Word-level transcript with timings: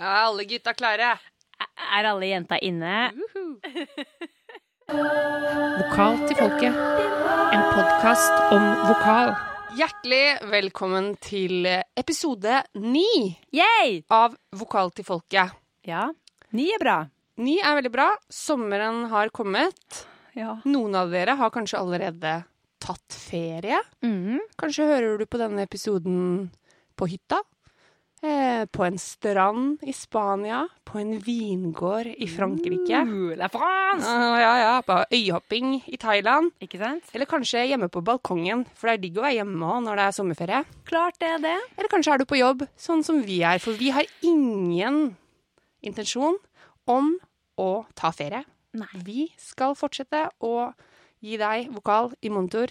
Er 0.00 0.22
alle 0.24 0.46
gutta 0.48 0.72
klare? 0.72 1.10
Er 1.96 2.06
alle 2.08 2.30
jenta 2.30 2.56
inne? 2.64 3.10
Vokal 4.88 6.16
til 6.24 6.38
folket. 6.38 6.78
En 7.52 7.66
podkast 7.74 8.38
om 8.56 8.64
vokal. 8.86 9.34
Hjertelig 9.76 10.48
velkommen 10.54 11.10
til 11.20 11.68
episode 12.00 12.62
ni 12.80 13.04
Yay! 13.52 14.00
av 14.08 14.38
Vokal 14.56 14.88
til 14.96 15.04
folket. 15.04 15.52
Ja, 15.84 16.06
ni 16.56 16.70
er 16.72 16.80
bra. 16.80 16.96
Ni 17.36 17.58
er 17.60 17.76
veldig 17.82 17.92
bra. 17.92 18.08
Sommeren 18.32 19.04
har 19.12 19.28
kommet. 19.36 20.06
Ja. 20.32 20.56
Noen 20.64 20.96
av 20.96 21.12
dere 21.12 21.36
har 21.36 21.52
kanskje 21.52 21.76
allerede 21.76 22.38
tatt 22.80 23.20
ferie. 23.28 23.84
Mm. 24.00 24.40
Kanskje 24.56 24.88
hører 24.94 25.20
du 25.20 25.28
på 25.28 25.44
denne 25.44 25.68
episoden 25.68 26.48
på 26.96 27.12
hytta. 27.12 27.44
Eh, 28.20 28.66
på 28.68 28.84
en 28.84 28.98
strand 28.98 29.80
i 29.82 29.92
Spania. 29.96 30.68
På 30.84 30.98
en 30.98 31.14
vingård 31.24 32.06
i 32.06 32.26
Frankrike. 32.28 32.98
Uh, 33.08 33.36
La 33.36 33.48
France! 33.48 34.04
Ah, 34.04 34.36
ja, 34.40 34.50
ja, 34.60 34.74
på 34.84 34.98
øyhopping 35.16 35.78
i 35.86 35.96
Thailand. 35.96 36.50
Ikke 36.60 36.76
sant? 36.82 37.08
Eller 37.14 37.24
kanskje 37.30 37.64
hjemme 37.70 37.88
på 37.88 38.02
balkongen, 38.04 38.66
for 38.76 38.90
det 38.90 38.98
er 38.98 39.02
digg 39.06 39.16
å 39.16 39.24
være 39.24 39.38
hjemme 39.38 39.70
òg 39.72 39.86
når 39.86 39.96
det 39.96 40.04
er 40.04 40.18
sommerferie. 40.18 40.60
Klart 40.90 41.16
det 41.22 41.32
er 41.32 41.40
det. 41.46 41.56
Eller 41.78 41.92
kanskje 41.94 42.12
er 42.12 42.20
du 42.20 42.26
på 42.28 42.40
jobb, 42.42 42.66
sånn 42.76 43.04
som 43.06 43.22
vi 43.24 43.40
er, 43.40 43.62
for 43.62 43.80
vi 43.80 43.88
har 43.96 44.04
ingen 44.20 45.16
intensjon 45.80 46.36
om 46.84 47.14
å 47.56 47.70
ta 47.96 48.12
ferie. 48.12 48.44
Nei. 48.76 48.90
Vi 49.00 49.28
skal 49.40 49.72
fortsette 49.78 50.26
å 50.44 50.74
gi 51.24 51.40
deg 51.40 51.72
vokal 51.72 52.12
i 52.20 52.28
monitor 52.32 52.68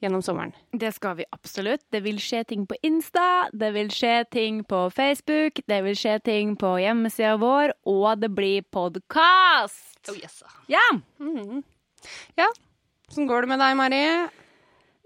gjennom 0.00 0.22
sommeren. 0.24 0.52
Det 0.72 0.92
skal 0.96 1.18
vi 1.18 1.26
absolutt. 1.34 1.82
Det 1.92 2.00
vil 2.04 2.18
skje 2.22 2.42
ting 2.48 2.66
på 2.68 2.76
Insta, 2.86 3.48
det 3.52 3.72
vil 3.76 3.90
skje 3.92 4.14
ting 4.32 4.62
på 4.64 4.86
Facebook, 4.94 5.60
det 5.68 5.80
vil 5.84 5.96
skje 5.98 6.18
ting 6.24 6.54
på 6.60 6.74
hjemmesida 6.80 7.34
vår, 7.40 7.74
og 7.90 8.22
det 8.22 8.30
blir 8.36 8.64
podkast! 8.72 10.00
Oh, 10.08 10.16
yes. 10.16 10.40
Ja! 10.72 10.84
Mhm. 11.20 11.62
Ja, 12.40 12.46
sånn 13.12 13.28
går 13.28 13.44
det 13.44 13.50
med 13.52 13.60
deg, 13.60 13.76
Mari, 13.76 14.04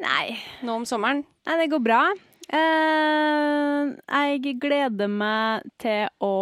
Nei, 0.04 0.36
nå 0.66 0.74
om 0.80 0.84
sommeren? 0.86 1.24
nei 1.47 1.56
det 1.58 1.69
går 1.70 1.82
bra. 1.82 2.00
Eh, 2.54 3.92
jeg 4.14 4.56
gleder 4.60 5.08
meg 5.10 5.62
til 5.80 6.08
å 6.22 6.32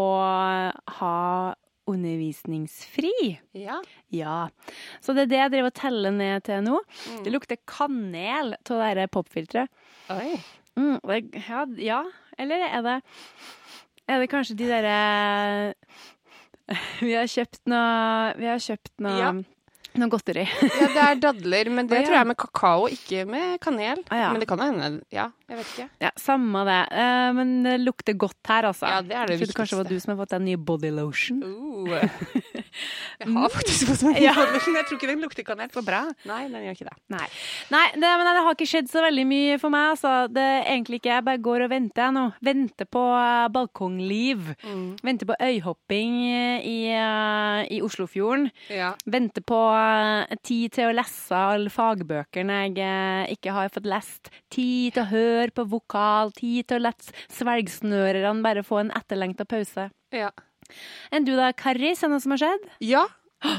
ha 0.99 1.55
undervisningsfri. 1.91 3.13
Ja. 3.59 3.81
Ja. 4.15 4.49
Så 5.03 5.15
det 5.17 5.27
er 5.27 5.31
det 5.33 5.41
jeg 5.41 5.53
driver 5.55 5.71
og 5.73 5.79
teller 5.79 6.15
ned 6.15 6.45
til 6.47 6.65
nå. 6.67 6.79
Mm. 6.83 7.23
Det 7.27 7.33
lukter 7.35 7.61
kanel 7.69 8.55
av 8.55 8.83
det 8.83 8.91
der 9.01 9.11
popfilteret. 9.13 9.73
Oi. 10.15 10.37
Mm, 10.79 10.99
det, 11.05 11.19
ja, 11.49 11.65
ja, 11.85 12.03
eller 12.41 12.63
er 12.65 12.85
det 12.87 12.95
Er 14.09 14.23
det 14.23 14.31
kanskje 14.33 14.57
de 14.57 14.69
derre 14.71 15.75
Vi 17.05 17.13
har 17.13 17.29
kjøpt 17.29 17.61
noe 17.69 18.31
Vi 18.39 18.49
har 18.49 18.63
kjøpt 18.63 18.95
noe, 19.05 19.19
Ja. 19.21 19.33
Noe 20.01 20.13
godteri. 20.13 20.47
Ja, 20.83 20.89
det 20.93 21.03
er 21.03 21.19
dadler, 21.21 21.69
men 21.71 21.89
det 21.91 22.01
ja. 22.01 22.07
tror 22.07 22.17
jeg 22.17 22.25
er 22.25 22.29
med 22.31 22.39
kakao, 22.41 22.87
ikke 22.91 23.25
med 23.29 23.59
kanel. 23.63 24.01
Ah, 24.09 24.19
ja. 24.23 24.31
Men 24.33 24.43
det 24.43 24.49
kan 24.51 24.63
hende 24.63 24.89
Ja, 25.13 25.29
jeg 25.51 25.59
vet 25.61 25.73
ikke. 25.73 25.87
Ja, 26.03 26.11
Samme 26.21 26.65
det. 26.69 26.81
Uh, 26.93 27.31
men 27.37 27.53
det 27.67 27.77
lukter 27.83 28.17
godt 28.19 28.51
her, 28.51 28.69
altså. 28.71 28.89
Ja, 28.89 29.03
det 29.05 29.17
er 29.17 29.31
det 29.31 29.37
Jeg 29.37 29.47
trodde 29.47 29.59
kanskje 29.61 29.77
det 29.77 29.83
var 29.83 29.91
du 29.91 30.03
som 30.05 30.15
har 30.15 30.21
fått 30.23 30.35
en 30.39 30.47
ny 30.49 30.57
body 30.57 30.93
lotion. 30.95 31.43
Uh. 31.45 31.93
Jeg 33.23 33.29
har 33.37 33.53
faktisk 33.53 33.91
fått 33.91 34.03
meg 34.09 34.23
Ja. 34.23 34.33
body 34.37 34.57
lotion. 34.57 34.77
jeg 34.79 34.87
tror 34.89 34.99
ikke 34.99 35.11
den 35.11 35.23
lukter 35.23 35.47
kanel. 35.47 35.71
Så 35.75 35.83
bra. 35.85 36.03
Nei, 36.29 36.41
den 36.49 36.65
gjør 36.65 36.77
ikke 36.79 36.89
det. 36.89 36.97
Nei, 37.13 37.27
Nei 37.71 37.85
det, 37.95 38.13
men 38.19 38.27
det 38.27 38.45
har 38.47 38.57
ikke 38.57 38.69
skjedd 38.71 38.89
så 38.91 39.03
veldig 39.05 39.27
mye 39.29 39.59
for 39.63 39.75
meg. 39.75 39.93
Altså. 39.95 40.15
Det 40.33 40.43
er 40.43 40.71
egentlig 40.73 41.03
ikke, 41.03 41.13
Jeg 41.13 41.27
bare 41.29 41.43
går 41.45 41.67
og 41.67 41.71
venter 41.73 42.07
jeg 42.07 42.17
nå. 42.17 42.25
Venter 42.49 42.89
på 42.89 43.03
eh, 43.19 43.49
balkongliv. 43.53 44.53
Venter 45.05 45.29
på 45.29 45.37
øyhopping 45.37 46.17
i, 46.65 46.79
eh, 46.97 47.61
i 47.77 47.83
Oslofjorden. 47.85 48.49
Ja. 48.73 48.95
Venter 49.07 49.45
på 49.45 49.61
tid 50.47 50.75
til 50.77 50.91
å 50.91 50.95
lese 50.95 51.37
alle 51.37 51.73
fagbøkene 51.73 52.59
jeg 52.63 52.79
eh, 52.85 53.33
ikke 53.37 53.55
har 53.57 53.73
fått 53.75 53.89
lest. 53.89 54.31
Tid 54.53 54.97
til 54.97 55.05
å 55.05 55.11
høre 55.11 55.51
på 55.55 55.67
vokal. 55.73 56.33
Tid 56.37 56.69
til 56.71 56.81
å 56.81 56.87
la 56.89 56.93
svelgsnørerne 57.33 58.45
bare 58.45 58.65
få 58.67 58.83
en 58.83 58.95
etterlengta 58.97 59.47
pause. 59.49 59.89
Ja. 60.15 60.31
Enn 61.13 61.27
du 61.27 61.35
da, 61.37 61.51
Kari? 61.57 61.93
Er 61.93 61.99
det 61.99 62.13
noe 62.13 62.23
som 62.23 62.35
har 62.37 62.43
skjedd? 62.45 62.69
ja, 62.85 63.07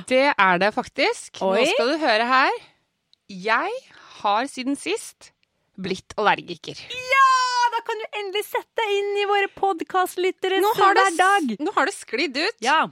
det 0.10 0.26
er 0.32 0.62
det 0.62 0.72
faktisk. 0.76 1.42
Oi. 1.44 1.60
Nå 1.60 1.70
skal 1.74 1.94
du 1.94 1.98
høre 2.02 2.28
her. 2.30 2.60
Jeg 3.30 3.80
har 4.22 4.48
siden 4.52 4.78
sist 4.80 5.32
blitt 5.80 6.16
allergiker. 6.20 6.80
Ja! 6.90 7.30
Da 7.74 7.80
kan 7.88 7.98
du 7.98 8.18
endelig 8.20 8.44
sette 8.46 8.84
deg 8.84 8.92
inn 9.00 9.16
i 9.24 9.26
våre 9.26 9.50
podkastlytteres 9.58 10.66
hverdag. 10.78 11.56
nå 11.58 11.74
har 11.74 11.90
det 11.90 11.96
sklidd 11.96 12.38
ut. 12.38 12.60
Ja. 12.62 12.84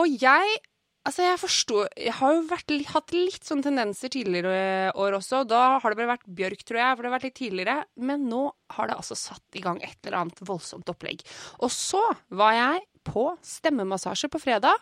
Og 0.00 0.14
jeg 0.22 0.54
Altså, 1.02 1.24
jeg 1.26 1.38
forstår 1.42 1.88
Jeg 1.98 2.14
har 2.14 2.34
jo 2.36 2.42
vært, 2.46 2.72
hatt 2.92 3.14
litt 3.14 3.46
sånne 3.46 3.66
tendenser 3.66 4.12
tidligere 4.14 4.92
år 4.94 5.16
også. 5.18 5.42
Da 5.50 5.80
har 5.82 5.90
det 5.94 5.98
vel 5.98 6.10
vært 6.12 6.28
bjørk, 6.30 6.62
tror 6.62 6.78
jeg, 6.78 6.94
for 6.94 7.02
det 7.02 7.10
har 7.10 7.16
vært 7.16 7.26
litt 7.26 7.38
tidligere. 7.40 7.76
Men 8.10 8.28
nå 8.30 8.42
har 8.76 8.90
det 8.90 8.98
altså 9.00 9.18
satt 9.18 9.58
i 9.58 9.64
gang 9.64 9.80
et 9.82 9.98
eller 10.06 10.20
annet 10.20 10.42
voldsomt 10.46 10.92
opplegg. 10.92 11.24
Og 11.58 11.72
så 11.74 12.02
var 12.30 12.54
jeg 12.54 12.84
på 13.08 13.24
stemmemassasje 13.42 14.30
på 14.30 14.38
fredag 14.42 14.78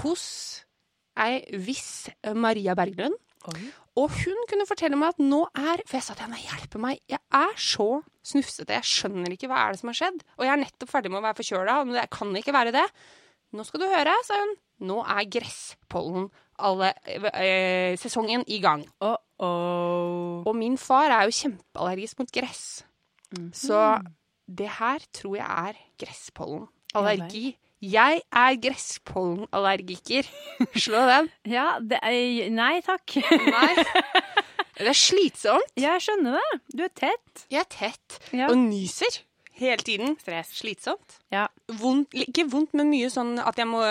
hos 0.00 0.24
ei 1.20 1.42
viss 1.66 2.08
Maria 2.32 2.76
Berglund. 2.78 3.18
Og 3.98 4.14
hun 4.22 4.38
kunne 4.50 4.66
fortelle 4.68 4.96
meg 4.98 5.14
at 5.14 5.20
nå 5.22 5.40
er 5.58 5.82
For 5.88 5.98
jeg 5.98 6.06
sa 6.06 6.14
til 6.14 6.26
henne, 6.28 6.40
hjelpe 6.42 6.80
meg, 6.82 7.00
jeg 7.10 7.20
er 7.34 7.54
så 7.60 7.88
snufsete, 8.28 8.76
jeg 8.76 8.86
skjønner 8.88 9.34
ikke 9.34 9.48
hva 9.50 9.66
er 9.66 9.74
det 9.74 9.82
som 9.82 9.90
har 9.92 9.98
skjedd. 10.00 10.22
Og 10.38 10.46
jeg 10.46 10.54
er 10.54 10.62
nettopp 10.62 10.92
ferdig 10.92 11.12
med 11.12 11.20
å 11.20 11.26
være 11.26 11.38
forkjøla, 11.40 11.76
men 11.84 11.98
det 11.98 12.08
kan 12.14 12.32
ikke 12.40 12.54
være 12.56 12.74
det. 12.76 12.86
Nå 13.56 13.64
skal 13.64 13.82
du 13.82 13.88
høre, 13.90 14.16
sa 14.28 14.40
hun. 14.42 14.56
Nå 14.80 15.00
er 15.02 15.24
gresspollen 15.30 16.28
alle, 16.58 16.92
eh, 17.34 17.96
sesongen 17.98 18.44
i 18.50 18.58
gang. 18.62 18.84
Oh-oh. 19.00 20.42
Og 20.46 20.54
min 20.58 20.76
far 20.78 21.10
er 21.14 21.28
jo 21.28 21.34
kjempeallergisk 21.34 22.18
mot 22.22 22.30
gress. 22.34 22.84
Så 23.52 23.78
det 24.48 24.68
her 24.78 25.02
tror 25.12 25.36
jeg 25.36 25.46
er 25.68 25.78
gresspollenallergi. 26.00 27.56
Jeg 27.82 28.22
er 28.32 28.56
gresspollenallergiker. 28.62 30.26
Slå 30.84 31.02
den. 31.10 31.28
Ja, 31.46 31.76
det 31.82 32.00
er, 32.02 32.48
nei 32.50 32.78
takk. 32.86 33.18
Nei. 33.30 33.72
Det 34.78 34.86
er 34.92 34.94
slitsomt. 34.94 35.72
Jeg 35.74 35.98
skjønner 36.04 36.36
det. 36.36 36.58
Du 36.78 36.84
er 36.84 36.90
tett. 36.94 37.40
Jeg 37.50 37.64
er 37.64 37.66
tett 37.72 38.18
Ja. 38.30 38.46
og 38.46 38.60
nyser 38.60 39.16
hele 39.58 39.82
tiden. 39.84 40.16
Stress. 40.22 40.52
Slitsomt. 40.60 41.18
Ja, 41.34 41.46
Vondt, 41.80 42.14
ikke 42.14 42.46
vondt, 42.50 42.72
men 42.78 42.90
mye 42.92 43.10
sånn 43.12 43.36
at 43.42 43.58
jeg 43.60 43.68
må 43.70 43.82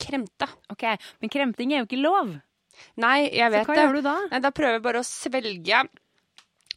kremte. 0.00 0.48
OK. 0.72 0.84
Men 1.22 1.32
kremting 1.32 1.72
er 1.72 1.82
jo 1.82 1.88
ikke 1.90 2.02
lov. 2.02 2.34
Nei, 3.00 3.28
jeg 3.30 3.50
vet 3.52 3.62
det. 3.62 3.66
Så 3.66 3.72
hva 3.72 3.76
det. 3.78 3.82
gjør 3.86 3.98
du 3.98 4.06
da? 4.08 4.14
Nei, 4.32 4.40
da 4.44 4.50
prøver 4.54 4.78
jeg 4.78 4.84
bare 4.86 5.02
å 5.02 5.06
svelge 5.06 5.82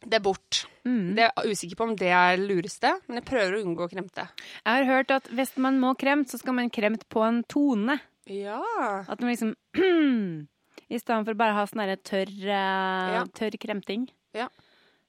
det 0.05 0.19
bort. 0.21 0.65
Mm. 0.85 1.15
Det 1.17 1.23
er 1.25 1.47
usikker 1.49 1.79
på 1.79 1.85
om 1.87 1.93
det 1.97 2.11
er 2.13 2.37
lureste, 2.37 2.91
men 3.07 3.17
jeg 3.21 3.25
prøver 3.29 3.55
å 3.57 3.61
unngå 3.65 3.87
å 3.87 3.89
kremte. 3.89 4.27
Jeg 4.61 4.69
har 4.75 4.85
hørt 4.89 5.13
at 5.15 5.29
hvis 5.33 5.55
man 5.57 5.79
må 5.81 5.95
kremte, 5.97 6.35
så 6.35 6.41
skal 6.43 6.53
man 6.59 6.69
kremte 6.73 7.07
på 7.09 7.23
en 7.25 7.39
tone. 7.49 7.97
Ja. 8.29 8.59
At 9.07 9.21
man 9.23 9.31
liksom 9.31 9.55
I 10.93 10.99
stedet 11.01 11.25
for 11.25 11.33
bare 11.39 11.55
å 11.55 11.57
ha 11.61 11.65
sånn 11.69 11.81
tørr, 12.05 12.29
eh, 12.45 13.15
Ja. 13.15 13.23
tørr 13.33 13.57
kremting. 13.57 14.05
Ja. 14.37 14.49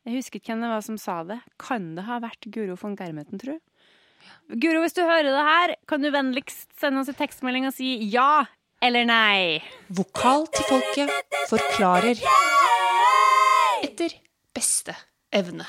Jeg 0.07 0.21
husker 0.21 0.39
ikke 0.39 0.53
hvem 0.53 0.61
det 0.63 0.71
var 0.71 0.85
som 0.87 0.99
sa 1.03 1.17
det. 1.27 1.41
Kan 1.59 1.95
det 1.97 2.05
ha 2.07 2.21
vært 2.23 2.47
Guro 2.55 2.77
von 2.79 2.95
Germeten, 2.99 3.41
tro? 3.43 3.57
Guro, 4.47 4.83
hvis 4.85 4.95
du 4.95 5.03
hører 5.03 5.27
det 5.27 5.47
her, 5.49 5.73
kan 5.91 6.03
du 6.03 6.13
vennligst 6.15 6.71
sende 6.79 7.03
oss 7.03 7.11
en 7.11 7.19
tekstmelding 7.19 7.67
og 7.67 7.75
si 7.75 7.97
ja 8.13 8.45
eller 8.85 9.07
nei? 9.09 9.59
Vokal 9.91 10.47
til 10.55 10.69
folket 10.69 11.11
forklarer 11.51 12.23
etter 13.87 14.15
beste 14.55 14.95
evne. 15.35 15.67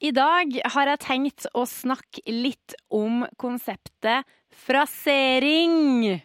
I 0.00 0.10
dag 0.16 0.54
har 0.74 0.90
jeg 0.90 1.02
tenkt 1.04 1.46
å 1.54 1.66
snakke 1.68 2.24
litt 2.26 2.74
om 2.90 3.22
konseptet 3.38 4.26
frasering. 4.66 6.16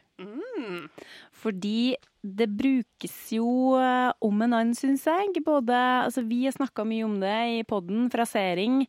Fordi 1.36 1.96
det 2.26 2.48
brukes 2.58 3.16
jo 3.36 3.76
eh, 3.78 4.10
om 4.26 4.42
en 4.42 4.56
annen, 4.56 4.74
syns 4.78 5.04
jeg. 5.06 5.44
Både, 5.46 5.76
altså 6.08 6.24
vi 6.26 6.42
har 6.48 6.56
snakka 6.56 6.86
mye 6.88 7.06
om 7.06 7.18
det 7.22 7.36
i 7.60 7.60
podden, 7.68 8.08
frasering. 8.14 8.80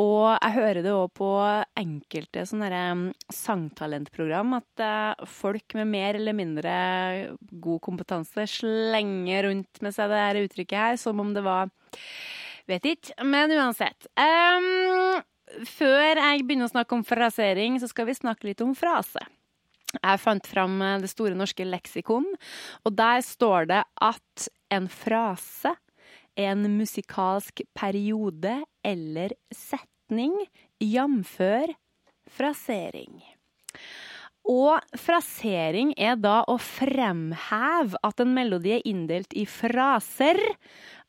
Og 0.00 0.32
jeg 0.32 0.54
hører 0.56 0.80
det 0.82 0.94
òg 0.94 1.12
på 1.14 1.30
enkelte 1.78 2.46
mm, 2.50 3.04
sangtalentprogram 3.32 4.56
at 4.58 4.82
eh, 4.82 5.26
folk 5.30 5.76
med 5.78 5.92
mer 5.92 6.18
eller 6.18 6.36
mindre 6.36 6.74
god 7.52 7.82
kompetanse 7.84 8.48
slenger 8.56 9.50
rundt 9.50 9.84
med 9.84 9.94
seg 9.94 10.10
det 10.10 10.24
her 10.24 10.42
uttrykket 10.42 10.80
her 10.86 10.98
som 11.00 11.22
om 11.22 11.34
det 11.36 11.44
var 11.46 11.70
Vet 12.64 12.86
ikke, 12.88 13.12
men 13.28 13.52
uansett. 13.52 14.06
Um, 14.16 15.20
før 15.68 16.16
jeg 16.16 16.46
begynner 16.48 16.64
å 16.64 16.72
snakke 16.72 16.96
om 16.96 17.02
frasering, 17.04 17.76
så 17.76 17.90
skal 17.90 18.08
vi 18.08 18.16
snakke 18.16 18.48
litt 18.48 18.62
om 18.64 18.72
frase. 18.78 19.20
Jeg 20.00 20.20
fant 20.22 20.46
fram 20.46 20.80
eh, 20.82 20.98
Det 21.04 21.10
store 21.12 21.38
norske 21.38 21.66
leksikon, 21.66 22.26
og 22.84 22.96
der 22.98 23.24
står 23.24 23.70
det 23.70 23.82
at 24.02 24.48
en 24.74 24.88
frase 24.90 25.74
en 26.36 26.66
musikalsk 26.78 27.62
periode 27.74 28.56
eller 28.84 29.34
setning, 29.54 30.34
jamfør 30.82 31.74
frasering. 32.30 33.22
Og 34.44 34.76
frasering 35.00 35.94
er 35.96 36.18
da 36.20 36.42
å 36.50 36.58
fremheve 36.60 38.00
at 38.04 38.20
en 38.20 38.34
melodi 38.36 38.74
er 38.76 38.84
inndelt 38.88 39.32
i 39.32 39.46
fraser, 39.48 40.40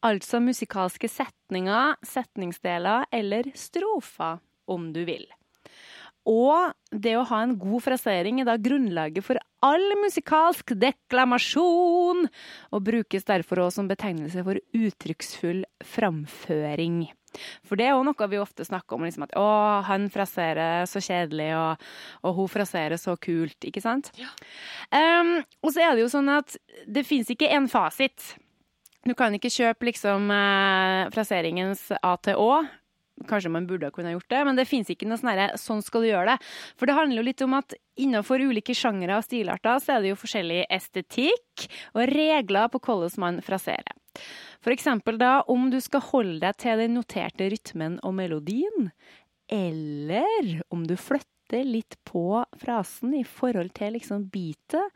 altså 0.05 0.39
musikalske 0.39 1.09
setninger, 1.11 1.97
setningsdeler 2.05 3.09
eller 3.11 3.51
strofer, 3.57 4.39
om 4.71 4.93
du 4.95 5.03
vil. 5.09 5.25
Og 6.25 6.73
det 6.89 7.13
å 7.19 7.25
ha 7.29 7.41
en 7.45 7.53
god 7.59 7.83
frasering 7.85 8.39
er 8.41 8.47
da 8.47 8.55
grunnlaget 8.57 9.25
for 9.25 9.37
all 9.65 9.85
musikalsk 10.01 10.73
deklamasjon, 10.81 12.25
og 12.73 12.85
brukes 12.85 13.27
derfor 13.27 13.65
også 13.65 13.81
som 13.81 13.89
betegnelse 13.91 14.45
for 14.45 14.59
uttrykksfull 14.73 15.63
framføring. 15.85 17.05
For 17.67 17.77
det 17.77 17.89
er 17.89 17.95
jo 17.95 18.05
noe 18.07 18.29
vi 18.31 18.39
ofte 18.39 18.65
snakker 18.65 18.95
om, 18.95 19.03
liksom 19.05 19.25
at 19.27 19.35
'å, 19.35 19.83
han 19.85 20.07
fraserer 20.09 20.87
så 20.87 21.01
kjedelig', 21.03 21.53
og, 21.59 21.85
og 22.23 22.35
'hun 22.35 22.47
fraserer 22.47 22.97
så 22.97 23.17
kult', 23.17 23.59
ikke 23.67 23.83
sant? 23.83 24.11
Um, 24.91 25.43
og 25.61 25.73
så 25.73 25.83
er 25.83 25.95
det 25.95 26.05
jo 26.05 26.13
sånn 26.15 26.29
at 26.31 26.55
det 26.87 27.05
fins 27.05 27.29
ikke 27.29 27.51
en 27.51 27.67
fasit. 27.67 28.37
Du 29.05 29.13
kan 29.13 29.33
ikke 29.37 29.53
kjøpe 29.53 29.85
liksom 29.85 30.31
eh, 30.33 31.11
fraseringens 31.13 31.91
A 32.01 32.15
til 32.17 32.39
Å. 32.41 32.65
Kanskje 33.23 33.51
man 33.51 33.67
burde 33.67 33.87
ha 33.87 34.11
gjort 34.11 34.29
det, 34.29 34.39
men 34.43 34.57
det 34.59 34.67
fins 34.67 34.89
ikke 34.91 35.07
noe 35.07 35.17
sånn 35.17 35.31
herre 35.31 35.55
'sånn 35.55 35.81
skal 35.81 36.01
du 36.03 36.07
gjøre 36.09 36.35
det'. 36.35 36.43
For 36.75 36.85
det 36.85 36.95
handler 36.95 37.17
jo 37.21 37.27
litt 37.29 37.41
om 37.41 37.53
at 37.53 37.73
innenfor 37.95 38.43
ulike 38.43 38.75
sjangere 38.75 39.15
og 39.15 39.23
stilarter 39.23 39.79
så 39.79 39.95
er 39.95 40.01
det 40.01 40.09
jo 40.11 40.19
forskjellig 40.19 40.65
estetikk 40.69 41.67
og 41.95 42.11
regler 42.11 42.67
på 42.67 42.79
hvordan 42.83 43.17
man 43.17 43.41
fraserer. 43.41 43.95
Eksempel 44.65 45.17
da 45.17 45.43
om 45.47 45.69
du 45.69 45.79
skal 45.79 46.01
holde 46.01 46.39
deg 46.41 46.57
til 46.57 46.77
den 46.77 46.95
noterte 46.95 47.47
rytmen 47.49 47.99
og 48.03 48.15
melodien, 48.17 48.91
eller 49.47 50.61
om 50.73 50.83
du 50.87 50.95
flytter 50.97 51.63
litt 51.63 51.95
på 52.03 52.43
frasen 52.57 53.13
i 53.13 53.23
forhold 53.23 53.73
til 53.77 53.93
liksom 53.93 54.29
beatet, 54.33 54.89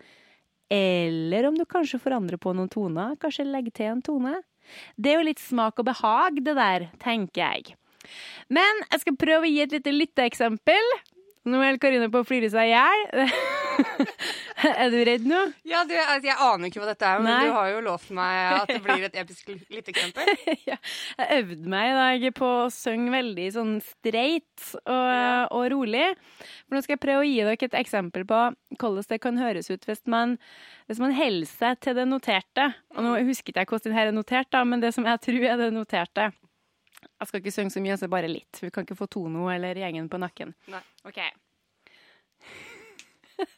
eller 0.69 1.47
om 1.47 1.55
du 1.57 1.65
kanskje 1.65 2.01
forandrer 2.01 2.37
på 2.37 2.53
noen 2.53 2.69
toner, 2.69 3.15
kanskje 3.21 3.45
legger 3.45 3.71
til 3.71 3.91
en 3.93 4.01
tone. 4.05 4.35
Det 4.97 5.13
er 5.13 5.19
jo 5.19 5.27
litt 5.29 5.41
smak 5.41 5.79
og 5.81 5.87
behag, 5.89 6.41
det 6.45 6.55
der, 6.57 6.89
tenker 7.01 7.41
jeg. 7.41 7.75
Men 8.49 8.83
jeg 8.89 9.05
skal 9.05 9.19
prøve 9.21 9.47
å 9.47 9.51
gi 9.51 9.63
et 9.65 9.77
lite 9.77 9.95
lytteeksempel. 9.95 10.93
Nå 11.47 11.59
holder 11.61 11.79
Karine 11.81 12.09
på 12.11 12.19
å 12.21 12.27
flire 12.27 12.49
seg 12.51 12.67
i 12.67 12.73
hjel. 12.73 13.29
er 14.81 14.91
du 14.91 14.97
redd 15.07 15.23
nå? 15.27 15.39
Ja, 15.67 15.85
du, 15.87 15.93
altså, 15.95 16.27
Jeg 16.27 16.35
aner 16.35 16.67
ikke 16.67 16.81
hva 16.81 16.89
dette 16.89 17.07
er, 17.07 17.21
men 17.23 17.31
Nei. 17.31 17.45
du 17.47 17.53
har 17.55 17.69
jo 17.71 17.83
lovt 17.85 18.09
meg 18.15 18.39
at 18.57 18.73
det 18.73 18.79
blir 18.83 19.05
et 19.07 19.15
episk 19.21 19.53
lytteeksempel. 19.71 20.33
ja. 20.69 20.75
Jeg 21.15 21.39
øvde 21.39 21.71
meg 21.71 21.93
i 21.93 21.95
dag 21.95 22.27
på 22.41 22.49
å 22.65 22.67
synge 22.73 23.13
veldig 23.15 23.47
sånn 23.55 23.71
streit 23.85 24.67
og, 24.83 25.55
og 25.55 25.63
rolig. 25.73 26.09
For 26.67 26.75
nå 26.75 26.83
skal 26.83 26.97
jeg 26.97 27.03
prøve 27.07 27.23
å 27.23 27.29
gi 27.29 27.39
dere 27.39 27.69
et 27.69 27.79
eksempel 27.85 28.27
på 28.29 28.41
hvordan 28.75 29.09
det 29.09 29.21
kan 29.23 29.39
høres 29.39 29.71
ut 29.71 29.87
hvis 29.87 30.03
man, 30.11 30.35
hvis 30.91 31.01
man 31.01 31.15
holder 31.15 31.49
seg 31.49 31.79
til 31.85 31.97
det 31.97 32.07
noterte. 32.11 32.67
Og 32.97 33.05
nå 33.05 33.15
husker 33.31 33.53
ikke 33.53 33.63
jeg 33.63 33.71
hvordan 33.71 33.87
den 33.87 33.97
her 34.01 34.11
er 34.11 34.19
notert, 34.19 34.51
da, 34.53 34.67
men 34.67 34.83
det 34.83 34.91
som 34.97 35.07
jeg 35.07 35.23
tror 35.23 35.49
er 35.53 35.59
det 35.63 35.71
noterte. 35.73 36.29
Jeg 37.19 37.27
skal 37.27 37.41
ikke 37.41 37.51
synge 37.51 37.73
så 37.73 37.81
mye, 37.83 37.97
så 37.99 38.07
bare 38.07 38.29
litt. 38.31 38.61
Vi 38.63 38.69
kan 38.71 38.85
ikke 38.87 38.95
få 38.95 39.07
Tono 39.11 39.49
eller 39.51 39.75
gjengen 39.75 40.07
på 40.11 40.17
nakken. 40.21 40.53
Nei. 40.71 40.79
OK. 41.03 41.19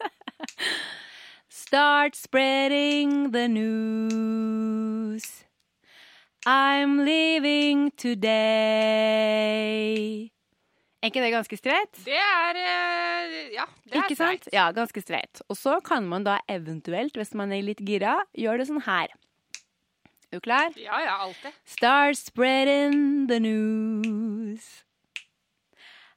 Start 1.61 2.17
spreading 2.17 3.31
the 3.31 3.47
news. 3.47 5.23
I'm 6.45 7.05
leaving 7.05 7.91
today. 8.01 8.31
Er 11.01 11.09
ikke 11.09 11.21
det 11.21 11.31
ganske 11.33 11.57
streit? 11.57 11.93
Det 12.05 12.17
er 12.17 12.57
eh, 12.61 13.53
Ja, 13.53 13.65
det 13.85 13.93
er 13.93 14.03
Ikke 14.07 14.17
sant? 14.17 14.47
Ja, 14.53 14.71
ganske 14.73 15.01
streit. 15.05 15.41
Og 15.49 15.57
så 15.57 15.77
kan 15.85 16.07
man 16.09 16.25
da 16.25 16.39
eventuelt, 16.49 17.13
hvis 17.17 17.33
man 17.37 17.53
er 17.53 17.61
litt 17.65 17.81
gira, 17.85 18.25
gjøre 18.33 18.57
det 18.61 18.67
sånn 18.69 18.81
her. 18.89 19.13
Er 20.31 20.39
du 20.39 20.45
klar? 20.45 20.71
Ja, 20.79 21.01
ja, 21.03 21.17
alltid. 21.25 21.51
Start 21.65 22.17
spreading 22.17 23.27
the 23.27 23.39
news. 23.39 24.85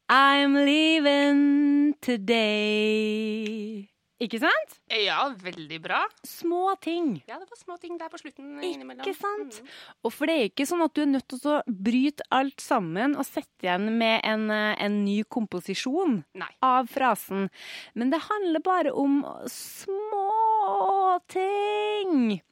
I'm 0.09 0.55
leaving 0.55 1.95
today. 2.01 3.89
Ikke 4.23 4.39
sant? 4.39 4.77
Ja, 4.87 5.35
veldig 5.43 5.81
bra. 5.83 6.05
Små 6.23 6.77
ting. 6.79 7.25
Ja, 7.27 7.41
det 7.43 7.51
var 7.51 7.59
små 7.59 7.75
ting 7.83 7.99
der 7.99 8.07
på 8.13 8.23
slutten 8.23 8.55
innimellom. 8.63 9.03
Ikke 9.03 9.19
sant? 9.19 9.59
Mm. 9.59 9.75
Og 10.07 10.15
for 10.15 10.31
det 10.31 10.39
er 10.39 10.47
ikke 10.53 10.69
sånn 10.71 10.87
at 10.87 10.95
du 10.95 11.03
er 11.03 11.11
nødt 11.11 11.35
til 11.35 11.51
å 11.51 11.59
bryte 11.67 12.23
alt 12.31 12.63
sammen 12.63 13.19
og 13.19 13.27
sette 13.27 13.67
igjen 13.67 13.91
med 13.99 14.23
en, 14.23 14.47
eh, 14.55 14.79
en 14.79 15.03
ny 15.03 15.25
komposisjon 15.27 16.21
Nei. 16.39 16.53
av 16.63 16.87
frasen. 16.87 17.51
Men 17.99 18.15
det 18.15 18.23
handler 18.31 18.63
bare 18.63 18.95
om 18.95 19.25
små 19.51 21.19
ting. 21.27 22.45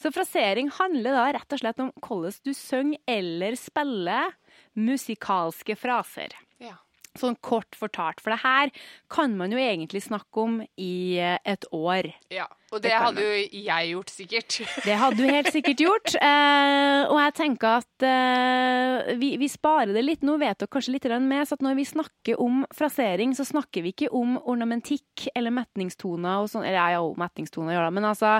Så 0.00 0.12
frasering 0.14 0.70
handler 0.78 1.16
da 1.16 1.26
rett 1.36 1.56
og 1.56 1.62
slett 1.62 1.82
om 1.82 1.90
hvordan 2.04 2.38
du 2.46 2.52
synger 2.56 3.00
eller 3.10 3.58
spiller 3.58 4.36
musikalske 4.78 5.76
fraser. 5.78 6.36
Ja. 6.62 6.76
Sånn 7.18 7.36
kort 7.42 7.74
fortalt. 7.74 8.22
For 8.22 8.34
det 8.34 8.42
her 8.44 8.70
kan 9.10 9.34
man 9.38 9.52
jo 9.54 9.58
egentlig 9.58 10.04
snakke 10.06 10.44
om 10.44 10.60
i 10.78 11.18
eh, 11.18 11.38
et 11.44 11.66
år. 11.74 12.12
ja. 12.30 12.46
Og 12.70 12.78
Det 12.78 12.90
det 12.90 12.98
hadde 13.02 13.22
jo 13.24 13.62
jeg 13.66 13.88
gjort, 13.90 14.10
sikkert. 14.14 14.56
Det 14.86 14.96
hadde 15.00 15.18
du 15.18 15.26
helt 15.26 15.48
sikkert 15.50 15.80
gjort. 15.82 16.12
Eh, 16.14 17.00
og 17.10 17.16
jeg 17.18 17.34
tenker 17.34 17.80
at 17.80 18.04
eh, 18.06 19.10
vi, 19.18 19.32
vi 19.40 19.48
sparer 19.50 19.90
det 19.96 20.04
litt. 20.04 20.22
Nå 20.26 20.36
vet 20.38 20.60
dere 20.60 20.70
kanskje 20.70 20.94
litt 20.94 21.08
med, 21.10 21.48
så 21.48 21.58
at 21.58 21.64
når 21.66 21.78
vi 21.80 21.86
snakker 21.88 22.42
om 22.42 22.62
frasering, 22.76 23.34
så 23.34 23.46
snakker 23.48 23.82
vi 23.82 23.90
ikke 23.94 24.10
om 24.14 24.36
ornamentikk 24.38 25.26
eller 25.34 25.54
metningstoner 25.54 26.44
og 26.44 26.50
sånn. 26.52 26.62
Eller 26.68 26.78
ja, 26.78 27.00
jo, 27.00 27.10
metningstoner 27.18 27.74
gjør 27.74 27.88
det, 27.88 27.96
men 27.98 28.08
altså 28.12 28.36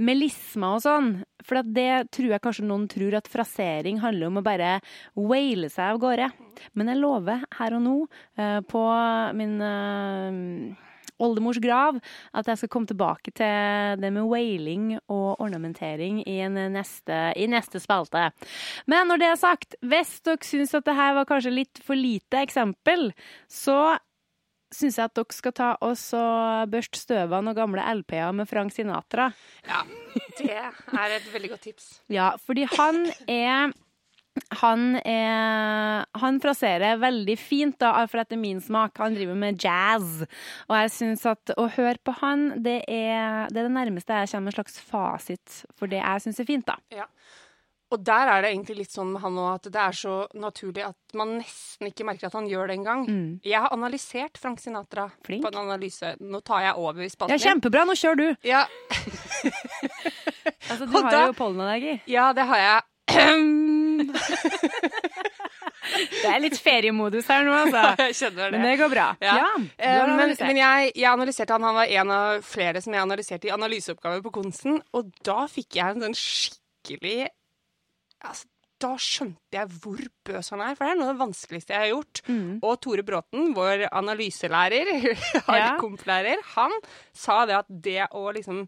melisma 0.00 0.72
og 0.78 0.84
sånn. 0.86 1.10
For 1.44 1.60
det 1.76 2.06
tror 2.14 2.32
jeg 2.32 2.44
kanskje 2.46 2.68
noen 2.70 2.88
tror 2.88 3.18
at 3.20 3.28
frasering 3.28 4.00
handler 4.00 4.32
om 4.32 4.40
å 4.40 4.46
bare 4.46 4.78
waile 5.12 5.68
seg 5.68 5.92
av 5.92 6.00
gårde. 6.00 6.30
Men 6.72 6.88
jeg 6.88 7.02
lover 7.02 7.44
her 7.58 7.76
og 7.76 7.84
nå, 7.84 7.98
eh, 8.40 8.58
på 8.64 8.86
min 9.36 9.54
eh, 9.60 10.40
oldemors 11.24 11.60
grav 11.62 11.98
at 12.34 12.48
jeg 12.50 12.60
skal 12.60 12.72
komme 12.72 12.90
tilbake 12.90 13.34
til 13.34 14.00
det 14.02 14.12
med 14.14 14.28
wailing 14.30 14.94
og 15.08 15.40
ornamentering 15.42 16.22
i, 16.28 16.38
en 16.44 16.58
neste, 16.74 17.20
i 17.36 17.48
neste 17.50 17.82
spalte. 17.82 18.28
Men 18.90 19.10
når 19.10 19.22
det 19.22 19.30
er 19.32 19.40
sagt, 19.40 19.78
hvis 19.84 20.18
dere 20.26 20.44
syns 20.46 20.74
at 20.76 20.86
det 20.86 20.96
her 20.98 21.14
var 21.18 21.28
kanskje 21.28 21.54
litt 21.54 21.84
for 21.84 21.98
lite 21.98 22.42
eksempel, 22.44 23.10
så 23.50 23.96
syns 24.74 24.98
jeg 24.98 25.10
at 25.10 25.16
dere 25.16 25.36
skal 25.36 25.54
ta 25.54 25.70
og 25.84 25.94
så 25.98 26.24
børste 26.70 27.24
av 27.24 27.36
noen 27.36 27.56
gamle 27.56 27.84
LP-er 28.00 28.34
med 28.36 28.50
Frank 28.50 28.74
Sinatra. 28.74 29.30
Ja, 29.68 29.82
det 30.40 30.50
er 30.50 31.16
et 31.18 31.30
veldig 31.32 31.54
godt 31.54 31.66
tips. 31.68 31.88
Ja, 32.12 32.32
fordi 32.42 32.66
han 32.74 33.06
er 33.30 33.74
han, 34.60 34.96
er, 35.06 36.04
han 36.18 36.40
fraserer 36.42 36.96
veldig 37.02 37.36
fint, 37.38 37.76
da, 37.78 37.92
for 38.10 38.22
etter 38.24 38.38
min 38.40 38.60
smak. 38.64 38.98
Han 38.98 39.14
driver 39.14 39.38
med 39.38 39.60
jazz. 39.62 40.24
Og 40.68 40.74
jeg 40.80 40.90
syns 40.96 41.22
at 41.30 41.54
å 41.60 41.68
høre 41.76 41.98
på 42.02 42.16
han, 42.20 42.48
det 42.64 42.80
er, 42.90 43.46
det 43.52 43.62
er 43.62 43.68
det 43.68 43.76
nærmeste 43.76 44.16
jeg 44.24 44.32
kommer 44.34 44.50
en 44.50 44.58
slags 44.58 44.80
fasit 44.82 45.60
for 45.78 45.86
det 45.92 46.00
jeg 46.02 46.24
syns 46.26 46.40
er 46.42 46.48
fint, 46.50 46.66
da. 46.66 46.78
Ja. 46.94 47.06
Og 47.94 48.00
der 48.02 48.26
er 48.26 48.42
det 48.42 48.48
egentlig 48.50 48.74
litt 48.80 48.90
sånn 48.90 49.12
med 49.14 49.22
han 49.22 49.36
òg, 49.38 49.52
at 49.60 49.68
det 49.70 49.78
er 49.78 49.94
så 49.94 50.14
naturlig 50.34 50.82
at 50.82 51.14
man 51.14 51.36
nesten 51.36 51.86
ikke 51.92 52.06
merker 52.08 52.26
at 52.26 52.34
han 52.34 52.48
gjør 52.50 52.72
det 52.72 52.78
engang. 52.80 53.04
Mm. 53.06 53.28
Jeg 53.46 53.60
har 53.62 53.70
analysert 53.76 54.40
Frank 54.40 54.58
Sinatra 54.58 55.04
Flink. 55.22 55.44
på 55.44 55.52
en 55.52 55.60
analyse. 55.62 56.14
Nå 56.18 56.40
tar 56.42 56.64
jeg 56.64 56.74
over 56.80 57.04
i 57.06 57.10
Ja, 57.30 57.38
kjempebra, 57.38 57.84
nå 57.86 57.94
kjører 57.94 58.18
du! 58.18 58.26
Ja, 58.50 58.64
Altså, 60.70 60.86
du 60.88 60.96
Og 60.96 61.04
har 61.04 61.10
da- 61.12 61.26
jo 61.28 61.36
pollenallergi. 61.38 62.00
ja, 62.10 62.32
det 62.34 62.48
har 62.50 62.58
jeg. 62.64 62.82
Det 65.94 66.30
er 66.30 66.40
litt 66.42 66.56
feriemodus 66.58 67.26
her 67.30 67.44
nå, 67.46 67.52
altså. 67.66 67.82
jeg 68.08 68.16
kjenner 68.18 68.50
det. 68.50 68.58
Men 68.58 68.64
det 68.70 68.78
går 68.80 68.90
bra. 68.92 69.06
Ja. 69.22 69.34
Ja, 69.42 69.50
Eh, 69.84 70.06
men, 70.16 70.32
men 70.40 70.58
jeg, 70.58 70.92
jeg 70.96 71.10
analyserte 71.10 71.54
han. 71.54 71.66
Han 71.68 71.76
var 71.76 71.90
en 72.00 72.10
av 72.14 72.40
flere 72.46 72.80
som 72.82 72.94
jeg 72.96 73.04
analyserte 73.04 73.48
i 73.50 73.52
analyseoppgaver 73.54 74.22
på 74.24 74.32
Konsten. 74.34 74.78
Og 74.96 75.12
da 75.26 75.44
fikk 75.50 75.76
jeg 75.78 75.94
en 75.94 76.04
sånn 76.06 76.16
skikkelig 76.18 77.28
altså, 78.24 78.48
Da 78.84 78.90
skjønte 79.00 79.54
jeg 79.58 79.68
hvor 79.80 80.00
bøs 80.26 80.50
han 80.54 80.62
er, 80.64 80.74
for 80.76 80.84
det 80.88 80.94
er 80.94 80.98
noe 81.00 81.10
av 81.12 81.14
det 81.14 81.22
vanskeligste 81.22 81.76
jeg 81.76 81.84
har 81.84 81.92
gjort. 81.92 82.22
Mm. 82.28 82.48
Og 82.64 82.74
Tore 82.84 83.04
Bråten, 83.06 83.52
vår 83.56 83.84
analyselærer, 83.92 84.90
Ja. 85.60 85.74
komplærer, 85.80 86.42
han 86.56 86.74
sa 87.16 87.42
det 87.48 87.60
at 87.60 87.70
det 87.70 88.08
å 88.10 88.24
liksom 88.34 88.64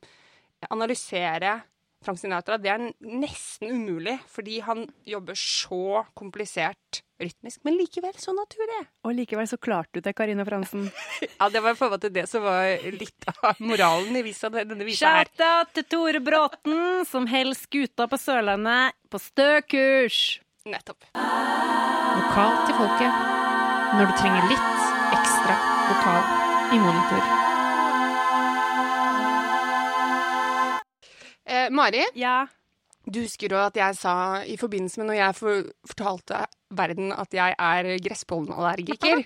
analysere 0.72 1.58
Frank 2.06 2.20
Sinatra, 2.22 2.56
det 2.62 2.70
er 2.70 2.84
nesten 3.02 3.72
umulig, 3.74 4.14
fordi 4.30 4.60
han 4.62 4.84
jobber 5.08 5.34
så 5.38 6.04
komplisert 6.16 7.00
rytmisk, 7.20 7.62
men 7.64 7.78
likevel 7.80 8.14
så 8.20 8.34
naturlig. 8.36 8.82
Og 9.08 9.14
likevel 9.16 9.48
så 9.48 9.58
klarte 9.58 9.98
du 9.98 10.04
det, 10.04 10.14
Karine 10.16 10.46
Fransen. 10.46 10.86
Ja, 11.40 11.48
det 11.52 11.62
var 11.64 11.74
på 11.76 11.88
en 11.88 11.94
måte 11.96 12.10
det 12.12 12.26
som 12.30 12.44
var 12.44 12.68
litt 12.94 13.26
av 13.32 13.58
moralen 13.64 14.16
i 14.16 14.22
visa, 14.24 14.50
denne 14.52 14.86
visa 14.86 15.16
her. 15.18 15.28
Shout-out 15.28 15.74
til 15.76 15.88
Tore 15.92 16.22
Bråten, 16.24 17.04
som 17.08 17.26
holder 17.30 17.58
skuta 17.58 18.06
på 18.10 18.20
Sørlandet 18.20 18.96
på 19.10 19.20
stø 19.22 19.50
kurs. 19.68 20.20
Nettopp. 20.66 21.10
Vokal 21.16 22.54
til 22.66 22.78
folket. 22.78 23.24
Når 23.96 24.08
du 24.10 24.16
trenger 24.18 24.48
litt 24.50 24.72
ekstra 25.16 25.58
vokal. 25.90 26.22
i 26.74 26.78
monitor. 26.82 27.45
Eh, 31.46 31.68
Mari, 31.70 32.02
Ja. 32.18 32.46
du 33.06 33.20
husker 33.22 33.52
jo 33.54 33.58
at 33.62 33.76
jeg 33.78 33.94
sa 33.94 34.42
i 34.42 34.56
forbindelse 34.58 34.98
med 34.98 35.06
når 35.12 35.18
jeg 35.20 35.36
for, 35.38 35.68
fortalte 35.86 36.40
verden 36.74 37.12
at 37.14 37.30
jeg 37.30 37.54
er 37.58 37.92
gresspollenallergiker, 38.02 39.22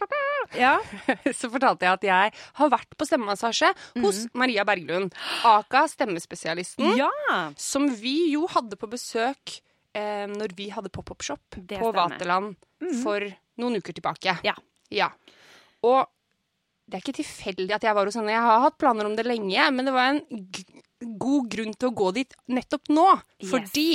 Ja. 0.59 0.75
så 1.39 1.49
fortalte 1.53 1.87
jeg 1.87 1.93
at 1.95 2.05
jeg 2.05 2.33
har 2.59 2.71
vært 2.73 2.93
på 2.99 3.07
stemmemassasje 3.09 3.71
hos 4.03 4.27
Maria 4.35 4.65
Berglund, 4.69 5.15
aka 5.47 5.87
stemmespesialisten, 5.89 6.93
ja. 6.99 7.09
som 7.57 7.89
vi 7.89 8.33
jo 8.35 8.47
hadde 8.51 8.77
på 8.77 8.89
besøk 8.91 9.61
eh, 9.95 10.27
når 10.29 10.53
vi 10.59 10.69
hadde 10.75 10.91
pop-up-shop 10.93 11.41
på 11.57 11.65
stemmer. 11.65 11.97
Vaterland 11.97 12.57
for 13.03 13.25
noen 13.61 13.79
uker 13.81 13.97
tilbake. 13.97 14.37
Ja. 14.45 14.57
Ja. 14.91 15.09
Og 15.87 16.05
det 16.91 16.99
er 16.99 17.05
ikke 17.05 17.21
tilfeldig 17.23 17.71
at 17.77 17.85
jeg 17.87 17.95
var 17.95 18.09
hos 18.09 18.17
henne. 18.19 18.33
Jeg 18.35 18.43
har 18.43 18.65
hatt 18.65 18.77
planer 18.81 19.07
om 19.07 19.15
det 19.17 19.25
lenge, 19.29 19.71
men 19.71 19.87
det 19.87 19.93
var 19.95 20.11
en 20.17 20.23
god 21.01 21.51
grunn 21.53 21.75
til 21.75 21.91
å 21.91 21.97
gå 21.97 22.13
dit 22.21 22.39
nettopp 22.51 22.93
nå. 22.93 23.09
Yes. 23.41 23.51
Fordi 23.53 23.91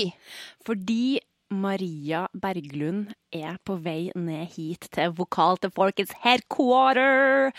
Fordi 0.66 1.06
Maria 1.54 2.26
Berglund 2.34 3.14
er 3.36 3.60
på 3.64 3.76
vei 3.84 4.10
ned 4.18 4.50
hit 4.56 4.88
til 4.96 5.14
Vokal 5.16 5.60
til 5.62 5.72
folkets 5.76 6.16
headquarter. 6.24 7.52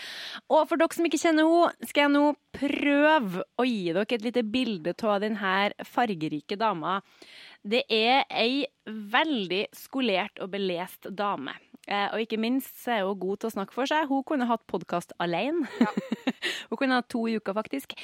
Og 0.51 0.67
for 0.67 0.79
dere 0.79 0.97
som 0.97 1.07
ikke 1.07 1.21
kjenner 1.21 1.47
henne, 1.47 1.87
skal 1.87 2.05
jeg 2.05 2.13
nå 2.17 2.25
prøve 2.57 3.45
å 3.55 3.67
gi 3.67 3.93
dere 3.93 4.05
et 4.19 4.25
lite 4.27 4.43
bilde 4.43 4.95
av 5.07 5.21
denne 5.23 5.87
fargerike 5.87 6.59
dama. 6.59 6.99
Det 7.63 7.85
er 7.91 8.27
ei 8.29 8.65
veldig 8.85 9.65
skolert 9.75 10.39
og 10.43 10.51
belest 10.53 11.09
dame. 11.11 11.55
Eh, 11.87 12.07
og 12.11 12.21
ikke 12.23 12.39
minst 12.41 12.75
så 12.83 12.97
er 12.97 13.07
hun 13.07 13.19
god 13.19 13.41
til 13.41 13.49
å 13.49 13.55
snakke 13.55 13.75
for 13.75 13.89
seg. 13.89 14.07
Hun 14.11 14.23
kunne 14.27 14.47
hatt 14.49 14.65
podkast 14.69 15.15
alene. 15.23 15.67
hun 16.69 16.79
kunne 16.79 16.99
hatt 16.99 17.09
to 17.11 17.25
i 17.31 17.37
uka, 17.39 17.55
faktisk. 17.57 17.95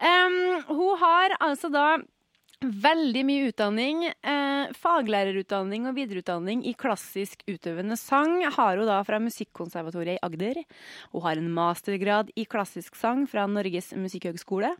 Um, 0.00 0.38
hun 0.72 1.00
har 1.04 1.36
altså 1.44 1.72
da 1.72 1.88
Veldig 2.64 3.20
mye 3.28 3.48
utdanning. 3.50 3.98
Eh, 4.08 4.70
faglærerutdanning 4.80 5.90
og 5.90 5.98
videreutdanning 5.98 6.62
i 6.64 6.72
klassisk 6.72 7.42
utøvende 7.44 7.98
sang 8.00 8.38
har 8.48 8.80
hun 8.80 8.88
da 8.88 8.96
fra 9.04 9.18
Musikkonservatoriet 9.20 10.16
i 10.16 10.24
Agder. 10.24 10.62
Hun 11.12 11.24
har 11.26 11.36
en 11.36 11.52
mastergrad 11.52 12.32
i 12.32 12.46
klassisk 12.48 12.96
sang 12.96 13.26
fra 13.28 13.44
Norges 13.44 13.92
musikkhøgskole. 13.92 14.72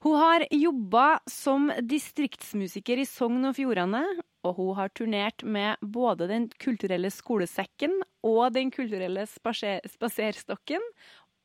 Hun 0.00 0.14
har 0.14 0.46
jobba 0.50 1.18
som 1.26 1.72
distriktsmusiker 1.82 3.00
i 3.02 3.06
Sogn 3.08 3.48
og 3.48 3.56
Fjordane, 3.56 4.04
og 4.46 4.54
hun 4.54 4.76
har 4.78 4.92
turnert 4.94 5.42
med 5.42 5.80
både 5.82 6.28
Den 6.30 6.46
kulturelle 6.62 7.10
skolesekken 7.10 7.96
og 8.22 8.52
Den 8.54 8.70
kulturelle 8.70 9.26
spaserstokken. 9.26 10.84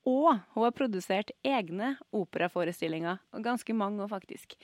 Og 0.10 0.36
hun 0.54 0.66
har 0.66 0.74
produsert 0.76 1.32
egne 1.48 1.94
operaforestillinger, 2.12 3.22
ganske 3.44 3.76
mange 3.78 4.08
faktisk. 4.12 4.58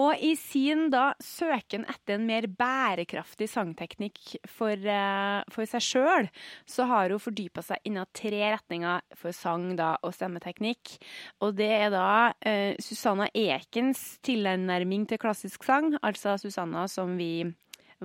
Og 0.00 0.16
i 0.24 0.32
sin 0.40 0.88
da 0.90 1.12
søken 1.22 1.84
etter 1.90 2.16
en 2.16 2.24
mer 2.26 2.48
bærekraftig 2.48 3.46
sangteknikk 3.52 4.38
for, 4.48 4.72
eh, 4.72 5.42
for 5.52 5.68
seg 5.68 5.84
sjøl, 5.84 6.30
så 6.66 6.86
har 6.88 7.10
hun 7.10 7.22
fordypa 7.22 7.62
seg 7.62 7.84
innen 7.84 8.08
tre 8.12 8.40
retninger 8.56 9.02
for 9.14 9.32
sang 9.32 9.76
da, 9.76 9.96
og 10.02 10.14
stemmeteknikk. 10.16 10.96
Og 11.42 11.54
det 11.56 11.70
er 11.70 11.90
da 11.94 12.32
eh, 12.40 12.74
Susanna 12.80 13.28
Ekens 13.34 14.18
tilnærming 14.24 15.06
til 15.06 15.18
klassisk 15.18 15.62
sang, 15.62 15.94
altså 16.02 16.38
Susanna 16.40 16.88
som 16.88 17.18
vi 17.18 17.44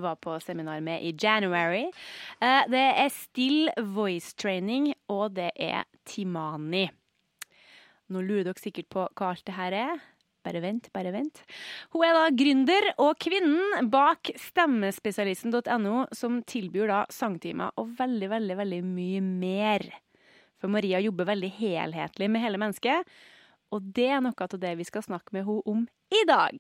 var 0.04 0.20
på 0.22 0.38
seminar 0.44 0.82
med 0.86 1.04
i 1.06 1.14
January. 1.14 1.88
Eh, 2.42 2.64
det 2.72 2.86
er 3.04 3.12
Still 3.14 3.70
Voice 3.96 4.34
Training, 4.36 4.94
og 5.10 5.36
det 5.38 5.52
er 5.56 5.86
Timani. 6.06 6.88
Nå 8.10 8.24
lurer 8.26 8.50
dere 8.50 8.62
sikkert 8.62 8.90
på 8.90 9.06
hva 9.14 9.34
alt 9.34 9.46
det 9.46 9.58
her 9.58 9.76
er. 9.78 10.00
Bare 10.46 10.62
vent, 10.64 10.88
bare 10.96 11.12
vent. 11.12 11.42
Hun 11.94 12.06
er 12.08 12.16
da 12.16 12.30
gründer 12.32 12.88
og 13.04 13.18
kvinnen 13.22 13.90
bak 13.92 14.32
stemmespesialisten.no, 14.40 16.06
som 16.16 16.40
tilbyr 16.48 16.88
da 16.90 17.02
sangtimer 17.12 17.76
og 17.78 17.92
veldig, 18.00 18.30
veldig, 18.32 18.56
veldig 18.62 18.84
mye 18.88 19.22
mer. 19.26 19.90
For 20.60 20.72
Maria 20.72 21.00
jobber 21.04 21.28
veldig 21.30 21.52
helhetlig 21.60 22.32
med 22.32 22.44
hele 22.44 22.60
mennesket, 22.62 23.06
og 23.70 23.92
det 23.96 24.10
er 24.10 24.24
noe 24.24 24.48
av 24.48 24.60
det 24.60 24.74
vi 24.80 24.88
skal 24.88 25.06
snakke 25.06 25.36
med 25.36 25.46
henne 25.46 25.62
om 25.70 25.88
i 26.10 26.24
dag. 26.28 26.56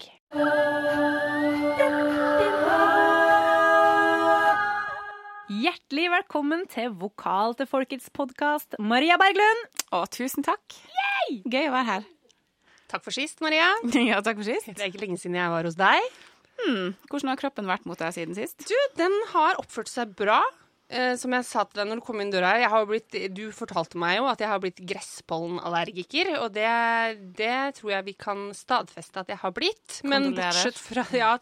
Hjertelig 5.50 6.04
velkommen 6.14 6.68
til 6.70 6.92
Vokal 7.02 7.56
til 7.58 7.66
folkets 7.66 8.12
podkast, 8.14 8.76
Maria 8.78 9.16
Berglund. 9.18 9.64
Og 9.98 10.04
tusen 10.14 10.46
takk. 10.46 10.76
Gøy 11.50 11.64
å 11.66 11.72
være 11.74 11.88
her. 11.88 12.04
Takk 12.94 13.02
for 13.08 13.16
sist, 13.18 13.42
Maria. 13.42 13.72
Ja, 14.12 14.20
takk 14.22 14.38
for 14.38 14.46
sist. 14.46 14.70
Det 14.70 14.78
er 14.86 14.92
ikke 14.92 15.02
lenge 15.08 15.18
siden 15.18 15.40
jeg 15.40 15.50
var 15.50 15.66
hos 15.66 15.78
deg. 15.80 16.06
Hmm. 16.60 16.94
Hvordan 17.10 17.32
har 17.34 17.42
kroppen 17.42 17.66
vært 17.66 17.90
mot 17.90 17.98
deg 17.98 18.14
siden 18.14 18.38
sist? 18.38 18.62
Du, 18.62 18.78
den 19.02 19.16
har 19.32 19.58
oppført 19.58 19.90
seg 19.90 20.14
bra. 20.22 20.38
Eh, 20.90 21.14
som 21.22 21.34
jeg 21.36 21.46
sa 21.46 21.64
til 21.70 21.84
deg 21.84 21.90
når 21.92 22.00
du 22.00 22.04
kom 22.08 22.22
inn 22.24 22.32
døra 22.34 22.56
her, 22.58 22.86
blitt, 22.90 23.14
du 23.38 23.52
fortalte 23.54 24.00
meg 24.02 24.16
jo 24.18 24.26
at 24.26 24.42
jeg 24.42 24.50
har 24.50 24.62
blitt 24.64 24.80
gresspollenallergiker, 24.90 26.32
og 26.42 26.56
det, 26.56 26.70
det 27.38 27.58
tror 27.78 27.92
jeg 27.94 28.08
vi 28.08 28.16
kan 28.18 28.48
stadfeste 28.58 29.22
at 29.22 29.30
jeg 29.30 29.38
har 29.44 29.54
blitt. 29.54 30.00
Men 30.02 30.32
bortsett 30.34 30.80
fra 30.82 31.06
Ja. 31.20 31.36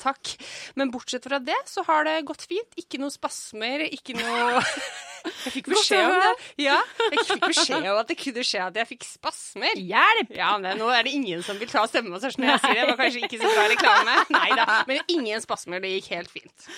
Men 0.76 0.92
bortsett 0.92 1.30
fra 1.30 1.40
det 1.40 1.56
så 1.70 1.86
har 1.88 2.04
det 2.08 2.18
gått 2.28 2.44
fint. 2.50 2.76
Ikke 2.80 3.00
noe 3.00 3.14
spasmer, 3.14 3.86
ikke 3.88 4.18
noe 4.20 4.60
Jeg 5.28 5.54
fikk 5.58 5.72
beskjed 5.72 6.06
om 6.08 6.20
det. 6.22 6.34
Ja, 6.62 6.78
jeg 7.12 7.24
fikk 7.28 7.48
beskjed 7.50 7.88
om 7.90 7.98
at 8.00 8.12
det 8.12 8.16
kunne 8.20 8.44
skje 8.48 8.62
at 8.68 8.78
jeg 8.80 8.90
fikk 8.92 9.08
spasmer. 9.08 9.80
Hjelp! 9.80 10.36
Ja, 10.38 10.54
men 10.62 10.80
nå 10.80 10.92
er 10.94 11.08
det 11.08 11.16
ingen 11.18 11.44
som 11.44 11.60
vil 11.60 11.72
ta 11.72 11.84
stemmemassasje 11.90 12.40
når 12.44 12.54
jeg 12.54 12.64
sier 12.64 12.78
det. 12.78 12.84
Det 12.84 12.92
var 12.92 13.02
kanskje 13.02 13.24
ikke 13.26 13.42
så 13.42 13.56
bra 13.56 13.66
reklame. 13.72 14.20
Nei 14.38 14.48
da. 14.60 14.68
Men 14.88 15.16
ingen 15.18 15.44
spasmer. 15.44 15.84
Det 15.84 15.96
gikk 15.98 16.14
helt 16.16 16.32
fint. 16.32 16.70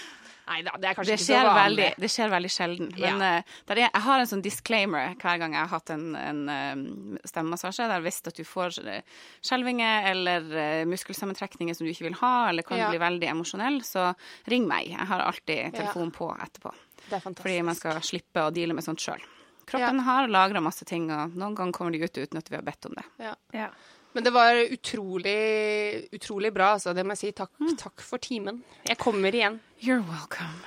Nei 0.49 0.63
da, 0.65 0.71
det 0.81 0.87
er 0.89 0.95
kanskje 0.97 1.13
Det 1.13 1.19
ikke 1.19 1.27
så 1.27 1.39
vanlig. 1.45 1.59
veldig, 1.61 1.87
det 2.01 2.09
skjer 2.09 2.29
veldig 2.33 2.49
sjelden. 2.49 2.87
Men 2.97 3.21
Ja. 3.21 3.37
uh, 3.37 3.57
der 3.69 3.75
er, 3.77 3.81
jeg 3.93 4.01
har 4.07 4.19
en 4.23 4.29
sånn 4.31 4.41
disclaimer 4.41 5.11
hver 5.21 5.37
gang 5.43 5.53
jeg 5.53 5.61
har 5.61 5.69
hatt 5.75 5.89
en, 5.93 6.05
en 6.17 6.39
uh, 6.49 7.19
stemmemassasje. 7.29 7.85
Der 7.91 8.01
hvis 8.01 8.17
at 8.25 8.35
du 8.39 8.43
får 8.47 8.79
eh, 8.89 9.01
skjelvinger 9.45 10.09
eller 10.09 10.41
uh, 10.49 10.85
muskelsammentrekninger 10.89 11.77
som 11.77 11.85
du 11.85 11.91
ikke 11.93 12.07
vil 12.09 12.17
ha, 12.23 12.49
eller 12.49 12.65
kan 12.65 12.77
Ja. 12.81 12.89
bli 12.89 12.97
veldig 13.01 13.29
emosjonell, 13.29 13.81
så 13.85 14.15
ring 14.49 14.65
meg. 14.67 14.89
Jeg 14.89 15.07
har 15.11 15.21
alltid 15.21 15.73
telefonen 15.77 16.11
på 16.11 16.31
etterpå. 16.33 16.73
Det 17.09 17.13
er 17.13 17.19
fantastisk. 17.21 17.45
Fordi 17.45 17.61
man 17.69 17.75
skal 17.77 18.01
slippe 18.01 18.47
å 18.47 18.51
deale 18.53 18.73
med 18.73 18.83
sånt 18.83 18.99
sjøl. 19.05 19.21
Kroppen 19.69 19.99
har 20.01 20.27
lagra 20.27 20.61
masse 20.65 20.81
ting, 20.89 21.11
og 21.13 21.35
noen 21.37 21.53
ganger 21.53 21.73
kommer 21.77 21.91
de 21.93 22.01
ut 22.01 22.17
uten 22.17 22.37
at 22.41 22.49
vi 22.49 22.55
har 22.57 22.63
bedt 22.65 22.87
om 22.89 22.95
det. 22.97 23.05
Ja. 23.53 23.69
Men 24.13 24.23
det 24.25 24.31
var 24.33 24.55
utrolig, 24.55 26.09
utrolig 26.15 26.53
bra, 26.53 26.71
altså. 26.77 26.93
Det 26.95 27.03
må 27.05 27.13
jeg 27.13 27.17
si. 27.17 27.31
Takk, 27.31 27.51
Mm. 27.59 27.75
takk 27.77 28.01
for 28.01 28.17
timen. 28.17 28.63
Jeg 28.87 28.97
kommer 28.97 29.31
igjen. 29.31 29.59
You're 29.81 30.01
welcome. 30.07 30.63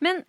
Men 0.00 0.24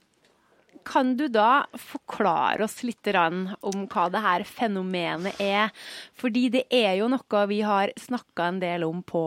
kan 0.88 1.16
du 1.20 1.28
da 1.32 1.68
forklare 1.76 2.64
oss 2.66 2.80
litt 2.88 3.08
om 3.18 3.86
hva 3.92 4.08
det 4.12 4.22
her 4.24 4.44
fenomenet 4.48 5.40
er? 5.44 5.72
Fordi 6.18 6.48
det 6.54 6.64
er 6.74 6.98
jo 7.00 7.10
noe 7.12 7.44
vi 7.52 7.60
har 7.66 7.92
snakka 8.00 8.48
en 8.52 8.62
del 8.64 8.86
om 8.88 9.04
på 9.06 9.24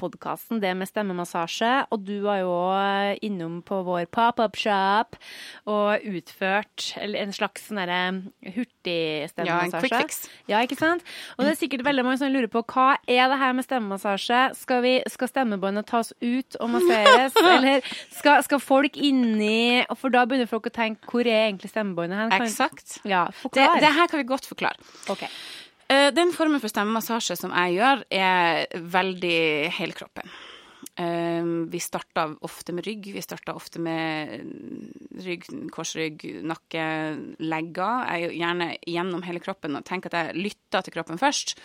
podkasten, 0.00 0.60
det 0.62 0.72
med 0.78 0.90
stemmemassasje. 0.90 1.72
Og 1.92 2.04
du 2.06 2.16
var 2.24 2.42
jo 2.42 2.56
innom 3.24 3.60
på 3.66 3.82
vår 3.86 4.08
pop-up-shop 4.12 5.18
og 5.70 6.06
utført 6.12 6.92
en 7.02 7.34
slags 7.34 7.68
sånn 7.68 7.80
derre 7.80 8.00
Ja, 9.46 9.60
en 9.66 9.74
quick 9.76 9.94
fix. 9.94 10.22
Ja, 10.50 10.62
ikke 10.64 10.78
sant? 10.78 11.04
Og 11.36 11.44
det 11.44 11.54
er 11.54 11.60
sikkert 11.60 11.84
veldig 11.86 12.04
mange 12.06 12.20
som 12.20 12.32
lurer 12.32 12.50
på 12.50 12.64
hva 12.72 12.96
er 13.06 13.30
det 13.30 13.38
her 13.40 13.54
med 13.56 13.66
stemmemassasje? 13.66 14.42
Skal, 14.58 14.82
vi, 14.84 14.94
skal 15.10 15.30
stemmebåndet 15.30 15.88
tas 15.90 16.12
ut 16.22 16.58
og 16.58 16.72
masseres, 16.76 17.36
eller 17.54 17.86
skal, 18.10 18.42
skal 18.46 18.62
folk 18.62 18.98
inni 18.98 19.82
For 19.98 20.12
da 20.12 20.24
begynner 20.26 20.50
folk 20.50 20.68
å 20.68 20.74
tenke 20.74 21.01
hvor 21.10 21.26
er 21.26 21.48
egentlig 21.48 21.70
stemmebåndet 21.72 22.18
hen? 22.18 22.46
Eksakt. 22.46 23.00
Ja, 23.08 23.26
Det, 23.52 23.66
det 23.82 23.92
her 23.96 24.06
kan 24.08 24.18
vi 24.22 24.28
godt 24.28 24.46
forklare. 24.46 24.78
Ok. 25.10 25.24
Eh, 25.90 26.10
Den 26.14 26.32
formen 26.32 26.60
for 26.62 26.68
stemmemassasje 26.72 27.36
som 27.36 27.50
jeg 27.52 27.78
gjør, 27.80 28.04
er 28.10 28.66
veldig 28.78 29.70
hele 29.78 29.92
kroppen. 29.98 30.30
Eh, 30.96 31.42
Vi 31.72 31.78
starter 31.80 32.36
ofte 32.42 32.72
med 32.72 32.86
rygg. 32.86 33.12
Vi 33.14 33.22
starter 33.24 33.54
ofte 33.54 33.80
med 33.80 34.44
rygg, 35.24 35.46
korsrygg, 35.72 36.24
nakke, 36.44 36.84
legger. 37.40 38.06
Jeg 38.12 38.28
er 38.30 38.36
gjerne 38.38 38.70
gjennom 38.86 39.22
hele 39.26 39.40
kroppen 39.40 39.76
og 39.76 39.84
tenker 39.88 40.12
at 40.12 40.26
jeg 40.32 40.42
lytter 40.48 40.82
til 40.82 40.92
kroppen 40.92 41.18
først. 41.20 41.56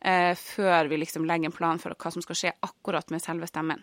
Eh, 0.00 0.32
før 0.38 0.88
vi 0.90 1.00
liksom 1.00 1.26
legger 1.28 1.50
en 1.50 1.56
plan 1.56 1.80
for 1.82 1.94
hva 1.94 2.12
som 2.14 2.24
skal 2.24 2.38
skje 2.38 2.54
akkurat 2.66 3.10
med 3.12 3.22
selve 3.22 3.48
stemmen. 3.50 3.82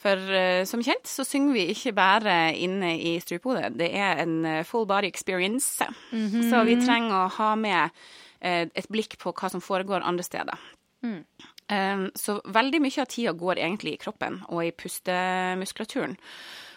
For 0.00 0.34
eh, 0.36 0.64
som 0.68 0.82
kjent 0.84 1.08
så 1.10 1.26
synger 1.26 1.56
vi 1.56 1.68
ikke 1.74 1.94
bare 1.96 2.36
inne 2.56 2.94
i 2.98 3.16
strupehodet. 3.22 3.74
Det 3.80 3.90
er 3.92 4.22
en 4.24 4.36
eh, 4.48 4.62
full 4.68 4.86
body 4.90 5.10
experience. 5.10 5.88
Så 6.50 6.64
vi 6.68 6.78
trenger 6.82 7.24
å 7.24 7.32
ha 7.38 7.54
med 7.58 8.04
eh, 8.40 8.68
et 8.68 8.90
blikk 8.92 9.18
på 9.22 9.34
hva 9.34 9.52
som 9.52 9.64
foregår 9.64 10.04
andre 10.04 10.26
steder. 10.26 10.70
Um, 11.72 12.10
så 12.12 12.42
veldig 12.52 12.82
mye 12.84 13.00
av 13.00 13.08
tida 13.08 13.32
går 13.32 13.56
egentlig 13.56 13.94
i 13.94 14.00
kroppen 14.02 14.42
og 14.52 14.66
i 14.66 14.72
pustemuskulaturen. 14.76 16.18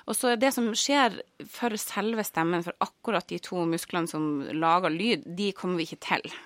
Og 0.08 0.16
så 0.16 0.32
er 0.32 0.40
det 0.40 0.54
som 0.56 0.70
skjer 0.72 1.18
for 1.52 1.76
selve 1.82 2.24
stemmen, 2.24 2.64
for 2.64 2.76
akkurat 2.84 3.28
de 3.28 3.42
to 3.44 3.66
musklene 3.68 4.08
som 4.08 4.46
lager 4.56 4.94
lyd, 4.94 5.26
de 5.36 5.52
kommer 5.56 5.82
vi 5.82 5.90
ikke 5.90 6.06
til. 6.06 6.38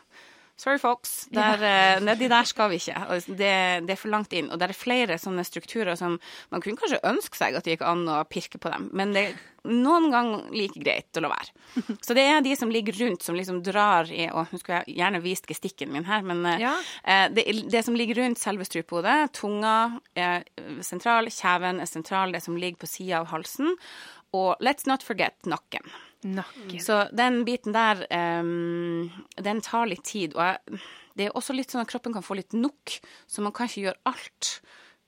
Sorry, 0.62 0.78
folks. 0.78 1.26
Der, 1.34 1.64
ja. 1.66 2.00
nedi 2.06 2.28
der 2.30 2.46
skal 2.46 2.70
vi 2.70 2.78
ikke. 2.78 3.00
Det, 3.26 3.54
det 3.88 3.96
er 3.96 3.98
for 3.98 4.12
langt 4.14 4.34
inn. 4.38 4.52
Og 4.54 4.60
det 4.62 4.68
er 4.70 4.78
flere 4.78 5.16
sånne 5.18 5.42
strukturer 5.48 5.98
som 5.98 6.20
man 6.54 6.62
kunne 6.62 6.78
kanskje 6.78 7.00
ønske 7.10 7.40
seg 7.40 7.58
at 7.58 7.66
det 7.66 7.74
gikk 7.80 7.86
an 7.90 8.04
å 8.12 8.20
pirke 8.30 8.62
på 8.62 8.70
dem, 8.70 8.86
men 8.94 9.16
det 9.16 9.24
er 9.32 9.40
noen 9.72 10.08
ganger 10.14 10.52
like 10.54 10.78
greit 10.82 11.18
å 11.18 11.24
la 11.26 11.32
være. 11.34 11.52
Så 12.06 12.14
det 12.18 12.28
er 12.30 12.46
de 12.46 12.54
som 12.58 12.70
ligger 12.74 12.98
rundt, 13.02 13.26
som 13.26 13.38
liksom 13.38 13.64
drar 13.66 14.10
i 14.14 14.28
Og 14.30 14.50
nå 14.54 14.60
skulle 14.62 14.84
jeg 14.84 14.98
gjerne 15.02 15.22
vist 15.26 15.50
gestikken 15.50 15.92
min 15.94 16.06
her, 16.10 16.22
men 16.26 16.46
eh, 16.50 16.62
Ja. 16.62 16.76
eh, 17.06 17.26
det, 17.34 17.48
det 17.74 17.84
som 17.86 17.98
ligger 17.98 18.22
rundt 18.22 18.42
selve 18.42 18.66
strupehodet, 18.70 19.32
tunga 19.38 19.76
er 20.18 20.46
sentral, 20.86 21.30
kjeven 21.34 21.82
er 21.82 21.90
sentral, 21.90 22.34
det 22.38 22.42
som 22.46 22.58
ligger 22.58 22.82
på 22.86 22.90
sida 22.90 23.24
av 23.24 23.30
halsen, 23.34 23.74
og 24.38 24.62
let's 24.62 24.86
not 24.90 25.02
forget 25.06 25.38
nakken. 25.50 25.90
Nakken. 26.22 26.80
Så 26.84 27.04
den 27.18 27.42
biten 27.48 27.74
der, 27.76 28.04
um, 28.42 29.10
den 29.36 29.62
tar 29.66 29.90
litt 29.90 30.04
tid. 30.08 30.36
Og 30.38 30.44
jeg, 30.46 30.82
det 31.18 31.28
er 31.28 31.38
også 31.38 31.56
litt 31.58 31.74
sånn 31.74 31.84
at 31.84 31.92
kroppen 31.92 32.16
kan 32.16 32.26
få 32.26 32.38
litt 32.40 32.56
nok, 32.58 32.98
så 33.28 33.44
man 33.44 33.56
kan 33.56 33.70
ikke 33.70 33.88
gjøre 33.88 34.12
alt 34.12 34.52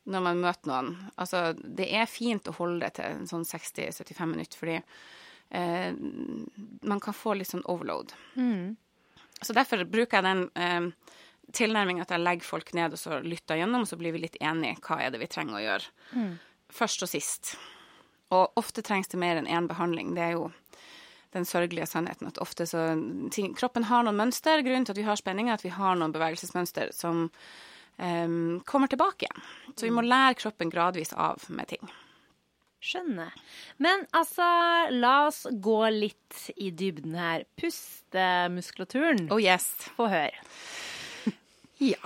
når 0.09 0.23
man 0.25 0.41
møter 0.43 0.71
noen. 0.71 0.93
Altså, 1.15 1.53
det 1.55 1.87
er 1.95 2.09
fint 2.11 2.49
å 2.49 2.55
holde 2.57 2.83
det 2.83 2.97
til 2.97 3.07
en 3.07 3.29
sånn 3.29 3.45
60-75 3.47 4.31
minutter, 4.33 4.59
fordi 4.59 4.79
uh, 4.81 5.91
man 6.89 7.03
kan 7.03 7.15
få 7.15 7.37
litt 7.39 7.53
sånn 7.53 7.65
overload. 7.71 8.15
Så 9.43 9.55
derfor 9.55 9.83
bruker 9.89 10.19
jeg 10.19 10.23
den 10.23 10.43
eh, 10.55 11.15
tilnærmingen 11.51 12.05
at 12.05 12.13
jeg 12.13 12.23
legger 12.23 12.47
folk 12.47 12.69
ned 12.77 12.95
og 12.95 13.01
så 13.01 13.17
lytter 13.25 13.59
gjennom, 13.59 13.83
og 13.83 13.89
så 13.89 13.97
blir 13.99 14.15
vi 14.15 14.21
litt 14.23 14.37
enige 14.39 14.79
hva 14.85 15.01
er 15.03 15.11
det 15.11 15.19
vi 15.19 15.27
trenger 15.31 15.57
å 15.57 15.63
gjøre. 15.63 15.89
Først 16.73 17.03
og 17.03 17.11
sist. 17.11 17.53
Og 18.33 18.55
ofte 18.59 18.83
trengs 18.85 19.11
det 19.11 19.19
mer 19.19 19.41
enn 19.41 19.49
én 19.51 19.67
behandling. 19.69 20.13
Det 20.15 20.23
er 20.23 20.37
jo 20.37 20.45
den 21.33 21.47
sørgelige 21.49 21.87
sannheten 21.89 22.29
at 22.29 22.39
ofte 22.43 22.67
så 22.69 22.93
ting, 23.33 23.53
Kroppen 23.57 23.87
har 23.89 24.05
noen 24.05 24.19
mønster. 24.19 24.61
Grunnen 24.65 24.85
til 24.87 24.95
at 24.95 25.01
vi 25.01 25.07
har 25.07 25.19
spenning, 25.19 25.49
er 25.49 25.57
at 25.57 25.65
vi 25.65 25.73
har 25.73 25.97
noen 25.99 26.13
bevegelsesmønster 26.13 26.93
som 26.95 27.25
um, 27.97 28.61
kommer 28.69 28.91
tilbake 28.91 29.27
igjen. 29.27 29.43
Så 29.73 29.87
vi 29.87 29.93
må 29.95 30.05
lære 30.05 30.37
kroppen 30.41 30.73
gradvis 30.73 31.13
av 31.17 31.43
med 31.49 31.73
ting. 31.73 31.93
Skjønner. 32.83 33.31
Men 33.79 34.03
altså, 34.11 34.45
la 34.91 35.13
oss 35.29 35.45
gå 35.63 35.79
litt 35.95 36.49
i 36.59 36.67
dybden 36.75 37.15
her. 37.15 37.45
Pustemuskulaturen. 37.59 39.29
Oh 39.31 39.39
yes. 39.41 39.71
Få 39.97 40.11
høre. 40.11 40.35
Ja. 41.83 41.99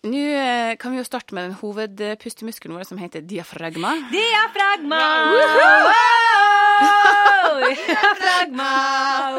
Nå 0.00 0.16
eh, 0.16 0.80
kan 0.80 0.94
vi 0.94 0.96
jo 0.96 1.04
starte 1.04 1.34
med 1.36 1.44
den 1.44 1.58
hovedpustemuskelen 1.60 2.72
vår 2.78 2.86
som 2.88 2.96
heter 3.00 3.20
diafragma. 3.20 3.90
Diafragma! 4.08 5.00
Wow! 5.36 7.60
Diafragma! 7.68 8.70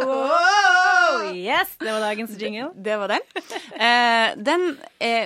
Wow! 0.05 1.33
Yes, 1.33 1.73
det 1.81 1.89
var 1.89 2.05
dagens 2.05 2.37
jingle. 2.37 2.69
Det 2.77 2.93
var 3.01 3.09
den. 3.09 3.25
Eh, 3.73 4.37
den 4.37 4.77
er 5.01 5.25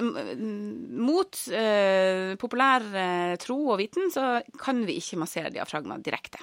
Mot 0.96 1.36
eh, 1.52 2.40
populær 2.40 2.80
eh, 2.96 3.36
tro 3.42 3.60
og 3.74 3.80
viten 3.84 4.08
så 4.16 4.40
kan 4.62 4.86
vi 4.88 4.96
ikke 5.02 5.20
massere 5.20 5.52
diafragma 5.52 6.00
direkte. 6.00 6.40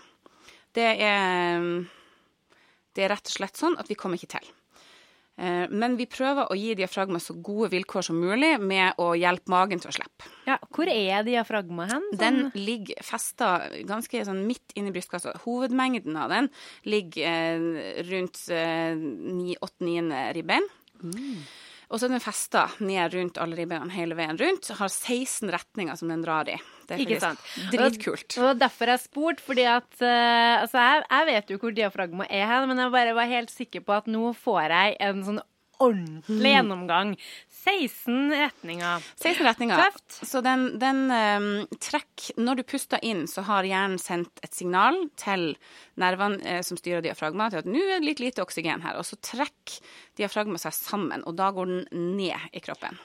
Det 0.72 1.00
er 1.00 1.64
Det 2.92 3.00
er 3.06 3.08
rett 3.16 3.25
og 3.25 3.32
slett 3.40 3.56
sånn 3.56 3.80
at 3.80 3.88
vi 3.88 3.96
kommer 3.96 4.20
ikke 4.20 4.37
til. 4.37 4.44
Eh, 5.38 5.64
men 5.72 5.96
vi 5.96 6.04
prøver 6.06 6.50
å 6.52 6.56
gi 6.58 6.74
diafragma 6.76 7.18
så 7.22 7.34
gode 7.42 7.70
vilkår 7.72 8.04
som 8.04 8.18
mulig 8.20 8.52
med 8.60 8.98
å 9.00 9.12
hjelpe 9.16 9.48
magen 9.48 9.80
til 9.80 9.88
å 9.90 9.94
slippe. 9.96 10.28
Ja, 10.46 10.58
hvor 10.74 10.90
er 10.92 11.24
diafragma 11.24 11.86
hen? 11.88 12.02
Sånn- 12.12 12.18
Den 12.20 12.52
ligger 12.54 13.00
festa 13.02 13.70
ganske 13.88 14.24
sånn 14.28 14.44
midt 14.46 14.74
inni 14.76 14.92
brystkassa. 14.92 15.32
Hovedmengden 15.46 16.16
av 16.20 16.28
den 16.30 16.50
ligger 16.84 17.22
eh, 17.24 18.02
rundt 18.10 18.44
eh, 18.50 18.94
8-9. 19.56 20.34
ribbein. 20.36 20.68
Og 21.92 22.00
så 22.00 22.08
er 22.08 22.14
den 22.14 22.22
festa 22.25 22.62
ned 22.80 23.12
rundt 23.12 23.38
alle 23.42 23.56
ribbeina 23.58 23.92
hele 23.92 24.16
veien 24.16 24.38
rundt. 24.40 24.70
Har 24.78 24.88
16 24.88 25.50
retninger 25.52 25.99
som 26.00 26.08
den 26.08 26.22
drar 26.25 26.49
i. 26.49 26.56
Det 26.88 26.96
er 26.96 27.02
Ikke 27.05 27.20
sant. 27.20 27.42
dritkult. 27.72 28.38
Og 28.40 28.57
derfor 28.61 28.88
har 28.88 28.96
jeg 28.96 29.05
spurt, 29.05 29.42
fordi 29.44 29.66
at 29.68 29.90
uh, 30.00 30.62
Altså, 30.62 30.81
jeg, 30.81 31.05
jeg 31.11 31.28
vet 31.28 31.52
jo 31.52 31.59
hvor 31.61 31.76
diafragma 31.76 32.26
er 32.33 32.48
hen, 32.48 32.68
men 32.70 32.81
jeg 32.81 32.94
bare 32.96 33.14
var 33.16 33.28
helt 33.28 33.52
sikker 33.52 33.85
på 33.85 33.96
at 34.00 34.09
nå 34.11 34.33
får 34.40 34.72
jeg 34.72 34.96
en 35.05 35.24
sånn 35.28 35.42
ordentlig 35.83 36.53
gjennomgang. 36.55 37.16
16 37.62 38.33
retninger. 38.35 39.05
16 39.21 39.47
retninger. 39.47 39.83
Tøft. 39.83 40.16
Så 40.27 40.40
den, 40.42 40.64
den 40.83 41.05
um, 41.11 41.51
trekk 41.83 42.33
Når 42.40 42.59
du 42.59 42.62
puster 42.66 43.03
inn, 43.07 43.25
så 43.31 43.45
har 43.47 43.66
hjernen 43.68 44.01
sendt 44.03 44.42
et 44.42 44.55
signal 44.57 44.99
til 45.21 45.53
nervene 46.01 46.40
eh, 46.49 46.62
som 46.66 46.79
styrer 46.81 47.05
diafragma, 47.05 47.51
til 47.53 47.62
at 47.62 47.68
nå 47.71 47.83
er 47.83 48.01
det 48.01 48.09
litt 48.09 48.23
lite 48.23 48.42
oksygen 48.42 48.83
her. 48.83 48.99
Og 48.99 49.07
så 49.07 49.18
trekker 49.23 49.79
diafragma 50.18 50.59
seg 50.61 50.75
sammen, 50.77 51.23
og 51.29 51.37
da 51.38 51.53
går 51.55 51.71
den 51.71 52.16
ned 52.16 52.51
i 52.53 52.62
kroppen. 52.64 52.99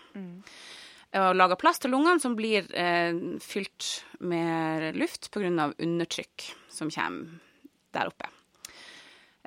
Og 1.18 1.38
lager 1.38 1.60
plass 1.60 1.80
til 1.84 1.94
lungene, 1.94 2.22
som 2.24 2.36
blir 2.38 2.68
eh, 2.76 3.13
fylt 3.44 3.92
med 4.20 4.98
luft 4.98 5.30
pga. 5.34 5.70
undertrykk 5.78 6.50
som 6.74 6.92
kommer 6.94 7.38
der 7.96 8.12
oppe. 8.12 8.37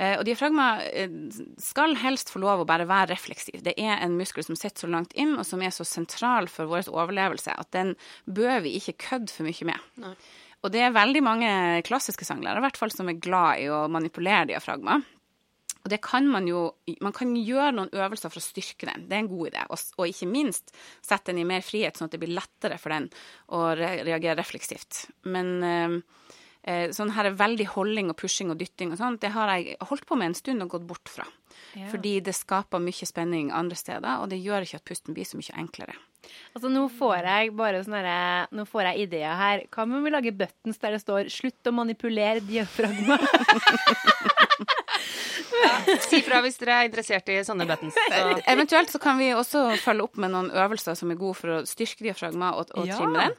Eh, 0.00 0.16
Og 0.16 0.24
diafragma 0.24 0.68
eh, 0.88 1.12
skal 1.60 1.94
helst 2.00 2.32
få 2.32 2.40
lov 2.40 2.62
å 2.62 2.68
bare 2.68 2.88
være 2.88 3.12
refleksiv. 3.12 3.60
Det 3.66 3.74
er 3.76 3.98
en 4.00 4.16
muskel 4.16 4.46
som 4.46 4.56
sitter 4.56 4.86
så 4.86 4.92
langt 4.92 5.12
inn, 5.12 5.34
og 5.36 5.44
som 5.46 5.60
er 5.60 5.74
så 5.76 5.84
sentral 5.84 6.48
for 6.48 6.70
vår 6.70 6.88
overlevelse, 6.88 7.52
at 7.52 7.70
den 7.76 7.94
bør 8.24 8.62
vi 8.64 8.78
ikke 8.80 8.96
kødde 9.10 9.34
for 9.34 9.48
mye 9.48 9.68
med. 9.68 10.16
Og 10.60 10.72
det 10.72 10.82
er 10.84 10.92
veldig 10.96 11.22
mange 11.24 11.50
klassiske 11.88 12.26
sanglærere 12.28 12.60
i 12.60 12.66
hvert 12.68 12.80
fall, 12.80 12.92
som 12.92 13.08
er 13.08 13.20
glad 13.20 13.62
i 13.62 13.68
å 13.72 13.86
manipulere 13.92 14.50
diafragma. 14.50 14.98
Og 15.80 15.88
det 15.88 16.02
kan 16.04 16.26
man 16.28 16.44
jo 16.44 16.74
Man 17.00 17.14
kan 17.16 17.30
gjøre 17.32 17.72
noen 17.72 17.94
øvelser 17.96 18.28
for 18.28 18.36
å 18.36 18.44
styrke 18.44 18.84
den. 18.84 19.06
Det 19.08 19.16
er 19.16 19.22
en 19.22 19.30
god 19.30 19.48
idé. 19.48 19.62
Og, 19.72 19.80
og 19.96 20.10
ikke 20.10 20.28
minst 20.28 20.74
sette 21.00 21.30
den 21.32 21.40
i 21.40 21.46
mer 21.48 21.64
frihet, 21.64 21.96
sånn 21.96 22.10
at 22.10 22.12
det 22.16 22.20
blir 22.20 22.34
lettere 22.36 22.76
for 22.76 22.92
den 22.92 23.08
å 23.56 23.62
re 23.78 24.02
reagere 24.04 24.36
refleksivt. 24.36 25.06
Men 25.24 25.54
eh, 25.64 25.94
sånn 26.92 27.14
her 27.16 27.30
veldig 27.32 27.66
holding 27.72 28.10
og 28.12 28.18
pushing 28.20 28.50
og 28.52 28.58
dytting 28.60 28.92
og 28.92 29.00
sånn, 29.00 29.16
det 29.22 29.32
har 29.32 29.48
jeg 29.54 29.78
holdt 29.88 30.06
på 30.06 30.18
med 30.20 30.30
en 30.30 30.38
stund 30.38 30.62
og 30.62 30.74
gått 30.76 30.86
bort 30.88 31.08
fra. 31.08 31.24
Fordi 31.90 32.18
det 32.24 32.34
skaper 32.36 32.82
mye 32.82 33.06
spenning 33.06 33.50
andre 33.54 33.78
steder, 33.78 34.20
og 34.20 34.30
det 34.32 34.40
gjør 34.42 34.66
ikke 34.66 34.80
at 34.80 34.86
pusten 34.90 35.16
blir 35.16 35.28
så 35.28 35.40
mye 35.40 35.56
enklere. 35.60 35.96
Altså, 36.52 36.68
nå 36.68 36.84
får 36.92 37.24
jeg 37.24 37.52
bare 37.56 37.80
sånne 37.84 38.16
Nå 38.52 38.66
får 38.68 38.90
jeg 38.90 39.06
ideer 39.06 39.38
her. 39.38 39.62
Hva 39.72 39.86
om 39.86 40.04
vi 40.04 40.12
lager 40.12 40.36
buttons 40.36 40.78
der 40.82 40.96
det 40.96 41.00
står 41.00 41.30
'slutt 41.32 41.70
å 41.70 41.72
manipulere 41.72 42.44
diafragma'? 42.44 43.18
Si 46.06 46.20
fra 46.24 46.40
hvis 46.44 46.58
dere 46.60 46.78
er 46.80 46.88
interessert 46.88 47.28
i 47.32 47.38
sånne 47.46 47.66
buttons. 47.68 47.96
Så. 48.12 48.20
Eventuelt 48.50 48.92
så 48.92 49.00
kan 49.02 49.18
vi 49.20 49.30
også 49.36 49.64
følge 49.82 50.06
opp 50.06 50.16
med 50.22 50.32
noen 50.34 50.50
øvelser 50.54 50.96
som 50.98 51.10
er 51.12 51.18
gode 51.20 51.38
for 51.40 51.56
å 51.58 51.60
styrke 51.68 52.06
diafragma 52.06 52.52
og, 52.58 52.72
og 52.76 52.88
Ja. 52.88 52.96
trimme 53.00 53.26
den. 53.28 53.36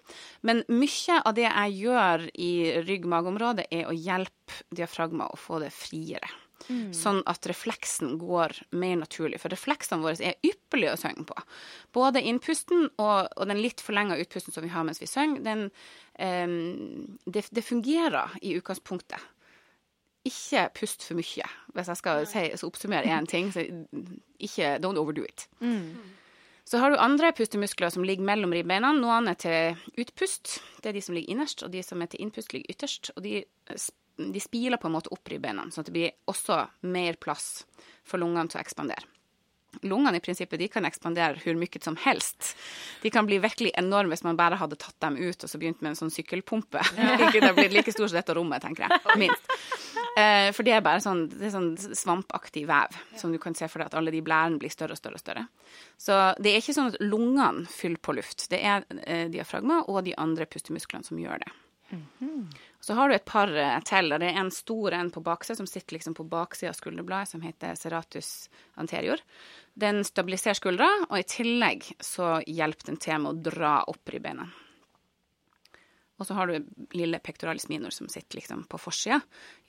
Men 0.47 0.63
mye 0.69 1.21
av 1.25 1.35
det 1.37 1.47
jeg 1.47 1.79
gjør 1.85 2.27
i 2.35 2.51
rygg-mageområdet, 2.87 3.67
er 3.71 3.89
å 3.89 3.95
hjelpe 3.95 4.61
diafragma 4.75 5.29
å 5.31 5.39
få 5.39 5.59
det 5.63 5.71
friere. 5.75 6.29
Sånn 6.93 7.23
at 7.27 7.43
refleksen 7.49 8.13
går 8.21 8.53
mer 8.77 8.99
naturlig. 9.01 9.39
For 9.41 9.49
refleksene 9.51 10.03
våre 10.05 10.21
er 10.29 10.37
ypperlige 10.45 10.93
å 10.93 10.99
synge 11.01 11.25
på. 11.27 11.35
Både 11.97 12.21
innpusten 12.21 12.85
og, 13.01 13.27
og 13.33 13.49
den 13.49 13.59
litt 13.63 13.81
forlenga 13.83 14.15
utpusten 14.21 14.53
som 14.53 14.63
vi 14.63 14.69
har 14.71 14.85
mens 14.87 15.01
vi 15.01 15.09
synger, 15.09 15.41
den, 15.43 15.65
ehm, 16.21 17.17
det, 17.25 17.47
det 17.51 17.65
fungerer 17.65 18.37
i 18.45 18.53
utgangspunktet. 18.59 19.19
Ikke 20.27 20.67
pust 20.77 21.03
for 21.07 21.17
mye. 21.17 21.47
Hvis 21.73 21.87
jeg 21.89 21.97
skal 21.97 22.25
si, 22.29 22.43
så 22.55 22.67
oppsummere 22.69 23.09
én 23.09 23.29
ting, 23.29 23.49
så 23.53 23.63
ikke 24.39 24.75
don't 24.83 24.99
overdo 25.01 25.23
it. 25.25 25.47
Så 26.71 26.77
har 26.77 26.91
du 26.91 26.97
andre 26.97 27.31
pustemuskler 27.35 27.89
som 27.89 28.03
ligger 28.07 28.23
mellom 28.23 28.53
ribbeina. 28.53 28.93
Noen 28.95 29.27
er 29.27 29.39
til 29.41 29.79
utpust, 29.99 30.59
det 30.81 30.91
er 30.91 30.95
de 30.95 31.01
som 31.03 31.17
ligger 31.17 31.33
innerst, 31.33 31.65
og 31.65 31.73
de 31.73 31.81
som 31.83 32.01
er 32.01 32.11
til 32.11 32.21
innpust, 32.23 32.53
ligger 32.53 32.75
ytterst. 32.75 33.09
Og 33.17 33.25
de, 33.25 33.41
de 34.21 34.43
spiler 34.43 34.79
på 34.79 34.87
en 34.87 34.95
måte 34.95 35.11
opp 35.11 35.31
ribbeina, 35.33 35.65
sånn 35.67 35.83
at 35.83 35.89
det 35.89 35.97
blir 35.97 36.13
også 36.31 36.61
mer 36.93 37.17
plass 37.19 37.65
for 38.07 38.21
lungene 38.21 38.47
til 38.47 38.61
å 38.61 38.63
ekspandere. 38.63 39.03
Lungene 39.87 40.19
i 40.19 40.23
prinsippet 40.23 40.59
de 40.59 40.67
kan 40.71 40.85
ekspandere 40.85 41.39
hvor 41.43 41.55
mye 41.59 41.83
som 41.83 41.95
helst. 42.05 42.53
De 43.01 43.09
kan 43.11 43.25
bli 43.25 43.39
virkelig 43.43 43.71
enorme 43.79 44.11
hvis 44.15 44.25
man 44.27 44.39
bare 44.39 44.59
hadde 44.59 44.79
tatt 44.79 44.97
dem 45.03 45.15
ut 45.17 45.43
og 45.43 45.49
så 45.49 45.59
begynt 45.59 45.79
med 45.81 45.93
en 45.93 45.99
sånn 46.03 46.11
sykkelpumpe. 46.11 46.83
Ja. 46.99 47.15
det 47.33 47.53
blir 47.55 47.71
like 47.71 47.91
stor 47.95 48.11
som 48.11 48.19
dette 48.19 48.35
rommet, 48.35 48.63
tenker 48.63 48.87
jeg. 48.87 49.19
Minst. 49.19 49.55
Eh, 50.19 50.49
for 50.51 50.67
det 50.67 50.73
er 50.75 50.83
bare 50.83 50.99
sånn, 51.03 51.25
det 51.31 51.47
er 51.47 51.53
sånn 51.53 51.71
svampaktig 51.77 52.65
vev 52.67 52.97
som 53.17 53.31
du 53.31 53.39
kan 53.39 53.55
se 53.55 53.69
for 53.71 53.79
deg 53.79 53.91
at 53.91 53.97
alle 53.99 54.11
de 54.11 54.23
blærene 54.25 54.59
blir 54.59 54.73
større 54.73 54.97
og 54.97 54.99
større 54.99 55.19
og 55.19 55.23
større. 55.23 55.45
Så 55.95 56.19
det 56.41 56.51
er 56.51 56.59
ikke 56.59 56.75
sånn 56.75 56.91
at 56.91 57.01
lungene 57.03 57.65
fyller 57.71 58.01
på 58.03 58.17
luft. 58.19 58.49
Det 58.51 58.59
er 58.59 58.83
eh, 59.05 59.27
diafragma 59.31 59.85
og 59.87 60.03
de 60.07 60.17
andre 60.19 60.49
pustemusklene 60.51 61.07
som 61.07 61.21
gjør 61.21 61.45
det. 61.45 61.51
Så 62.79 62.93
har 62.93 63.09
du 63.09 63.15
et 63.15 63.25
par 63.27 63.51
eh, 63.51 63.79
til. 63.85 64.11
og 64.11 64.19
Det 64.23 64.29
er 64.31 64.39
en 64.41 64.51
stor 64.53 64.95
en 64.97 65.11
på 65.13 65.23
baksida 65.23 65.57
som 65.59 65.67
sitter 65.69 65.97
liksom 65.97 66.15
på 66.17 66.25
baksida 66.27 66.71
av 66.71 66.79
skulderbladet, 66.79 67.29
som 67.29 67.43
heter 67.45 67.75
serratus 67.77 68.49
anterior. 68.79 69.21
Den 69.73 70.03
stabiliserer 70.07 70.57
skuldra, 70.57 70.89
og 71.09 71.19
i 71.19 71.27
tillegg 71.27 71.91
så 72.03 72.39
hjelper 72.47 72.91
den 72.91 72.99
til 73.01 73.21
med 73.21 73.31
å 73.31 73.51
dra 73.51 73.75
opp 73.91 74.11
ribbeina. 74.11 74.49
Og 76.21 76.27
så 76.27 76.35
har 76.37 76.51
du 76.51 76.67
lille 76.93 77.17
pectoralis 77.23 77.65
minor 77.71 77.89
som 77.95 78.09
sitter 78.11 78.37
liksom 78.37 78.67
på 78.69 78.77
forsida 78.77 79.17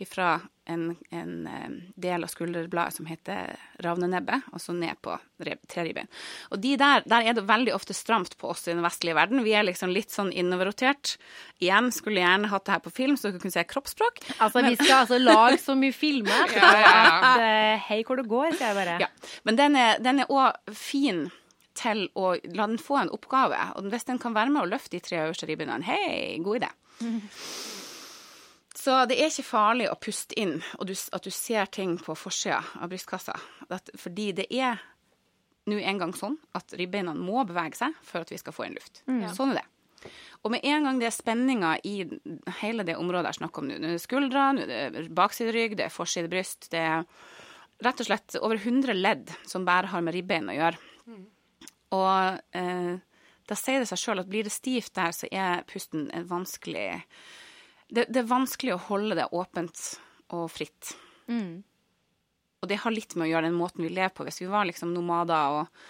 fra 0.09 0.35
en, 0.69 0.97
en 1.11 1.47
eh, 1.49 1.71
del 1.97 2.23
av 2.27 2.31
skulderbladet 2.31 2.99
som 2.99 3.07
heter 3.09 3.55
ravnenebbet, 3.83 4.51
og 4.53 4.61
så 4.61 4.75
ned 4.77 4.99
på 5.03 5.15
rib- 5.43 5.65
Og 6.51 6.61
de 6.61 6.75
der, 6.77 7.03
der 7.09 7.25
er 7.31 7.35
det 7.39 7.47
veldig 7.49 7.73
ofte 7.75 7.97
stramt 7.97 8.37
på 8.39 8.51
oss 8.53 8.67
i 8.69 8.75
den 8.75 8.85
vestlige 8.85 9.17
verden. 9.17 9.43
Vi 9.47 9.55
er 9.57 9.65
liksom 9.67 9.91
litt 9.95 10.13
sånn 10.13 10.31
innoverrotert. 10.31 11.17
Igjen 11.63 11.91
skulle 11.95 12.21
gjerne 12.23 12.53
hatt 12.53 12.67
det 12.69 12.77
her 12.77 12.85
på 12.85 12.95
film, 12.95 13.17
så 13.17 13.31
dere 13.31 13.43
kunne 13.43 13.57
se 13.57 13.65
kroppsspråk. 13.73 14.21
Altså, 14.39 14.63
vi 14.69 14.77
skal 14.77 15.03
altså 15.07 15.19
lage 15.23 15.59
så 15.63 15.79
mye 15.79 15.95
filmer 15.97 16.53
Ja, 16.59 16.73
ja, 16.79 16.93
ja. 17.41 17.77
hei 17.89 18.03
hvor 18.07 18.21
det 18.21 18.29
går, 18.31 18.53
sier 18.59 18.71
jeg 18.71 18.79
bare. 18.83 18.99
Ja. 19.03 19.09
Men 19.49 19.59
den 19.59 19.79
er, 19.81 20.03
den 20.05 20.27
også 20.29 20.77
fin 20.77 21.31
til 21.79 22.07
å 22.19 22.35
la 22.55 22.67
den 22.69 22.79
få 22.81 22.99
en 23.01 23.13
oppgave. 23.15 23.59
Og 23.79 23.89
hvis 23.93 24.05
den 24.09 24.21
kan 24.23 24.35
være 24.37 24.53
med 24.53 24.63
å 24.65 24.71
løfte 24.71 24.97
de 24.97 25.03
tre 25.05 25.23
øverste 25.25 25.49
ribbene, 25.49 25.79
hei, 25.87 26.39
god 26.45 26.63
idé. 26.63 26.71
Så 28.83 28.97
det 29.07 29.19
er 29.21 29.31
ikke 29.31 29.45
farlig 29.47 29.87
å 29.93 29.99
puste 30.01 30.35
inn, 30.43 30.57
og 30.81 30.89
du, 30.89 30.95
at 31.15 31.23
du 31.23 31.31
ser 31.31 31.69
ting 31.71 31.99
på 32.03 32.17
forsida 32.19 32.63
av 32.83 32.91
brystkassa. 32.91 33.37
At, 33.71 33.93
fordi 34.01 34.33
det 34.41 34.49
er 34.51 34.81
nå 35.71 35.77
en 35.79 36.01
gang 36.01 36.15
sånn 36.19 36.35
at 36.59 36.73
ribbeina 36.75 37.13
må 37.15 37.45
bevege 37.47 37.79
seg 37.79 37.95
for 38.03 38.25
at 38.25 38.33
vi 38.33 38.41
skal 38.41 38.57
få 38.57 38.67
inn 38.67 38.75
luft. 38.75 39.05
Sånn 39.37 39.53
er 39.55 39.61
det. 39.61 39.69
Og 40.43 40.51
med 40.51 40.65
en 40.67 40.83
gang 40.89 40.99
det 40.99 41.07
er 41.07 41.15
spenninger 41.15 41.85
i 41.87 41.93
hele 42.59 42.83
det 42.83 42.97
området 42.99 43.31
jeg 43.31 43.39
snakker 43.45 43.63
om 43.63 43.69
nå, 43.71 43.77
nå 43.79 43.87
er 43.93 43.95
det 43.95 44.03
skuldre, 44.03 44.49
nå 44.57 44.65
er 44.67 44.97
det 44.97 45.05
baksiderygg, 45.15 45.77
det 45.79 45.85
er 45.87 45.95
forside 45.95 46.33
bryst, 46.33 46.67
det 46.73 46.81
er 46.83 47.05
rett 47.87 48.03
og 48.03 48.09
slett 48.09 48.35
over 48.41 48.59
100 48.59 48.99
ledd 48.99 49.31
som 49.47 49.63
bare 49.69 49.93
har 49.93 50.03
med 50.03 50.17
ribbein 50.17 50.51
å 50.51 50.57
gjøre. 50.59 50.83
Og 51.93 52.59
eh, 52.59 52.95
da 53.49 53.59
sier 53.59 53.83
det 53.83 53.91
seg 53.91 54.01
sjøl 54.01 54.23
at 54.23 54.31
blir 54.31 54.47
det 54.47 54.55
stivt 54.55 54.95
der, 54.97 55.13
så 55.17 55.29
er 55.31 55.67
pusten 55.69 56.09
en 56.15 56.29
vanskelig 56.31 56.87
det, 57.93 58.07
det 58.09 58.23
er 58.23 58.31
vanskelig 58.31 58.73
å 58.77 58.85
holde 58.89 59.19
det 59.19 59.29
åpent 59.37 59.83
og 60.33 60.47
fritt. 60.49 60.95
Og 62.63 62.71
det 62.71 62.79
har 62.81 62.95
litt 62.95 63.17
med 63.19 63.27
å 63.27 63.33
gjøre 63.35 63.51
den 63.51 63.59
måten 63.59 63.85
vi 63.85 63.91
lever 63.93 64.15
på. 64.17 64.25
Hvis 64.25 64.41
vi 64.41 64.49
var 64.49 64.65
liksom 64.69 64.95
nomader 64.95 65.59
og 65.59 65.83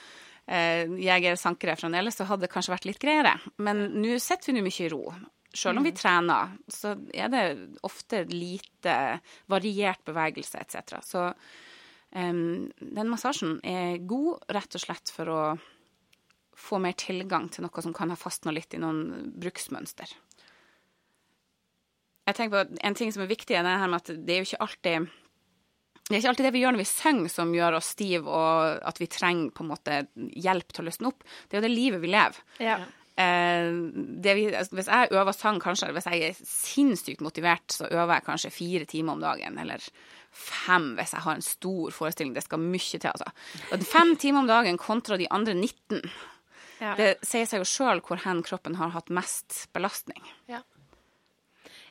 eh, 0.46 0.88
jegere, 0.98 1.38
sankere 1.38 1.76
fremdeles, 1.78 2.16
så 2.18 2.26
hadde 2.26 2.46
det 2.46 2.52
kanskje 2.54 2.74
vært 2.74 2.88
litt 2.88 3.02
greiere. 3.02 3.36
Men 3.62 3.84
nå 4.00 4.16
sitter 4.22 4.50
vi 4.50 4.56
nå 4.56 4.64
mye 4.66 4.86
i 4.86 4.90
ro. 4.90 5.02
Selv 5.52 5.78
om 5.82 5.84
vi 5.84 5.92
trener, 5.92 6.54
så 6.72 6.94
er 7.12 7.28
det 7.28 7.44
ofte 7.84 8.24
lite 8.30 8.96
variert 9.52 10.00
bevegelse 10.08 10.62
etc. 10.64 10.96
Så 11.04 11.26
um, 11.28 12.70
den 12.80 13.10
massasjen 13.12 13.58
er 13.60 14.00
god 14.08 14.48
rett 14.56 14.78
og 14.80 14.84
slett 14.86 15.12
for 15.12 15.28
å 15.28 15.42
få 16.58 16.78
mer 16.82 16.96
tilgang 16.98 17.48
til 17.52 17.64
noe 17.64 17.84
som 17.84 17.94
kan 17.96 18.12
ha 18.12 18.18
fastna 18.18 18.52
litt 18.54 18.74
i 18.74 18.80
noen 18.82 19.32
bruksmønster. 19.40 20.12
Jeg 22.28 22.38
tenker 22.38 22.54
på 22.54 22.62
at 22.62 22.78
En 22.86 22.94
ting 22.94 23.10
som 23.12 23.24
er 23.24 23.32
viktig, 23.32 23.56
er 23.56 23.66
det 23.66 23.80
her 23.80 23.90
med 23.90 24.02
at 24.04 24.14
det 24.26 24.34
er 24.34 24.42
jo 24.42 24.50
ikke 24.52 24.64
alltid 24.66 25.10
det 26.02 26.16
er 26.16 26.18
ikke 26.18 26.30
alltid 26.32 26.46
det 26.48 26.52
vi 26.52 26.60
gjør 26.60 26.74
når 26.74 26.82
vi 26.82 26.90
synger 26.90 27.30
som 27.30 27.52
gjør 27.54 27.76
oss 27.78 27.92
stive, 27.94 28.26
og 28.28 28.80
at 28.90 28.98
vi 29.00 29.06
trenger 29.08 29.52
på 29.54 29.62
en 29.64 29.70
måte 29.70 30.00
hjelp 30.18 30.74
til 30.74 30.82
å 30.82 30.86
løsne 30.88 31.12
opp. 31.12 31.22
Det 31.46 31.56
er 31.56 31.62
jo 31.62 31.64
det 31.64 31.70
livet 31.72 32.02
vi 32.02 32.10
lever. 32.10 32.40
Ja. 32.60 32.74
Eh, 33.22 33.70
det 34.24 34.34
vi, 34.36 34.48
altså, 34.50 34.76
hvis 34.76 34.90
jeg 34.90 35.12
øver 35.14 35.36
sang, 35.36 35.60
kanskje, 35.62 35.92
hvis 35.94 36.08
jeg 36.10 36.26
er 36.26 36.42
sinnssykt 36.42 37.22
motivert, 37.24 37.64
så 37.72 37.86
øver 37.86 38.16
jeg 38.16 38.26
kanskje 38.26 38.52
fire 38.52 38.88
timer 38.90 39.14
om 39.14 39.22
dagen, 39.22 39.56
eller 39.62 39.86
fem 40.32 40.92
hvis 40.98 41.14
jeg 41.14 41.24
har 41.26 41.38
en 41.38 41.46
stor 41.46 41.94
forestilling. 41.94 42.34
Det 42.34 42.44
skal 42.44 42.60
mye 42.60 42.98
til, 42.98 43.08
altså. 43.08 43.32
Og 43.72 43.86
fem 43.86 44.16
timer 44.16 44.42
om 44.42 44.50
dagen 44.50 44.80
kontra 44.80 45.16
de 45.20 45.30
andre 45.30 45.54
19. 45.54 46.02
Ja. 46.82 46.96
Det 46.98 47.12
sier 47.22 47.46
seg 47.46 47.62
jo 47.62 47.68
sjøl 47.68 48.02
hvor 48.02 48.18
hen 48.24 48.42
kroppen 48.42 48.74
har 48.80 48.90
hatt 48.96 49.12
mest 49.14 49.68
belastning. 49.76 50.22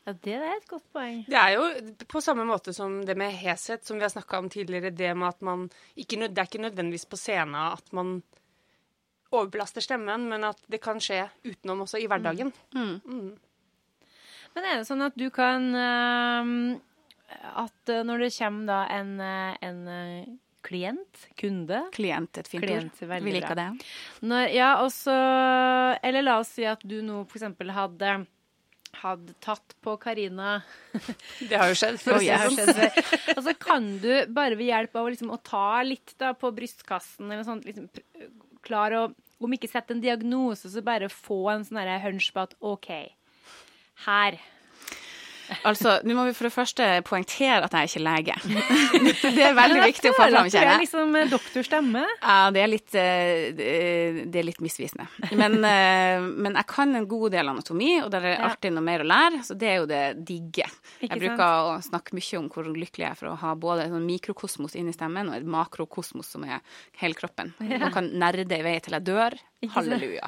ja, 0.02 0.14
det 0.18 0.34
er 0.34 0.56
et 0.56 0.68
godt 0.68 0.88
poeng. 0.92 1.22
Det 1.30 1.38
er 1.38 1.54
jo 1.56 1.66
på 2.10 2.22
samme 2.26 2.44
måte 2.50 2.74
som 2.74 3.00
det 3.06 3.16
med 3.20 3.36
heshet, 3.38 3.86
som 3.86 4.00
vi 4.00 4.06
har 4.08 4.12
snakka 4.12 4.40
om 4.42 4.50
tidligere. 4.50 4.90
Det 4.90 5.14
med 5.16 5.28
at 5.30 5.42
man 5.46 5.70
ikke, 5.96 6.28
Det 6.28 6.38
er 6.38 6.50
ikke 6.50 6.66
nødvendigvis 6.66 7.06
på 7.06 7.20
scenen 7.22 7.56
at 7.56 7.94
man 7.94 8.24
overbelaster 9.32 9.82
stemmen, 9.82 10.28
men 10.30 10.44
at 10.44 10.60
det 10.68 10.82
kan 10.84 11.00
skje 11.00 11.30
utenom 11.46 11.86
også 11.86 12.02
i 12.02 12.08
hverdagen. 12.10 12.52
Men 14.52 14.66
er 14.68 14.82
det 14.82 14.88
sånn 14.90 15.06
at 15.06 15.16
du 15.16 15.30
kan 15.32 15.70
ehm, 15.76 16.82
At 17.56 17.88
eh, 17.90 18.04
når 18.04 18.26
det 18.26 18.34
kommer 18.36 18.68
da 18.68 18.80
en, 18.92 19.14
eh, 19.24 19.54
en 19.64 19.88
eh, 19.88 20.26
klient, 20.65 21.24
kunde 21.39 21.84
Klient, 21.95 22.38
et 22.38 22.47
fint 22.50 22.63
Klient, 22.63 23.02
ord. 23.02 23.24
Vi 23.26 23.34
liker 23.36 23.58
det. 23.58 23.69
når, 24.21 24.52
Ja, 24.56 24.69
og 24.84 24.91
så 24.93 25.15
Eller 26.04 26.26
la 26.26 26.38
oss 26.41 26.54
si 26.58 26.65
at 26.69 26.84
du 26.88 27.02
nå 27.06 27.24
eksempel 27.39 27.74
hadde 27.76 28.21
hadde 29.02 29.34
tatt 29.39 29.76
på 29.82 29.93
Karina 30.02 30.58
Det 31.50 31.56
har 31.56 31.69
jo 31.71 31.78
skjedd. 31.80 32.00
For 32.02 32.17
å 32.17 32.19
si 32.19 32.28
Det 32.28 32.38
har 32.38 32.50
sånn. 32.52 32.58
skjedd 32.58 32.76
før. 32.76 33.36
Og 33.38 33.43
så 33.45 33.54
kan 33.56 33.88
du 34.04 34.10
bare 34.36 34.58
ved 34.60 34.67
hjelp 34.67 34.97
av 35.00 35.08
liksom, 35.13 35.32
å 35.32 35.39
ta 35.39 35.82
litt 35.88 36.12
da, 36.19 36.34
på 36.36 36.52
brystkassen 36.56 37.30
eller 37.30 37.39
noe 37.39 37.47
sånt, 37.47 37.67
liksom, 37.69 37.88
klar 38.67 38.97
å 39.00 39.04
Om 39.41 39.56
ikke 39.56 39.71
sette 39.71 39.95
en 39.95 40.04
diagnose, 40.04 40.69
så 40.69 40.84
bare 40.86 41.08
få 41.10 41.39
en 41.50 41.63
sånn 41.65 41.80
hunch 42.04 42.28
på 42.36 42.43
at 42.43 42.52
OK, 42.62 42.91
her. 44.06 44.38
Altså, 45.68 45.98
nå 46.08 46.16
må 46.16 46.26
vi 46.28 46.34
for 46.36 46.48
det 46.48 46.54
første 46.54 46.88
poengtere 47.08 47.62
at 47.66 47.76
jeg 47.76 47.82
er 47.82 47.90
ikke 47.90 48.04
lege. 48.06 48.36
Det 49.38 49.46
er 49.46 49.56
veldig 49.58 49.84
viktig 49.84 50.12
å 50.12 50.16
få 50.16 50.28
fram, 50.28 50.50
Det 50.52 50.62
er 50.62 50.80
liksom 50.82 51.16
eh, 51.20 51.30
doktorstemme. 51.32 52.04
Ja, 52.22 52.38
det 52.54 52.64
er 52.64 52.70
litt, 52.72 52.96
eh, 52.98 53.52
det 53.54 54.42
er 54.42 54.48
litt 54.48 54.62
misvisende. 54.64 55.08
Men, 55.38 55.58
eh, 55.68 56.22
men 56.22 56.58
jeg 56.60 56.68
kan 56.72 56.96
en 56.98 57.08
god 57.10 57.36
del 57.36 57.52
anatomi, 57.52 57.94
og 58.04 58.12
det 58.14 58.24
er 58.24 58.46
alltid 58.48 58.76
noe 58.76 58.86
mer 58.86 59.06
å 59.06 59.10
lære, 59.12 59.44
så 59.48 59.58
det 59.60 59.70
er 59.72 59.80
jo 59.82 59.88
det 59.90 60.02
digge. 60.28 60.68
Jeg 61.04 61.22
bruker 61.22 61.46
å 61.46 61.78
snakke 61.86 62.18
mye 62.18 62.42
om 62.42 62.50
hvor 62.52 62.72
lykkelig 62.72 63.06
jeg 63.06 63.12
er 63.12 63.20
for 63.20 63.32
å 63.32 63.38
ha 63.44 63.54
både 63.60 63.88
en 63.90 64.08
mikrokosmos 64.08 64.78
inni 64.80 64.96
stemmen 64.96 65.32
og 65.32 65.40
et 65.40 65.48
makrokosmos 65.48 66.34
som 66.36 66.46
er 66.48 66.62
hele 67.02 67.18
kroppen. 67.18 67.54
Man 67.62 67.94
kan 67.94 68.12
nerde 68.22 68.48
i 68.48 68.66
vei 68.66 68.78
til 68.84 68.98
jeg 68.98 69.08
dør. 69.08 69.38
Halleluja. 69.69 70.26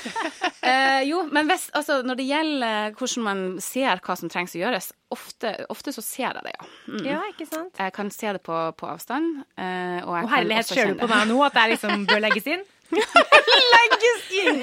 eh, 0.62 1.02
jo, 1.08 1.24
men 1.34 1.48
hvis, 1.50 1.68
altså, 1.74 2.00
når 2.06 2.18
det 2.20 2.26
gjelder 2.28 2.92
hvordan 2.98 3.24
man 3.26 3.40
ser 3.64 3.98
hva 4.04 4.16
som 4.18 4.30
trengs 4.30 4.54
å 4.54 4.60
gjøres, 4.60 4.92
ofte, 5.10 5.54
ofte 5.72 5.94
så 5.96 6.04
ser 6.04 6.28
jeg 6.28 6.44
det, 6.46 6.52
ja. 6.54 6.68
Mm. 6.86 7.00
Ja, 7.08 7.20
ikke 7.32 7.48
sant? 7.50 7.72
Jeg 7.80 7.94
kan 7.96 8.12
se 8.14 8.30
det 8.36 8.42
på, 8.46 8.58
på 8.78 8.90
avstand. 8.92 9.40
eh, 9.58 9.98
og 10.04 10.14
jeg 10.14 10.28
Og 10.28 10.34
herlighet, 10.36 10.70
ser 10.70 10.92
du 10.92 11.00
på 11.00 11.08
det. 11.08 11.14
meg 11.16 11.32
nå 11.32 11.40
at 11.48 11.58
jeg 11.58 11.74
liksom 11.74 12.06
bør 12.10 12.22
legges 12.28 12.46
inn? 12.54 12.62
legges 13.74 14.24
inn! 14.44 14.62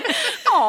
Å, 0.51 0.63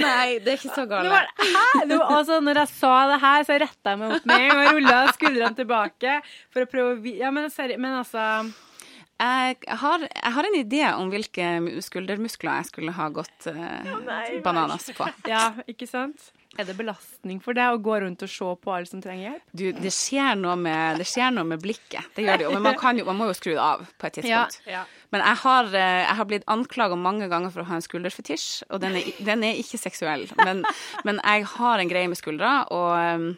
nei, 0.00 0.38
det 0.40 0.54
er 0.54 0.56
ikke 0.56 0.72
så 0.72 0.84
Det 0.86 0.90
galt. 0.94 1.10
var, 1.12 1.28
hæ? 1.40 1.84
Det 1.90 1.98
altså, 2.00 2.38
når 2.44 2.62
jeg 2.62 2.72
sa 2.76 2.94
det 3.10 3.18
her, 3.24 3.44
så 3.48 3.58
retta 3.64 3.92
jeg 3.94 4.00
meg 4.00 4.14
opp 4.16 4.28
med 4.30 4.40
en 4.44 4.48
gang 4.52 4.62
og 4.64 4.72
rulla 4.78 4.98
skuldrene 5.16 5.56
tilbake. 5.58 6.18
For 6.52 6.64
å 6.64 6.70
prøve 6.70 6.96
å. 6.96 7.14
Ja, 7.20 7.32
men, 7.34 7.48
men 7.80 7.98
altså 8.00 8.24
Jeg 9.20 9.78
har, 9.82 10.04
jeg 10.08 10.32
har 10.32 10.46
en 10.48 10.56
idé 10.56 10.82
om 10.96 11.10
hvilke 11.12 11.46
skuldermuskler 11.84 12.62
jeg 12.62 12.68
skulle 12.70 12.94
ha 12.96 13.08
gått 13.12 13.48
eh, 13.52 13.90
bananas 14.44 14.88
på. 14.96 15.08
Ja, 15.28 15.50
ikke 15.68 15.88
sant? 15.90 16.30
Er 16.58 16.66
det 16.66 16.74
belastning 16.78 17.38
for 17.44 17.54
deg 17.54 17.76
å 17.76 17.78
gå 17.84 17.98
rundt 18.02 18.24
og 18.26 18.30
se 18.32 18.46
på 18.64 18.72
alle 18.74 18.88
som 18.88 19.02
trenger 19.04 19.28
hjelp? 19.28 19.44
Du, 19.52 19.66
det 19.76 19.92
skjer 19.94 20.40
noe 20.40 20.56
med, 20.58 20.98
det 20.98 21.06
skjer 21.06 21.30
noe 21.36 21.46
med 21.52 21.60
blikket. 21.62 22.08
Det 22.16 22.24
gjør 22.24 22.40
det 22.40 22.46
jo. 22.48 22.54
Men 22.56 22.64
man, 22.64 22.78
kan 22.80 22.98
jo, 22.98 23.04
man 23.06 23.20
må 23.20 23.28
jo 23.28 23.36
skru 23.38 23.52
det 23.52 23.62
av 23.62 23.84
på 24.00 24.08
et 24.08 24.16
tidspunkt. 24.18 24.58
Ja. 24.66 24.82
Men 25.14 25.22
jeg 25.26 25.40
har, 25.44 25.70
eh, 25.78 26.00
jeg 26.00 26.16
har 26.22 26.30
blitt 26.32 26.48
anklaga 26.50 26.98
mange 26.98 27.28
ganger 27.30 27.54
for 27.54 27.62
å 27.62 27.68
ha 27.68 27.78
en 27.78 27.86
skulderfetisj, 27.86 28.48
og 28.70 28.82
den 28.82 28.98
er, 28.98 29.12
den 29.28 29.46
er 29.46 29.60
ikke 29.60 29.78
seksuell. 29.78 30.26
Men, 30.40 30.64
men 31.06 31.22
jeg 31.22 31.46
har 31.54 31.84
en 31.84 31.92
greie 31.92 32.10
med 32.10 32.18
skuldra, 32.18 32.56
og 32.72 32.90
eh, 32.98 33.30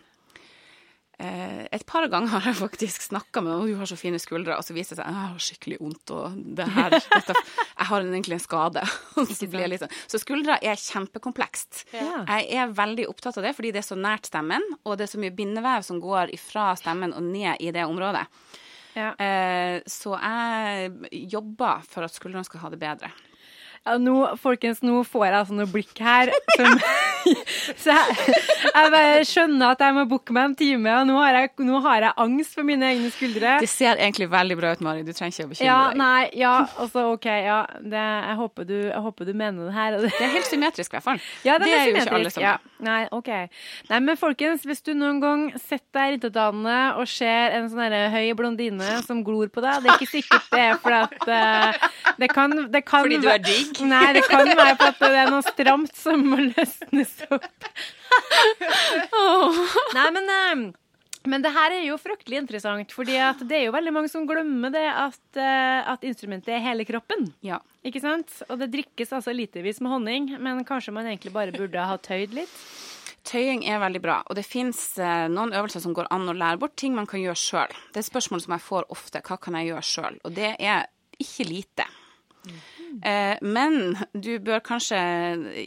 et 1.23 1.85
par 1.87 2.07
ganger 2.11 2.33
har 2.33 2.47
jeg 2.49 2.59
faktisk 2.59 3.05
snakka 3.07 3.43
med 3.45 3.53
noen, 3.53 3.73
hun 3.73 3.83
har 3.83 3.91
så 3.91 3.99
fine 3.99 4.19
skuldre, 4.23 4.57
og 4.59 4.67
så 4.67 4.75
viser 4.77 4.97
det 4.97 5.03
seg 5.03 5.09
at 5.09 5.13
jeg 5.13 5.31
har 5.33 5.45
skikkelig 5.47 5.79
vondt, 5.83 6.13
og 6.17 6.39
det 6.59 6.67
her 6.75 6.97
dette, 6.97 7.37
Jeg 7.37 7.89
har 7.91 8.07
egentlig 8.07 8.39
en 8.39 8.45
skade. 8.45 8.85
Så, 9.23 9.37
sånn. 9.37 9.93
så 10.11 10.19
skuldre 10.21 10.57
er 10.65 10.81
kjempekomplekst. 10.81 11.85
Ja. 11.95 12.23
Jeg 12.27 12.49
er 12.65 12.75
veldig 12.75 13.07
opptatt 13.11 13.39
av 13.39 13.47
det 13.47 13.53
fordi 13.57 13.71
det 13.75 13.83
er 13.83 13.87
så 13.87 13.99
nært 13.99 14.29
stemmen, 14.29 14.65
og 14.83 14.97
det 14.99 15.07
er 15.07 15.13
så 15.13 15.21
mye 15.23 15.35
bindevev 15.37 15.85
som 15.87 16.01
går 16.03 16.33
ifra 16.35 16.73
stemmen 16.79 17.15
og 17.17 17.25
ned 17.27 17.61
i 17.63 17.71
det 17.75 17.85
området. 17.87 18.25
Ja. 18.97 19.13
Eh, 19.17 19.81
så 19.89 20.17
jeg 20.19 21.29
jobber 21.33 21.85
for 21.89 22.07
at 22.07 22.17
skuldrene 22.17 22.45
skal 22.49 22.65
ha 22.65 22.73
det 22.73 22.81
bedre. 22.83 23.13
Ja, 23.83 23.97
nå, 23.99 24.15
folkens, 24.39 24.83
nå 24.87 25.01
får 25.09 25.25
jeg 25.27 25.39
altså 25.41 25.57
noe 25.59 25.71
blikk 25.71 25.99
her 26.03 26.31
som 26.55 26.77
Så 27.83 27.93
jeg, 27.93 28.37
jeg 28.67 28.93
bare 28.95 29.23
skjønner 29.29 29.75
at 29.75 29.85
jeg 29.85 29.97
må 29.97 30.05
booke 30.11 30.35
meg 30.35 30.51
en 30.51 30.57
time, 30.59 30.95
og 31.01 31.07
nå 31.09 31.19
har, 31.21 31.39
jeg, 31.39 31.53
nå 31.69 31.81
har 31.85 32.07
jeg 32.09 32.17
angst 32.25 32.57
for 32.59 32.67
mine 32.69 32.89
egne 32.93 33.11
skuldre. 33.15 33.57
Det 33.63 33.71
ser 33.71 34.01
egentlig 34.01 34.29
veldig 34.33 34.59
bra 34.59 34.73
ut, 34.75 34.85
Mari. 34.85 35.05
Du 35.07 35.13
trenger 35.15 35.37
ikke 35.37 35.49
å 35.49 35.53
bekymre 35.53 35.69
Ja, 35.69 35.79
deg. 35.91 36.01
nei, 36.03 36.23
ja, 36.43 36.55
altså 36.83 37.07
OK, 37.15 37.29
ja. 37.31 37.61
Det, 37.83 38.03
jeg, 38.03 38.37
håper 38.43 38.69
du, 38.69 38.77
jeg 38.89 39.05
håper 39.07 39.31
du 39.31 39.33
mener 39.33 39.69
det 39.71 39.77
her. 39.77 39.99
det- 40.03 40.13
er 40.23 40.35
helt 40.37 40.51
symmetrisk, 40.51 40.93
i 40.93 40.99
hvert 40.99 41.09
fall. 41.09 41.23
Ja, 41.49 41.57
det, 41.59 41.67
det 41.67 41.75
er 41.75 41.89
jo 41.91 41.97
ikke 41.99 42.19
alle 42.19 42.31
som 42.31 42.43
ja. 42.45 42.57
Nei, 42.83 43.01
ok. 43.15 43.31
Nei, 43.91 43.99
men 44.03 44.19
folkens, 44.19 44.65
hvis 44.67 44.83
du 44.87 44.93
noen 44.95 45.21
gang 45.23 45.45
sitter 45.61 46.17
der 46.17 46.17
i 46.17 46.43
annet 46.43 46.99
og 46.99 47.09
ser 47.11 47.55
en 47.57 47.69
sånn 47.71 47.95
høy 48.13 48.33
blondine 48.39 48.99
som 49.07 49.23
glor 49.27 49.51
på 49.53 49.63
deg, 49.65 49.83
det 49.85 49.91
er 49.93 50.01
ikke 50.01 50.11
sikkert 50.11 50.49
det 50.53 50.63
er 50.63 50.79
fordi 50.83 50.99
at 51.03 51.27
uh, 51.29 51.91
det 52.19 52.29
kan, 52.33 52.55
det 52.73 52.83
kan 52.89 53.07
Fordi 53.07 53.19
du 53.23 53.29
er 53.31 53.43
digg? 53.43 53.81
Nei, 53.89 54.05
det 54.17 54.25
kan 54.29 54.49
være 54.49 54.77
for 54.81 54.91
at 54.91 55.03
det 55.03 55.21
er 55.23 55.31
noe 55.33 55.45
stramt 55.47 55.95
som 55.99 56.25
må 56.33 56.41
løsnes 56.49 57.12
sopp. 57.17 57.67
Nei, 59.97 60.07
men, 60.15 60.31
eh, 60.37 60.63
men 61.31 61.45
det 61.45 61.53
her 61.55 61.75
er 61.77 61.85
jo 61.87 61.99
fryktelig 62.01 62.41
interessant, 62.43 62.95
fordi 62.95 63.19
det 63.47 63.59
er 63.59 63.67
jo 63.69 63.75
veldig 63.75 63.93
mange 63.95 64.11
som 64.11 64.27
glemmer 64.29 64.73
det 64.75 64.87
at, 64.91 65.21
eh, 65.39 65.91
at 65.93 66.07
instrumentet 66.07 66.57
er 66.57 66.65
hele 66.65 66.87
kroppen. 66.89 67.31
Ja. 67.47 67.61
Ikke 67.87 68.03
sant? 68.03 68.35
Og 68.49 68.59
det 68.61 68.73
drikkes 68.75 69.15
altså 69.15 69.35
litervis 69.35 69.81
med 69.83 69.95
honning, 69.95 70.33
men 70.43 70.65
kanskje 70.67 70.95
man 70.95 71.07
egentlig 71.11 71.35
bare 71.35 71.55
burde 71.55 71.87
ha 71.87 71.99
tøyd 72.03 72.35
litt? 72.37 72.57
Tøying 73.23 73.63
er 73.71 73.79
veldig 73.79 74.01
bra, 74.03 74.17
og 74.27 74.35
det 74.35 74.43
fins 74.43 74.81
eh, 74.99 75.29
noen 75.31 75.55
øvelser 75.55 75.85
som 75.85 75.95
går 75.95 76.09
an 76.11 76.27
å 76.27 76.35
lære 76.35 76.59
bort, 76.59 76.75
ting 76.79 76.97
man 76.97 77.07
kan 77.07 77.23
gjøre 77.23 77.39
sjøl. 77.39 77.77
Det 77.95 78.03
er 78.03 78.09
spørsmål 78.09 78.43
som 78.43 78.57
jeg 78.57 78.67
får 78.67 78.89
ofte. 78.91 79.23
Hva 79.23 79.39
kan 79.39 79.55
jeg 79.61 79.71
gjøre 79.71 79.87
sjøl? 79.87 80.19
Og 80.27 80.35
det 80.35 80.57
er 80.59 80.89
ikke 81.23 81.47
lite. 81.47 81.87
Eh, 83.03 83.37
men 83.41 83.97
du 84.13 84.37
bør 84.43 84.63
kanskje 84.65 84.99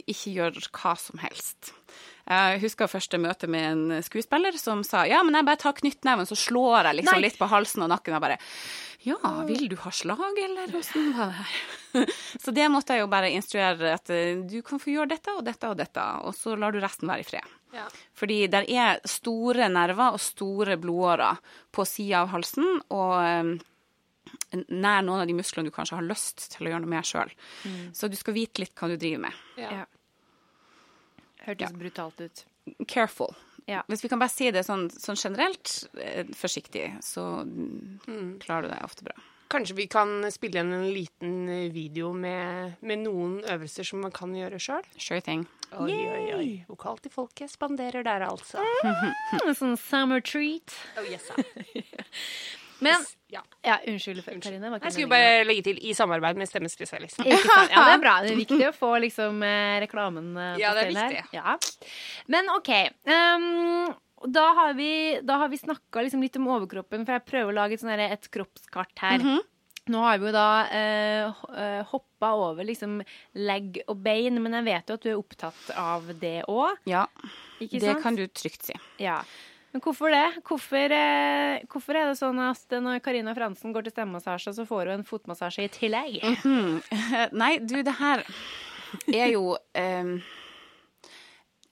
ikke 0.06 0.34
gjøre 0.36 0.66
hva 0.70 0.94
som 1.00 1.20
helst. 1.22 1.72
Jeg 2.26 2.58
husker 2.64 2.90
første 2.90 3.20
møte 3.22 3.46
med 3.46 3.66
en 3.68 4.02
skuespiller 4.02 4.56
som 4.58 4.82
sa 4.86 5.04
ja, 5.06 5.20
men 5.22 5.36
jeg 5.38 5.46
bare 5.46 5.62
tar 5.62 5.76
knyttneven, 5.78 6.26
så 6.26 6.34
slår 6.38 6.88
jeg 6.88 7.00
liksom 7.00 7.22
litt 7.22 7.38
på 7.38 7.46
halsen 7.50 7.86
og 7.86 7.92
nakken. 7.92 8.16
Og 8.18 8.24
bare 8.24 8.40
ja, 9.06 9.18
vil 9.46 9.68
du 9.70 9.76
ha 9.78 9.92
slag, 9.94 10.38
eller 10.42 10.72
åssen 10.74 11.12
var 11.14 11.30
det 11.30 11.36
her? 11.38 12.14
Så 12.42 12.50
det 12.50 12.66
måtte 12.72 12.96
jeg 12.96 13.04
jo 13.04 13.10
bare 13.12 13.30
instruere 13.30 13.92
at 13.94 14.10
eh, 14.10 14.40
du 14.42 14.58
kan 14.66 14.82
få 14.82 14.90
gjøre 14.90 15.12
dette 15.12 15.36
og 15.36 15.44
dette 15.46 15.70
og 15.70 15.78
dette, 15.78 16.06
og 16.26 16.34
så 16.34 16.56
lar 16.58 16.74
du 16.74 16.80
resten 16.82 17.06
være 17.08 17.22
i 17.22 17.28
fred. 17.28 17.54
Ja. 17.76 17.86
Fordi 18.18 18.40
der 18.50 18.66
er 18.66 18.98
store 19.06 19.70
nerver 19.70 20.16
og 20.16 20.20
store 20.20 20.74
blodårer 20.82 21.38
på 21.70 21.86
sida 21.86 22.24
av 22.24 22.34
halsen, 22.34 22.66
og 22.90 23.14
eh, 23.22 23.54
nær 24.68 25.04
noen 25.06 25.22
av 25.22 25.26
de 25.28 25.36
musklene 25.36 25.70
du 25.70 25.74
kanskje 25.74 25.98
har 25.98 26.06
lyst 26.06 26.48
til 26.54 26.66
å 26.66 26.72
gjøre 26.72 26.84
noe 26.84 26.94
med 26.94 27.08
sjøl. 27.08 27.32
Så 27.96 28.10
du 28.12 28.16
skal 28.18 28.36
vite 28.36 28.64
litt 28.64 28.74
hva 28.78 28.90
du 28.92 28.96
driver 28.96 29.26
med. 29.28 29.44
Ja. 29.60 29.84
Hørtes 31.46 31.76
brutalt 31.78 32.20
ut. 32.20 32.46
Careful. 32.90 33.36
Ja. 33.66 33.82
Hvis 33.90 34.04
vi 34.04 34.08
kan 34.10 34.22
bare 34.22 34.30
si 34.30 34.50
det 34.54 34.62
sånn, 34.66 34.88
sånn 34.94 35.18
generelt, 35.18 35.72
eh, 35.98 36.26
forsiktig, 36.38 36.88
så 37.02 37.42
mm, 37.42 38.38
klarer 38.42 38.66
du 38.66 38.74
deg 38.74 38.84
ofte 38.86 39.06
bra. 39.06 39.16
Kanskje 39.50 39.76
vi 39.78 39.86
kan 39.90 40.24
spille 40.34 40.58
igjen 40.58 40.72
en 40.74 40.88
liten 40.90 41.34
eh, 41.50 41.68
video 41.74 42.12
med, 42.14 42.78
med 42.82 43.02
noen 43.04 43.40
øvelser 43.46 43.86
som 43.86 44.02
man 44.02 44.14
kan 44.14 44.34
gjøre 44.34 44.58
sjøl? 44.62 44.86
Sure 44.98 45.22
thing. 45.22 45.46
Oi, 45.74 45.90
oi, 45.94 46.24
oi. 46.34 46.48
Vokal 46.70 46.98
til 47.02 47.14
folket 47.14 47.50
spanderer 47.50 48.06
der, 48.06 48.26
altså. 48.26 48.62
Mm. 48.82 49.54
sånn 49.58 49.76
summer 49.78 50.22
treat. 50.22 50.74
Oh, 50.98 51.06
yes, 51.06 51.30
Men 52.84 53.04
ja. 53.32 53.40
Ja, 53.64 53.78
unnskyld, 53.88 54.22
Karine. 54.42 54.70
Jeg 54.82 54.92
skulle 54.92 55.08
bare 55.10 55.44
legge 55.48 55.62
til 55.70 55.78
i 55.82 55.94
samarbeid 55.96 56.36
med 56.38 56.48
Stemmespesialisten. 56.50 57.26
Ja, 57.26 57.36
det 57.40 57.94
er 57.96 58.02
bra. 58.02 58.16
Det 58.22 58.32
er 58.34 58.40
viktig 58.40 58.68
å 58.68 58.74
få 58.76 58.92
liksom 59.02 59.42
eh, 59.42 59.78
reklamen 59.82 60.32
eh, 60.36 60.52
på 60.56 60.60
Ja, 60.62 60.74
det 60.76 60.84
er 60.86 60.92
her. 60.94 61.14
viktig. 61.16 61.38
Ja. 61.38 61.56
Men 62.32 62.50
OK. 62.54 62.70
Um, 63.08 63.94
da 64.32 64.46
har 64.60 64.72
vi, 64.78 64.90
da 65.26 65.36
har 65.42 65.50
vi 65.52 65.58
snakka 65.60 66.02
liksom 66.06 66.22
litt 66.24 66.36
om 66.40 66.46
overkroppen, 66.54 67.04
for 67.04 67.16
jeg 67.18 67.26
prøver 67.28 67.52
å 67.52 67.58
lage 67.58 67.76
et, 67.76 67.82
sånn 67.82 67.92
her- 67.92 68.12
et 68.14 68.30
kroppskart 68.32 69.02
her. 69.04 69.18
Mhm. 69.22 69.42
Nå 69.94 70.00
har 70.02 70.16
vi 70.18 70.26
jo 70.26 70.32
da 70.34 70.46
uh, 70.66 71.82
hoppa 71.92 72.32
over 72.34 72.66
liksom 72.66 72.96
legg 73.38 73.76
og 73.86 74.00
bein, 74.02 74.40
men 74.42 74.56
jeg 74.58 74.64
vet 74.66 74.88
jo 74.90 74.96
at 74.98 75.04
du 75.04 75.10
er 75.12 75.20
opptatt 75.20 75.68
av 75.78 76.08
det 76.18 76.40
òg. 76.50 76.80
Ja, 76.90 77.04
Ikke 77.60 77.78
det 77.78 77.92
sant? 77.92 78.02
kan 78.02 78.16
du 78.18 78.24
trygt 78.26 78.66
si. 78.66 78.74
Ja. 78.98 79.20
Men 79.76 79.82
hvorfor 79.84 80.08
det? 80.08 80.40
Hvorfor, 80.48 80.92
eh, 80.96 81.64
hvorfor 81.68 81.96
er 82.00 82.06
det 82.08 82.16
sånn 82.16 82.38
at 82.40 82.70
når 82.80 83.02
Karina 83.04 83.34
Fransen 83.36 83.74
går 83.76 83.84
til 83.84 83.92
stemmemassasje, 83.92 84.54
så 84.56 84.64
får 84.64 84.88
hun 84.88 84.94
en 84.94 85.04
fotmassasje 85.04 85.66
i 85.66 85.72
tillegg? 85.74 86.14
Nei, 87.42 87.50
du, 87.60 87.82
det 87.84 87.92
her 87.98 88.22
er 89.12 89.34
jo 89.34 89.52
um, 89.52 90.14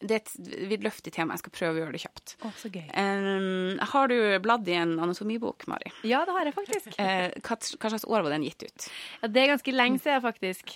Det 0.05 0.17
er 0.17 0.21
et 0.21 0.69
vidløftig 0.69 1.15
tema. 1.17 1.35
Jeg 1.35 1.45
skal 1.45 1.55
prøve 1.55 1.79
å 1.79 1.83
gjøre 1.83 1.97
det 1.97 2.03
kjapt. 2.03 2.35
Å, 2.45 2.51
så 2.61 2.71
gøy. 2.73 2.85
Um, 2.93 3.81
har 3.95 4.11
du 4.13 4.17
bladd 4.45 4.69
i 4.69 4.77
en 4.77 4.97
anatomibok, 5.01 5.65
Mari? 5.71 5.93
Ja, 6.05 6.23
det 6.29 6.37
har 6.37 6.51
jeg 6.51 6.57
faktisk. 6.57 6.91
Uh, 6.99 7.31
hva, 7.41 7.57
hva 7.57 7.93
slags 7.95 8.07
år 8.09 8.27
var 8.27 8.35
den 8.35 8.45
gitt 8.45 8.67
ut? 8.67 8.89
Ja, 9.23 9.31
det 9.33 9.43
er 9.43 9.53
ganske 9.55 9.75
lenge 9.75 10.03
siden, 10.05 10.25
faktisk. 10.25 10.75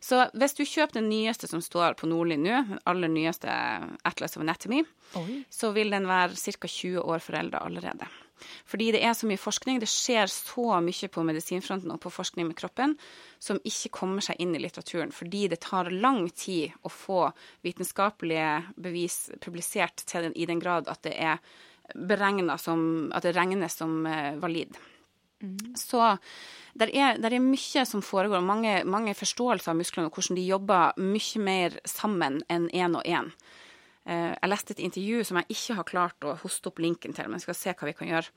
Så 0.00 0.22
hvis 0.38 0.56
du 0.56 0.62
kjøper 0.64 1.00
den 1.00 1.10
nyeste 1.10 1.50
som 1.50 1.60
står 1.64 1.98
på 2.00 2.08
Nordli 2.08 2.38
nå, 2.40 2.62
den 2.70 2.80
aller 2.88 3.12
nyeste 3.12 3.50
Atlas 4.08 4.38
of 4.38 4.46
Anatomy, 4.46 4.84
så 5.52 5.74
vil 5.76 5.92
den 5.92 6.08
være 6.08 6.38
ca. 6.38 6.70
20 6.70 7.02
år 7.02 7.22
forelda 7.24 7.60
allerede. 7.66 8.08
Fordi 8.68 8.90
det 8.94 9.02
er 9.04 9.14
så 9.16 9.28
mye 9.28 9.40
forskning, 9.40 9.80
det 9.82 9.88
skjer 9.90 10.30
så 10.32 10.80
mye 10.84 11.10
på 11.12 11.24
medisinfronten 11.26 11.94
og 11.94 12.00
på 12.02 12.12
forskning 12.14 12.48
med 12.48 12.58
kroppen 12.58 12.96
som 13.38 13.60
ikke 13.64 13.92
kommer 14.00 14.24
seg 14.24 14.40
inn 14.42 14.54
i 14.56 14.60
litteraturen, 14.62 15.12
fordi 15.14 15.46
det 15.48 15.62
tar 15.64 15.90
lang 15.92 16.26
tid 16.30 16.76
å 16.84 16.92
få 16.92 17.24
vitenskapelige 17.64 18.74
bevis 18.76 19.30
publisert 19.40 20.04
til 20.06 20.28
den, 20.28 20.36
i 20.36 20.48
den 20.48 20.60
grad 20.62 20.88
at 20.92 21.02
det 21.06 21.16
er 21.16 21.40
beregna 21.94 22.58
som 22.58 23.10
At 23.12 23.22
det 23.22 23.34
regnes 23.34 23.74
som 23.74 24.04
valid. 24.04 24.40
valid. 24.40 24.78
Så 25.74 26.16
der 26.74 26.90
er, 26.92 27.16
der 27.18 27.32
er 27.32 27.42
mye 27.42 27.84
som 27.88 28.02
foregår, 28.02 28.40
mange, 28.44 28.84
mange 28.84 29.14
forståelser 29.16 29.72
av 29.72 29.78
musklene 29.78 30.10
og 30.10 30.14
hvordan 30.18 30.36
de 30.36 30.44
jobber 30.44 31.00
mye 31.00 31.42
mer 31.42 31.80
sammen 31.88 32.42
enn 32.48 32.68
én 32.70 32.96
og 32.96 33.08
én. 33.08 33.32
Eh, 33.32 33.69
jeg 34.08 34.48
leste 34.48 34.74
et 34.74 34.82
intervju 34.86 35.24
som 35.28 35.38
jeg 35.40 35.56
ikke 35.56 35.76
har 35.78 35.88
klart 35.88 36.26
å 36.26 36.36
hoste 36.40 36.70
opp 36.70 36.80
linken 36.82 37.12
til, 37.16 37.28
men 37.30 37.42
skal 37.42 37.56
se 37.58 37.74
hva 37.74 37.88
vi 37.88 37.96
kan 37.98 38.08
gjøre. 38.08 38.32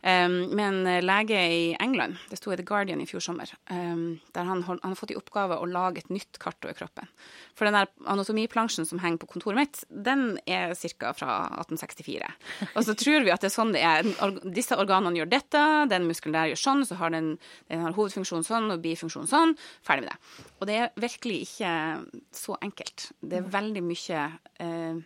Um, 0.00 0.54
med 0.56 0.64
en 0.64 0.86
eh, 0.88 1.02
lege 1.04 1.36
i 1.52 1.64
England, 1.76 2.16
det 2.30 2.38
sto 2.40 2.48
i 2.52 2.56
The 2.56 2.64
Guardian 2.64 3.02
i 3.02 3.04
fjor 3.04 3.20
sommer, 3.20 3.50
um, 3.68 4.14
der 4.32 4.46
han, 4.48 4.62
hold- 4.64 4.80
han 4.80 4.94
har 4.94 4.96
fått 4.96 5.10
i 5.12 5.16
oppgave 5.18 5.58
å 5.60 5.66
lage 5.68 6.00
et 6.00 6.08
nytt 6.08 6.38
kart 6.40 6.56
over 6.64 6.72
kroppen. 6.78 7.10
For 7.52 7.68
den 7.68 7.76
der 7.76 7.90
anatomiplansjen 8.08 8.88
som 8.88 9.02
henger 9.02 9.20
på 9.20 9.28
kontoret 9.34 9.58
mitt, 9.60 9.82
den 9.92 10.38
er 10.48 10.72
ca. 10.96 11.12
fra 11.12 11.34
1864. 11.60 12.32
Og 12.72 12.88
så 12.88 12.96
tror 12.96 13.26
vi 13.28 13.34
at 13.34 13.44
det 13.44 13.50
er 13.50 13.56
sånn 13.58 13.74
det 13.76 13.84
er. 13.84 14.08
Disse 14.56 14.80
organene 14.80 15.20
gjør 15.20 15.30
dette, 15.36 15.66
den 15.92 16.08
muskelen 16.08 16.32
der 16.38 16.48
gjør 16.54 16.62
sånn, 16.64 16.86
så 16.88 16.96
har 17.02 17.12
den, 17.12 17.34
den 17.68 17.84
har 17.84 17.92
hovedfunksjon 18.00 18.48
sånn 18.48 18.72
og 18.72 18.80
bifunksjon 18.80 19.28
sånn. 19.28 19.52
Ferdig 19.84 20.06
med 20.08 20.14
det. 20.14 20.48
Og 20.60 20.68
det 20.72 20.80
er 20.80 20.92
virkelig 20.96 21.42
ikke 21.50 21.76
så 22.40 22.56
enkelt. 22.64 23.10
Det 23.20 23.42
er 23.42 23.52
veldig 23.52 23.84
mye 23.84 24.24
eh, 24.64 25.04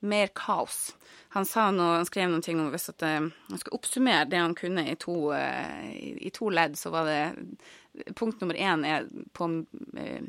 mer 0.00 0.30
kaos. 0.36 0.96
Han 1.36 1.46
sa 1.46 1.68
noe, 1.70 1.98
han 2.00 2.08
skrev 2.08 2.30
noen 2.30 2.42
ting 2.42 2.60
om 2.60 2.70
hvis 2.72 2.90
at 2.92 3.04
eh, 3.06 3.20
han 3.26 3.60
skulle 3.60 3.78
oppsummere 3.78 4.28
det 4.30 4.40
han 4.40 4.56
kunne 4.58 4.86
i 4.90 4.96
to, 4.98 5.16
eh, 5.36 5.90
i, 5.92 6.10
i 6.26 6.32
to 6.34 6.50
ledd, 6.50 6.78
så 6.78 6.92
var 6.94 7.10
det 7.10 7.20
Punkt 8.14 8.38
nummer 8.40 8.54
én 8.54 8.84
er 8.86 9.08
på 9.34 9.48
eh, 9.98 10.26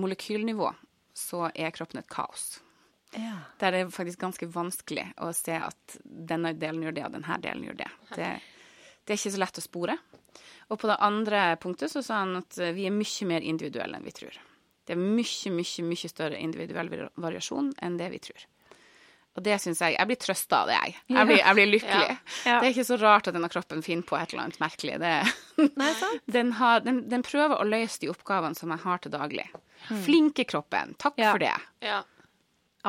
molekylnivå 0.00 0.70
så 1.16 1.50
er 1.54 1.74
kroppen 1.76 2.00
et 2.00 2.08
kaos. 2.12 2.58
Der 3.60 3.72
er 3.72 3.84
det 3.84 3.94
faktisk 3.94 4.20
ganske 4.20 4.48
vanskelig 4.52 5.04
å 5.24 5.30
se 5.36 5.56
at 5.56 5.98
denne 6.02 6.52
delen 6.56 6.82
gjør 6.84 6.96
det, 6.96 7.04
og 7.06 7.14
denne 7.16 7.38
delen 7.44 7.64
gjør 7.68 7.78
det. 7.80 7.90
Det, 8.16 8.30
det 9.04 9.14
er 9.14 9.20
ikke 9.20 9.34
så 9.36 9.42
lett 9.44 9.60
å 9.60 9.64
spore. 9.64 9.96
Og 10.72 10.80
på 10.80 10.90
det 10.90 10.98
andre 11.06 11.44
punktet 11.62 11.92
så 11.92 12.02
sa 12.04 12.24
han 12.24 12.40
at 12.40 12.58
vi 12.76 12.88
er 12.88 12.96
mye 12.96 13.30
mer 13.30 13.44
individuelle 13.46 14.00
enn 14.00 14.08
vi 14.08 14.16
tror. 14.16 14.36
Det 14.86 14.94
er 14.94 15.00
mye, 15.02 15.50
mye, 15.56 15.84
mye 15.90 16.08
større 16.12 16.38
individuell 16.38 16.90
variasjon 17.18 17.72
enn 17.82 17.96
det 17.98 18.10
vi 18.12 18.20
tror. 18.28 18.44
Og 19.36 19.42
det 19.44 19.58
syns 19.60 19.82
jeg 19.84 19.92
Jeg 19.98 20.08
blir 20.08 20.16
trøsta 20.16 20.62
av 20.62 20.68
det, 20.70 20.76
jeg. 20.80 20.94
Jeg 21.12 21.26
blir, 21.28 21.38
jeg 21.42 21.54
blir 21.58 21.66
lykkelig. 21.68 22.12
Ja. 22.46 22.54
Det 22.60 22.68
er 22.68 22.70
ikke 22.72 22.84
så 22.88 22.96
rart 23.02 23.26
at 23.28 23.34
denne 23.36 23.50
kroppen 23.52 23.82
finner 23.84 24.06
på 24.08 24.16
et 24.16 24.32
eller 24.32 24.46
annet 24.46 24.60
merkelig. 24.62 24.94
Det, 25.02 25.10
Nei, 25.76 25.90
sant? 26.00 26.22
den, 26.38 26.52
har, 26.56 26.80
den, 26.86 27.02
den 27.12 27.24
prøver 27.26 27.60
å 27.60 27.66
løse 27.68 28.00
de 28.00 28.08
oppgavene 28.14 28.56
som 28.56 28.72
jeg 28.72 28.80
har 28.86 29.02
til 29.04 29.12
daglig. 29.12 29.44
Flinke 30.06 30.46
kroppen. 30.48 30.94
Takk 31.02 31.20
Ja. 31.20 31.32
for 31.34 31.44
det. 31.44 31.52
Ja. 31.84 31.98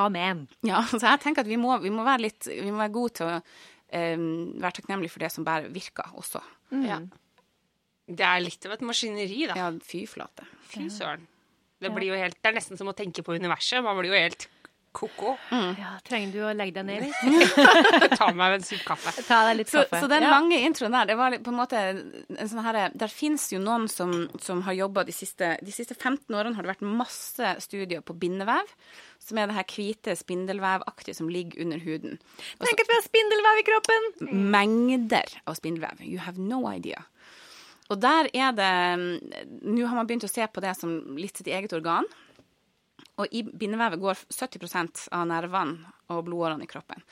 Amen. 0.00 0.46
Ja, 0.64 0.80
så 0.94 1.02
jeg 1.02 1.20
tenker 1.26 1.44
at 1.44 1.50
vi 1.50 1.58
må, 1.60 1.74
vi 1.82 1.90
må 1.92 2.04
være 2.06 2.22
litt 2.30 2.46
Vi 2.48 2.70
må 2.70 2.78
være 2.80 2.94
gode 2.96 3.16
til 3.18 3.28
å 3.28 3.36
um, 3.42 4.28
være 4.62 4.76
takknemlige 4.78 5.12
for 5.12 5.26
det 5.26 5.32
som 5.34 5.44
bare 5.44 5.68
virker 5.74 6.14
også. 6.16 6.40
ja. 6.86 7.02
Det 8.08 8.24
er 8.24 8.40
litt 8.40 8.64
av 8.64 8.72
et 8.72 8.80
maskineri, 8.88 9.42
da. 9.50 9.52
Ja, 9.58 9.66
fy 9.84 10.06
flate. 10.08 10.46
Fy 10.72 10.86
søren. 10.88 11.26
Det, 11.80 11.90
blir 11.94 12.10
jo 12.12 12.18
helt, 12.18 12.38
det 12.42 12.50
er 12.50 12.56
nesten 12.58 12.78
som 12.80 12.88
å 12.90 12.96
tenke 12.96 13.22
på 13.22 13.36
universet. 13.38 13.82
Man 13.84 13.98
blir 14.00 14.10
jo 14.10 14.18
helt 14.18 14.48
ko-ko. 14.98 15.34
Ja, 15.52 15.90
trenger 16.02 16.32
du 16.32 16.38
å 16.48 16.52
legge 16.56 16.80
deg 16.80 16.86
ned 16.88 17.04
litt? 17.04 18.14
Ta 18.18 18.30
meg 18.34 18.54
en 18.56 18.64
sup 18.66 18.80
kaffe. 18.88 19.12
Ta 19.28 19.42
deg 19.46 19.58
litt 19.60 19.70
Så, 19.70 19.84
kaffe. 19.84 20.00
så 20.02 20.08
den 20.10 20.24
Ja. 20.24 20.30
lange 20.32 20.56
introen 20.64 20.96
der, 20.96 21.04
det 21.12 21.16
var 21.20 21.36
på 21.44 21.52
en 21.52 21.58
måte 21.60 21.82
en 21.92 22.48
sånn 22.50 22.64
herre 22.64 22.88
Der 22.98 23.12
fins 23.12 23.44
jo 23.52 23.60
noen 23.62 23.84
som, 23.92 24.10
som 24.42 24.62
har 24.66 24.74
jobba 24.74 25.04
de 25.06 25.12
siste 25.14 25.52
De 25.62 25.70
siste 25.76 25.94
15 25.94 26.34
årene 26.34 26.56
har 26.56 26.64
det 26.66 26.72
vært 26.72 26.82
masse 26.88 27.52
studier 27.62 28.00
på 28.02 28.16
bindevev, 28.18 28.66
som 29.22 29.38
er 29.38 29.46
det 29.52 29.58
her 29.60 29.68
hvite 29.76 30.16
spindelvevaktige 30.18 31.14
som 31.14 31.28
ligger 31.30 31.62
under 31.62 31.78
huden. 31.84 32.18
Også, 32.58 32.66
Tenk 32.66 32.82
at 32.82 32.90
vi 32.90 32.98
har 32.98 33.06
spindelvev 33.06 33.60
i 33.62 33.68
kroppen! 33.68 34.10
mengder 34.56 35.36
av 35.46 35.54
spindelvev. 35.60 36.00
You 36.02 36.18
have 36.24 36.38
no 36.40 36.64
idea. 36.72 37.04
Og 37.88 38.00
der 38.00 38.28
er 38.36 38.52
det 38.52 38.72
Nå 39.64 39.86
har 39.86 39.96
man 39.96 40.08
begynt 40.08 40.26
å 40.26 40.30
se 40.30 40.44
på 40.44 40.64
det 40.64 40.74
som 40.76 41.16
litt 41.16 41.40
sitt 41.40 41.48
eget 41.48 41.72
organ. 41.76 42.08
Og 43.18 43.34
i 43.34 43.42
bindevevet 43.42 44.00
går 44.02 44.20
70% 44.30 45.08
av 45.16 45.26
nervene 45.26 45.92
og 46.12 46.24
blodårene 46.28 46.64
i 46.64 46.70
kroppen. 46.70 47.02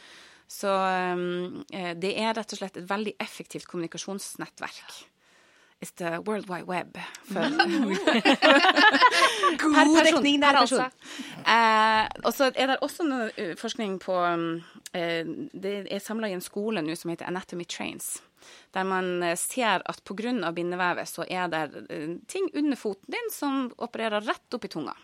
Så 0.46 0.70
um, 0.70 1.64
eh, 1.74 1.96
det 1.98 2.12
er 2.22 2.36
rett 2.38 2.52
og 2.54 2.60
slett 2.60 2.76
et 2.78 2.86
veldig 2.86 3.16
effektivt 3.18 3.66
kommunikasjonsnettverk. 3.66 5.06
It's 5.80 5.90
the 5.90 6.22
world 6.24 6.48
wide 6.48 6.66
web. 6.66 6.98
For, 7.24 7.40
God 9.58 10.04
dekning 10.06 10.40
der, 10.40 10.56
altså. 10.56 10.86
Eh, 11.46 12.06
og 12.24 12.32
så 12.32 12.52
er 12.54 12.66
det 12.70 12.78
også 12.80 13.04
noe 13.04 13.28
uh, 13.36 13.52
forskning 13.58 13.98
på 14.00 14.14
um, 14.16 14.62
eh, 14.96 15.26
Det 15.52 15.74
er 15.92 16.00
samla 16.00 16.30
i 16.30 16.38
en 16.38 16.44
skole 16.44 16.80
nå 16.80 16.96
som 16.96 17.12
heter 17.12 17.28
Anatomy 17.28 17.64
Trains. 17.68 18.22
Der 18.74 18.84
man 18.84 19.22
eh, 19.22 19.36
ser 19.36 19.82
at 19.84 20.02
pga. 20.04 20.52
bindevevet 20.52 21.08
så 21.08 21.24
er 21.28 21.48
det 21.48 21.86
eh, 21.90 22.16
ting 22.26 22.50
under 22.54 22.76
foten 22.76 23.12
din 23.16 23.30
som 23.32 23.72
opererer 23.78 24.20
rett 24.26 24.54
opp 24.54 24.64
i 24.64 24.68
tunga. 24.68 24.94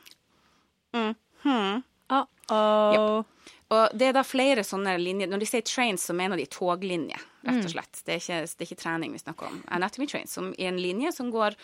Uh-oh. 2.12 3.24
Og 3.72 3.94
det 3.96 4.10
er 4.10 4.16
da 4.18 4.22
flere 4.26 4.64
sånne 4.66 4.98
linjer. 5.00 5.30
Når 5.32 5.40
de 5.40 5.48
sier 5.48 5.64
trains, 5.64 6.04
så 6.04 6.12
mener 6.16 6.36
de 6.36 6.44
toglinje, 6.52 7.16
rett 7.46 7.56
Mm. 7.62 7.64
og 7.64 7.70
slett. 7.72 8.02
Det 8.04 8.12
er 8.14 8.20
ikke, 8.20 8.40
det 8.44 8.60
er 8.60 8.68
ikke 8.68 8.82
trening 8.82 9.12
vi 9.12 9.18
snakker 9.22 9.46
om. 9.48 9.62
Anatomy 9.72 10.06
trains, 10.06 10.32
som 10.36 10.52
er 10.58 10.68
en 10.68 10.80
linje 10.82 11.12
som 11.12 11.30
går 11.32 11.56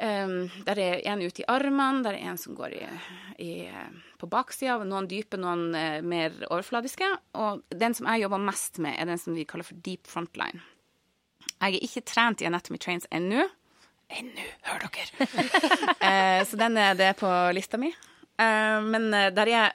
um, 0.00 0.50
Der 0.66 0.78
er 0.78 1.00
en 1.12 1.22
ute 1.22 1.42
i 1.42 1.48
armene, 1.48 2.02
der 2.04 2.16
er 2.16 2.30
en 2.30 2.38
som 2.40 2.56
går 2.56 2.76
i, 2.76 2.86
i, 3.42 3.52
på 4.18 4.28
baksida, 4.30 4.78
noen 4.88 5.08
dype, 5.10 5.40
noen 5.40 5.70
uh, 5.74 6.00
mer 6.04 6.34
overfladiske. 6.48 7.08
Og 7.38 7.64
den 7.68 7.96
som 7.98 8.08
jeg 8.10 8.24
jobber 8.24 8.42
mest 8.42 8.80
med, 8.82 8.96
er 8.96 9.10
den 9.10 9.20
som 9.20 9.36
vi 9.36 9.46
kaller 9.48 9.68
for 9.68 9.80
deep 9.84 10.10
frontline. 10.10 10.62
Jeg 11.62 11.76
er 11.76 11.84
ikke 11.84 12.06
trent 12.06 12.42
i 12.42 12.48
anatomy 12.48 12.80
trains 12.82 13.06
ennå. 13.14 13.46
Ennå, 14.12 14.48
hør 14.68 14.88
dere. 14.88 15.28
uh, 15.28 16.40
så 16.48 16.58
den 16.60 16.80
er 16.80 16.98
det 16.98 17.14
på 17.20 17.30
lista 17.56 17.80
mi. 17.80 17.92
Uh, 18.40 18.80
men 18.88 19.12
eh, 19.14 19.28
der 19.34 19.50
er 19.52 19.74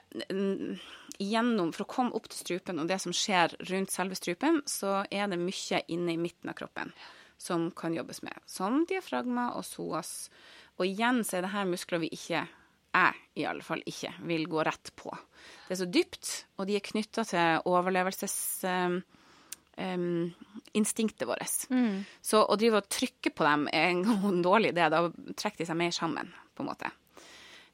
gjennom, 1.18 1.70
For 1.74 1.86
å 1.86 1.90
komme 1.90 2.14
opp 2.14 2.26
til 2.30 2.40
strupen 2.42 2.82
og 2.82 2.88
det 2.90 2.98
som 3.02 3.14
skjer 3.14 3.54
rundt 3.70 3.94
selve 3.94 4.18
strupen, 4.18 4.60
så 4.70 5.04
er 5.10 5.30
det 5.30 5.38
mye 5.40 5.80
inne 5.90 6.14
i 6.14 6.20
midten 6.20 6.50
av 6.50 6.58
kroppen 6.58 6.92
som 7.38 7.68
kan 7.70 7.94
jobbes 7.94 8.22
med. 8.26 8.38
Som 8.46 8.82
diafragma 8.88 9.52
og 9.56 9.66
psoas. 9.66 10.28
Og 10.78 10.86
igjen 10.86 11.22
så 11.26 11.38
er 11.38 11.46
det 11.46 11.54
her 11.54 11.68
muskler 11.70 12.02
vi 12.02 12.12
ikke 12.14 12.46
jeg 12.88 13.18
i 13.38 13.44
alle 13.46 13.62
fall 13.62 13.82
ikke 13.86 14.10
vil 14.26 14.48
gå 14.50 14.64
rett 14.66 14.90
på. 14.98 15.12
Det 15.68 15.76
er 15.76 15.80
så 15.82 15.88
dypt, 15.92 16.30
og 16.58 16.66
de 16.68 16.78
er 16.78 16.84
knytta 16.84 17.24
til 17.28 17.68
overlevelsesinstinktet 17.68 19.14
Um, 19.78 19.94
um, 19.94 20.32
instinktet 20.72 21.28
vårt. 21.28 21.68
Så 22.20 22.40
å 22.42 22.56
drive 22.58 22.80
og 22.80 22.88
trykke 22.90 23.30
på 23.30 23.46
dem 23.46 23.68
er 23.70 23.92
en 23.92 24.42
dårlig 24.48 24.72
idé. 24.72 24.88
Da 24.90 25.04
trekker 25.38 25.62
de 25.62 25.68
seg 25.68 25.78
mer 25.78 25.94
sammen, 25.94 26.32
på 26.58 26.64
en 26.64 26.70
måte. 26.72 26.90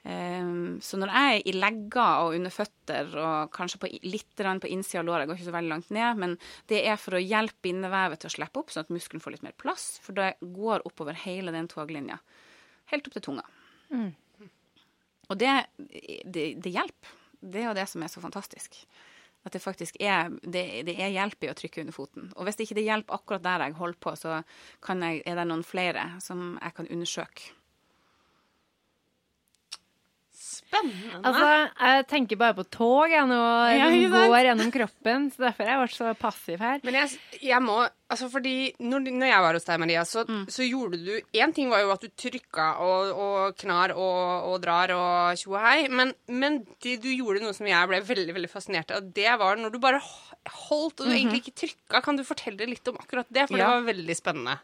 Um, 0.05 0.81
så 0.85 0.99
når 1.01 1.13
jeg 1.17 1.37
er 1.37 1.47
i 1.49 1.53
legger 1.57 2.25
og 2.27 2.35
under 2.37 2.53
føtter 2.53 3.15
og 3.17 3.55
kanskje 3.57 3.79
på, 3.81 3.89
litt 4.05 4.37
på 4.37 4.69
innsida 4.69 5.01
av 5.01 5.07
låret, 5.09 5.25
jeg 5.25 5.31
går 5.31 5.39
ikke 5.39 5.47
så 5.47 5.55
veldig 5.55 5.73
langt 5.73 5.95
ned, 5.97 6.21
men 6.21 6.35
det 6.69 6.83
er 6.85 7.01
for 7.01 7.17
å 7.17 7.23
hjelpe 7.23 7.65
bindevevet 7.65 8.21
til 8.21 8.29
å 8.29 8.35
slippe 8.35 8.61
opp, 8.61 8.75
sånn 8.75 8.85
at 8.85 8.93
muskelen 8.93 9.25
får 9.25 9.37
litt 9.37 9.47
mer 9.47 9.57
plass, 9.57 9.87
for 10.05 10.19
det 10.19 10.35
går 10.45 10.85
oppover 10.85 11.17
hele 11.25 11.55
den 11.57 11.71
toglinja. 11.73 12.21
Helt 12.93 13.09
opp 13.09 13.17
til 13.17 13.27
tunga. 13.31 13.47
Og 15.33 15.41
det, 15.41 15.55
det, 15.81 16.47
det 16.61 16.75
hjelper. 16.75 17.17
Det 17.45 17.63
er 17.63 17.69
jo 17.71 17.77
det 17.77 17.89
som 17.89 18.05
er 18.05 18.13
så 18.13 18.21
fantastisk. 18.21 18.77
At 19.45 19.57
det 19.57 19.61
faktisk 19.61 19.97
er, 20.01 20.33
det, 20.41 20.85
det 20.89 20.95
er 21.01 21.17
hjelp 21.17 21.45
i 21.45 21.51
å 21.53 21.57
trykke 21.57 21.81
under 21.81 21.97
foten. 21.97 22.31
Og 22.37 22.45
hvis 22.45 22.61
ikke 22.65 22.77
det 22.77 22.87
hjelper 22.87 23.17
akkurat 23.17 23.45
der 23.45 23.67
jeg 23.67 23.81
holder 23.81 24.01
på, 24.05 24.15
så 24.21 24.39
kan 24.85 25.05
jeg, 25.05 25.25
er 25.29 25.41
det 25.41 25.49
noen 25.49 25.65
flere 25.65 26.11
som 26.25 26.59
jeg 26.61 26.77
kan 26.77 26.89
undersøke. 26.93 27.53
Spennende. 30.75 31.21
Altså, 31.31 31.49
jeg 31.89 32.07
tenker 32.11 32.41
bare 32.41 32.57
på 32.59 32.65
tog 32.75 33.11
jeg 33.15 33.27
nå, 33.31 33.41
Ja, 33.79 33.89
går 34.13 34.49
gjennom 34.51 34.73
kroppen, 34.75 35.29
så 35.33 35.47
derfor 35.47 35.65
har 35.65 35.77
jeg 35.77 35.83
vært 35.85 35.97
så 35.97 36.15
passiv 36.19 36.65
her. 36.65 36.81
Men 36.85 36.99
jeg, 37.03 37.19
jeg 37.41 37.63
må 37.65 37.85
Altså, 38.15 38.29
fordi 38.31 38.75
når, 38.85 39.07
når 39.17 39.27
jeg 39.31 39.43
var 39.43 39.57
hos 39.57 39.65
deg, 39.65 39.79
Maria, 39.81 40.03
så, 40.07 40.23
så 40.53 40.63
gjorde 40.67 40.99
du 41.03 41.15
Én 41.41 41.55
ting 41.57 41.71
var 41.73 41.81
jo 41.83 41.89
at 41.95 42.03
du 42.05 42.11
trykka 42.21 42.67
og, 42.85 43.09
og 43.17 43.57
knar 43.59 43.95
og, 43.97 44.51
og 44.53 44.59
drar 44.63 44.93
og 44.95 45.41
tjo 45.41 45.55
og 45.57 45.65
hei, 45.65 45.89
men, 45.89 46.13
men 46.29 46.61
det, 46.85 46.99
du 47.03 47.09
gjorde 47.11 47.43
noe 47.43 47.57
som 47.57 47.67
jeg 47.67 47.89
ble 47.91 48.03
veldig 48.05 48.37
veldig 48.37 48.51
fascinert 48.53 48.93
av. 48.95 49.09
Det 49.17 49.33
var 49.41 49.57
når 49.59 49.73
du 49.75 49.81
bare 49.83 50.03
holdt, 50.05 51.01
og 51.01 51.09
du 51.09 51.15
egentlig 51.15 51.41
ikke 51.47 51.57
trykka. 51.65 52.03
Kan 52.05 52.21
du 52.21 52.23
fortelle 52.29 52.69
litt 52.69 52.87
om 52.93 53.01
akkurat 53.01 53.27
det? 53.33 53.49
For 53.49 53.57
Ja. 53.59 53.65
det 53.65 53.73
var 53.73 53.89
veldig 53.95 54.17
spennende. 54.21 54.59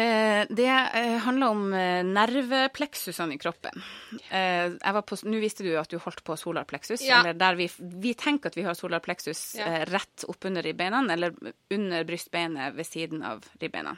Eh, 0.00 0.46
det 0.48 0.66
eh, 0.68 1.16
handler 1.24 1.52
om 1.52 1.72
eh, 1.76 2.00
nervepleksusene 2.06 3.34
i 3.34 3.38
kroppen. 3.40 3.82
På, 4.30 5.18
nå 5.26 5.40
visste 5.42 5.66
du 5.66 5.72
at 5.80 5.90
du 5.92 5.98
holdt 6.00 6.22
på 6.24 6.36
solarpleksus, 6.38 7.02
Ja. 7.04 7.20
eller 7.20 7.36
der 7.38 7.58
vi, 7.58 7.68
vi 7.78 8.14
tenker 8.14 8.50
at 8.52 8.56
vi 8.58 8.64
har 8.66 8.78
solarpleksus 8.78 9.42
Ja. 9.58 9.84
rett 9.90 10.24
oppunder 10.28 10.64
ribbeina, 10.64 11.02
eller 11.12 11.34
under 11.70 12.04
brystbeinet 12.08 12.74
ved 12.78 12.86
siden 12.86 13.22
av 13.26 13.44
ribbeina. 13.60 13.96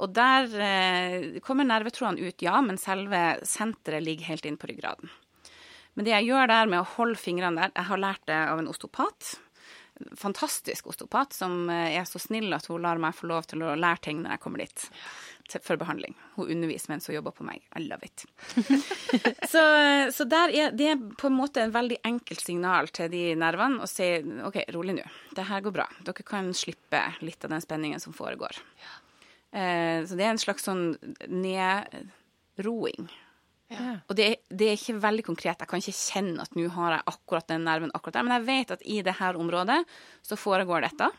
Og 0.00 0.08
der 0.16 0.48
kommer 1.44 1.66
nervetrådene 1.68 2.24
ut, 2.30 2.40
ja, 2.42 2.56
men 2.64 2.78
selve 2.80 3.20
senteret 3.44 4.00
ligger 4.02 4.30
helt 4.30 4.46
inn 4.48 4.56
på 4.56 4.70
ryggraden. 4.70 5.10
Men 5.94 6.06
det 6.06 6.14
jeg 6.14 6.30
gjør 6.30 6.48
der 6.48 6.70
med 6.72 6.80
å 6.80 6.88
holde 6.94 7.20
fingrene 7.20 7.60
der 7.60 7.74
Jeg 7.76 7.84
har 7.90 8.00
lært 8.00 8.22
det 8.30 8.38
av 8.48 8.58
en 8.62 8.70
osteopat. 8.72 9.34
Fantastisk 10.18 10.86
osteopat 10.88 11.34
som 11.36 11.70
eh, 11.70 11.98
er 11.98 12.06
så 12.08 12.18
snill 12.22 12.52
at 12.56 12.66
hun 12.70 12.82
lar 12.82 13.00
meg 13.02 13.14
få 13.14 13.28
lov 13.30 13.46
til 13.50 13.62
å 13.62 13.74
lære 13.78 14.02
ting 14.06 14.22
når 14.22 14.34
jeg 14.34 14.42
kommer 14.42 14.62
dit 14.64 14.84
til, 15.50 15.60
for 15.62 15.78
behandling. 15.80 16.16
Hun 16.36 16.50
underviser 16.54 16.94
mens 16.94 17.06
hun 17.08 17.16
jobber 17.18 17.34
på 17.36 17.46
meg. 17.46 17.62
I 17.76 17.84
love 17.84 18.08
it. 18.08 18.24
så, 19.52 19.62
så 20.14 20.26
der 20.28 20.54
er 20.56 20.74
det 20.76 20.88
er 20.94 21.04
på 21.20 21.28
en 21.28 21.36
måte 21.36 21.62
en 21.62 21.74
veldig 21.74 22.00
enkelt 22.08 22.42
signal 22.42 22.88
til 22.94 23.12
de 23.12 23.24
nervene 23.38 23.84
å 23.84 23.90
si 23.90 24.08
OK, 24.48 24.62
rolig 24.74 24.96
nå. 24.98 25.06
Det 25.36 25.46
her 25.50 25.64
går 25.64 25.76
bra. 25.76 25.88
Dere 26.06 26.26
kan 26.26 26.50
slippe 26.56 27.04
litt 27.20 27.44
av 27.44 27.52
den 27.54 27.64
spenningen 27.64 28.02
som 28.02 28.16
foregår. 28.16 28.58
Eh, 29.52 30.00
så 30.08 30.16
det 30.16 30.24
er 30.24 30.32
en 30.32 30.40
slags 30.40 30.64
sånn 30.68 30.94
nedroing. 31.28 33.10
Og 34.08 34.16
det, 34.18 34.28
det 34.50 34.68
er 34.68 34.78
ikke 34.78 35.00
veldig 35.02 35.24
konkret. 35.26 35.60
Jeg 35.62 35.70
kan 35.70 35.82
ikke 35.82 35.96
kjenne 35.96 36.44
at 36.44 36.56
nå 36.58 36.68
har 36.74 36.98
jeg 36.98 37.06
akkurat 37.14 37.48
den 37.50 37.66
nerven 37.68 37.92
akkurat 37.94 38.18
der. 38.18 38.26
Men 38.28 38.36
jeg 38.38 38.48
vet 38.48 38.74
at 38.76 38.84
i 38.86 38.98
det 39.06 39.16
her 39.18 39.38
området 39.40 39.82
så 40.26 40.38
foregår 40.38 40.86
dette. 40.86 41.10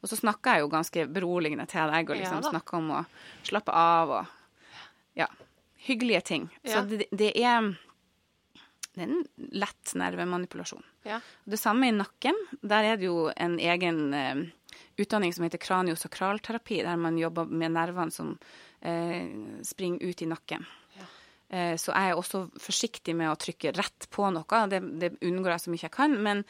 Og 0.00 0.10
så 0.10 0.18
snakker 0.18 0.56
jeg 0.56 0.64
jo 0.64 0.72
ganske 0.72 1.06
beroligende 1.12 1.66
til 1.70 1.92
deg 1.92 2.10
og 2.10 2.18
liksom 2.18 2.42
Ja 2.42 2.52
snakker 2.54 2.78
om 2.78 2.94
å 2.96 3.02
slappe 3.46 3.74
av 3.76 4.14
og 4.20 4.32
ja, 5.16 5.28
hyggelige 5.86 6.22
ting. 6.32 6.48
Ja. 6.62 6.80
Så 6.80 6.86
det, 6.90 7.08
det 7.12 7.32
er 7.40 7.74
det 8.96 9.04
er 9.04 9.10
en 9.10 9.50
lett 9.60 9.92
nervemanipulasjon. 10.00 10.84
Ja. 11.04 11.18
Det 11.44 11.58
samme 11.60 11.90
i 11.90 11.92
nakken. 11.92 12.38
Der 12.64 12.92
er 12.92 12.96
det 12.96 13.10
jo 13.10 13.26
en 13.28 13.58
egen 13.60 14.14
eh, 14.16 14.46
utdanning 14.96 15.34
som 15.36 15.44
heter 15.44 15.60
kraniosakralterapi, 15.60 16.78
der 16.86 16.96
man 16.96 17.18
jobber 17.20 17.44
med 17.44 17.74
nervene 17.74 18.14
som 18.14 18.32
eh, 18.80 19.28
springer 19.68 20.00
ut 20.00 20.24
i 20.24 20.30
nakken. 20.30 20.64
Eh, 21.48 21.76
så 21.78 21.92
jeg 21.92 22.10
er 22.10 22.18
også 22.18 22.46
forsiktig 22.60 23.14
med 23.18 23.30
å 23.30 23.38
trykke 23.38 23.74
rett 23.76 24.08
på 24.10 24.30
noe. 24.34 24.60
Det, 24.70 24.82
det 25.00 25.14
unngår 25.26 25.54
jeg 25.54 25.64
så 25.64 25.72
mye 25.74 25.84
jeg 25.86 25.94
kan. 25.94 26.18
Men 26.22 26.42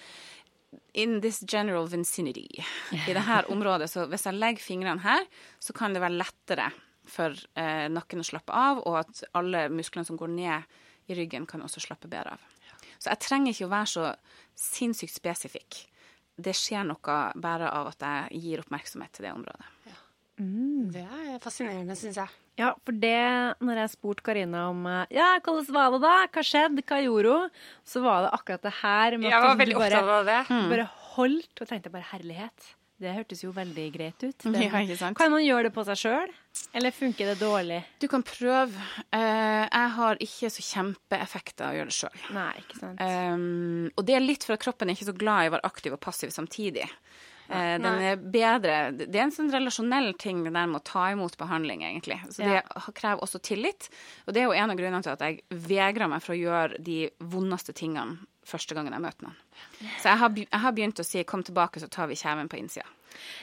in 0.96 1.20
this 1.20 1.42
general 1.46 1.88
vicinity, 1.88 2.48
i 2.92 3.12
det 3.12 3.26
her 3.28 3.50
området, 3.52 3.90
så 3.92 4.06
hvis 4.11 4.26
jeg 4.28 4.38
legger 4.38 4.64
fingrene 4.64 5.04
her, 5.04 5.26
så 5.61 5.76
kan 5.76 5.94
det 5.94 6.02
være 6.04 6.18
lettere 6.18 6.70
for 7.06 7.37
eh, 7.54 7.87
nakken 7.92 8.22
å 8.22 8.26
slappe 8.26 8.54
av, 8.56 8.82
og 8.88 9.00
at 9.04 9.22
alle 9.38 9.68
musklene 9.70 10.09
som 10.09 10.18
går 10.18 10.32
ned 10.32 10.78
i 11.06 11.14
ryggen, 11.14 11.46
kan 11.46 11.62
også 11.62 11.85
slappe 11.85 12.11
bedre 12.11 12.35
av. 12.35 12.46
Så 12.96 13.12
jeg 13.12 13.22
trenger 13.22 13.52
ikke 13.52 13.68
å 13.68 13.74
være 13.76 13.92
så 13.92 14.09
sinnssykt 14.59 15.14
spesifikk. 15.14 15.78
Det 16.37 16.52
skjer 16.56 16.85
noe 16.88 17.18
bare 17.40 17.70
av 17.72 17.92
at 17.92 18.02
jeg 18.02 18.42
gir 18.42 18.64
oppmerksomhet 18.64 19.14
til 19.14 19.28
det 19.28 19.37
området. 19.37 19.70
Det 20.37 21.03
er 21.03 21.38
fascinerende, 21.40 21.96
syns 21.96 22.18
jeg. 22.20 22.33
Ja, 22.61 22.70
for 22.85 22.96
det, 22.96 23.57
når 23.64 23.83
jeg 23.83 23.92
spurte 23.92 24.25
Karina 24.25 24.66
om 24.70 24.87
eh, 24.88 25.12
Ja, 25.16 25.35
hvordan 25.44 25.68
var 25.77 25.92
det 25.92 26.01
da? 26.05 26.14
Hva 26.33 26.44
skjedde? 26.44 26.85
Hva 26.88 27.03
gjorde 27.05 27.35
hun? 27.35 27.61
Så 27.88 28.01
var 28.05 28.25
det 28.25 28.33
akkurat 28.37 28.64
det 28.64 28.72
her 28.83 29.16
med 29.20 29.31
Jeg 29.31 29.44
var 29.44 29.61
veldig 29.61 29.77
bare, 29.77 30.01
opptatt 30.01 30.16
av 30.16 30.31
det. 30.31 30.40
du 30.49 30.72
bare 30.72 30.88
holdt, 31.16 31.55
og 31.61 31.70
tenkte 31.70 31.92
bare 31.92 32.09
herlighet. 32.12 32.75
Det 32.96 33.12
hørtes 33.12 33.42
jo 33.44 33.51
veldig 33.53 33.87
greit 33.92 34.22
ut. 34.25 34.38
Det, 34.40 34.61
Ja, 34.64 34.81
ikke 34.81 34.96
sant? 34.96 35.18
Kan 35.20 35.33
man 35.35 35.44
gjøre 35.44 35.68
det 35.68 35.72
på 35.77 35.85
seg 35.85 36.01
sjøl, 36.01 36.31
eller 36.72 36.94
funker 36.96 37.29
det 37.29 37.37
dårlig? 37.42 37.83
Du 38.01 38.07
kan 38.09 38.25
prøve. 38.25 38.72
Uh, 39.12 39.64
jeg 39.68 39.90
har 39.99 40.20
ikke 40.25 40.49
så 40.55 40.64
kjempeeffekter 40.64 41.66
av 41.66 41.75
å 41.75 41.79
gjøre 41.83 41.92
det 41.92 41.99
sjøl. 41.99 42.22
Um, 42.96 43.90
og 43.92 44.07
det 44.09 44.16
er 44.16 44.25
litt 44.25 44.49
for 44.49 44.57
at 44.57 44.64
kroppen 44.64 44.88
er 44.88 44.96
ikke 44.96 45.11
så 45.11 45.16
glad 45.16 45.44
i 45.44 45.51
å 45.53 45.57
være 45.59 45.68
aktiv 45.68 45.92
og 45.92 46.01
passiv 46.01 46.33
samtidig. 46.33 46.89
Eh, 47.49 47.78
den 47.78 47.84
er 48.03 48.16
bedre 48.16 48.76
Det 48.97 49.14
er 49.14 49.22
en 49.22 49.30
sånn 49.30 49.53
relasjonell 49.53 50.12
ting 50.18 50.42
det 50.44 50.53
der 50.53 50.66
med 50.66 50.80
å 50.80 50.84
ta 50.84 51.11
imot 51.12 51.36
behandling, 51.38 51.82
egentlig. 51.82 52.20
Så 52.30 52.38
det 52.42 52.62
Ja. 52.62 52.62
krever 52.92 53.20
også 53.22 53.38
tillit. 53.40 53.88
Og 54.26 54.34
det 54.34 54.42
er 54.42 54.47
jo 54.47 54.53
en 54.53 54.70
av 54.70 54.76
grunnene 54.76 55.03
til 55.03 55.12
at 55.12 55.20
jeg 55.20 55.42
vegrer 55.51 56.09
meg 56.09 56.22
for 56.22 56.34
å 56.34 56.40
gjøre 56.40 56.82
de 56.82 57.11
vondeste 57.20 57.72
tingene 57.72 58.18
første 58.47 58.74
gangen 58.74 58.92
jeg 58.92 59.03
møter 59.03 59.22
noen. 59.22 59.36
Så 60.01 60.05
jeg 60.11 60.18
har, 60.18 60.28
jeg 60.30 60.61
har 60.61 60.72
begynt 60.72 61.01
å 61.01 61.05
si 61.05 61.22
'kom 61.24 61.42
tilbake, 61.42 61.80
så 61.80 61.88
tar 61.90 62.07
vi 62.09 62.14
kjeven 62.14 62.49
på 62.49 62.59
innsida'. 62.59 62.86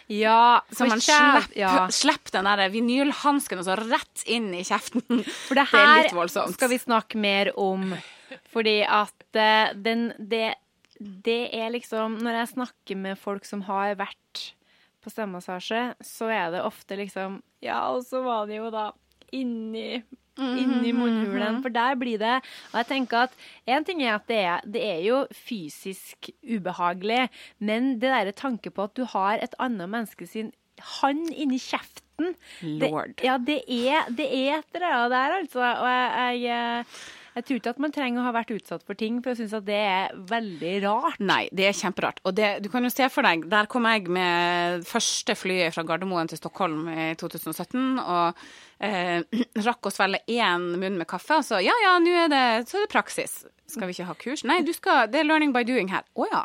ja, 0.07 0.61
Så 0.71 0.87
man 0.87 0.99
slipper 0.99 1.55
ja. 1.57 1.87
slipp 1.87 2.31
den 2.31 2.45
der 2.45 2.69
vinylhansken 2.69 3.59
og 3.59 3.65
så 3.65 3.75
rett 3.89 4.23
inn 4.27 4.53
i 4.53 4.63
kjeften. 4.63 5.23
For 5.47 5.55
det 5.55 5.67
Det 5.71 5.79
er 5.79 6.03
her 6.03 6.09
voldsomt. 6.09 6.53
skal 6.53 6.69
vi 6.69 6.77
snakke 6.77 7.15
mer 7.15 7.51
om. 7.57 7.93
Fordi 8.53 8.83
at 8.87 9.13
eh, 9.35 9.73
den, 9.73 10.13
det, 10.19 10.55
det 11.25 11.53
er 11.55 11.71
liksom 11.73 12.19
Når 12.23 12.39
jeg 12.39 12.51
snakker 12.55 12.99
med 12.99 13.19
folk 13.19 13.45
som 13.47 13.63
har 13.67 13.95
vært 13.99 14.43
på 15.03 15.11
stemmemassasje, 15.11 15.93
så 16.03 16.29
er 16.31 16.51
det 16.53 16.65
ofte 16.65 16.97
liksom 16.99 17.41
Ja, 17.63 17.85
og 17.91 18.05
så 18.07 18.23
var 18.25 18.47
det 18.49 18.61
jo 18.61 18.69
da 18.73 18.91
inni 19.33 20.03
inni 20.33 20.89
munnhulen, 20.97 21.59
for 21.61 21.69
der 21.69 21.93
blir 21.99 22.17
det 22.17 22.39
Og 22.71 22.79
jeg 22.79 22.87
tenker 22.89 23.27
at 23.27 23.35
en 23.69 23.85
ting 23.85 24.01
er 24.01 24.15
at 24.15 24.27
det 24.29 24.39
er, 24.41 24.63
det 24.65 24.81
er 24.81 25.01
jo 25.05 25.19
fysisk 25.29 26.31
ubehagelig, 26.41 27.27
men 27.59 27.99
det 28.01 28.09
derre 28.09 28.33
tanke 28.33 28.73
på 28.73 28.87
at 28.87 28.95
du 28.97 29.05
har 29.13 29.37
et 29.43 29.53
annet 29.61 29.91
menneske 29.91 30.25
sin 30.27 30.49
hånd 30.99 31.27
inni 31.29 31.59
kjeften 31.61 32.33
Lord. 32.61 33.15
Det, 33.17 33.25
ja, 33.25 33.37
det 33.41 33.59
er, 33.67 34.09
det 34.13 34.25
er 34.29 34.59
et 34.59 34.77
eller 34.77 34.95
annet 34.95 35.13
der, 35.13 35.35
altså. 35.39 35.61
Og 35.65 35.87
jeg, 35.89 36.41
jeg, 36.43 36.85
jeg 37.33 37.45
tror 37.45 37.59
ikke 37.59 37.71
at 37.73 37.81
man 37.81 37.93
trenger 37.93 38.21
å 38.21 38.25
ha 38.27 38.33
vært 38.35 38.51
utsatt 38.53 38.83
for 38.85 38.97
ting 38.99 39.17
for 39.23 39.33
å 39.33 39.37
synes 39.39 39.55
at 39.57 39.65
det 39.65 39.79
er 39.79 40.13
veldig 40.29 40.73
rart. 40.85 41.21
Nei, 41.23 41.47
det 41.55 41.65
er 41.69 41.77
kjemperart. 41.77 42.21
Og 42.27 42.35
det, 42.37 42.51
du 42.61 42.69
kan 42.73 42.85
jo 42.85 42.91
se 42.93 43.07
for 43.13 43.25
deg, 43.25 43.47
der 43.49 43.69
kom 43.71 43.87
jeg 43.89 44.05
med 44.13 44.85
første 44.87 45.35
flyet 45.37 45.73
fra 45.73 45.85
Gardermoen 45.87 46.29
til 46.29 46.41
Stockholm 46.41 46.85
i 46.93 47.09
2017, 47.19 47.81
og 48.03 48.45
eh, 48.85 49.43
rakk 49.67 49.89
å 49.89 49.93
svelge 49.93 50.21
én 50.29 50.69
munn 50.77 51.01
med 51.01 51.09
kaffe, 51.09 51.41
og 51.41 51.47
så 51.47 51.61
ja 51.63 51.75
ja, 51.83 51.97
nå 52.03 52.15
er 52.25 52.33
det, 52.33 52.45
så 52.69 52.79
er 52.79 52.85
det 52.85 52.93
praksis. 52.93 53.41
Skal 53.65 53.89
vi 53.89 53.97
ikke 53.97 54.09
ha 54.11 54.17
kurs? 54.19 54.45
Nei, 54.45 54.61
du 54.65 54.73
skal, 54.75 55.07
det 55.09 55.23
er 55.23 55.29
learning 55.29 55.55
by 55.55 55.65
doing 55.65 55.89
her. 55.89 56.05
Å 56.13 56.29
ja. 56.29 56.43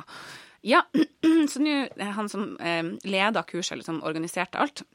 Ja, 0.67 0.85
så 1.53 1.63
nå 1.63 1.83
han 2.17 2.33
som 2.33 2.55
eh, 2.65 2.95
leda 3.05 3.45
kurset, 3.45 3.77
eller 3.77 3.87
som 3.87 4.01
organiserte 4.07 4.61
alt, 4.61 4.87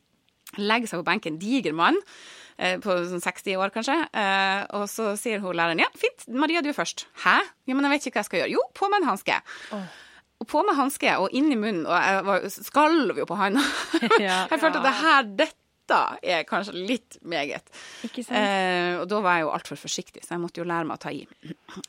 legger 0.57 0.89
seg 0.89 1.01
på 1.01 1.07
benken, 1.07 1.37
diger 1.41 1.75
mann, 1.77 1.97
på 2.83 2.95
sånn 3.09 3.23
60 3.23 3.59
år 3.59 3.73
kanskje, 3.73 3.97
eh, 4.13 4.61
og 4.77 4.87
så 4.91 5.13
sier 5.19 5.41
hun 5.43 5.55
læreren 5.57 5.81
ja, 5.83 5.89
fint, 5.97 6.27
Maria 6.29 6.61
du 6.63 6.69
er 6.71 6.77
først. 6.77 7.07
Hæ? 7.25 7.39
Ja, 7.67 7.75
men 7.75 7.87
jeg 7.87 7.95
vet 7.95 8.07
ikke 8.07 8.19
hva 8.19 8.23
jeg 8.23 8.29
skal 8.31 8.41
gjøre. 8.43 8.53
Jo, 8.55 8.63
på 8.77 8.89
med 8.91 9.01
en 9.03 9.09
hanske. 9.13 9.39
Og 10.43 10.47
på 10.51 10.61
med 10.67 10.75
hanske 10.75 11.17
og 11.23 11.33
inn 11.35 11.51
i 11.53 11.57
munnen, 11.59 11.85
og 11.87 11.95
jeg 11.95 12.23
var, 12.29 12.47
skalv 12.51 13.19
jo 13.23 13.27
på 13.29 13.39
handa. 13.39 13.63
Ja. 14.23 14.45
jeg 14.51 14.59
følte 14.59 14.79
at 14.81 14.87
det 14.87 14.95
her, 14.99 15.29
dette 15.43 15.59
er 16.23 16.43
kanskje 16.47 16.73
litt 16.87 17.17
meget. 17.27 17.67
Ikke 18.07 18.23
sant? 18.23 18.37
Eh, 18.39 18.95
og 19.01 19.07
da 19.11 19.19
var 19.23 19.37
jeg 19.37 19.45
jo 19.45 19.53
altfor 19.53 19.79
forsiktig, 19.81 20.23
så 20.23 20.35
jeg 20.35 20.41
måtte 20.43 20.61
jo 20.61 20.67
lære 20.67 20.87
meg 20.87 20.95
å 20.95 21.03
ta 21.03 21.11
i. 21.11 21.25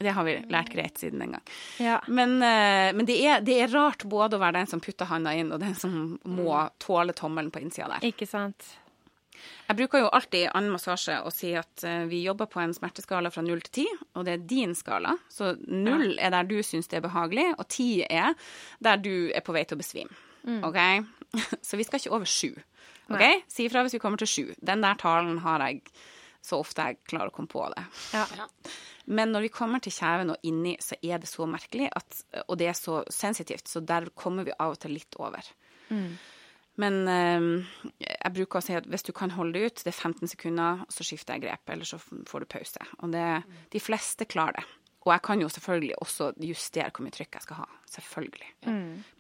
Det 0.01 0.15
har 0.17 0.27
vi 0.27 0.35
lært 0.51 0.73
greit 0.75 0.99
siden 1.01 1.23
den 1.23 1.37
gang. 1.37 1.53
Ja. 1.83 2.01
Men, 2.09 2.37
eh, 2.43 2.91
men 2.97 3.07
det, 3.09 3.19
er, 3.23 3.45
det 3.47 3.59
er 3.63 3.71
rart 3.75 4.03
både 4.11 4.39
å 4.39 4.43
være 4.43 4.59
den 4.61 4.71
som 4.71 4.83
putter 4.83 5.09
handa 5.11 5.35
inn, 5.39 5.53
og 5.55 5.63
den 5.63 5.77
som 5.79 6.17
må 6.27 6.65
tåle 6.83 7.15
tommelen 7.17 7.53
på 7.55 7.63
innsida 7.63 7.93
der. 7.95 8.07
Ikke 8.11 8.27
sant? 8.29 8.75
Jeg 9.69 9.79
bruker 9.79 10.05
jo 10.05 10.11
alltid 10.15 10.47
i 10.47 10.51
annen 10.51 10.75
massasje 10.75 11.21
å 11.25 11.33
si 11.35 11.53
at 11.59 11.85
eh, 11.87 12.05
vi 12.11 12.23
jobber 12.25 12.49
på 12.51 12.61
en 12.63 12.75
smerteskala 12.77 13.33
fra 13.35 13.45
null 13.45 13.63
til 13.67 13.75
ti, 13.81 13.87
og 14.15 14.27
det 14.27 14.37
er 14.37 14.47
din 14.55 14.75
skala. 14.79 15.17
Så 15.33 15.55
null 15.67 16.19
er 16.19 16.35
der 16.35 16.49
du 16.49 16.59
syns 16.67 16.91
det 16.91 17.01
er 17.01 17.07
behagelig, 17.09 17.49
og 17.59 17.69
ti 17.73 17.89
er 18.05 18.35
der 18.85 19.03
du 19.03 19.15
er 19.35 19.45
på 19.45 19.57
vei 19.57 19.65
til 19.69 19.79
å 19.79 19.83
besvime. 19.83 20.23
OK? 20.65 20.81
Så 21.67 21.81
vi 21.81 21.87
skal 21.87 22.01
ikke 22.01 22.15
over 22.15 22.29
sju. 22.29 22.53
OK? 23.13 23.25
Si 23.49 23.67
ifra 23.67 23.85
hvis 23.85 23.97
vi 23.97 24.03
kommer 24.03 24.21
til 24.21 24.31
sju. 24.31 24.45
Den 24.65 24.85
der 24.85 24.99
talen 25.01 25.41
har 25.45 25.65
jeg 25.67 25.83
så 26.45 26.59
ofte 26.61 26.85
jeg 26.85 27.01
klarer 27.09 27.33
å 27.33 27.35
komme 27.35 27.49
på 27.49 27.63
det. 27.73 27.87
Ja. 28.13 28.27
Men 29.17 29.33
når 29.33 29.47
vi 29.47 29.53
kommer 29.53 29.81
til 29.85 29.95
kjeven 29.97 30.35
og 30.35 30.45
inni, 30.45 30.75
så 30.81 30.97
er 31.01 31.21
det 31.21 31.29
så 31.29 31.47
merkelig, 31.49 31.89
at, 31.97 32.21
og 32.45 32.59
det 32.61 32.69
er 32.69 32.77
så 32.77 33.01
sensitivt, 33.13 33.69
så 33.69 33.81
der 33.85 34.11
kommer 34.17 34.45
vi 34.45 34.53
av 34.57 34.77
og 34.77 34.81
til 34.81 34.93
litt 34.97 35.17
over. 35.21 35.45
Men 36.81 36.97
eh, 37.09 37.49
jeg 38.03 38.33
bruker 38.35 38.59
å 38.59 38.65
si 38.67 38.75
at 38.75 38.87
hvis 38.91 39.05
du 39.07 39.13
kan 39.15 39.31
holde 39.37 39.55
det 39.59 39.67
ut, 39.71 39.83
det 39.87 39.93
er 39.93 40.01
15 40.11 40.33
sekunder, 40.33 40.81
så 40.91 41.05
skifter 41.07 41.37
jeg 41.37 41.45
grep, 41.47 41.71
eller 41.71 41.87
så 41.87 42.01
får 42.03 42.41
du 42.43 42.47
pause. 42.57 42.87
Og 43.01 43.13
det, 43.15 43.27
de 43.71 43.83
fleste 43.83 44.27
klarer 44.27 44.59
det. 44.59 44.65
Og 45.05 45.11
jeg 45.13 45.21
kan 45.27 45.41
jo 45.43 45.51
selvfølgelig 45.53 45.97
også 46.01 46.31
justere 46.41 46.89
hvor 46.91 47.05
mye 47.05 47.13
trykk 47.13 47.37
jeg 47.37 47.45
skal 47.45 47.59
ha. 47.61 47.67
Selvfølgelig. 47.93 48.47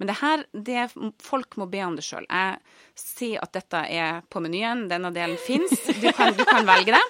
Men 0.01 0.09
det 0.09 0.15
her, 0.23 0.45
det, 0.57 0.87
folk 1.23 1.59
må 1.61 1.67
be 1.69 1.83
om 1.85 1.95
det 1.99 2.07
sjøl. 2.07 2.25
Jeg 2.25 2.57
sier 2.97 3.43
at 3.45 3.53
dette 3.53 3.83
er 3.93 4.23
på 4.33 4.41
menyen, 4.41 4.87
denne 4.89 5.11
delen 5.13 5.37
fins. 5.45 5.75
Du, 6.01 6.09
kan- 6.17 6.33
du 6.39 6.41
kan 6.49 6.65
velge 6.67 6.97
det. 6.97 7.03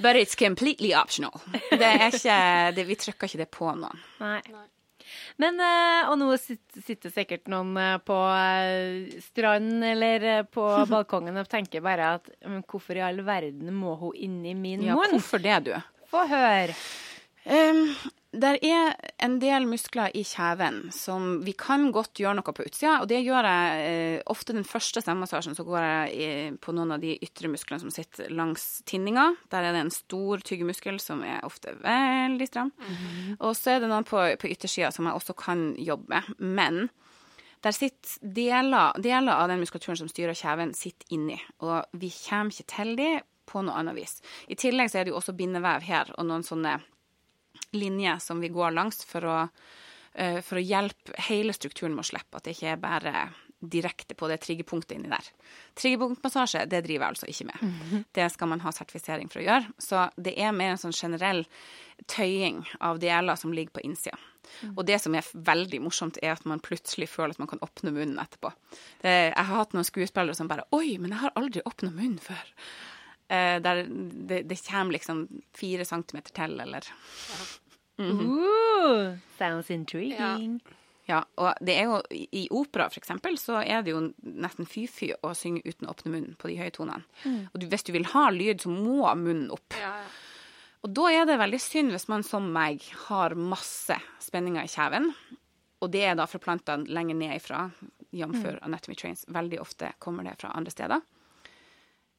But 0.00 0.16
it's 0.16 0.34
completely 0.36 0.94
optional. 0.96 1.36
Det 1.70 1.84
er 1.92 2.08
ikke, 2.08 2.38
det, 2.76 2.86
vi 2.88 2.96
trykker 3.04 3.28
ikke 3.30 3.42
det 3.44 3.50
på 3.52 3.68
noen. 3.84 4.00
Nei. 4.20 4.40
Men, 5.42 5.58
eh, 5.60 6.08
og 6.08 6.16
nå 6.20 6.30
sitter 6.40 7.12
sikkert 7.12 7.50
noen 7.52 7.74
eh, 7.76 7.96
på 8.00 8.16
eh, 8.32 9.18
stranden 9.20 9.84
eller 9.84 10.46
på 10.48 10.64
balkongen 10.92 11.36
og 11.42 11.50
tenker 11.52 11.84
bare 11.84 12.14
at 12.16 12.30
hvorfor 12.70 12.96
i 12.96 13.04
all 13.04 13.20
verden 13.26 13.68
må 13.76 13.98
hun 14.00 14.16
inn 14.16 14.38
i 14.44 14.54
min 14.56 14.80
munn? 14.80 14.88
Ja, 14.88 14.96
hvorfor 14.96 15.42
det, 15.44 15.58
du? 15.68 15.74
Få 16.08 16.24
høre. 16.30 16.76
Um, 17.44 17.92
der 18.34 18.58
er 18.64 18.96
en 19.22 19.36
del 19.40 19.64
muskler 19.70 20.10
i 20.16 20.22
kjeven 20.26 20.90
som 20.94 21.38
vi 21.46 21.54
kan 21.56 21.88
godt 21.94 22.18
gjøre 22.20 22.36
noe 22.38 22.54
på 22.56 22.66
utsida, 22.66 22.98
og 23.00 23.08
det 23.10 23.22
gjør 23.24 23.48
jeg 23.48 23.86
eh, 23.86 24.24
ofte 24.32 24.56
den 24.56 24.66
første 24.66 25.00
stemmemassasjen. 25.04 25.56
Så 25.56 25.64
går 25.66 25.86
jeg 25.86 26.10
i, 26.12 26.28
på 26.60 26.74
noen 26.76 26.96
av 26.96 27.02
de 27.04 27.14
ytre 27.22 27.50
musklene 27.52 27.80
som 27.84 27.92
sitter 27.94 28.32
langs 28.34 28.82
tinninga. 28.88 29.28
Der 29.54 29.68
er 29.68 29.76
det 29.76 29.84
en 29.86 29.94
stor 29.94 30.42
tyggemuskel 30.44 30.98
som 31.02 31.22
er 31.24 31.44
ofte 31.46 31.76
veldig 31.80 32.48
stram. 32.50 32.74
Og 33.38 33.54
så 33.56 33.76
er 33.76 33.84
det 33.84 33.90
noen 33.92 34.06
på, 34.08 34.20
på 34.42 34.50
yttersida 34.52 34.90
som 34.94 35.08
jeg 35.08 35.20
også 35.20 35.36
kan 35.38 35.68
jobbe 35.78 36.20
med. 36.26 36.42
Men 36.42 36.82
der 37.64 37.74
sitter 37.74 38.18
deler, 38.20 38.98
deler 39.02 39.32
av 39.32 39.48
den 39.50 39.62
muskulaturen 39.62 40.02
som 40.02 40.10
styrer 40.12 40.36
kjeven, 40.36 40.74
sitter 40.76 41.14
inni. 41.14 41.38
Og 41.64 41.86
vi 41.96 42.12
kommer 42.12 42.52
ikke 42.52 42.68
til 42.74 42.92
de 42.98 43.08
på 43.46 43.62
noe 43.62 43.78
annet 43.80 43.96
vis. 43.96 44.18
I 44.50 44.58
tillegg 44.58 44.90
så 44.90 45.00
er 45.00 45.06
det 45.06 45.14
jo 45.14 45.20
også 45.20 45.34
bindevev 45.38 45.86
her, 45.86 46.10
og 46.18 46.28
noen 46.28 46.44
sånne 46.46 46.76
linjer 47.76 48.20
som 48.22 48.40
vi 48.40 48.52
går 48.52 48.76
langs 48.76 49.04
for 49.04 49.26
å, 49.26 49.38
eh, 50.14 50.40
for 50.40 50.60
å 50.60 50.64
hjelpe 50.64 51.16
hele 51.28 51.52
strukturen 51.56 51.94
med 51.94 52.04
å 52.04 52.10
slippe. 52.10 52.36
At 52.36 52.44
det 52.44 52.56
ikke 52.56 52.72
er 52.74 52.82
bare 52.82 53.28
direkte 53.60 54.14
på 54.14 54.28
det 54.28 54.36
triggerpunktet 54.44 54.96
inni 54.96 55.08
der. 55.08 55.24
Triggerpunktmassasje, 55.80 56.66
det 56.68 56.82
driver 56.84 57.06
jeg 57.06 57.14
altså 57.14 57.28
ikke 57.30 57.46
med. 57.48 58.06
Det 58.14 58.28
skal 58.32 58.50
man 58.52 58.60
ha 58.60 58.72
sertifisering 58.74 59.30
for 59.32 59.40
å 59.40 59.46
gjøre. 59.46 59.72
Så 59.80 60.02
det 60.16 60.34
er 60.38 60.52
mer 60.52 60.74
en 60.74 60.82
sånn 60.82 60.96
generell 60.96 61.44
tøying 62.06 62.64
av 62.80 63.00
deler 63.00 63.38
som 63.40 63.54
ligger 63.56 63.78
på 63.78 63.84
innsida. 63.88 64.18
Og 64.76 64.84
det 64.86 65.00
som 65.02 65.14
er 65.16 65.26
veldig 65.32 65.80
morsomt, 65.82 66.20
er 66.22 66.36
at 66.36 66.44
man 66.44 66.62
plutselig 66.62 67.08
føler 67.10 67.34
at 67.34 67.40
man 67.42 67.50
kan 67.50 67.62
åpne 67.64 67.94
munnen 67.94 68.20
etterpå. 68.22 68.52
Det, 69.02 69.14
jeg 69.32 69.46
har 69.48 69.56
hatt 69.56 69.74
noen 69.74 69.88
skuespillere 69.88 70.36
som 70.38 70.50
bare 70.50 70.68
Oi, 70.76 70.98
men 71.00 71.14
jeg 71.14 71.24
har 71.24 71.34
aldri 71.40 71.64
åpna 71.66 71.90
munnen 71.90 72.20
før. 72.22 72.52
Eh, 73.28 73.56
der 73.62 73.84
det, 73.90 74.42
det 74.46 74.58
kommer 74.68 74.92
liksom 74.94 75.26
fire 75.54 75.84
centimeter 75.84 76.34
til, 76.36 76.60
eller 76.62 76.86
Ooh, 77.98 79.16
sounds 79.38 79.70
intriguing. 79.70 80.60
Ja, 81.06 81.20
og 81.38 81.54
det 81.62 81.76
er 81.78 81.86
jo 81.86 82.00
i 82.10 82.48
opera, 82.50 82.88
for 82.90 82.98
eksempel, 82.98 83.36
så 83.38 83.60
er 83.62 83.84
det 83.86 83.92
jo 83.94 84.00
nesten 84.20 84.66
fy-fy 84.66 85.12
å 85.22 85.30
synge 85.38 85.62
uten 85.64 85.86
å 85.86 85.92
åpne 85.94 86.10
munnen 86.12 86.34
på 86.38 86.50
de 86.50 86.56
høye 86.58 86.72
tonene. 86.74 87.06
Og 87.52 87.60
du, 87.62 87.68
hvis 87.70 87.86
du 87.86 87.92
vil 87.94 88.08
ha 88.10 88.24
lyd, 88.34 88.60
så 88.64 88.72
må 88.74 89.06
munnen 89.14 89.52
opp. 89.54 89.74
Og 90.82 90.90
da 90.94 91.06
er 91.14 91.26
det 91.30 91.38
veldig 91.38 91.60
synd 91.62 91.94
hvis 91.94 92.08
man 92.10 92.26
som 92.26 92.50
meg 92.52 92.82
har 93.06 93.34
masse 93.38 93.94
spenninger 94.22 94.66
i 94.66 94.70
kjeven, 94.70 95.12
og 95.82 95.90
det 95.94 96.02
er 96.10 96.18
da 96.18 96.26
fra 96.26 96.42
plantene 96.42 96.90
lenger 96.90 97.18
ned 97.22 97.36
ifra, 97.38 97.68
jf. 98.10 98.42
Anatomy 98.66 98.94
Trains. 98.98 99.24
Veldig 99.30 99.60
ofte 99.62 99.92
kommer 100.02 100.26
det 100.26 100.36
fra 100.40 100.50
andre 100.58 100.74
steder. 100.74 101.06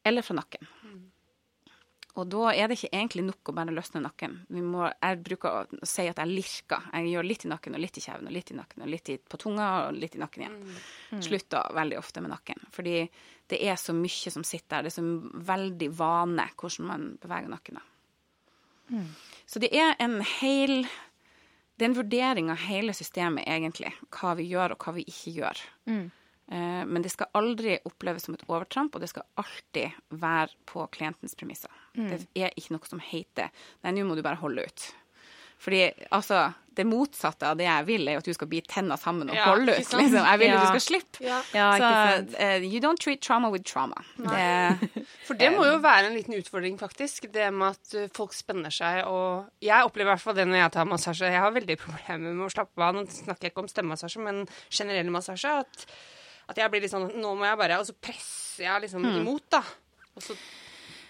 Eller 0.08 0.26
fra 0.26 0.40
nakken. 0.40 0.70
Og 2.18 2.26
da 2.34 2.50
er 2.50 2.66
det 2.66 2.80
ikke 2.80 2.96
egentlig 2.96 3.24
nok 3.28 3.52
å 3.52 3.54
bare 3.54 3.74
løsne 3.76 4.02
nakken. 4.02 4.40
Vi 4.50 4.62
må, 4.66 4.88
jeg 4.90 5.20
bruker 5.26 5.54
å 5.54 5.86
si 5.86 6.08
at 6.10 6.18
jeg 6.18 6.32
lirker. 6.32 6.88
Jeg 6.96 7.12
gjør 7.12 7.28
litt 7.30 7.46
i 7.46 7.52
nakken 7.52 7.78
og 7.78 7.84
litt 7.84 8.00
i 8.00 8.02
kjeven 8.02 8.30
og 8.30 8.34
litt 8.34 8.50
i 8.50 8.58
nakken 8.58 8.86
og 8.86 8.90
litt 8.90 9.12
i, 9.14 9.18
på 9.22 9.40
tunga 9.42 9.68
og 9.84 10.00
litt 10.02 10.18
i 10.18 10.22
nakken 10.24 10.46
igjen. 10.46 10.56
Slutter 11.28 11.76
veldig 11.78 12.00
ofte 12.00 12.24
med 12.26 12.34
nakken. 12.34 12.64
Fordi 12.74 12.96
det 13.54 13.62
er 13.62 13.78
så 13.78 13.94
mye 13.94 14.34
som 14.34 14.46
sitter 14.48 14.80
der. 14.80 14.88
Det 14.88 14.94
er 14.96 14.98
så 14.98 15.44
veldig 15.52 15.92
vane 16.00 16.48
hvordan 16.58 16.90
man 16.90 17.06
beveger 17.22 17.54
nakken. 17.54 17.80
Mm. 18.90 19.08
Så 19.46 19.62
det 19.62 19.70
er 19.76 19.94
en 20.00 20.22
hel 20.40 20.88
Det 21.78 21.86
er 21.86 21.92
en 21.92 22.00
vurdering 22.00 22.48
av 22.50 22.58
hele 22.66 22.94
systemet, 22.98 23.46
egentlig. 23.46 23.92
Hva 24.10 24.32
vi 24.40 24.48
gjør, 24.50 24.74
og 24.74 24.82
hva 24.82 24.96
vi 24.96 25.04
ikke 25.06 25.36
gjør. 25.36 25.60
Eh, 25.86 26.08
Men 26.48 27.04
det 27.04 27.10
skal 27.12 27.28
aldri 27.36 27.74
oppleves 27.84 28.24
som 28.24 28.38
et 28.38 28.46
overtramp, 28.48 28.94
og 28.96 29.02
det 29.04 29.10
skal 29.12 29.26
alltid 29.42 29.98
være 30.22 30.54
på 30.70 30.86
klientens 30.96 31.36
premisser. 31.36 31.74
Det 31.98 32.22
er 32.40 32.54
ikke 32.56 32.78
noe 32.78 32.88
som 32.88 33.02
heter 33.04 33.50
Nei, 33.84 33.92
nå 33.98 34.06
må 34.08 34.16
du 34.16 34.24
bare 34.24 34.40
holde 34.40 34.64
ut. 34.64 34.86
Fordi 35.60 35.82
altså, 36.14 36.52
det 36.78 36.86
motsatte 36.86 37.48
av 37.50 37.58
det 37.58 37.66
jeg 37.66 37.86
vil, 37.88 38.04
er 38.08 38.18
jo 38.18 38.22
at 38.22 38.28
du 38.30 38.36
skal 38.38 38.50
bite 38.52 38.70
tenna 38.70 38.94
sammen 39.02 39.32
og 39.32 39.36
Ja, 39.36 39.48
holde 39.50 39.74
ut. 39.74 39.80
Liksom. 39.82 40.18
Jeg 40.22 40.40
vil 40.40 40.48
Ja. 40.52 40.58
at 40.58 40.62
du 40.62 40.68
skal 40.68 40.84
slippe. 40.86 41.24
Ja. 41.26 41.40
Ja, 41.58 41.70
Så 41.82 42.38
eh, 42.38 42.62
you 42.62 42.80
don't 42.80 43.02
treat 43.02 43.22
trauma 43.26 43.50
with 43.50 43.66
trauma. 43.66 43.98
Det, 44.18 45.06
For 45.28 45.34
det 45.34 45.50
må 45.56 45.66
jo 45.66 45.80
være 45.82 46.12
en 46.12 46.14
liten 46.14 46.38
utfordring, 46.38 46.78
faktisk. 46.78 47.26
Det 47.34 47.50
med 47.54 47.74
at 47.74 47.96
uh, 47.98 48.06
folk 48.14 48.38
spenner 48.38 48.70
seg 48.70 49.02
og 49.10 49.50
Jeg 49.66 49.84
opplever 49.90 50.12
i 50.12 50.14
hvert 50.14 50.22
fall 50.28 50.38
det 50.38 50.46
når 50.48 50.62
jeg 50.62 50.72
tar 50.78 50.86
massasje. 50.86 51.32
Jeg 51.34 51.42
har 51.42 51.52
veldig 51.58 51.78
problemer 51.82 52.38
med 52.38 52.46
å 52.46 52.54
slappe 52.54 52.78
av. 52.86 52.94
Nå 52.94 53.08
snakker 53.10 53.50
jeg 53.50 53.56
ikke 53.56 53.66
om 53.66 53.72
stemmemassasje, 53.74 54.22
men 54.22 54.46
generell 54.70 55.10
massasje. 55.10 55.58
At, 55.66 55.88
at 56.48 56.62
jeg 56.62 56.72
blir 56.72 56.84
litt 56.84 56.94
sånn 56.94 57.10
Nå 57.20 57.34
må 57.38 57.48
jeg 57.48 57.60
bare 57.60 57.82
Og 57.82 57.90
så 57.90 57.96
presser 57.96 58.68
jeg 58.68 58.88
liksom 58.88 59.06
imot, 59.06 59.50
da. 59.54 59.62
Og 60.16 60.24
så 60.26 60.36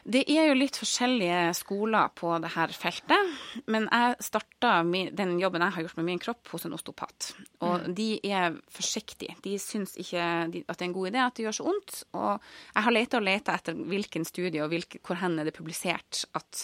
Det 0.07 0.21
er 0.31 0.45
jo 0.47 0.55
litt 0.55 0.77
forskjellige 0.79 1.53
skoler 1.57 2.11
på 2.15 2.29
det 2.39 2.53
her 2.53 2.71
feltet, 2.71 3.31
men 3.67 3.89
jeg 3.91 4.15
starta 4.23 4.77
den 4.87 5.33
jobben 5.39 5.65
jeg 5.65 5.75
har 5.75 5.83
gjort 5.83 5.97
med 5.99 6.07
min 6.07 6.21
kropp, 6.23 6.47
hos 6.53 6.63
en 6.63 6.77
osteopat. 6.77 7.33
Og 7.67 7.89
de 7.91 8.05
er 8.23 8.55
forsiktige. 8.71 9.35
De 9.43 9.57
syns 9.59 9.97
ikke 9.99 10.23
at 10.23 10.53
det 10.53 10.77
er 10.77 10.85
en 10.87 10.95
god 10.95 11.09
idé 11.11 11.19
at 11.25 11.35
det 11.35 11.43
gjør 11.49 11.57
så 11.59 11.67
vondt. 11.67 11.97
Og 12.15 12.39
jeg 12.71 12.85
har 12.87 12.95
leita 12.95 13.19
og 13.19 13.27
leita 13.27 13.57
etter 13.59 13.83
hvilken 13.91 14.23
studie 14.27 14.63
og 14.63 14.71
hvilke, 14.71 15.03
hvor 15.03 15.19
hen 15.19 15.35
er 15.43 15.51
det 15.51 15.57
publisert 15.59 16.23
at 16.39 16.63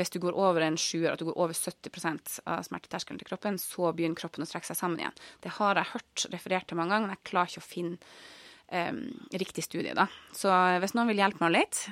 hvis 0.00 0.12
du 0.14 0.18
går 0.22 0.36
over 0.38 0.64
en 0.64 0.78
sjuer, 0.80 1.12
at 1.12 1.20
du 1.20 1.28
går 1.28 1.38
over 1.38 1.56
70% 1.56 2.40
av 2.48 2.64
smerteterskelen 2.66 3.20
til 3.20 3.28
kroppen, 3.28 3.58
så 3.60 3.92
begynner 3.92 4.18
kroppen 4.18 4.46
å 4.46 4.48
trekke 4.48 4.70
seg 4.70 4.78
sammen 4.78 5.02
igjen. 5.02 5.16
Det 5.44 5.54
har 5.58 5.80
jeg 5.80 5.92
hørt 5.94 6.28
referert 6.32 6.70
til 6.70 6.80
mange 6.80 6.94
ganger, 6.94 7.10
men 7.10 7.18
jeg 7.18 7.30
klarer 7.30 7.52
ikke 7.52 7.62
å 7.62 7.68
finne 7.68 7.98
um, 8.72 9.02
riktig 9.42 9.66
studie, 9.66 9.96
da. 9.96 10.06
Så 10.36 10.52
hvis 10.82 10.96
noen 10.96 11.10
vil 11.12 11.20
hjelpe 11.20 11.44
meg 11.44 11.58
litt, 11.58 11.82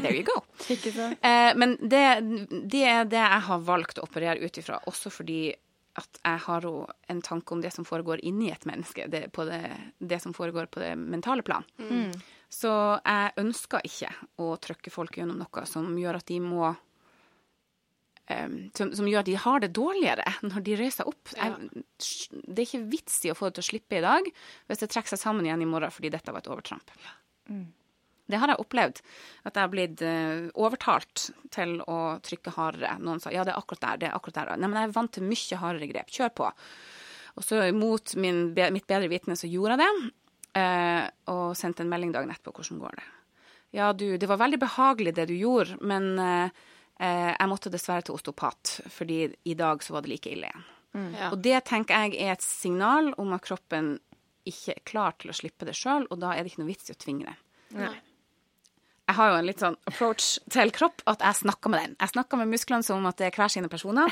there 0.00 0.14
you 0.14 0.24
go. 0.26 0.38
uh, 1.28 1.52
men 1.58 1.76
det, 1.80 2.04
det, 2.50 2.86
er 2.88 3.04
det 3.10 3.20
jeg 3.20 3.44
har 3.48 3.66
valgt 3.68 4.00
å 4.00 4.06
operere 4.08 4.40
ut 4.40 4.62
ifra, 4.62 4.80
også 4.90 5.12
fordi 5.12 5.44
at 6.00 6.22
jeg 6.22 6.40
har 6.46 6.64
jo 6.64 6.86
en 7.12 7.20
tanke 7.20 7.52
om 7.52 7.60
det 7.60 7.72
som 7.74 7.84
foregår 7.84 8.22
inni 8.24 8.48
et 8.48 8.62
menneske, 8.64 9.04
det, 9.12 9.26
det, 9.36 9.58
det 10.00 10.20
som 10.24 10.32
foregår 10.32 10.70
på 10.72 10.80
det 10.80 10.94
mentale 10.96 11.44
plan. 11.44 11.66
Mm. 11.76 12.14
Så 12.52 12.70
jeg 13.00 13.34
ønsker 13.40 13.84
ikke 13.84 14.08
å 14.40 14.54
trykke 14.60 14.92
folk 14.92 15.18
gjennom 15.18 15.40
noe 15.40 15.66
som 15.68 15.90
gjør 15.98 16.20
at 16.20 16.28
de 16.28 16.40
må 16.44 16.72
som, 18.30 18.92
som, 18.94 19.08
gjør 19.08 19.24
at 19.24 19.28
de 19.28 19.34
har 19.38 19.62
det 19.62 19.72
dårligere 19.76 20.24
når 20.46 20.64
de 20.64 20.78
reiser 20.78 21.08
opp. 21.10 21.32
Ja. 21.36 21.50
Jeg, 21.50 21.84
det 22.46 22.62
er 22.62 22.68
ikke 22.68 22.86
vits 22.92 23.18
i 23.26 23.32
å 23.32 23.36
få 23.36 23.50
det 23.50 23.58
til 23.58 23.64
å 23.64 23.70
slippe 23.72 23.98
i 23.98 24.04
dag 24.04 24.28
hvis 24.70 24.82
det 24.82 24.90
trekker 24.92 25.14
seg 25.14 25.20
sammen 25.20 25.46
igjen 25.48 25.64
i 25.64 25.68
morgen 25.68 25.92
fordi 25.92 26.12
dette 26.14 26.34
var 26.34 26.44
et 26.44 26.50
overtramp. 26.52 26.94
Ja. 27.02 27.16
Mm. 27.50 27.66
Det 28.32 28.38
har 28.40 28.52
jeg 28.52 28.62
opplevd. 28.62 29.02
At 29.42 29.58
jeg 29.58 29.66
har 29.66 29.72
blitt 29.72 30.02
uh, 30.06 30.48
overtalt 30.54 31.28
til 31.52 31.80
å 31.90 31.98
trykke 32.24 32.54
hardere. 32.54 32.94
Noen 33.02 33.20
sa 33.20 33.32
ja, 33.34 33.44
det 33.44 33.52
er 33.52 33.60
akkurat 33.60 33.82
der, 33.82 34.00
det 34.00 34.08
er 34.08 34.16
akkurat 34.16 34.38
der. 34.38 34.52
Nei, 34.56 34.70
men 34.70 34.78
jeg 34.78 34.88
er 34.88 34.94
vant 34.94 35.12
til 35.12 35.26
mye 35.26 35.58
hardere 35.60 35.88
grep. 35.90 36.12
Kjør 36.14 36.32
på. 36.38 36.50
Og 37.32 37.44
så 37.44 37.64
mot 37.76 38.14
min, 38.22 38.44
mitt 38.54 38.86
bedre 38.88 39.10
vitne 39.10 39.36
så 39.36 39.50
gjorde 39.50 39.76
jeg 39.76 39.82
det. 39.82 40.12
Uh, 40.52 41.04
og 41.34 41.44
sendte 41.58 41.84
en 41.84 41.90
melding 41.92 42.14
dagen 42.14 42.32
etterpå. 42.32 42.54
Hvordan 42.62 42.80
går 42.80 43.02
det? 43.02 43.08
Ja, 43.76 43.90
du, 43.96 44.06
det 44.20 44.28
var 44.30 44.40
veldig 44.40 44.60
behagelig 44.62 45.16
det 45.16 45.26
du 45.28 45.34
gjorde, 45.36 45.80
men 45.82 46.12
uh, 46.20 46.48
Eh, 46.48 46.70
jeg 47.02 47.50
måtte 47.50 47.72
dessverre 47.72 48.06
til 48.06 48.14
osteopat, 48.14 48.76
fordi 48.94 49.24
i 49.50 49.56
dag 49.58 49.82
så 49.82 49.96
var 49.96 50.04
det 50.04 50.12
like 50.12 50.30
ille 50.30 50.46
igjen. 50.50 50.68
Mm. 50.92 51.10
Ja. 51.16 51.28
Og 51.32 51.38
det 51.42 51.58
tenker 51.66 52.04
jeg 52.04 52.18
er 52.20 52.34
et 52.36 52.44
signal 52.44 53.10
om 53.18 53.32
at 53.34 53.42
kroppen 53.46 53.94
ikke 54.46 54.74
er 54.76 54.82
klar 54.86 55.16
til 55.18 55.32
å 55.32 55.36
slippe 55.36 55.66
det 55.66 55.74
sjøl, 55.78 56.06
og 56.10 56.20
da 56.22 56.34
er 56.34 56.42
det 56.42 56.52
ikke 56.52 56.62
noe 56.62 56.70
vits 56.70 56.90
i 56.90 56.94
å 56.94 57.00
tvinge 57.00 57.30
det. 57.30 57.36
Nei 57.78 57.94
jeg 59.12 59.18
har 59.18 59.28
jo 59.28 59.38
en 59.42 59.48
litt 59.48 59.60
sånn 59.60 59.74
approach 59.90 60.26
til 60.52 60.70
kropp 60.72 61.02
at 61.10 61.20
jeg 61.20 61.38
snakker 61.42 61.72
med 61.72 61.82
den. 61.82 61.96
Jeg 62.00 62.12
snakker 62.14 62.40
med 62.40 62.48
musklene 62.48 62.86
som 62.86 63.02
om 63.02 63.08
at 63.10 63.18
det 63.20 63.26
er 63.28 63.36
hver 63.36 63.52
sine 63.52 63.68
personer. 63.68 64.08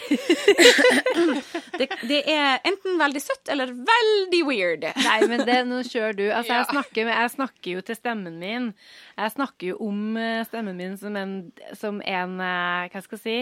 det, 1.81 1.87
det, 2.05 2.19
er 2.29 2.61
enten 2.69 3.01
veldig 3.01 3.23
søtt 3.25 3.49
eller 3.55 3.73
veldig 3.73 4.43
weird. 4.45 4.85
Nei, 5.01 5.17
men 5.31 5.47
det, 5.49 5.57
nå 5.71 5.81
kjører 5.89 6.19
du. 6.19 6.27
Altså, 6.29 6.59
jeg, 6.59 6.69
snakker, 6.75 7.13
jeg, 7.15 7.33
snakker, 7.33 7.71
jo 7.79 7.85
til 7.87 7.97
stemmen 7.97 8.37
min. 8.43 8.71
Jeg 9.17 9.35
snakker 9.39 9.73
jo 9.73 9.79
om 9.89 10.19
eh, 10.21 10.43
stemmen 10.51 10.77
min 10.77 10.99
som 11.01 11.17
en, 11.17 11.37
som 11.81 12.03
en 12.05 12.37
eh, 12.45 12.91
Hva 12.93 13.05
skal 13.07 13.17
jeg 13.17 13.25
si? 13.25 13.39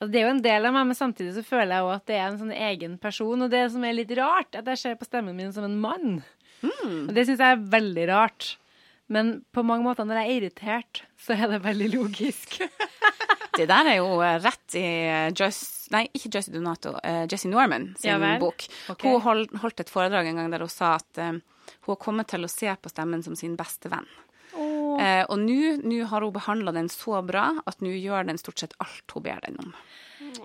Altså, 0.00 0.10
det 0.10 0.18
er 0.18 0.26
jo 0.26 0.34
en 0.34 0.42
del 0.48 0.66
av 0.66 0.74
meg, 0.74 0.88
men 0.90 0.98
samtidig 0.98 1.36
så 1.36 1.44
føler 1.46 1.76
jeg 1.76 1.86
jo 1.86 1.92
at 1.94 2.08
det 2.10 2.18
er 2.18 2.26
en 2.26 2.40
sånn 2.40 2.56
egen 2.72 2.98
person. 2.98 3.46
Og 3.46 3.54
det 3.54 3.68
som 3.70 3.86
er 3.86 3.94
litt 4.00 4.16
rart, 4.18 4.58
at 4.58 4.66
jeg 4.74 4.82
ser 4.82 4.98
på 4.98 5.06
stemmen 5.06 5.38
min 5.38 5.54
som 5.54 5.68
en 5.68 5.78
mann. 5.78 6.18
Mm. 6.62 7.06
Og 7.06 7.14
det 7.14 7.28
syns 7.28 7.38
jeg 7.38 7.54
er 7.54 7.64
veldig 7.70 8.08
rart. 8.10 8.56
Men 9.12 9.32
på 9.52 9.64
mange 9.66 9.84
måter 9.84 10.06
når 10.08 10.22
jeg 10.22 10.28
er 10.28 10.38
irritert, 10.40 11.02
så 11.20 11.36
er 11.36 11.50
det 11.52 11.62
veldig 11.66 11.90
logisk. 11.92 12.56
det 13.58 13.68
der 13.68 13.90
er 13.92 13.98
jo 13.98 14.16
eh, 14.24 14.38
rett 14.40 14.76
i 14.80 14.86
eh, 15.04 15.28
Joyce 15.36 15.80
Nei, 15.92 16.06
ikke 16.16 16.30
Joyce 16.32 16.48
Donato. 16.48 16.94
Uh, 17.04 17.26
Jessie 17.28 17.50
Norman 17.52 17.90
sin 18.00 18.14
ja, 18.14 18.36
bok. 18.40 18.64
Okay. 18.88 19.10
Hun 19.10 19.20
hold, 19.20 19.50
holdt 19.60 19.82
et 19.84 19.90
foredrag 19.92 20.30
en 20.30 20.38
gang 20.40 20.46
der 20.54 20.64
hun 20.64 20.70
sa 20.72 20.94
at 20.96 21.20
um, 21.20 21.42
hun 21.84 21.90
har 21.90 21.98
kommet 22.00 22.30
til 22.32 22.46
å 22.46 22.48
se 22.48 22.72
på 22.80 22.88
stemmen 22.88 23.20
som 23.26 23.36
sin 23.36 23.58
beste 23.60 23.90
venn. 23.92 24.08
Oh. 24.56 24.96
Uh, 24.96 25.24
og 25.28 25.36
nå 25.44 25.98
har 26.08 26.24
hun 26.24 26.32
behandla 26.32 26.72
den 26.72 26.88
så 26.92 27.20
bra 27.28 27.50
at 27.68 27.84
nå 27.84 27.92
gjør 27.92 28.30
den 28.30 28.40
stort 28.40 28.64
sett 28.64 28.72
alt 28.80 29.12
hun 29.12 29.26
ber 29.26 29.44
den 29.44 29.60
om. 29.60 29.74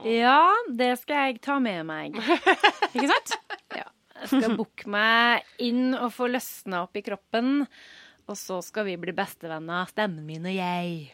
Ja, 0.04 0.52
det 0.68 0.98
skal 1.06 1.30
jeg 1.30 1.40
ta 1.48 1.62
med 1.64 1.86
meg. 1.88 2.20
ikke 2.92 3.08
sant? 3.08 3.38
Ja. 3.72 3.88
Jeg 4.18 4.32
skal 4.34 4.58
booke 4.60 4.90
meg 4.92 5.48
inn 5.64 5.94
og 5.96 6.10
få 6.16 6.28
løsna 6.32 6.84
opp 6.88 7.00
i 7.00 7.06
kroppen. 7.06 7.68
Og 8.28 8.36
så 8.36 8.60
skal 8.66 8.88
vi 8.90 8.98
bli 9.00 9.16
bestevenner, 9.16 9.88
stemmen 9.92 10.26
min 10.28 10.48
og 10.48 10.56
jeg. 10.56 11.14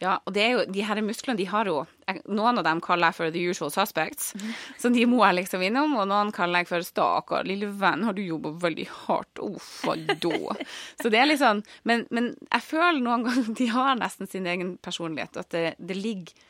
Ja, 0.00 0.14
og 0.24 0.32
det 0.32 0.40
er 0.42 0.54
jo, 0.54 0.60
de 0.72 0.84
her 0.88 0.98
musklene 1.04 1.36
de 1.36 1.44
har 1.50 1.68
jo 1.68 1.82
Noen 2.24 2.58
av 2.58 2.64
dem 2.64 2.80
kaller 2.82 3.12
jeg 3.12 3.16
for 3.18 3.30
the 3.34 3.42
usual 3.52 3.68
suspects, 3.70 4.32
så 4.80 4.90
de 4.90 5.04
må 5.06 5.20
jeg 5.20 5.36
liksom 5.36 5.62
innom. 5.62 5.92
Og 6.00 6.08
noen 6.10 6.32
kaller 6.34 6.64
jeg 6.64 6.70
for 6.72 6.86
stakkar 6.88 7.46
lille 7.46 7.68
venn, 7.78 8.02
har 8.02 8.16
du 8.16 8.22
jobba 8.24 8.50
veldig 8.64 8.86
hardt? 9.04 9.38
Uff, 9.44 9.84
a 9.86 9.94
da? 9.94 10.56
Så 10.98 11.12
det 11.12 11.20
er 11.20 11.28
litt 11.30 11.38
sånn 11.38 11.62
men, 11.86 12.02
men, 12.10 12.32
jeg 12.48 12.66
føler 12.66 12.98
noen 13.04 13.28
ganger 13.28 13.52
de 13.60 13.68
har 13.70 14.00
nesten 14.00 14.30
sin 14.32 14.48
egen 14.50 14.74
personlighet, 14.82 15.38
at 15.38 15.54
det, 15.54 15.64
det 15.78 16.00
ligger 16.00 16.49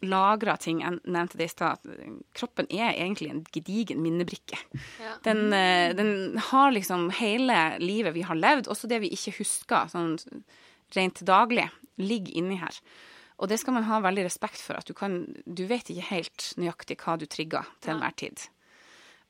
lagra 0.00 0.56
ting. 0.56 0.80
Jeg 0.84 1.00
nevnte 1.04 1.38
det 1.40 1.48
i 1.48 1.52
stad. 1.52 1.90
Kroppen 2.36 2.68
er 2.72 2.94
egentlig 2.94 3.30
en 3.30 3.44
gedigen 3.52 4.00
minnebrikke. 4.04 4.58
Ja. 5.00 5.14
Den, 5.26 5.52
eh, 5.52 5.92
den, 5.96 6.38
har 6.50 6.72
liksom 6.72 7.10
hele 7.20 7.78
livet 7.82 8.14
vi 8.16 8.24
har 8.26 8.38
levd, 8.38 8.68
også 8.68 8.88
det 8.90 9.02
vi 9.04 9.12
ikke 9.16 9.36
husker 9.40 9.90
sånn 9.92 10.16
rent 10.96 11.22
daglig, 11.26 11.68
ligger 12.00 12.38
inni 12.40 12.58
her. 12.60 12.80
Og 13.40 13.48
det 13.48 13.60
skal 13.60 13.76
man 13.76 13.86
ha 13.88 14.00
veldig 14.04 14.24
respekt 14.26 14.60
for. 14.60 14.76
At 14.76 14.88
du 14.88 14.94
kan 14.96 15.22
Du 15.44 15.64
vet 15.66 15.88
ikke 15.88 16.10
helt 16.10 16.52
nøyaktig 16.60 16.98
hva 17.00 17.16
du 17.16 17.26
trigger 17.26 17.68
til 17.80 17.94
enhver 17.94 18.16
tid. 18.16 18.48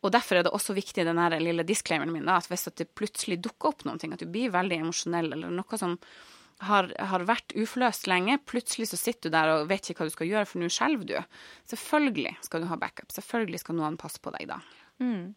Og 0.00 0.12
derfor 0.14 0.38
er 0.38 0.46
det 0.46 0.52
også 0.56 0.74
viktig, 0.74 1.04
den 1.04 1.20
lille 1.42 1.62
disclaimeren 1.66 2.12
min, 2.12 2.24
da, 2.24 2.38
at 2.40 2.48
hvis 2.48 2.70
det 2.72 2.88
plutselig 2.96 3.42
dukker 3.44 3.68
opp 3.68 3.84
noen 3.84 3.98
ting, 4.00 4.14
at 4.14 4.22
du 4.22 4.26
blir 4.26 4.52
veldig 4.52 4.78
emosjonell, 4.80 5.32
eller 5.36 5.52
noe 5.52 5.78
som 5.78 5.98
har, 6.68 6.90
har, 6.98 7.24
vært 7.28 7.54
uforløst 7.56 8.08
lenge. 8.10 8.38
Plutselig 8.48 8.90
så 8.90 8.98
sitter 9.00 9.30
du 9.30 9.36
der 9.36 9.52
og 9.54 9.68
vet 9.70 9.90
ikke 9.90 10.04
hva 10.04 10.10
du 10.10 10.14
skal 10.14 10.30
gjøre, 10.30 10.48
for 10.48 10.62
nå 10.62 10.70
skjelver 10.72 11.08
du. 11.08 11.16
Selvfølgelig 11.72 12.34
skal 12.46 12.64
du 12.64 12.70
ha 12.70 12.78
backup. 12.80 13.12
Selvfølgelig 13.14 13.62
skal 13.62 13.78
noen 13.78 13.98
passe 14.00 14.20
på 14.22 14.32
deg 14.36 14.48
da. 14.50 14.60
Mm. 15.00 15.30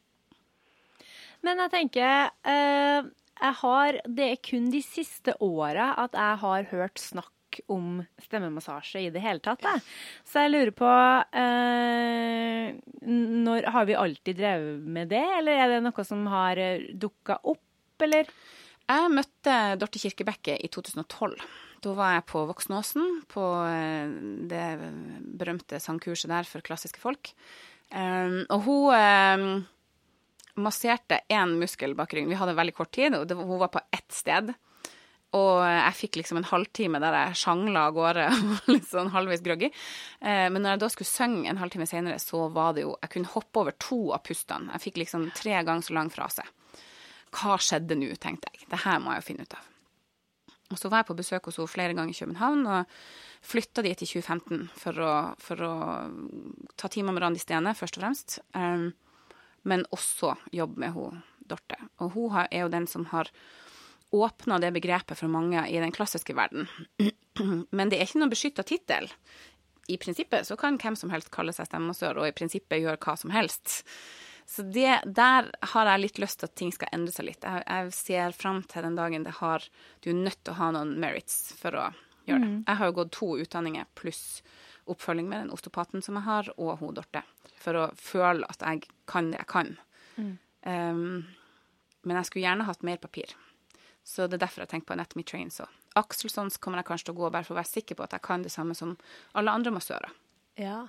Men 1.43 1.61
jeg 1.65 1.73
tenker 1.73 2.31
eh, 2.47 3.11
jeg 3.43 3.55
har, 3.59 3.99
Det 4.07 4.27
er 4.31 4.43
kun 4.43 4.69
de 4.71 4.81
siste 4.85 5.35
åra 5.43 5.93
at 6.03 6.15
jeg 6.15 6.41
har 6.43 6.67
hørt 6.71 7.01
snakk 7.01 7.31
om 7.69 7.99
stemmemassasje 8.23 9.03
i 9.03 9.11
det 9.13 9.21
hele 9.21 9.43
tatt. 9.43 9.61
Jeg. 9.61 9.83
Så 10.25 10.45
jeg 10.45 10.53
lurer 10.53 10.73
på 10.73 10.89
eh, 11.37 12.73
når, 13.05 13.69
Har 13.75 13.85
vi 13.89 13.99
alltid 13.99 14.39
drevet 14.39 14.87
med 14.95 15.11
det, 15.13 15.23
eller 15.37 15.61
er 15.61 15.75
det 15.75 15.83
noe 15.85 16.07
som 16.07 16.25
har 16.31 16.61
eh, 16.61 16.89
dukka 16.97 17.43
opp, 17.43 17.63
eller? 18.01 18.31
Jeg 18.83 19.11
møtte 19.13 19.57
Dorte 19.79 20.01
Kirkebekke 20.01 20.57
i 20.59 20.69
2012. 20.71 21.37
Da 21.83 21.93
var 21.97 22.15
jeg 22.17 22.25
på 22.31 22.43
Voksnåsen, 22.47 23.21
på 23.31 23.43
eh, 23.67 24.11
det 24.49 24.65
berømte 25.39 25.79
sangkurset 25.83 26.31
der 26.31 26.47
for 26.47 26.63
klassiske 26.65 27.01
folk. 27.01 27.33
Um, 27.93 28.39
og 28.49 28.63
hun 28.65 28.93
um, 28.97 29.65
masserte 30.63 31.19
én 31.31 31.57
muskel 31.59 31.93
bak 31.97 32.13
ryggen. 32.13 32.31
Vi 32.31 32.39
hadde 32.39 32.55
veldig 32.57 32.75
kort 32.77 32.93
tid, 32.95 33.15
og 33.17 33.31
hun 33.37 33.59
var 33.61 33.71
på 33.73 33.83
ett 33.93 34.15
sted. 34.15 34.53
Og 35.33 35.63
jeg 35.65 35.97
fikk 35.97 36.17
liksom 36.19 36.39
en 36.39 36.49
halvtime 36.49 36.99
der 37.01 37.15
jeg 37.17 37.37
sjangla 37.41 37.87
av 37.89 37.95
gårde, 37.95 38.25
litt 38.73 38.89
sånn 38.89 39.13
halvveis 39.13 39.43
groggy. 39.45 39.71
Eh, 40.21 40.47
men 40.53 40.61
når 40.61 40.75
jeg 40.75 40.83
da 40.83 40.91
skulle 40.93 41.09
synge 41.09 41.49
en 41.49 41.61
halvtime 41.61 41.87
senere, 41.89 42.19
så 42.21 42.47
var 42.53 42.75
det 42.77 42.85
jo 42.85 42.97
Jeg 43.01 43.15
kunne 43.15 43.33
hoppe 43.33 43.63
over 43.63 43.77
to 43.81 44.01
av 44.13 44.21
pustene. 44.27 44.71
Jeg 44.75 44.87
fikk 44.87 45.01
liksom 45.03 45.31
tre 45.37 45.57
ganger 45.65 45.89
så 45.89 45.97
lang 45.97 46.13
frase. 46.13 46.45
Hva 47.33 47.57
skjedde 47.61 47.97
nå, 47.99 48.11
tenkte 48.21 48.51
jeg. 48.53 48.67
Det 48.71 48.83
her 48.85 48.99
må 49.01 49.13
jeg 49.13 49.23
jo 49.23 49.27
finne 49.31 49.47
ut 49.47 49.57
av. 49.57 49.69
Og 50.73 50.79
så 50.79 50.89
var 50.89 51.03
jeg 51.03 51.09
på 51.11 51.17
besøk 51.19 51.49
hos 51.49 51.59
henne 51.59 51.69
flere 51.69 51.95
ganger 51.97 52.13
i 52.13 52.17
København, 52.17 52.63
og 52.65 52.93
flytta 53.45 53.83
dit 53.85 54.01
i 54.01 54.07
2015 54.09 54.69
for 54.79 55.01
å, 55.03 55.13
for 55.41 55.65
å 55.65 55.73
ta 56.79 56.89
timer 56.89 57.13
med 57.13 57.25
Randi 57.25 57.41
Stene, 57.41 57.75
først 57.77 57.99
og 57.99 58.05
fremst. 58.05 58.39
Um, 58.57 58.89
men 59.69 59.85
også 59.95 60.33
jobbe 60.55 60.81
med 60.83 60.95
hun 60.95 61.21
Dorte. 61.43 61.77
Og 61.99 62.15
hun 62.15 62.37
er 62.45 62.63
jo 62.63 62.71
den 62.71 62.87
som 62.87 63.05
har 63.11 63.27
åpna 64.13 64.59
det 64.61 64.71
begrepet 64.75 65.17
for 65.19 65.31
mange 65.31 65.59
i 65.67 65.79
den 65.81 65.91
klassiske 65.91 66.35
verden. 66.37 66.69
Men 67.75 67.89
det 67.89 67.97
er 67.97 68.05
ikke 68.07 68.21
noen 68.21 68.31
beskytta 68.31 68.63
tittel. 68.67 69.09
I 69.91 69.97
prinsippet 69.99 70.47
så 70.47 70.55
kan 70.59 70.77
hvem 70.79 70.95
som 70.95 71.11
helst 71.11 71.33
kalle 71.33 71.51
seg 71.55 71.67
stemmasør 71.67 72.21
og 72.21 72.29
i 72.29 72.35
prinsippet 72.35 72.83
gjøre 72.83 73.01
hva 73.03 73.17
som 73.19 73.33
helst. 73.35 73.81
Så 74.49 74.65
det, 74.67 75.01
der 75.05 75.49
har 75.73 75.89
jeg 75.89 76.01
litt 76.03 76.19
lyst 76.21 76.41
til 76.41 76.49
at 76.49 76.55
ting 76.59 76.73
skal 76.75 76.91
endre 76.95 77.13
seg 77.15 77.29
litt. 77.29 77.45
Jeg, 77.45 77.63
jeg 77.63 77.93
ser 77.95 78.35
fram 78.37 78.63
til 78.69 78.85
den 78.85 78.97
dagen 78.99 79.25
det 79.25 79.37
har 79.39 79.65
Du 80.03 80.11
er 80.11 80.19
nødt 80.19 80.41
til 80.43 80.53
å 80.53 80.59
ha 80.59 80.71
noen 80.75 80.97
merits 81.01 81.53
for 81.59 81.77
å 81.79 81.85
gjøre 82.27 82.43
det. 82.43 82.51
Mm. 82.51 82.59
Jeg 82.67 82.79
har 82.79 82.91
jo 82.91 82.97
gått 82.99 83.13
to 83.15 83.29
utdanninger 83.43 83.87
pluss 83.99 84.25
oppfølging 84.89 85.29
med 85.29 85.45
den 85.45 85.53
osteopaten 85.55 86.03
som 86.03 86.19
jeg 86.19 86.27
har, 86.27 86.49
og 86.59 86.81
hun 86.81 86.95
Dorte, 86.97 87.23
for 87.61 87.79
å 87.79 87.85
føle 87.95 88.47
at 88.51 88.65
jeg 88.65 88.83
kan 89.09 89.31
det 89.31 89.39
jeg 89.39 89.49
kan. 89.51 89.71
Mm. 90.17 90.33
Um, 90.67 91.23
men 92.03 92.19
jeg 92.19 92.27
skulle 92.27 92.43
gjerne 92.43 92.67
hatt 92.67 92.83
mer 92.83 92.99
papir. 92.99 93.31
Så 94.03 94.27
det 94.27 94.37
er 94.37 94.45
derfor 94.45 94.65
jeg 94.65 94.73
tenker 94.73 94.89
på 94.89 94.95
Anatomy 94.97 95.23
Trains 95.23 95.61
Så 95.61 95.67
Axelsons 95.95 96.57
kommer 96.59 96.81
jeg 96.81 96.89
kanskje 96.89 97.07
til 97.07 97.15
å 97.15 97.21
gå 97.21 97.29
bare 97.31 97.47
for 97.47 97.55
å 97.55 97.61
være 97.61 97.71
sikker 97.71 97.95
på 97.95 98.03
at 98.03 98.15
jeg 98.17 98.25
kan 98.25 98.43
det 98.43 98.51
samme 98.51 98.75
som 98.75 98.97
alle 99.37 99.53
andre 99.55 99.71
massører. 99.71 100.11
Ja, 100.59 100.83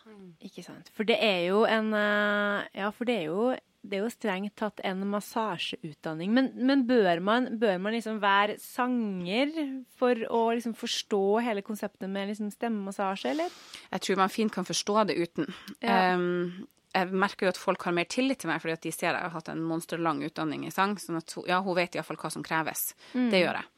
ikke 0.44 0.64
sant. 0.64 0.90
For 0.92 1.08
det 1.08 1.16
er 1.24 1.46
jo 1.48 1.62
en 1.68 1.94
eh, 1.96 2.66
Ja, 2.76 2.90
for 2.92 3.08
det 3.08 3.16
er 3.22 3.30
jo, 3.30 3.46
det 3.84 3.96
er 3.98 4.04
jo 4.04 4.10
strengt 4.12 4.54
tatt 4.60 4.82
en 4.84 5.00
massasjeutdanning. 5.08 6.34
Men, 6.36 6.50
men 6.68 6.84
bør, 6.88 7.22
man, 7.24 7.48
bør 7.60 7.80
man 7.80 7.96
liksom 7.96 8.20
være 8.22 8.58
sanger 8.60 9.54
for 9.96 10.20
å 10.28 10.44
liksom 10.52 10.76
forstå 10.76 11.24
hele 11.46 11.64
konseptet 11.64 12.12
med 12.12 12.32
liksom 12.32 12.52
stemmemassasje, 12.52 13.32
eller? 13.32 13.56
Jeg 13.90 14.06
tror 14.06 14.20
man 14.20 14.32
fint 14.32 14.52
kan 14.52 14.68
forstå 14.68 15.08
det 15.10 15.18
uten. 15.22 15.50
Ja. 15.80 16.14
Um, 16.14 16.68
jeg 16.94 17.10
merker 17.10 17.48
jo 17.48 17.50
at 17.50 17.58
folk 17.58 17.82
har 17.88 17.94
mer 17.96 18.06
tillit 18.06 18.38
til 18.38 18.52
meg 18.52 18.60
fordi 18.62 18.76
at 18.76 18.84
de 18.84 18.92
ser 18.94 19.08
jeg 19.08 19.18
har 19.18 19.32
hatt 19.34 19.48
en 19.50 19.64
monsterlang 19.66 20.20
utdanning 20.28 20.62
i 20.68 20.70
sang. 20.70 20.94
sånn 21.00 21.18
at 21.18 21.32
hun, 21.34 21.48
ja, 21.50 21.58
hun 21.64 21.74
vet 21.74 21.96
iallfall 21.96 22.20
hva 22.20 22.30
som 22.30 22.44
kreves. 22.46 22.92
Det 23.32 23.40
gjør 23.40 23.58
jeg. 23.58 23.73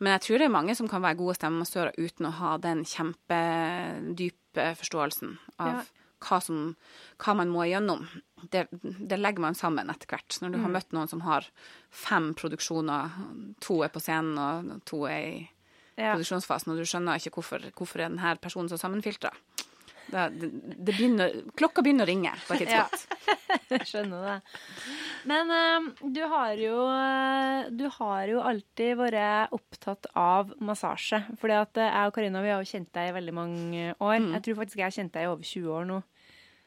Men 0.00 0.12
jeg 0.14 0.20
tror 0.26 0.38
det 0.38 0.46
er 0.46 0.54
mange 0.54 0.74
som 0.78 0.88
kan 0.88 1.02
være 1.02 1.18
gode 1.18 1.34
stemmemassører 1.38 1.96
uten 1.98 2.28
å 2.28 2.34
ha 2.38 2.52
den 2.62 2.84
kjempedype 2.86 4.74
forståelsen 4.78 5.36
av 5.58 5.72
Ja. 5.72 5.82
hva, 6.20 6.38
som, 6.42 6.76
hva 7.18 7.34
man 7.38 7.50
må 7.50 7.64
igjennom. 7.66 8.06
Det, 8.50 8.66
det 8.72 9.18
legger 9.18 9.40
man 9.42 9.54
sammen 9.58 9.90
etter 9.90 10.06
hvert. 10.10 10.38
Når 10.42 10.52
du 10.54 10.58
har 10.62 10.70
møtt 10.70 10.92
noen 10.94 11.08
som 11.10 11.20
har 11.26 11.46
fem 11.90 12.32
produksjoner, 12.34 13.10
to 13.60 13.82
er 13.82 13.88
på 13.94 14.00
scenen 14.02 14.38
og 14.38 14.84
to 14.84 15.04
er 15.06 15.18
i 15.18 15.48
Ja. 15.98 16.12
produksjonsfasen, 16.14 16.70
og 16.72 16.78
du 16.78 16.84
skjønner 16.86 17.18
ikke 17.18 17.34
hvorfor, 17.34 17.58
hvorfor 17.74 17.98
er 17.98 18.08
denne 18.08 18.36
personen 18.38 18.68
så 18.70 18.78
sammenfiltra. 18.78 19.32
Det, 20.08 20.24
det, 20.40 20.92
begynner, 20.94 21.34
klokka 21.58 21.82
begynner 21.84 22.06
å 22.06 22.10
ringe 22.10 22.32
på 22.46 22.56
et 22.56 22.64
tidspunkt. 22.64 23.04
Jeg 23.72 23.88
skjønner 23.88 24.24
det. 24.24 24.36
Men 25.28 25.52
eh, 25.52 25.88
du 26.14 26.20
har 26.30 26.60
jo 26.60 26.84
eh, 26.88 27.68
Du 27.74 27.84
har 27.98 28.30
jo 28.30 28.42
alltid 28.44 28.96
vært 29.00 29.52
opptatt 29.56 30.08
av 30.16 30.54
massasje. 30.64 31.20
Fordi 31.40 31.58
at 31.58 31.80
eh, 31.80 31.90
jeg 31.90 32.10
og 32.10 32.16
Karina 32.16 32.44
vi 32.44 32.52
har 32.54 32.62
jo 32.62 32.70
kjent 32.70 32.92
deg 32.96 33.10
i 33.10 33.16
veldig 33.18 33.34
mange 33.36 33.82
år. 33.92 34.16
Mm. 34.24 34.30
Jeg 34.36 34.46
tror 34.46 34.60
faktisk 34.62 34.80
jeg 34.80 34.88
har 34.88 34.96
kjent 34.96 35.14
deg 35.16 35.26
i 35.26 35.32
over 35.32 35.50
20 35.52 35.74
år 35.76 35.90
nå. 35.92 36.00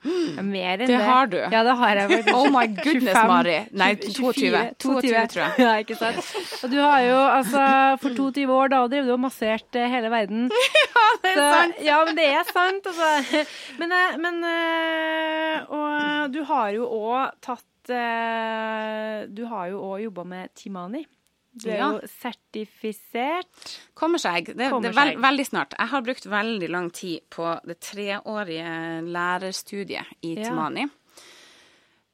Mer 0.41 0.81
enn 0.81 0.81
det. 0.81 0.87
Det 0.89 0.99
har 1.05 1.27
du. 1.29 1.37
Ja, 1.37 1.61
det 1.67 1.75
har 1.77 1.95
jeg 1.99 2.09
faktisk. 2.09 2.33
Oh 2.33 2.47
my 2.49 2.63
goodness, 2.73 3.13
25, 3.13 3.27
Mari. 3.31 3.57
Nei, 3.77 3.89
24, 4.01 4.33
22. 4.33 4.61
22, 4.81 5.27
tror 5.33 5.43
jeg. 5.43 5.53
Ja, 5.65 5.73
ikke 5.83 5.97
sant. 5.99 6.31
Og 6.65 6.71
du 6.73 6.77
har 6.81 7.01
jo 7.05 7.19
altså 7.37 7.65
For 8.01 8.15
22 8.17 8.45
år 8.55 8.71
da 8.73 8.79
drev 8.89 9.05
du 9.09 9.13
og 9.13 9.21
masserte 9.27 9.83
eh, 9.83 9.91
hele 9.93 10.09
verden. 10.13 10.47
Ja, 10.91 11.05
det 11.23 11.31
er 11.31 11.37
Så, 11.37 11.47
sant. 11.53 11.79
ja, 11.85 11.97
men 12.07 12.17
det 12.17 12.25
er 12.33 12.49
sant, 12.49 12.87
altså. 12.91 13.45
Men, 13.81 13.91
eh, 13.95 14.17
men 14.21 14.41
eh, 14.47 15.71
Og 15.77 16.33
du 16.33 16.41
har 16.49 16.69
jo 16.75 16.87
òg 16.87 17.31
tatt 17.43 17.91
eh, 17.93 19.25
Du 19.31 19.43
har 19.51 19.69
jo 19.71 19.81
òg 19.91 20.03
jobba 20.07 20.25
med 20.27 20.51
Timani. 20.57 21.05
Du 21.53 21.67
er 21.69 21.77
Ja. 21.77 21.91
jo 21.91 22.07
sertifisert. 22.07 23.79
Kommer 23.93 24.17
seg. 24.19 24.45
Det, 24.55 24.69
Kommer 24.71 24.87
det 24.87 24.95
er 24.95 24.99
veld, 25.01 25.13
seg. 25.17 25.21
veldig 25.25 25.45
snart. 25.49 25.73
Jeg 25.77 25.87
har 25.91 26.01
brukt 26.01 26.25
veldig 26.25 26.69
lang 26.69 26.89
tid 26.95 27.21
på 27.29 27.49
det 27.67 27.79
treårige 27.81 29.03
lærerstudiet 29.11 30.05
i 30.23 30.35
Ja. 30.37 30.49
Timani. 30.49 30.89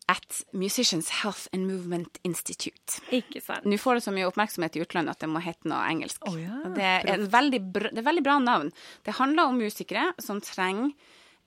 At 0.09 0.43
Musicians 0.53 1.09
Health 1.21 1.47
and 1.51 1.67
Movement 1.67 2.17
Institute. 2.23 3.01
Ikke 3.11 3.41
sant? 3.43 3.65
Nå 3.65 3.75
får 3.77 3.95
det 3.95 4.03
så 4.05 4.13
mye 4.15 4.25
oppmerksomhet 4.31 4.77
i 4.77 4.81
utlandet 4.85 5.09
at 5.11 5.19
det 5.19 5.27
må 5.29 5.41
hete 5.43 5.67
noe 5.67 5.83
engelsk. 5.83 6.21
Oh, 6.29 6.38
ja, 6.39 6.61
det, 6.73 6.83
er 7.11 7.17
veldig 7.27 7.59
det 7.73 7.97
er 7.99 8.07
veldig 8.07 8.23
bra 8.23 8.39
navn. 8.39 8.71
Det 9.03 9.13
handler 9.19 9.43
om 9.51 9.57
musikere 9.59 10.13
som 10.17 10.39
trenger 10.39 10.93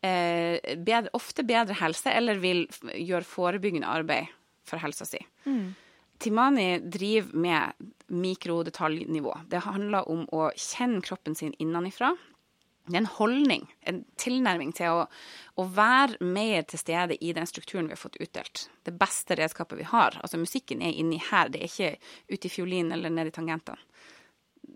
eh, 0.02 0.76
bedre, 0.76 1.08
ofte 1.14 1.42
bedre 1.42 1.72
helse, 1.80 2.12
eller 2.12 2.34
vil 2.38 2.66
gjøre 2.94 3.24
forebyggende 3.24 3.88
arbeid 3.88 4.28
for 4.62 4.78
helsa 4.78 5.06
si. 5.08 5.18
Timani 6.20 6.78
driver 6.78 7.36
med 7.36 7.88
mikrodetaljnivå. 8.06 9.38
Det 9.48 9.62
handler 9.64 10.08
om 10.10 10.26
å 10.36 10.50
kjenne 10.56 11.00
kroppen 11.04 11.34
sin 11.38 11.54
innenifra. 11.58 12.12
Det 12.90 12.96
er 12.96 13.04
en 13.04 13.12
holdning, 13.14 13.64
en 13.86 14.00
tilnærming 14.18 14.72
til 14.76 14.98
å, 14.98 15.04
å 15.60 15.64
være 15.76 16.18
mer 16.24 16.64
til 16.68 16.80
stede 16.80 17.16
i 17.22 17.32
den 17.36 17.46
strukturen 17.48 17.88
vi 17.88 17.94
har 17.94 18.00
fått 18.00 18.18
utdelt. 18.20 18.66
Det 18.84 18.92
beste 18.98 19.36
redskapet 19.38 19.78
vi 19.78 19.86
har. 19.88 20.18
Altså 20.20 20.40
Musikken 20.40 20.82
er 20.82 20.96
inni 20.98 21.20
her, 21.30 21.52
det 21.52 21.62
er 21.62 21.70
ikke 21.70 22.34
ute 22.34 22.48
i 22.48 22.52
fiolinen 22.52 22.96
eller 22.96 23.14
nede 23.14 23.30
i 23.30 23.36
tangentene. 23.36 23.78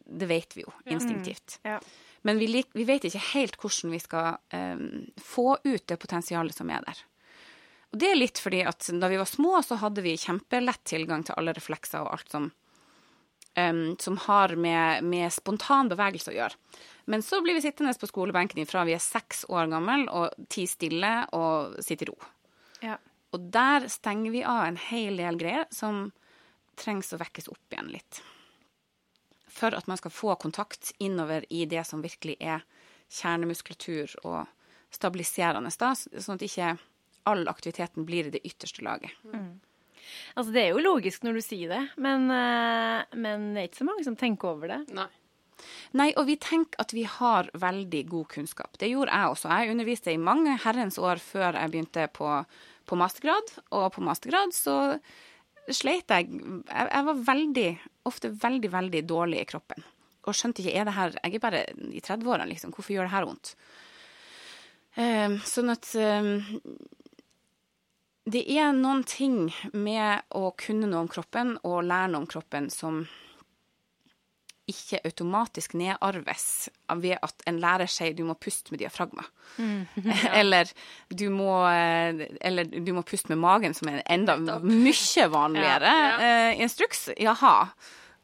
Det 0.05 0.28
vet 0.30 0.57
vi 0.57 0.62
jo 0.62 0.72
instinktivt. 0.90 1.59
Ja. 1.66 1.80
Men 2.24 2.38
vi, 2.40 2.49
vi 2.72 2.86
vet 2.88 3.05
ikke 3.05 3.24
helt 3.32 3.59
hvordan 3.61 3.92
vi 3.92 4.01
skal 4.01 4.38
um, 4.55 4.86
få 5.20 5.59
ut 5.64 5.84
det 5.90 5.99
potensialet 6.01 6.57
som 6.57 6.70
er 6.72 6.84
der. 6.86 7.03
Og 7.95 7.99
det 8.03 8.09
er 8.11 8.16
litt 8.18 8.40
fordi 8.42 8.64
at 8.66 8.88
da 8.99 9.07
vi 9.07 9.20
var 9.20 9.28
små, 9.30 9.61
så 9.62 9.76
hadde 9.78 10.03
vi 10.03 10.16
kjempelett 10.18 10.80
tilgang 10.82 11.22
til 11.22 11.36
alle 11.38 11.53
reflekser 11.55 12.03
og 12.03 12.16
alt 12.16 12.32
som, 12.32 12.49
um, 13.55 13.82
som 14.03 14.16
har 14.24 14.57
med, 14.59 15.05
med 15.07 15.30
spontan 15.30 15.92
bevegelse 15.92 16.32
å 16.32 16.34
gjøre. 16.34 16.59
Men 17.07 17.22
så 17.22 17.38
blir 17.45 17.55
vi 17.55 17.62
sittende 17.62 17.92
på 17.95 18.09
skolebenken 18.11 18.66
fra 18.66 18.82
vi 18.88 18.97
er 18.97 19.03
seks 19.05 19.45
år 19.47 19.68
gammel 19.70 20.09
og 20.11 20.34
ti 20.51 20.64
stille 20.66 21.12
og 21.38 21.76
sitter 21.86 22.11
i 22.11 22.11
ro. 22.11 22.16
Ja. 22.82 22.97
Og 23.30 23.45
der 23.55 23.86
stenger 23.92 24.34
vi 24.34 24.42
av 24.42 24.64
en 24.64 24.80
hel 24.88 25.20
del 25.22 25.38
greier 25.38 25.68
som 25.70 26.09
trengs 26.74 27.12
å 27.14 27.20
vekkes 27.20 27.47
opp 27.53 27.76
igjen 27.76 27.92
litt. 27.92 28.18
For 29.55 29.70
at 29.70 29.86
man 29.86 30.01
skal 30.03 30.11
få 30.11 30.34
kontakt 30.42 30.90
innover 30.99 31.47
i 31.47 31.62
det 31.70 31.84
som 31.86 32.03
virkelig 32.03 32.34
er 32.42 32.66
kjernemuskulatur 33.20 34.16
og 34.24 34.51
stabiliserende, 34.90 35.70
da, 35.78 35.92
sånn 35.95 36.42
at 36.42 36.45
ikke 36.49 36.72
all 37.31 37.47
aktiviteten 37.49 38.07
blir 38.09 38.29
i 38.29 38.35
det 38.35 38.43
ytterste 38.45 38.85
laget. 38.85 39.12
Altså, 40.35 40.51
det 40.53 40.62
er 40.62 40.72
jo 40.75 40.85
logisk 40.85 41.25
når 41.25 41.39
du 41.39 41.45
sier 41.45 41.70
det, 41.72 41.83
men, 42.03 42.27
eh, 42.31 43.05
men 43.16 43.53
det 43.55 43.62
er 43.62 43.68
ikke 43.70 43.83
så 43.83 43.89
mange 43.89 44.07
som 44.07 44.16
tenker 44.18 44.53
over 44.53 44.72
det. 44.75 44.81
Nei. 44.97 45.11
Nei, 45.97 46.11
og 46.18 46.27
vi 46.29 46.37
tenker 46.43 46.81
at 46.83 46.93
vi 46.93 47.05
har 47.09 47.49
veldig 47.55 48.03
god 48.11 48.29
kunnskap. 48.35 48.75
Det 48.81 48.91
gjorde 48.91 49.14
jeg 49.14 49.33
også. 49.33 49.53
Jeg 49.53 49.75
underviste 49.75 50.12
i 50.12 50.20
mange 50.20 50.57
herrens 50.64 50.99
år 50.99 51.22
før 51.22 51.57
jeg 51.61 51.72
begynte 51.72 52.09
på, 52.12 52.31
på 52.91 52.99
mastergrad, 52.99 53.55
og 53.70 53.87
på 53.95 54.05
mastergrad 54.05 54.53
så 54.57 54.77
sleit 55.72 56.11
jeg 56.12 56.29
Jeg, 56.29 56.89
jeg 56.91 57.05
var 57.07 57.22
veldig, 57.31 57.68
ofte 58.11 58.33
veldig, 58.43 58.70
veldig 58.75 59.05
dårlig 59.09 59.41
i 59.41 59.49
kroppen. 59.49 59.87
Og 60.25 60.37
skjønte 60.37 60.64
ikke 60.64 60.75
er 60.81 60.89
det 60.89 60.97
her 60.97 61.16
Jeg 61.22 61.39
er 61.39 61.45
bare 61.45 61.62
i 61.93 62.03
30-årene, 62.03 62.51
liksom. 62.51 62.75
Hvorfor 62.75 62.97
gjør 62.97 63.09
det 63.09 63.14
her 63.14 63.29
vondt? 63.29 63.55
Um, 64.95 65.41
sånn 65.43 65.72
at 65.72 65.89
eh, 65.99 66.29
Det 68.25 68.41
er 68.57 68.72
noen 68.72 69.03
ting 69.05 69.51
med 69.77 70.25
å 70.33 70.49
kunne 70.57 70.89
noe 70.89 71.05
om 71.05 71.11
kroppen 71.12 71.59
og 71.62 71.83
lære 71.85 72.12
noe 72.14 72.25
om 72.25 72.31
kroppen 72.31 72.70
som 72.72 73.05
ikke 74.70 75.03
automatisk 75.05 75.75
nedarves 75.77 76.70
ved 77.03 77.18
at 77.20 77.43
en 77.49 77.59
lærer 77.61 77.91
sier 77.91 78.14
du 78.16 78.22
må 78.25 78.37
puste 78.41 78.72
med 78.72 78.81
diafragma. 78.81 79.27
eller, 80.41 80.70
du 81.12 81.27
må, 81.33 81.51
eh, 81.68 82.25
eller 82.41 82.70
du 82.72 82.95
må 82.97 83.05
puste 83.05 83.29
med 83.33 83.43
magen, 83.45 83.77
som 83.77 83.91
er 83.91 84.01
en 84.01 84.09
enda 84.20 84.39
mye 84.64 85.29
vanligere 85.33 85.93
eh, 86.16 86.62
instruks. 86.64 87.11
Jaha, 87.20 87.55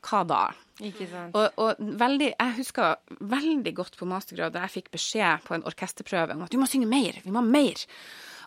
hva 0.08 0.22
da? 0.24 0.42
Ikke 0.80 1.10
sant? 1.10 1.36
Og, 1.36 1.60
og 1.60 1.84
veldig, 2.00 2.32
jeg 2.32 2.56
husker 2.56 3.20
veldig 3.20 3.76
godt 3.76 4.00
på 4.00 4.08
mastergrad 4.08 4.56
da 4.56 4.64
jeg 4.64 4.78
fikk 4.78 4.90
beskjed 4.96 5.44
på 5.44 5.58
en 5.58 5.68
orkesterprøve 5.68 6.38
om 6.38 6.46
at 6.46 6.52
du 6.52 6.60
må 6.60 6.68
synge 6.70 6.88
mer, 6.88 7.20
vi 7.20 7.34
må 7.34 7.44
ha 7.44 7.46
mer. 7.46 7.84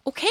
OK, 0.05 0.23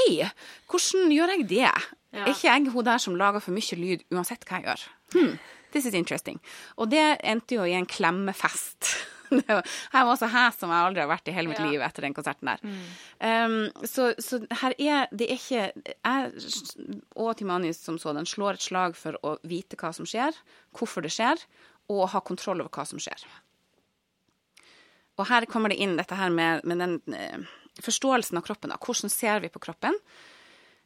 hvordan 0.68 1.12
gjør 1.14 1.32
jeg 1.36 1.48
det? 1.48 1.64
Er 2.12 2.26
ikke 2.28 2.48
jeg 2.50 2.72
hun 2.74 2.84
der 2.84 2.98
som 3.00 3.14
lager 3.16 3.40
for 3.40 3.54
mye 3.56 3.78
lyd 3.80 4.02
uansett 4.12 4.44
hva 4.44 4.58
jeg 4.60 4.66
gjør? 4.68 4.82
Hmm, 5.14 5.38
this 5.72 5.86
is 5.88 5.94
interesting. 5.96 6.40
Og 6.76 6.90
det 6.92 7.00
endte 7.24 7.56
jo 7.56 7.64
i 7.64 7.72
en 7.78 7.86
klemmefest. 7.88 8.92
Jeg 9.32 10.04
var- 10.04 10.18
så 10.20 10.26
hes 10.28 10.58
som 10.60 10.68
jeg 10.68 10.76
aldri 10.84 11.00
har 11.00 11.08
vært 11.08 11.28
i 11.30 11.32
hele 11.32 11.48
mitt 11.48 11.60
liv 11.64 11.80
etter 11.80 12.04
den 12.04 12.12
konserten 12.12 12.50
der. 12.50 12.58
Um, 13.24 13.54
så, 13.88 14.10
så 14.20 14.42
her 14.60 14.74
er 14.76 15.06
det 15.08 15.24
er 15.30 15.38
ikke 15.38 15.62
Jeg 15.88 17.06
og 17.16 17.30
Timani 17.38 17.70
som 17.72 17.96
sådan 17.96 18.28
slår 18.28 18.58
et 18.58 18.66
slag 18.66 18.92
for 19.00 19.16
å 19.24 19.38
vite 19.48 19.78
hva 19.80 19.88
som 19.96 20.04
skjer, 20.04 20.36
hvorfor 20.76 21.00
det 21.06 21.14
skjer, 21.16 21.40
og 21.88 22.10
ha 22.12 22.20
kontroll 22.20 22.60
over 22.60 22.68
hva 22.76 22.84
som 22.84 23.00
skjer. 23.00 23.24
Og 25.16 25.24
her 25.32 25.48
kommer 25.48 25.72
det 25.72 25.80
inn 25.80 25.96
dette 25.96 26.16
her 26.20 26.28
med, 26.28 26.60
med 26.68 26.84
den 26.84 26.98
eh, 27.16 27.48
forståelsen 27.80 28.36
av 28.38 28.42
kroppen. 28.42 28.70
Da. 28.70 28.76
Hvordan 28.76 29.10
ser 29.10 29.40
vi 29.40 29.48
på 29.48 29.58
kroppen? 29.62 29.94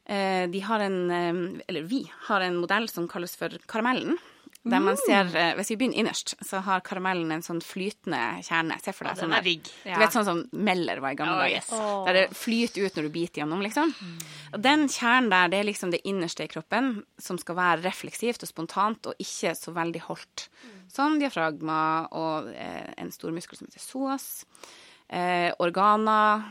Eh, 0.07 0.47
de 0.51 0.61
har 0.63 0.81
en, 0.81 1.11
eh, 1.11 1.63
eller 1.69 1.83
vi 1.83 2.05
har 2.29 2.41
en 2.41 2.57
modell 2.57 2.89
som 2.89 3.09
kalles 3.09 3.35
for 3.37 3.49
karamellen. 3.67 4.17
Der 4.67 4.81
man 4.81 4.97
ser, 4.97 5.27
eh, 5.37 5.55
Hvis 5.55 5.69
vi 5.71 5.77
begynner 5.77 5.95
innerst, 5.99 6.35
så 6.43 6.59
har 6.61 6.81
karamellen 6.81 7.31
en 7.31 7.41
sånn 7.43 7.61
flytende 7.63 8.43
kjerne. 8.43 8.81
Se 8.83 8.91
for 8.93 9.05
deg 9.05 9.15
sånn 9.17 9.31
der- 9.31 9.43
Du 9.43 9.99
vet 10.01 10.11
sånn 10.11 10.25
som 10.25 10.49
Meller 10.53 10.99
var 11.01 11.11
i 11.11 11.15
gamle 11.15 11.35
Oh, 11.35 11.39
dager. 11.39 11.55
yes. 11.55 11.71
Der 11.71 12.13
det 12.13 12.31
flyter 12.31 12.85
ut 12.85 12.95
når 12.97 13.03
du 13.03 13.09
biter 13.11 13.43
gjennom, 13.43 13.63
liksom. 13.63 13.95
Og 14.53 14.61
den 14.61 14.89
kjernen 14.89 15.31
der, 15.31 15.49
det 15.49 15.61
er 15.61 15.73
liksom 15.73 15.93
det 15.93 16.03
innerste 16.05 16.43
i 16.43 16.49
kroppen, 16.49 17.05
som 17.17 17.39
skal 17.39 17.55
være 17.55 17.83
refleksivt 17.85 18.43
og 18.43 18.49
spontant, 18.49 19.07
og 19.07 19.15
ikke 19.21 19.55
så 19.55 19.73
veldig 19.73 20.01
holdt. 20.03 20.49
Som 20.89 21.21
diafragma 21.21 22.09
og 22.11 22.49
eh, 22.53 22.93
en 22.99 23.13
stor 23.13 23.31
muskel 23.31 23.57
som 23.59 23.69
heter 23.69 23.79
psoas, 23.79 24.45
eh, 25.09 25.53
organer, 25.59 26.43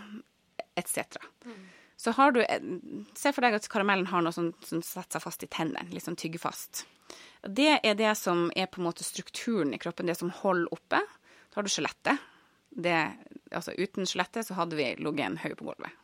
etc. 0.75 1.17
Så 1.95 2.11
har 2.11 2.31
du 2.31 2.41
Se 3.15 3.31
for 3.33 3.41
deg 3.41 3.55
at 3.55 3.67
karamellen 3.71 4.09
har 4.11 4.23
noe 4.23 4.35
som, 4.35 4.51
som 4.65 4.83
setter 4.83 5.17
seg 5.17 5.23
fast 5.23 5.45
i 5.45 5.49
tennene, 5.51 5.87
litt 5.93 6.05
sånn 6.05 6.19
tyggefast. 6.19 6.85
Det 7.45 7.79
er 7.83 7.95
det 7.97 8.15
som 8.17 8.49
er 8.55 8.67
på 8.67 8.81
en 8.81 8.87
måte 8.87 9.05
strukturen 9.05 9.73
i 9.73 9.79
kroppen, 9.81 10.09
det 10.09 10.17
som 10.19 10.33
holder 10.33 10.73
oppe. 10.73 11.01
Så 11.49 11.59
har 11.59 11.65
du 11.65 11.71
skjelettet. 11.71 12.31
Altså 13.55 13.75
uten 13.77 14.09
skjelettet 14.09 14.47
så 14.47 14.57
hadde 14.57 14.75
vi 14.79 14.89
ligget 14.99 15.27
en 15.29 15.39
haug 15.43 15.55
på 15.59 15.69
gulvet. 15.69 16.01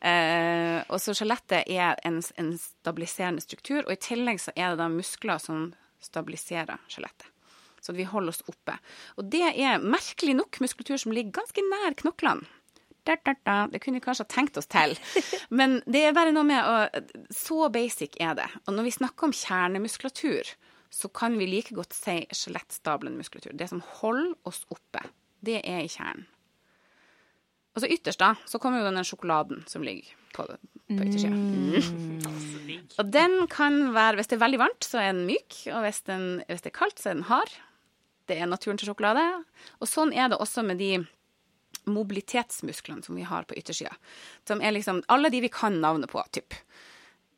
Eh, 0.00 0.82
og 0.92 1.00
så 1.00 1.14
skjelettet 1.16 1.70
er 1.72 1.96
en, 2.04 2.18
en 2.36 2.50
stabiliserende 2.60 3.44
struktur, 3.44 3.80
og 3.86 3.94
i 3.94 4.02
tillegg 4.02 4.42
så 4.42 4.52
er 4.54 4.74
det 4.74 4.82
da 4.82 4.90
muskler 4.92 5.40
som 5.42 5.70
stabiliserer 6.02 6.82
skjelettet. 6.92 7.30
Så 7.86 7.94
at 7.94 8.00
vi 8.00 8.08
holder 8.10 8.34
oss 8.34 8.42
oppe. 8.50 8.74
Og 9.14 9.28
det 9.30 9.44
er 9.54 9.82
merkelig 9.82 10.34
nok 10.40 10.58
muskulatur 10.64 10.98
som 10.98 11.14
ligger 11.14 11.38
ganske 11.38 11.62
nær 11.70 11.94
knoklene. 12.02 12.48
Det 13.06 13.20
kunne 13.22 14.00
vi 14.00 14.02
kanskje 14.02 14.24
ha 14.24 14.30
tenkt 14.32 14.56
oss 14.58 14.66
til. 14.66 14.96
Men 15.58 15.78
det 15.86 16.02
er 16.02 16.16
bare 16.16 16.34
noe 16.34 16.42
med 16.48 16.58
å 16.66 17.28
Så 17.30 17.68
basic 17.70 18.18
er 18.18 18.34
det. 18.34 18.48
Og 18.66 18.74
når 18.74 18.88
vi 18.88 18.96
snakker 18.96 19.28
om 19.28 19.36
kjernemuskulatur, 19.36 20.56
så 20.90 21.10
kan 21.14 21.36
vi 21.38 21.46
like 21.46 21.74
godt 21.76 21.94
si 21.94 22.24
skjelettstablende 22.34 23.20
muskulatur. 23.20 23.54
Det 23.54 23.70
som 23.70 23.84
holder 24.00 24.34
oss 24.48 24.64
oppe. 24.74 25.04
Det 25.46 25.60
er 25.62 25.84
i 25.84 25.92
kjernen. 25.92 26.26
Og 27.76 27.82
så 27.84 27.90
ytterst, 27.92 28.22
da, 28.22 28.32
så 28.48 28.58
kommer 28.58 28.80
jo 28.80 28.88
denne 28.88 29.04
sjokoladen 29.04 29.60
som 29.68 29.82
ligger 29.84 30.08
på, 30.32 30.46
på 30.48 30.96
yttersida. 30.96 31.36
Mm. 31.36 32.22
Og 32.96 33.10
den 33.12 33.34
kan 33.52 33.92
være 33.92 34.16
Hvis 34.16 34.30
det 34.30 34.38
er 34.38 34.44
veldig 34.46 34.60
varmt, 34.62 34.86
så 34.86 35.02
er 35.02 35.12
den 35.12 35.26
myk. 35.28 35.58
Og 35.74 35.84
hvis, 35.84 36.00
den, 36.08 36.40
hvis 36.48 36.64
det 36.64 36.72
er 36.72 36.78
kaldt, 36.78 37.02
så 37.02 37.12
er 37.12 37.18
den 37.18 37.28
hard. 37.28 37.52
Det 38.26 38.38
er 38.38 38.50
naturen 38.50 38.78
til 38.80 38.90
sjokolade. 38.90 39.24
Og 39.80 39.90
sånn 39.90 40.14
er 40.14 40.30
det 40.30 40.40
også 40.42 40.64
med 40.66 40.80
de 40.82 40.98
mobilitetsmusklene 41.86 43.04
som 43.06 43.18
vi 43.18 43.26
har 43.26 43.46
på 43.46 43.56
yttersida. 43.58 43.94
Som 44.48 44.62
er 44.62 44.74
liksom 44.74 45.04
alle 45.12 45.30
de 45.30 45.42
vi 45.44 45.52
kan 45.52 45.78
navnet 45.82 46.10
på, 46.10 46.22
typ. 46.34 46.56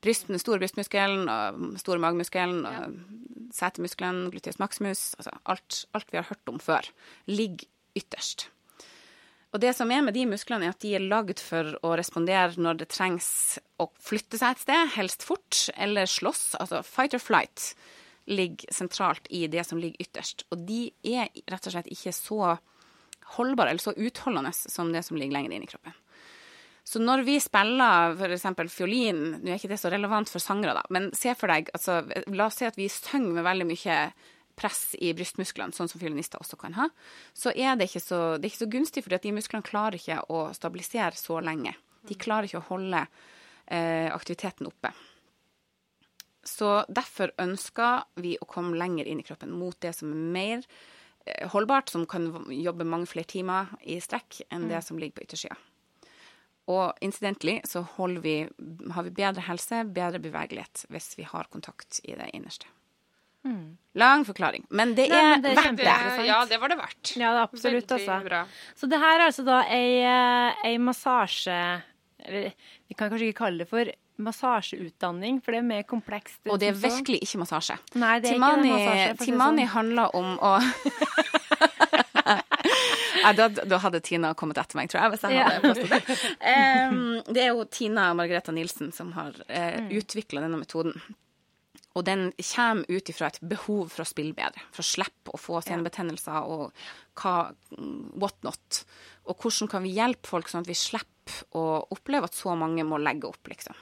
Bryst, 0.04 0.28
den 0.30 0.40
store 0.40 0.62
brystmuskelen, 0.62 1.26
og 1.28 1.80
store 1.82 2.00
magemuskelen, 2.02 2.62
og 2.68 3.54
setemuskelen, 3.54 4.28
gluteus 4.32 4.60
maximus. 4.62 5.10
Altså 5.18 5.34
alt, 5.44 5.82
alt 5.92 6.14
vi 6.14 6.20
har 6.20 6.30
hørt 6.30 6.52
om 6.52 6.62
før, 6.62 6.86
ligger 7.26 7.68
ytterst. 7.98 8.48
Og 9.52 9.62
det 9.64 9.72
som 9.76 9.90
er 9.90 10.02
med 10.04 10.12
de 10.12 10.26
musklene, 10.28 10.68
er 10.68 10.74
at 10.76 10.82
de 10.84 10.92
er 10.96 11.04
lagd 11.08 11.40
for 11.40 11.72
å 11.84 11.94
respondere 11.96 12.60
når 12.60 12.82
det 12.82 12.90
trengs 12.92 13.28
å 13.80 13.88
flytte 14.04 14.40
seg 14.40 14.54
et 14.54 14.64
sted, 14.66 14.90
helst 14.96 15.24
fort, 15.24 15.62
eller 15.76 16.08
slåss. 16.08 16.52
Altså 16.60 16.82
fight 16.84 17.16
or 17.16 17.22
flight 17.22 17.72
ligger 18.28 18.74
sentralt 18.74 19.26
i 19.30 19.46
det 19.50 19.64
som 19.66 19.80
ligger 19.80 20.04
ytterst. 20.04 20.44
Og 20.52 20.66
de 20.68 20.88
er 21.02 21.30
rett 21.48 21.68
og 21.68 21.74
slett 21.74 21.90
ikke 21.92 22.12
så 22.16 22.56
holdbare 23.36 23.72
eller 23.72 23.82
så 23.82 23.96
utholdende 23.96 24.52
som 24.54 24.92
det 24.92 25.02
som 25.06 25.18
ligger 25.18 25.36
lenger 25.36 25.56
inn 25.56 25.66
i 25.66 25.70
kroppen. 25.70 25.96
Så 26.88 27.02
når 27.04 27.20
vi 27.26 27.34
spiller 27.40 28.14
f.eks. 28.16 28.46
fiolin, 28.72 29.18
nå 29.42 29.50
er 29.50 29.58
ikke 29.58 29.68
det 29.74 29.80
så 29.80 29.90
relevant 29.92 30.30
for 30.32 30.40
sangere, 30.40 30.72
da, 30.78 30.86
men 30.94 31.10
se 31.12 31.34
for 31.36 31.52
deg, 31.52 31.68
altså, 31.76 31.98
la 32.32 32.46
oss 32.46 32.56
si 32.62 32.64
at 32.64 32.78
vi 32.80 32.86
synger 32.88 33.36
med 33.36 33.44
veldig 33.44 33.66
mye 33.68 33.96
press 34.58 34.94
i 34.96 35.10
brystmusklene, 35.12 35.76
sånn 35.76 35.90
som 35.90 36.00
fiolinister 36.00 36.40
også 36.40 36.56
kan 36.60 36.78
ha, 36.78 36.88
så 37.36 37.52
er 37.52 37.76
det 37.76 37.90
ikke 37.90 38.02
så, 38.02 38.22
det 38.40 38.48
ikke 38.48 38.62
så 38.62 38.70
gunstig, 38.72 39.04
fordi 39.04 39.20
de 39.26 39.34
musklene 39.36 39.68
klarer 39.68 39.98
ikke 40.00 40.22
å 40.32 40.46
stabilisere 40.56 41.12
så 41.20 41.42
lenge. 41.44 41.74
De 42.08 42.16
klarer 42.16 42.48
ikke 42.48 42.62
å 42.62 42.68
holde 42.70 43.04
eh, 43.04 44.08
aktiviteten 44.08 44.72
oppe. 44.72 44.94
Så 46.48 46.70
derfor 46.88 47.34
ønsker 47.40 48.06
vi 48.22 48.36
å 48.40 48.48
komme 48.48 48.78
lenger 48.80 49.08
inn 49.08 49.20
i 49.20 49.26
kroppen, 49.26 49.52
mot 49.52 49.76
det 49.84 49.92
som 49.98 50.12
er 50.14 50.22
mer 50.36 50.62
eh, 51.26 51.48
holdbart, 51.52 51.92
som 51.92 52.06
kan 52.08 52.30
jobbe 52.52 52.88
mange 52.88 53.10
flere 53.10 53.28
timer 53.28 53.74
i 53.84 54.00
strekk 54.02 54.42
enn 54.48 54.70
det 54.70 54.80
som 54.86 55.00
ligger 55.00 55.18
på 55.18 55.28
yttersida. 55.28 55.58
Og 56.68 56.98
incidentally 57.04 57.60
så 57.64 57.84
vi, 58.20 58.42
har 58.92 59.06
vi 59.06 59.14
bedre 59.16 59.44
helse, 59.46 59.84
bedre 59.84 60.20
bevegelighet, 60.20 60.84
hvis 60.92 61.14
vi 61.16 61.24
har 61.24 61.48
kontakt 61.52 62.00
i 62.04 62.16
det 62.16 62.28
innerste. 62.36 62.68
Lang 63.98 64.24
forklaring. 64.26 64.66
Men 64.70 64.94
det 64.94 65.08
Nei, 65.10 65.18
er 65.18 65.30
men 65.30 65.44
det 65.44 65.52
er 65.52 65.56
verdt 65.58 65.78
Det, 65.78 66.26
ja, 66.26 66.38
det 66.46 66.58
var 66.60 66.72
det 66.72 66.78
verdt. 66.78 67.12
Ja, 67.16 67.30
det 67.32 67.40
er 67.40 67.46
absolutt, 67.46 67.94
altså. 67.94 68.42
Så 68.76 68.88
det 68.90 69.00
her 69.00 69.14
er 69.16 69.24
altså 69.28 69.44
da 69.46 69.62
ei, 69.72 70.02
eh, 70.02 70.60
ei 70.68 70.74
massasje 70.82 71.56
Eller 72.26 72.52
vi 72.88 72.98
kan 72.98 73.08
kanskje 73.08 73.30
ikke 73.30 73.44
kalle 73.44 73.64
det 73.64 73.70
for 73.70 73.90
massasjeutdanning, 74.18 75.40
for 75.44 75.54
det 75.54 75.60
er 75.62 75.66
mer 75.68 75.82
komplekst. 75.88 76.40
Og 76.50 76.58
det 76.62 76.72
er 76.72 76.78
virkelig 76.82 77.20
ikke 77.26 77.38
massasje. 77.44 77.76
Nei, 77.98 78.16
det 78.20 78.32
er 78.32 78.38
Timani, 78.38 78.68
ikke 78.68 78.78
massasje. 78.78 79.26
Timani 79.26 79.64
sånn. 79.66 79.74
handler 79.76 80.16
om 80.18 80.34
å 80.42 80.52
Nei, 83.18 83.32
da, 83.34 83.48
da 83.48 83.78
hadde 83.82 84.00
Tina 84.04 84.30
kommet 84.38 84.58
etter 84.60 84.78
meg, 84.78 84.90
tror 84.92 85.02
jeg, 85.02 85.12
hvis 85.14 85.24
jeg 85.26 85.38
hadde 85.42 85.62
påstått 85.64 85.94
det. 85.94 86.18
Um, 86.88 86.98
det 87.34 87.42
er 87.42 87.48
jo 87.52 87.64
Tina 87.72 88.08
Margareta 88.16 88.52
Nilsen 88.54 88.92
som 88.94 89.10
har 89.16 89.34
uh, 89.48 89.78
Mm. 89.78 89.88
utvikla 89.98 90.40
denne 90.44 90.60
metoden. 90.60 90.94
Og 91.98 92.04
den 92.06 92.28
kommer 92.52 92.86
ut 92.88 93.10
ifra 93.10 93.26
et 93.32 93.40
behov 93.42 93.88
for 93.90 94.04
å 94.04 94.08
spille 94.08 94.34
bedre, 94.36 94.62
for 94.72 94.84
å 94.84 94.86
slippe 94.86 95.32
å 95.34 95.40
få 95.40 95.58
senebetennelser 95.66 96.46
og 96.46 96.70
hva, 97.18 97.34
what 98.22 98.36
not. 98.46 98.82
Og 99.26 99.40
hvordan 99.42 99.70
kan 99.72 99.82
vi 99.84 99.96
hjelpe 99.96 100.30
folk 100.30 100.48
sånn 100.50 100.62
at 100.62 100.70
vi 100.70 100.76
slipper 100.78 101.42
å 101.58 101.64
oppleve 101.94 102.28
at 102.30 102.38
så 102.38 102.54
mange 102.56 102.84
må 102.86 103.00
legge 103.02 103.28
opp, 103.28 103.42
liksom. 103.50 103.74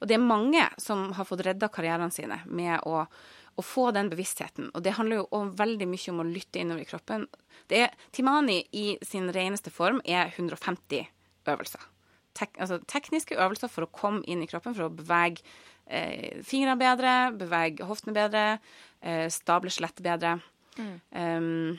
Og 0.00 0.08
det 0.08 0.16
er 0.16 0.22
mange 0.22 0.66
som 0.80 1.08
har 1.16 1.28
fått 1.28 1.44
redda 1.46 1.70
karrierene 1.72 2.14
sine 2.14 2.40
med 2.46 2.84
å, 2.86 3.04
å 3.04 3.64
få 3.64 3.88
den 3.96 4.10
bevisstheten. 4.12 4.70
Og 4.74 4.84
det 4.84 4.96
handler 4.98 5.22
jo 5.22 5.26
om 5.38 5.50
veldig 5.58 5.88
mye 5.90 6.12
om 6.12 6.22
å 6.22 6.28
lytte 6.28 6.62
innover 6.62 6.84
i 6.84 6.88
kroppen. 6.88 7.26
Det 7.70 7.84
er, 7.86 7.98
Timani 8.14 8.60
i 8.76 8.86
sin 9.06 9.30
reneste 9.34 9.72
form 9.74 10.00
er 10.04 10.32
150 10.36 11.06
øvelser. 11.50 11.90
Tek, 12.34 12.56
altså 12.58 12.80
tekniske 12.90 13.38
øvelser 13.38 13.70
for 13.70 13.86
å 13.86 13.92
komme 13.94 14.24
inn 14.26 14.42
i 14.42 14.48
kroppen, 14.50 14.74
for 14.74 14.88
å 14.88 14.94
bevege 14.94 15.44
eh, 15.86 16.40
fingrene 16.42 16.78
bedre, 16.80 17.14
bevege 17.38 17.86
hoftene 17.86 18.16
bedre, 18.16 18.44
eh, 19.06 19.28
stable 19.30 19.70
skjelettet 19.70 20.02
bedre. 20.06 20.38
Um, 21.14 21.76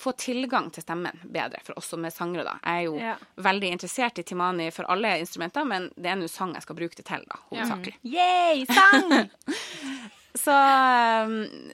få 0.00 0.12
tilgang 0.16 0.70
til 0.72 0.82
stemmen 0.82 1.18
bedre, 1.24 1.60
for 1.64 1.76
oss 1.78 1.90
som 1.92 2.04
er 2.04 2.10
sangere, 2.14 2.44
da. 2.44 2.54
Jeg 2.64 2.80
er 2.80 2.84
jo 2.86 2.94
Ja. 2.98 3.16
veldig 3.36 3.70
interessert 3.76 4.18
i 4.18 4.22
Timani 4.22 4.70
for 4.72 4.84
alle 4.90 5.18
instrumenter, 5.20 5.64
men 5.66 5.90
det 5.96 6.06
er 6.10 6.16
nå 6.16 6.28
sang 6.28 6.54
jeg 6.54 6.62
skal 6.62 6.76
bruke 6.76 6.96
det 6.96 7.04
til, 7.04 7.24
da, 7.28 7.36
hovedsakelig. 7.50 7.94
Yay, 8.04 8.64
sang! 8.66 9.30
Så 10.40 10.54
um, 10.54 11.32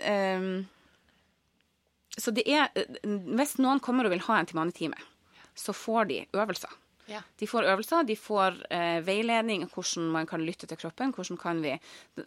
um, 0.09 0.66
Så 2.16 2.32
det 2.32 2.47
er 2.49 2.70
Hvis 3.05 3.59
noen 3.61 3.80
kommer 3.84 4.07
og 4.07 4.11
vil 4.14 4.24
ha 4.24 4.39
en 4.41 4.47
Timani-time, 4.47 4.97
så 5.55 5.74
får 5.76 6.09
de 6.09 6.26
øvelser. 6.32 6.70
Ja. 7.07 7.20
De 7.39 7.47
får 7.47 7.68
øvelser, 7.70 8.03
de 8.09 8.16
får 8.16 8.57
uh, 8.72 9.01
veiledning 9.07 9.62
om 9.62 9.68
hvordan 9.74 10.09
man 10.11 10.26
kan 10.26 10.41
lytte 10.43 10.66
til 10.66 10.76
kroppen. 10.80 11.12
Hvordan 11.14 11.39
kan 11.39 11.61
vi, 11.62 11.76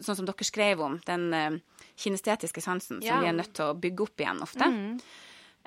Sånn 0.00 0.16
som 0.16 0.24
dere 0.26 0.46
skrev 0.46 0.80
om, 0.80 1.00
den 1.06 1.34
uh, 1.34 1.58
kinestetiske 2.00 2.62
sansen 2.64 3.02
som 3.02 3.20
vi 3.20 3.28
er 3.28 3.36
nødt 3.36 3.52
til 3.58 3.64
å 3.72 3.74
bygge 3.76 4.06
opp 4.06 4.22
igjen 4.24 4.40
ofte. 4.46 4.70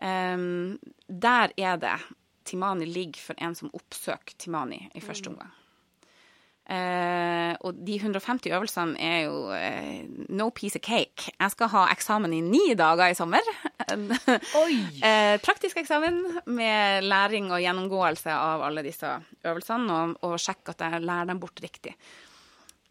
Um, 0.03 0.79
der 1.07 1.53
er 1.57 1.77
det 1.79 1.97
Timani 2.43 2.85
ligger 2.85 3.21
for 3.23 3.39
en 3.39 3.55
som 3.55 3.71
oppsøker 3.73 4.35
Timani 4.37 4.81
i 4.95 5.01
første 5.03 5.31
omgang. 5.31 5.51
Uh, 6.63 7.51
og 7.67 7.75
de 7.83 7.97
150 7.99 8.47
øvelsene 8.55 8.95
er 8.99 9.25
jo 9.25 9.49
uh, 9.51 10.27
no 10.31 10.49
piece 10.55 10.79
of 10.79 10.83
cake. 10.83 11.31
Jeg 11.39 11.51
skal 11.51 11.71
ha 11.73 11.85
eksamen 11.91 12.33
i 12.35 12.39
ni 12.43 12.73
dager 12.79 13.11
i 13.11 13.17
sommer. 13.17 13.43
Eh, 15.03 15.35
praktisk 15.43 15.77
eksamen 15.77 16.21
med 16.47 17.03
læring 17.03 17.49
og 17.51 17.59
gjennomgåelse 17.61 18.31
av 18.31 18.63
alle 18.63 18.83
disse 18.85 19.09
øvelsene, 19.43 19.91
og, 19.91 20.13
og 20.23 20.39
sjekke 20.39 20.71
at 20.71 20.85
jeg 20.85 21.03
lærer 21.03 21.27
dem 21.29 21.41
bort 21.41 21.59
riktig. 21.61 21.91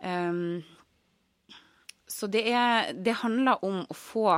Um, 0.04 0.60
så 2.06 2.28
det, 2.28 2.44
er, 2.52 2.92
det 2.92 3.16
handler 3.22 3.64
om 3.64 3.80
å 3.88 3.96
få 3.96 4.36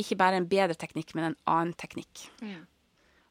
ikke 0.00 0.18
bare 0.20 0.40
en 0.40 0.48
bedre 0.50 0.76
teknikk, 0.78 1.14
men 1.16 1.30
en 1.32 1.40
annen 1.48 1.74
teknikk. 1.78 2.26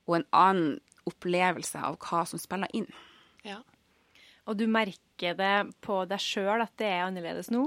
Og 0.05 0.19
en 0.19 0.27
annen 0.35 0.75
opplevelse 1.05 1.77
av 1.85 1.97
hva 2.01 2.23
som 2.25 2.41
spiller 2.41 2.71
inn. 2.77 2.87
Ja. 3.45 3.59
Og 4.45 4.57
du 4.59 4.65
merker 4.69 5.33
det 5.37 5.53
på 5.81 6.01
deg 6.09 6.21
sjøl 6.21 6.61
at 6.61 6.73
det 6.77 6.85
er 6.85 7.05
annerledes 7.07 7.47
nå? 7.53 7.63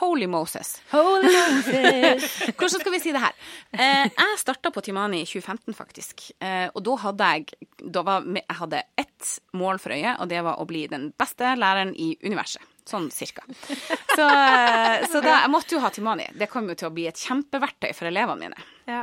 Holy 0.00 0.26
Moses. 0.30 0.76
Holy 0.90 1.30
Moses! 1.36 2.24
Hvordan 2.50 2.82
skal 2.82 2.94
vi 2.94 3.00
si 3.02 3.12
det 3.14 3.22
her? 3.22 3.34
Eh, 3.74 4.06
jeg 4.10 4.40
starta 4.40 4.72
på 4.74 4.82
Timani 4.86 5.20
i 5.22 5.28
2015, 5.28 5.76
faktisk. 5.76 6.24
Eh, 6.42 6.66
og 6.72 6.82
da 6.86 6.96
hadde 7.04 7.28
jeg 7.34 7.68
da 7.94 8.02
var, 8.06 8.26
Jeg 8.38 8.58
hadde 8.62 8.82
ett 8.98 9.34
mål 9.54 9.78
for 9.82 9.94
øye, 9.94 10.16
og 10.18 10.30
det 10.32 10.42
var 10.46 10.58
å 10.62 10.66
bli 10.66 10.86
den 10.90 11.12
beste 11.18 11.54
læreren 11.58 11.94
i 11.94 12.14
universet. 12.24 12.62
Sånn 12.86 13.08
cirka. 13.10 13.42
Så, 14.16 14.24
så 15.10 15.20
da, 15.20 15.32
jeg 15.42 15.50
måtte 15.50 15.74
jo 15.74 15.80
ha 15.82 15.88
Timani. 15.90 16.28
Det 16.38 16.46
kom 16.48 16.68
jo 16.70 16.76
til 16.78 16.86
å 16.88 16.94
bli 16.94 17.08
et 17.10 17.18
kjempeverktøy 17.18 17.90
for 17.96 18.06
elevene 18.06 18.46
mine. 18.46 18.66
Ja. 18.86 19.00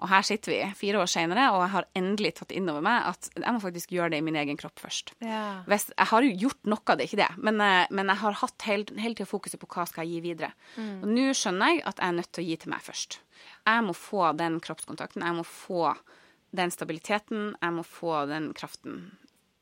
Og 0.00 0.08
her 0.08 0.24
sitter 0.24 0.54
vi 0.54 0.60
fire 0.78 1.02
år 1.02 1.10
senere, 1.12 1.50
og 1.52 1.60
jeg 1.60 1.72
har 1.74 1.88
endelig 2.00 2.32
tatt 2.38 2.54
inn 2.56 2.70
over 2.72 2.80
meg 2.86 3.10
at 3.10 3.28
jeg 3.34 3.52
må 3.52 3.60
faktisk 3.60 3.92
gjøre 3.92 4.14
det 4.14 4.22
i 4.22 4.24
min 4.24 4.38
egen 4.40 4.56
kropp 4.56 4.80
først. 4.80 5.12
Ja. 5.20 5.42
Jeg 5.68 6.08
har 6.12 6.24
jo 6.24 6.32
gjort 6.46 6.70
noe, 6.72 6.80
av 6.80 6.96
det 6.96 7.10
ikke 7.10 7.20
det, 7.20 7.28
men, 7.36 7.60
eh, 7.60 7.92
men 7.92 8.12
jeg 8.14 8.22
har 8.22 8.40
hatt 8.40 8.66
hele, 8.70 8.98
hele 9.04 9.18
tida 9.18 9.28
fokuset 9.28 9.60
på 9.60 9.68
hva 9.74 9.84
skal 9.90 10.06
jeg 10.06 10.16
gi 10.16 10.24
videre. 10.30 10.50
Og 10.80 11.06
nå 11.12 11.28
skjønner 11.36 11.74
jeg 11.74 11.84
at 11.84 12.00
jeg 12.00 12.08
er 12.08 12.18
nødt 12.22 12.32
til 12.32 12.44
å 12.44 12.48
gi 12.48 12.58
til 12.64 12.72
meg 12.72 12.88
først. 12.88 13.20
Jeg 13.66 13.84
må 13.84 13.92
få 13.98 14.32
den 14.40 14.58
kroppskontakten, 14.64 15.26
jeg 15.28 15.36
må 15.36 15.44
få 15.44 15.92
den 16.56 16.72
stabiliteten, 16.72 17.52
jeg 17.60 17.76
må 17.76 17.84
få 17.84 18.24
den 18.30 18.52
kraften 18.56 19.10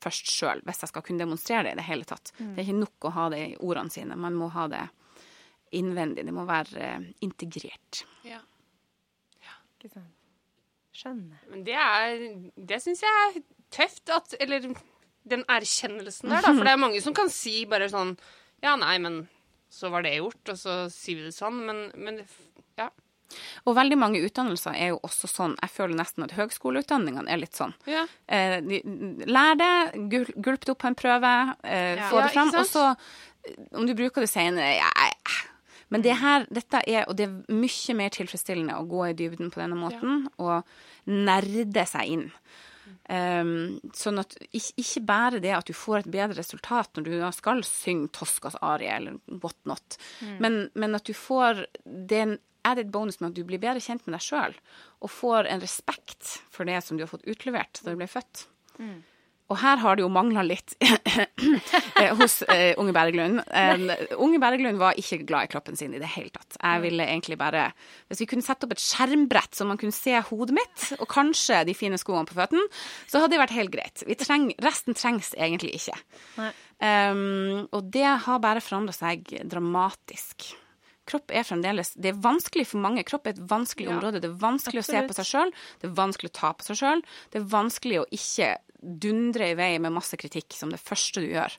først 0.05 0.31
sjøl, 0.31 0.61
hvis 0.67 0.85
jeg 0.85 0.93
skal 0.93 1.05
kunne 1.07 1.25
demonstrere 1.25 1.67
det 1.69 1.75
i 1.75 1.81
det 1.81 1.89
hele 1.89 2.09
tatt. 2.09 2.33
Det 2.39 2.53
er 2.61 2.67
ikke 2.67 2.83
nok 2.83 3.09
å 3.09 3.15
ha 3.17 3.29
det 3.35 3.41
i 3.45 3.57
ordene 3.59 3.93
sine, 3.95 4.19
man 4.21 4.37
må 4.39 4.51
ha 4.55 4.69
det 4.73 4.85
innvendig. 5.75 6.25
Det 6.29 6.35
må 6.35 6.45
være 6.49 6.91
integrert. 7.25 7.25
integrert. 7.25 8.05
Ja. 8.29 8.41
Ikke 9.85 9.99
sant. 9.99 10.13
Skjønner. 10.95 11.41
Men 11.51 11.65
det 11.67 11.75
er 11.75 12.21
Det 12.55 12.77
syns 12.81 13.01
jeg 13.03 13.23
er 13.25 13.41
tøft 13.75 14.11
at 14.15 14.37
Eller 14.39 14.63
den 15.27 15.43
erkjennelsen 15.51 16.31
der, 16.31 16.45
da. 16.45 16.53
For 16.57 16.63
det 16.63 16.71
er 16.73 16.81
mange 16.81 17.01
som 17.03 17.17
kan 17.17 17.33
si 17.33 17.65
bare 17.67 17.89
sånn 17.91 18.15
Ja, 18.63 18.77
nei, 18.81 18.95
men 19.03 19.25
så 19.75 19.91
var 19.91 20.05
det 20.07 20.15
gjort, 20.15 20.53
og 20.53 20.59
så 20.61 20.75
sier 20.93 21.19
vi 21.19 21.25
det 21.27 21.35
sånn. 21.35 21.57
Men, 21.67 21.81
men 21.99 22.21
ja. 22.79 22.87
Og 23.65 23.77
veldig 23.77 23.99
mange 23.99 24.23
utdannelser 24.25 24.77
er 24.77 24.93
jo 24.95 25.01
også 25.07 25.31
sånn. 25.31 25.57
Jeg 25.63 25.71
føler 25.75 25.99
nesten 25.99 26.25
at 26.27 26.35
høgskoleutdanningene 26.39 27.31
er 27.31 27.41
litt 27.43 27.55
sånn. 27.59 27.75
ja. 27.91 28.07
Eh, 28.29 28.61
de, 28.65 28.81
lær 29.27 29.55
det, 29.61 29.73
gul, 30.13 30.27
gulp 30.37 30.65
det 30.65 30.75
opp 30.75 30.83
på 30.85 30.91
en 30.93 30.99
prøve, 30.99 31.33
eh, 31.65 31.97
Ja. 31.97 32.11
få 32.11 32.23
det 32.23 32.33
fram, 32.33 32.49
og 32.55 32.67
så 32.67 32.97
om 33.75 33.87
du 33.87 33.95
bruker 33.95 34.21
det 34.25 34.31
senere 34.31 34.77
ja. 34.79 34.91
Men 35.91 36.03
det 36.03 36.17
her, 36.17 36.47
dette 36.51 36.81
er, 36.89 37.05
og 37.09 37.15
det 37.17 37.27
er 37.29 37.53
mye 37.53 37.95
mer 37.95 38.09
tilfredsstillende 38.11 38.75
å 38.81 38.87
gå 38.89 39.11
i 39.11 39.15
dybden 39.15 39.51
på 39.53 39.61
denne 39.61 39.77
måten, 39.79 40.25
og 40.39 40.65
nerde 41.07 41.85
seg 41.87 42.09
inn. 42.17 42.31
Um, 43.05 43.81
sånn 43.93 44.19
at 44.21 44.33
ikke, 44.49 44.73
ikke 44.81 45.03
bare 45.05 45.41
det 45.45 45.53
at 45.53 45.69
du 45.69 45.75
får 45.77 45.99
et 46.03 46.11
bedre 46.13 46.39
resultat 46.39 46.97
når 46.97 47.05
du 47.05 47.13
da 47.21 47.29
skal 47.37 47.61
synge 47.69 48.09
Toscas 48.17 48.57
arie 48.65 48.89
eller 48.97 49.19
what 49.43 49.57
not, 49.69 49.99
men, 50.41 50.71
men 50.75 50.97
at 50.97 51.05
du 51.05 51.13
får 51.17 51.67
den 51.85 52.39
added 52.65 52.93
bonus 52.95 53.21
med 53.21 53.33
at 53.33 53.39
du 53.39 53.45
blir 53.47 53.63
bedre 53.63 53.83
kjent 53.85 54.05
med 54.07 54.17
deg 54.17 54.25
sjøl, 54.25 54.55
og 55.05 55.13
får 55.13 55.51
en 55.53 55.63
respekt 55.65 56.39
for 56.53 56.69
det 56.69 56.81
som 56.85 56.99
du 56.99 57.05
har 57.05 57.13
fått 57.13 57.27
utlevert 57.29 57.83
da 57.83 57.93
du 57.93 58.01
ble 58.01 58.11
født. 58.11 58.47
Og 59.53 59.59
her 59.61 59.77
har 59.83 59.97
det 59.97 60.05
jo 60.05 60.09
mangla 60.13 60.41
litt 60.47 60.73
eh, 60.81 62.13
hos 62.17 62.39
uh, 62.49 62.73
Unge 62.81 62.95
Berglund. 62.97 63.43
Um, 63.53 63.91
Unge 64.25 64.41
Berglund 64.41 64.81
var 64.81 64.97
ikke 65.01 65.21
glad 65.29 65.47
i 65.47 65.51
kroppen 65.53 65.77
sin 65.77 65.93
i 65.93 66.01
det 66.01 66.09
hele 66.15 66.33
tatt. 66.33 66.57
Jeg 66.57 66.81
ville 66.87 67.05
egentlig 67.05 67.37
bare 67.41 67.67
Hvis 68.09 68.25
vi 68.25 68.29
kunne 68.31 68.47
sette 68.47 68.65
opp 68.65 68.73
et 68.73 68.83
skjermbrett 68.83 69.53
så 69.53 69.69
man 69.69 69.81
kunne 69.81 69.95
se 69.95 70.17
hodet 70.31 70.57
mitt, 70.57 70.89
og 70.97 71.07
kanskje 71.13 71.61
de 71.69 71.77
fine 71.77 72.01
skoene 72.01 72.25
på 72.29 72.39
føttene, 72.39 72.65
så 73.05 73.21
hadde 73.21 73.37
det 73.37 73.43
vært 73.45 73.57
helt 73.59 73.75
greit. 73.75 74.07
Vi 74.09 74.17
treng, 74.19 74.49
resten 74.65 74.97
trengs 74.97 75.35
egentlig 75.37 75.77
ikke. 75.77 75.99
Um, 76.81 77.67
og 77.69 77.93
det 77.93 78.09
har 78.25 78.43
bare 78.43 78.65
forandra 78.65 78.97
seg 78.97 79.29
dramatisk. 79.45 80.55
Kropp 81.07 81.31
er 81.37 81.45
fremdeles 81.45 81.93
Det 82.01 82.15
er 82.15 82.21
vanskelig 82.25 82.67
for 82.67 82.81
mange. 82.81 83.05
Kropp 83.05 83.27
er 83.27 83.35
et 83.35 83.43
vanskelig 83.51 83.89
Ja. 83.91 83.97
område. 83.99 84.21
Det 84.21 84.31
er 84.31 84.39
vanskelig 84.41 84.81
å 84.81 84.85
se 84.85 85.03
på 85.07 85.15
seg 85.15 85.27
sjøl. 85.29 85.53
Det 85.81 85.91
er 85.91 85.95
vanskelig 85.95 86.31
å 86.31 86.39
ta 86.41 86.53
på 86.53 86.65
seg 86.65 86.77
sjøl. 86.77 87.03
Det 87.31 87.41
er 87.41 87.45
vanskelig 87.45 88.01
å 88.01 88.07
ikke 88.11 88.57
dundre 88.81 89.51
i 89.51 89.55
vei 89.55 89.79
med 89.79 89.93
masse 89.93 90.17
kritikk 90.17 90.53
som 90.53 90.71
det 90.71 90.81
første 90.81 91.21
du 91.21 91.29
gjør 91.29 91.57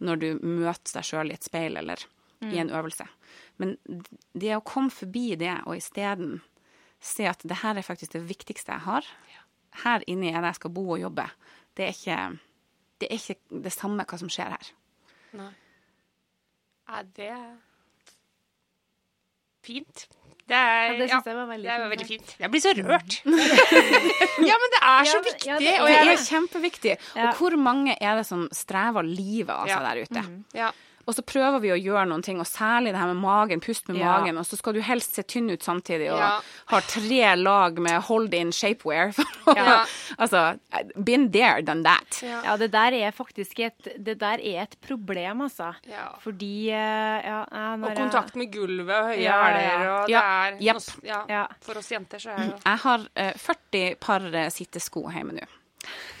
når 0.00 0.16
du 0.18 0.38
møter 0.46 0.92
deg 0.94 1.04
sjøl 1.04 1.30
i 1.30 1.34
et 1.34 1.42
speil 1.44 1.76
eller 1.76 2.04
i 2.42 2.58
en 2.58 2.70
øvelse. 2.70 3.06
Men 3.58 3.76
det 4.32 4.52
å 4.56 4.62
komme 4.62 4.90
forbi 4.90 5.34
det 5.36 5.56
og 5.66 5.74
isteden 5.76 6.40
se 7.00 7.26
at 7.26 7.40
det 7.42 7.56
her 7.64 7.76
er 7.76 7.82
faktisk 7.82 8.12
det 8.12 8.22
viktigste 8.28 8.70
jeg 8.72 8.80
har. 8.86 9.04
Her 9.82 10.02
inne 10.06 10.30
er 10.30 10.40
det 10.40 10.52
jeg 10.52 10.60
skal 10.60 10.70
bo 10.70 10.84
og 10.94 11.00
jobbe. 11.00 11.28
Det 11.74 11.84
er 11.88 11.92
ikke 11.96 12.38
det, 13.00 13.08
er 13.10 13.16
ikke 13.18 13.62
det 13.62 13.72
samme 13.72 14.04
hva 14.04 14.18
som 14.18 14.28
skjer 14.28 14.50
her. 14.54 14.70
Nei. 15.32 15.50
Er 16.88 17.02
det 17.14 17.34
fint? 19.68 20.08
Det 20.48 20.56
er, 20.56 20.82
Ja, 20.88 20.92
det 20.96 21.06
synes 21.10 21.26
jeg 21.28 21.36
var 21.36 21.48
veldig 21.50 21.68
fint 21.68 21.90
veldig 21.92 22.06
fint. 22.08 22.30
Jeg 22.40 22.50
blir 22.54 22.62
så 22.64 22.70
rørt. 22.78 23.16
ja, 24.48 24.56
men 24.62 24.72
det 24.74 24.80
er 24.80 25.08
så 25.10 25.18
viktig. 25.28 25.48
ja, 25.50 25.58
det 25.60 25.72
er 25.74 25.82
Det 25.84 26.12
er 26.14 26.22
kjempeviktig. 26.24 26.94
Og 27.20 27.34
hvor 27.42 27.56
mange 27.60 27.96
er 28.00 28.16
det 28.16 28.24
som 28.28 28.46
strever 28.56 29.04
livet 29.04 29.52
av 29.52 29.66
seg 29.68 29.76
Ja. 29.76 29.82
der 29.90 30.04
ute? 30.08 30.22
ja. 30.56 30.70
Og 31.08 31.14
så 31.16 31.22
prøver 31.24 31.62
vi 31.64 31.70
å 31.72 31.76
gjøre 31.80 32.04
noen 32.10 32.20
ting, 32.22 32.36
og 32.42 32.44
særlig 32.44 32.90
det 32.92 33.00
her 33.00 33.08
med 33.14 33.16
magen, 33.22 33.60
pust 33.64 33.86
med 33.88 33.96
Ja. 33.96 34.18
magen, 34.18 34.36
og 34.36 34.44
så 34.44 34.58
skal 34.60 34.74
du 34.76 34.80
helst 34.84 35.14
se 35.16 35.22
tynn 35.24 35.48
ut 35.50 35.64
samtidig, 35.64 36.10
og 36.12 36.18
Ja. 36.20 36.40
har 36.68 36.80
tre 36.84 37.34
lag 37.40 37.78
med 37.80 38.02
hold 38.10 38.34
in 38.34 38.50
shapewear. 38.52 39.14
Ja. 39.56 39.86
altså, 40.18 40.58
been 41.02 41.30
there, 41.32 41.62
done 41.62 41.82
that. 41.82 42.20
Ja. 42.22 42.42
Ja, 42.44 42.56
det 42.60 42.70
der 42.72 42.92
er 42.92 43.10
faktisk 43.16 43.58
et, 43.64 43.88
det 44.04 44.18
der 44.20 44.36
er 44.44 44.62
et 44.66 44.76
problem, 44.84 45.40
altså. 45.48 45.70
Ja. 45.88 46.10
Fordi 46.20 46.68
eh, 46.68 47.24
ja, 47.24 47.44
når 47.80 47.90
Og 47.90 47.96
kontakt 47.96 48.36
med 48.36 48.52
gulvet 48.52 48.92
og 48.94 49.08
høye 49.14 49.22
Ja, 49.24 49.38
ja, 49.48 49.48
ja. 49.48 49.78
hæler, 49.78 49.88
og 49.88 50.06
det 50.06 50.12
Ja, 50.12 50.22
er 50.44 50.60
yep. 50.60 50.76
noe-. 51.08 51.46
For 51.64 51.78
oss 51.80 51.88
jenter 51.90 52.18
så 52.20 52.30
er 52.30 52.36
det 52.36 52.50
jo 52.52 52.58
Jeg 52.66 52.78
har 52.84 52.98
uh, 52.98 53.32
40 53.48 53.94
par 54.00 54.20
eh, 54.34 54.50
sittesko 54.50 55.08
hjemme 55.10 55.32
nå. 55.40 55.46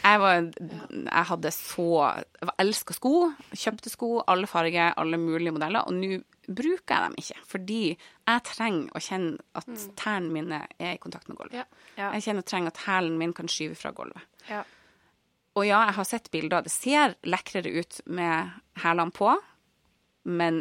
Jeg, 0.04 0.20
var, 0.20 0.34
jeg 0.40 1.24
hadde 1.30 1.50
så 1.52 1.86
Jeg 2.40 2.50
elska 2.62 2.94
sko. 2.94 3.12
Kjøpte 3.52 3.90
sko, 3.92 4.10
alle 4.26 4.46
farger, 4.46 4.94
alle 4.96 5.18
mulige 5.20 5.52
modeller. 5.52 5.84
Og 5.86 5.92
nå 5.98 6.20
bruker 6.48 6.94
jeg 6.94 7.02
dem 7.04 7.14
ikke, 7.20 7.36
fordi 7.50 7.80
jeg 7.98 8.44
trenger 8.48 8.94
å 8.96 9.02
kjenne 9.04 9.38
at 9.58 9.66
tærne 10.00 10.30
mine 10.32 10.62
er 10.80 10.94
i 10.94 11.00
kontakt 11.02 11.28
med 11.28 11.36
gulvet. 11.36 11.58
Ja. 11.58 11.64
Ja. 11.98 12.12
Jeg 12.14 12.22
kjenner 12.28 12.44
og 12.46 12.48
trenger 12.48 12.72
at 12.72 12.82
hælen 12.86 13.18
min 13.20 13.34
kan 13.36 13.48
skyve 13.52 13.76
fra 13.76 13.92
gulvet. 13.92 14.22
ja. 14.48 14.64
Og 15.58 15.64
ja, 15.66 15.80
jeg 15.88 15.94
har 15.96 16.04
sett 16.06 16.28
bilder. 16.30 16.62
Det 16.62 16.70
ser 16.70 17.14
lekrere 17.26 17.72
ut 17.80 17.96
med 18.06 18.50
hælene 18.78 19.10
på, 19.10 19.32
men 20.24 20.60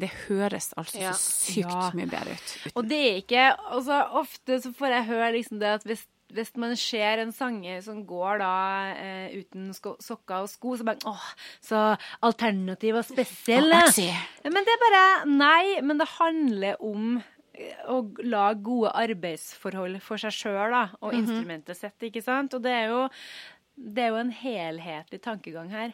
det 0.00 0.08
høres 0.26 0.72
altså 0.76 0.98
Ja. 0.98 1.12
så 1.12 1.52
sykt 1.52 1.70
Ja. 1.70 1.90
mye 1.94 2.06
bedre 2.10 2.32
ut. 2.34 2.48
uten. 2.66 2.72
Og 2.74 2.88
det 2.88 2.98
er 2.98 3.16
ikke 3.22 3.56
altså, 3.70 4.00
Ofte 4.18 4.58
så 4.62 4.72
får 4.74 4.86
jeg 4.90 5.04
høre 5.06 5.32
liksom 5.36 5.58
det 5.60 5.68
at 5.68 5.84
hvis, 5.84 6.06
hvis 6.34 6.52
man 6.60 6.74
ser 6.76 7.22
en 7.22 7.32
sanger 7.32 7.80
som 7.84 8.02
går 8.08 8.40
da 8.42 8.52
eh, 8.92 9.38
uten 9.40 9.70
sokker 9.74 10.44
og 10.44 10.50
sko, 10.52 10.76
så 10.76 10.86
bare 10.88 11.00
åh, 11.08 11.26
så 11.64 11.82
alternativ 12.26 13.00
og 13.00 13.06
spesiell. 13.08 13.70
Men 14.44 14.66
det 14.66 14.74
er 14.74 14.82
bare 14.84 15.04
Nei, 15.30 15.80
men 15.80 16.00
det 16.00 16.08
handler 16.18 16.82
om 16.84 17.18
eh, 17.18 17.80
å 17.88 18.02
lage 18.24 18.60
gode 18.66 18.92
arbeidsforhold 19.00 20.00
for 20.04 20.20
seg 20.20 20.36
sjøl 20.36 20.76
og 20.76 21.14
instrumentet 21.16 21.80
sitt, 21.80 21.96
ikke 22.10 22.24
sant? 22.24 22.54
Og 22.58 22.64
det 22.64 22.76
er 22.76 22.92
jo 22.92 23.06
det 23.78 24.02
er 24.02 24.08
jo 24.10 24.22
en 24.24 24.32
helhetlig 24.34 25.20
tankegang 25.22 25.68
her. 25.70 25.92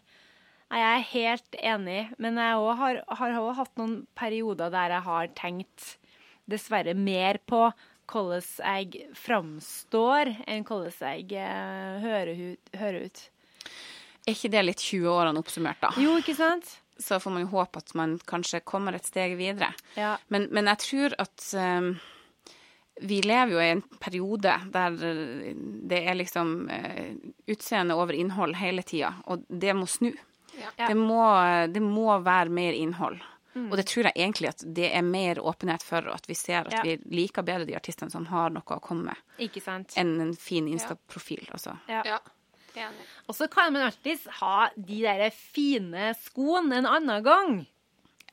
Jeg 0.73 0.85
er 0.89 1.09
helt 1.11 1.57
enig, 1.61 1.99
men 2.19 2.39
jeg 2.41 2.57
også 2.57 2.77
har, 2.81 3.01
har 3.21 3.35
også 3.39 3.57
hatt 3.61 3.75
noen 3.79 3.99
perioder 4.17 4.73
der 4.73 4.95
jeg 4.97 5.05
har 5.05 5.29
tenkt 5.37 5.91
dessverre 6.51 6.95
mer 6.97 7.39
på 7.47 7.67
hvordan 8.11 8.43
jeg 8.43 9.11
framstår, 9.19 10.31
enn 10.47 10.65
hvordan 10.67 10.95
jeg 11.01 11.37
eh, 11.41 12.01
hører, 12.05 12.33
ut, 12.55 12.75
hører 12.79 13.07
ut. 13.09 13.23
Er 14.25 14.33
ikke 14.33 14.53
det 14.55 14.65
litt 14.65 14.83
20-årene 14.83 15.41
oppsummert, 15.41 15.83
da? 15.83 15.93
Jo, 16.01 16.17
ikke 16.21 16.37
sant? 16.39 16.79
Så 17.01 17.19
får 17.21 17.35
man 17.35 17.45
jo 17.45 17.53
håpe 17.53 17.83
at 17.83 17.95
man 17.99 18.17
kanskje 18.29 18.63
kommer 18.65 18.97
et 18.97 19.07
steg 19.09 19.35
videre. 19.37 19.73
Ja. 19.99 20.15
Men, 20.33 20.47
men 20.55 20.71
jeg 20.71 20.83
tror 20.85 21.17
at 21.21 21.49
um, 21.59 21.91
vi 23.03 23.19
lever 23.27 23.57
jo 23.57 23.61
i 23.61 23.73
en 23.73 23.83
periode 24.01 24.55
der 24.73 24.95
det 24.95 26.01
er 26.05 26.17
liksom 26.17 26.55
uh, 26.71 27.11
utseende 27.51 27.99
over 27.99 28.17
innhold 28.17 28.57
hele 28.61 28.87
tida, 28.87 29.17
og 29.27 29.45
det 29.49 29.75
må 29.77 29.91
snu. 29.91 30.13
Ja. 30.55 30.87
Det, 30.87 30.95
må, 30.95 31.21
det 31.75 31.83
må 31.83 32.15
være 32.23 32.53
mer 32.55 32.77
innhold. 32.79 33.19
Og 33.55 33.77
det 33.79 33.85
tror 33.87 34.09
jeg 34.09 34.17
egentlig 34.19 34.49
at 34.51 34.65
det 34.75 34.89
er 34.95 35.03
mer 35.07 35.39
åpenhet 35.39 35.83
for, 35.87 36.07
og 36.11 36.15
at 36.17 36.27
vi 36.27 36.35
ser 36.35 36.67
at 36.67 36.73
Ja. 36.73 36.83
vi 36.83 36.97
liker 37.15 37.43
bedre 37.47 37.67
de 37.69 37.77
artistene 37.79 38.11
som 38.11 38.27
har 38.27 38.51
noe 38.51 38.63
å 38.67 38.81
komme 38.83 39.05
med, 39.13 39.17
Ikke 39.39 39.63
sant? 39.63 39.95
enn 39.97 40.21
en 40.21 40.35
fin 40.35 40.67
Insta-profil. 40.67 41.47
Altså. 41.53 41.79
Ja. 41.89 42.03
Ja. 42.05 42.19
Enig. 42.75 43.05
Og 43.29 43.37
så 43.39 43.47
kan 43.49 43.73
man 43.73 43.83
alltids 43.87 44.27
ha 44.41 44.69
de 44.75 45.03
der 45.05 45.31
fine 45.31 46.11
skoene 46.19 46.81
en 46.81 46.87
annen 46.91 47.23
gang 47.23 47.53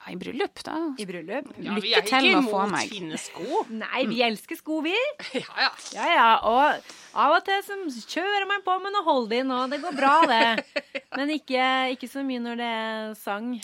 Ja, 0.02 0.14
I 0.14 0.16
bryllup, 0.18 0.64
da. 0.66 0.96
i 0.98 1.06
bryllup. 1.06 1.52
Ja, 1.62 1.76
vi 1.76 1.92
Lykke 1.92 1.98
er 2.00 2.02
til 2.10 2.26
ikke 2.26 2.42
med 2.42 2.48
å 2.48 2.50
få 2.50 2.64
imot 2.66 2.90
fine 2.90 3.18
sko. 3.22 3.60
Nei, 3.70 4.06
vi 4.10 4.24
elsker 4.26 4.58
sko, 4.58 4.80
vi. 4.82 4.96
Ja, 5.38 5.54
ja. 5.68 5.70
Ja, 5.94 6.08
ja. 6.10 6.30
Og 6.50 6.82
av 7.22 7.36
og 7.38 7.46
til 7.46 7.62
så 7.62 7.78
kjører 8.10 8.48
man 8.50 8.64
på 8.66 8.80
med 8.82 8.92
noe 8.98 9.04
hold-in, 9.06 9.52
og 9.54 9.70
det 9.70 9.78
går 9.84 9.94
bra, 9.96 10.16
det. 10.26 10.66
Men 11.16 11.30
ikke, 11.30 11.68
ikke 11.94 12.10
så 12.10 12.26
mye 12.26 12.42
når 12.42 12.58
det 12.58 12.72
er 12.82 13.14
sang. 13.22 13.60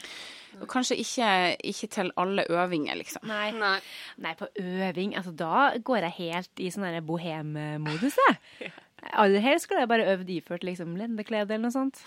Og 0.62 0.68
kanskje 0.72 0.98
ikke, 1.02 1.30
ikke 1.72 1.90
til 1.94 2.12
alle 2.18 2.46
øvinger, 2.50 2.98
liksom. 3.00 3.28
Nei. 3.30 3.52
Nei. 3.58 3.78
Nei, 4.24 4.34
på 4.40 4.50
øving 4.58 5.16
Altså, 5.18 5.32
da 5.38 5.70
går 5.84 6.08
jeg 6.08 6.16
helt 6.18 6.64
i 6.64 6.72
sånn 6.74 6.88
derre 6.88 7.04
bohem-modus, 7.06 8.18
jeg. 8.28 8.72
Aller 9.22 9.44
helst 9.44 9.68
skulle 9.68 9.84
jeg 9.86 9.92
bare 9.92 10.08
øvd 10.16 10.30
iført 10.34 10.66
liksom 10.66 10.96
lendeklede 11.00 11.54
eller 11.54 11.68
noe 11.70 11.76
sånt. 11.76 12.02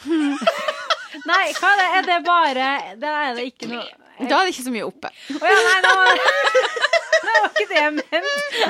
Nei, 1.31 1.47
hva 1.59 1.73
er 1.75 1.81
det? 1.81 1.89
Er 1.91 2.07
det 2.07 2.19
bare 2.27 2.67
Da 3.03 3.15
er 3.25 3.33
det 3.39 3.49
ikke 3.51 3.71
noe 3.71 3.83
jeg... 3.87 3.97
Da 4.21 4.37
er 4.37 4.47
det 4.47 4.53
ikke 4.53 4.67
så 4.67 4.73
mye 4.75 4.85
oppe. 4.85 5.09
ja, 5.33 5.61
nei, 5.65 5.79
nå... 5.87 5.93
ikke 7.51 7.67
det 7.71 7.79
jeg 7.79 7.93
mente. 7.97 8.21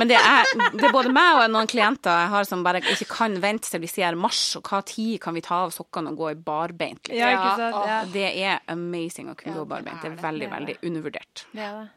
Men 0.00 0.10
det 0.10 0.18
er, 0.18 0.50
det 0.74 0.88
er 0.88 0.94
både 0.94 1.12
meg 1.14 1.38
og 1.38 1.44
noen 1.54 1.70
klienter 1.70 2.18
jeg 2.22 2.32
har 2.34 2.48
som 2.48 2.64
bare 2.66 2.82
ikke 2.82 3.06
kan 3.10 3.36
vente 3.42 3.70
til 3.70 3.82
vi 3.84 3.90
ser 3.90 4.18
mars, 4.20 4.42
og 4.58 4.66
hva 4.70 4.80
tid 4.86 5.16
kan 5.22 5.36
vi 5.36 5.42
ta 5.46 5.62
av 5.66 5.72
sokkene 5.74 6.12
og 6.12 6.20
gå 6.20 6.32
i 6.32 6.38
barbeint? 6.50 7.02
Liksom. 7.08 7.20
Ja, 7.20 7.30
ikke 7.36 7.54
sant? 7.62 7.78
Ja. 7.92 8.00
Det 8.16 8.26
er 8.44 8.60
amazing 8.74 9.30
å 9.32 9.36
kunne 9.38 9.54
Ja, 9.54 9.60
gå 9.62 9.68
barbeint. 9.70 10.02
Det 10.02 10.10
det 10.10 10.12
er 10.12 10.18
er 10.18 10.26
veldig, 10.28 10.44
det 10.46 10.50
er 10.50 10.58
veldig 10.58 10.76
undervurdert. 10.90 11.46
Det 11.54 11.64
er 11.68 11.80
det. 11.80 11.88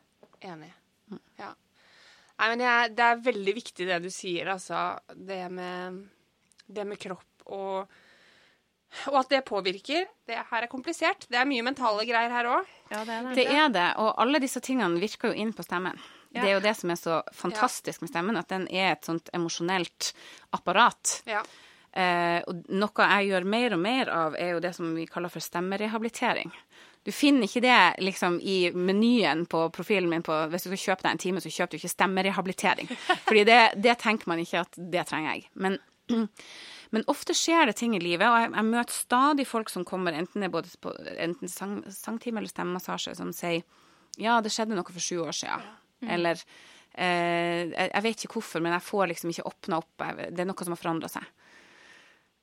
Enig. 0.53 0.71
Ja. 1.39 1.51
Nei, 2.41 2.47
men 2.53 2.63
jeg, 2.65 2.95
det 2.97 3.03
er 3.09 3.21
veldig 3.27 3.53
viktig 3.59 3.85
det 3.87 3.99
du 4.03 4.09
sier, 4.11 4.49
altså. 4.55 4.79
Det 5.15 5.43
med, 5.53 6.01
det 6.67 6.87
med 6.89 6.99
kropp 6.99 7.47
og 7.53 7.99
Og 9.09 9.15
at 9.17 9.31
det 9.33 9.39
påvirker. 9.47 10.03
Det 10.29 10.35
her 10.51 10.65
er 10.65 10.69
komplisert. 10.69 11.25
Det 11.25 11.39
er 11.39 11.47
mye 11.49 11.63
mentale 11.65 12.03
greier 12.05 12.29
her 12.29 12.45
òg. 12.45 12.67
Ja, 12.91 12.99
det 13.07 13.15
det, 13.25 13.31
Det 13.39 13.45
er 13.49 13.71
det, 13.73 13.85
og 13.97 14.11
alle 14.21 14.37
disse 14.43 14.61
tingene 14.61 15.01
virker 15.01 15.31
jo 15.31 15.39
inn 15.41 15.49
på 15.57 15.65
stemmen. 15.65 15.97
Det 16.41 16.49
er 16.49 16.55
jo 16.55 16.63
det 16.65 16.73
som 16.79 16.89
er 16.89 16.97
så 16.97 17.19
fantastisk 17.35 18.01
med 18.01 18.09
stemmen, 18.09 18.39
at 18.39 18.49
den 18.49 18.65
er 18.71 18.95
et 18.95 19.05
sånt 19.05 19.29
emosjonelt 19.37 20.13
apparat. 20.57 21.19
Ja. 21.29 21.43
Eh, 21.93 22.39
og 22.49 22.63
noe 22.73 23.05
jeg 23.11 23.29
gjør 23.29 23.45
mer 23.53 23.75
og 23.75 23.81
mer 23.83 24.09
av, 24.09 24.37
er 24.39 24.55
jo 24.55 24.63
det 24.63 24.73
som 24.73 24.95
vi 24.97 25.05
kaller 25.09 25.29
for 25.29 25.45
stemmerehabilitering. 25.45 26.49
Du 27.03 27.11
finner 27.11 27.45
ikke 27.45 27.61
det 27.61 27.79
liksom 28.01 28.39
i 28.41 28.71
menyen 28.73 29.43
på 29.51 29.65
profilen 29.75 30.09
min 30.09 30.23
på 30.23 30.35
Hvis 30.49 30.63
du 30.65 30.69
skal 30.71 30.83
kjøpe 30.85 31.03
deg 31.03 31.11
en 31.11 31.21
time, 31.21 31.43
så 31.43 31.51
kjøper 31.51 31.75
du 31.75 31.81
ikke 31.81 31.91
stemmerehabilitering. 31.91 32.89
Fordi 33.27 33.43
det, 33.49 33.61
det 33.83 33.97
tenker 34.01 34.31
man 34.31 34.41
ikke 34.41 34.63
at 34.63 34.79
det 34.79 35.03
trenger 35.09 35.35
jeg. 35.35 35.49
Men, 35.53 35.77
men 36.95 37.07
ofte 37.11 37.35
skjer 37.37 37.69
det 37.69 37.77
ting 37.81 37.93
i 37.97 38.01
livet, 38.01 38.25
og 38.25 38.39
jeg, 38.39 38.53
jeg 38.55 38.69
møter 38.71 38.97
stadig 38.97 39.47
folk 39.49 39.69
som 39.69 39.85
kommer, 39.85 40.15
enten 40.17 40.41
det 40.41 40.49
er 40.49 40.55
både 40.55 40.73
på 40.81 40.95
enten 41.13 41.51
sang, 41.51 41.81
sangtime 41.91 42.41
eller 42.41 42.55
stemmemassasje, 42.55 43.17
som 43.19 43.35
sier 43.35 43.61
ja, 44.21 44.39
det 44.45 44.53
skjedde 44.53 44.77
noe 44.77 44.93
for 44.93 45.03
sju 45.03 45.23
år 45.25 45.35
siden. 45.35 45.71
Eller 46.11 46.41
eh, 46.93 47.71
jeg 47.71 48.03
vet 48.05 48.25
ikke 48.25 48.39
hvorfor, 48.39 48.63
men 48.63 48.75
jeg 48.75 48.87
får 48.89 49.07
liksom 49.11 49.33
ikke 49.33 49.47
åpna 49.49 49.79
opp. 49.83 50.05
Det 50.29 50.43
er 50.43 50.49
noe 50.49 50.67
som 50.67 50.75
har 50.75 50.81
forandra 50.81 51.11
seg. 51.11 51.25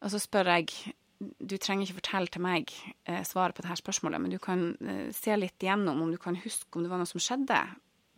Og 0.01 0.15
så 0.15 0.23
spør 0.23 0.55
jeg 0.55 0.95
du 1.21 1.59
trenger 1.61 1.85
ikke 1.85 1.99
fortelle 1.99 2.33
til 2.33 2.41
meg 2.41 2.71
eh, 3.05 3.21
svaret 3.29 3.57
på 3.57 3.61
dette 3.61 3.77
spørsmålet, 3.83 4.23
men 4.23 4.33
du 4.33 4.39
kan 4.41 4.71
eh, 4.81 5.11
se 5.13 5.35
litt 5.37 5.61
igjennom 5.61 6.01
om 6.01 6.13
du 6.13 6.17
kan 6.21 6.39
huske 6.41 6.73
om 6.73 6.87
det 6.87 6.93
var 6.93 7.03
noe 7.03 7.11
som 7.11 7.21
skjedde 7.21 7.59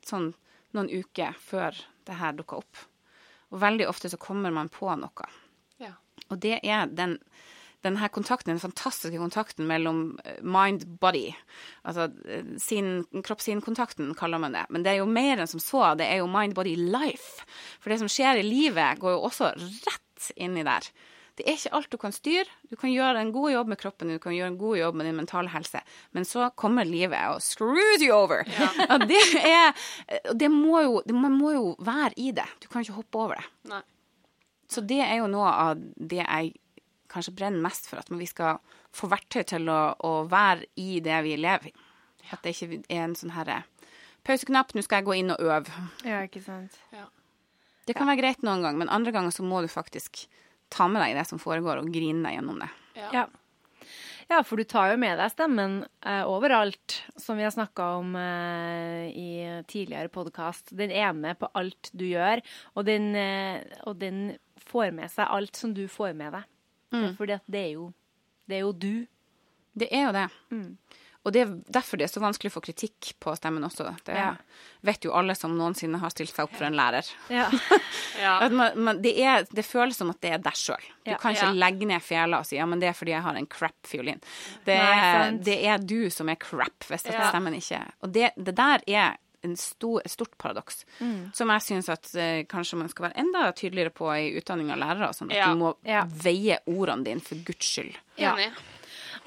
sånn 0.06 0.30
noen 0.72 0.88
uker 0.88 1.34
før 1.36 1.76
det 2.06 2.16
her 2.16 2.36
dukka 2.38 2.60
opp. 2.62 2.84
Og 3.52 3.60
veldig 3.60 3.88
ofte 3.90 4.08
så 4.08 4.20
kommer 4.20 4.54
man 4.54 4.70
på 4.72 4.88
noe. 4.96 5.26
Ja. 5.82 5.92
Og 6.30 6.38
det 6.40 6.60
er 6.62 6.86
den, 6.88 7.18
den 7.82 7.98
her 7.98 8.10
kontakten, 8.14 8.52
den 8.54 8.62
fantastiske 8.62 9.18
kontakten 9.18 9.66
mellom 9.66 10.02
eh, 10.24 10.40
mind-body. 10.42 11.28
Altså 11.88 12.08
eh, 12.28 12.52
sin, 12.62 13.04
kropp-sinn-kontakten, 13.12 14.12
kaller 14.18 14.42
man 14.42 14.56
det. 14.56 14.66
Men 14.70 14.84
det 14.84 14.94
er 14.94 15.02
jo 15.02 15.08
mer 15.10 15.42
enn 15.42 15.50
som 15.50 15.62
så. 15.62 15.92
Det 15.98 16.06
er 16.08 16.22
jo 16.22 16.30
mind-body-life. 16.30 17.46
For 17.82 17.92
det 17.92 18.02
som 18.02 18.10
skjer 18.12 18.40
i 18.40 18.46
livet, 18.46 19.02
går 19.02 19.16
jo 19.16 19.24
også 19.26 19.54
rett 19.58 20.30
inni 20.36 20.64
der. 20.66 20.86
Det 21.38 21.46
er 21.48 21.56
ikke 21.56 21.72
alt 21.78 21.92
du 21.92 21.96
kan 22.00 22.12
styre. 22.12 22.44
Du 22.68 22.76
kan 22.76 22.92
gjøre 22.92 23.22
en 23.22 23.32
god 23.32 23.52
jobb 23.54 23.70
med 23.72 23.80
kroppen 23.80 24.10
du 24.12 24.18
kan 24.20 24.34
gjøre 24.36 24.52
en 24.52 24.58
god 24.60 24.76
jobb 24.76 24.98
med 25.00 25.08
din 25.08 25.16
mentale 25.16 25.48
helse, 25.48 25.80
men 26.12 26.26
så 26.28 26.50
kommer 26.60 26.84
livet 26.84 27.16
og 27.32 27.40
screws 27.40 28.04
you 28.04 28.12
over. 28.12 28.44
Ja. 28.52 28.98
det 29.10 29.22
er 29.40 29.72
det 30.36 30.50
må 30.52 30.82
jo, 30.84 31.00
det, 31.06 31.16
Man 31.16 31.32
må 31.38 31.54
jo 31.56 31.64
være 31.80 32.12
i 32.20 32.34
det. 32.36 32.46
Du 32.60 32.68
kan 32.68 32.84
ikke 32.84 33.00
hoppe 33.00 33.24
over 33.24 33.40
det. 33.40 33.48
Nei. 33.72 33.80
Så 34.72 34.84
det 34.88 35.00
er 35.04 35.18
jo 35.20 35.28
noe 35.28 35.48
av 35.48 35.80
det 35.96 36.22
jeg 36.22 36.52
kanskje 37.12 37.36
brenner 37.36 37.62
mest 37.62 37.88
for, 37.90 38.00
at 38.00 38.10
vi 38.10 38.28
skal 38.28 38.60
få 38.96 39.10
verktøy 39.12 39.44
til 39.52 39.68
å, 39.72 39.80
å 40.00 40.12
være 40.30 40.68
i 40.80 41.00
det 41.04 41.20
vi 41.26 41.36
lever 41.40 41.70
i. 41.70 41.76
At 42.32 42.44
det 42.44 42.54
ikke 42.54 42.82
er 42.86 43.04
en 43.04 43.18
sånn 43.18 43.34
herre 43.36 43.62
pauseknapp, 44.26 44.74
nå 44.74 44.84
skal 44.86 45.00
jeg 45.00 45.08
gå 45.08 45.18
inn 45.18 45.34
og 45.34 45.42
øve. 45.42 45.84
Ja, 46.06 46.22
ikke 46.26 46.42
sant. 46.44 46.78
Det 47.86 47.96
kan 47.98 48.06
være 48.06 48.20
greit 48.20 48.44
noen 48.46 48.62
ganger, 48.62 48.84
men 48.84 48.92
andre 48.94 49.14
ganger 49.14 49.34
så 49.34 49.46
må 49.46 49.62
du 49.62 49.70
faktisk 49.70 50.24
ta 50.72 50.86
med 50.88 51.02
deg 51.02 51.16
det 51.18 51.26
som 51.28 51.40
foregår, 51.42 51.82
og 51.82 51.90
grine 51.92 52.22
deg 52.24 52.38
gjennom 52.38 52.60
det. 52.62 52.68
Ja. 52.96 53.24
ja, 54.30 54.38
for 54.46 54.60
du 54.60 54.68
tar 54.68 54.92
jo 54.92 55.00
med 55.02 55.18
deg 55.20 55.32
stemmen 55.32 55.80
eh, 56.06 56.22
overalt, 56.28 57.00
som 57.20 57.40
vi 57.40 57.46
har 57.46 57.54
snakka 57.54 57.88
om 57.98 58.14
eh, 58.20 59.10
i 59.10 59.32
tidligere 59.68 60.12
podkast. 60.12 60.72
Den 60.78 60.94
er 60.94 61.12
med 61.16 61.40
på 61.42 61.50
alt 61.58 61.90
du 61.92 62.06
gjør, 62.06 62.44
og 62.76 62.88
den, 62.88 63.12
eh, 63.18 63.60
og 63.88 63.98
den 64.00 64.24
får 64.62 64.94
med 64.94 65.10
seg 65.12 65.26
alt 65.26 65.58
som 65.58 65.74
du 65.76 65.84
får 65.90 66.14
med 66.16 66.38
deg. 66.38 66.48
Fordi 66.92 67.38
For 67.40 67.52
det 67.56 67.64
er 67.66 67.72
jo, 67.74 67.92
det 68.48 68.56
er 68.60 68.60
jo 68.66 68.72
du. 68.72 69.06
Det 69.74 69.88
er 69.92 70.06
jo 70.06 70.12
det. 70.12 70.28
Mm. 70.52 70.76
Og 71.24 71.30
det 71.32 71.40
er 71.44 71.50
derfor 71.70 71.96
det 72.00 72.04
er 72.08 72.10
så 72.10 72.18
vanskelig 72.20 72.50
å 72.50 72.54
få 72.56 72.60
kritikk 72.66 73.12
på 73.22 73.30
stemmen 73.38 73.62
også. 73.62 73.84
Det 74.04 74.16
Ja. 74.16 74.32
vet 74.82 75.04
jo 75.06 75.12
alle 75.14 75.36
som 75.38 75.54
noensinne 75.56 76.00
har 76.02 76.10
stilt 76.10 76.32
seg 76.34 76.48
opp 76.48 76.56
for 76.58 76.66
en 76.66 76.74
lærer. 76.74 77.06
Ja. 77.30 77.48
Ja. 78.22 78.34
At 78.44 78.52
man, 78.52 78.74
man, 78.76 78.98
det, 79.02 79.14
er, 79.24 79.46
det 79.50 79.64
føles 79.64 79.96
som 79.96 80.10
at 80.12 80.18
det 80.20 80.30
er 80.34 80.38
deg 80.42 80.52
sjøl. 80.58 80.82
Du 81.04 81.10
Ja. 81.10 81.16
kan 81.18 81.32
ikke 81.32 81.46
Ja. 81.46 81.52
legge 81.52 81.86
ned 81.86 82.02
fela 82.02 82.38
og 82.42 82.46
si 82.46 82.56
ja, 82.56 82.66
men 82.66 82.78
det 82.82 82.88
er 82.90 82.92
fordi 82.92 83.10
jeg 83.14 83.22
har 83.22 83.34
en 83.38 83.46
crap 83.46 83.74
fiolin. 83.88 84.20
Det 84.66 84.76
Nei, 84.76 84.98
er, 84.98 85.38
det 85.38 85.56
er 85.66 85.78
du 85.78 86.10
som 86.10 86.28
er 86.28 86.36
crap, 86.36 86.84
hvis 86.90 87.06
stemmen 87.06 87.54
ikke 87.56 87.80
Og 88.02 88.12
det, 88.12 88.32
det 88.36 88.54
der 88.54 88.82
er 88.86 89.16
en 89.44 89.56
stor, 89.56 90.00
et 90.04 90.10
stort 90.10 90.36
paradoks, 90.38 90.84
Mm. 91.00 91.32
som 91.34 91.48
jeg 91.48 91.60
syns 91.60 91.88
at 91.88 92.14
eh, 92.14 92.44
kanskje 92.44 92.78
man 92.78 92.88
skal 92.88 93.08
være 93.10 93.18
enda 93.18 93.52
tydeligere 93.52 93.90
på 93.90 94.10
i 94.16 94.36
utdanning 94.40 94.70
av 94.70 94.78
lærere. 94.78 95.08
Sånn 95.14 95.30
at 95.30 95.36
Ja. 95.36 95.46
du 95.52 95.58
må 95.58 95.74
Ja. 95.84 96.04
veie 96.04 96.58
ordene 96.66 97.04
dine 97.04 97.20
for 97.20 97.34
guds 97.36 97.66
skyld. 97.66 97.94
Ja. 98.18 98.34
Enig. 98.36 98.52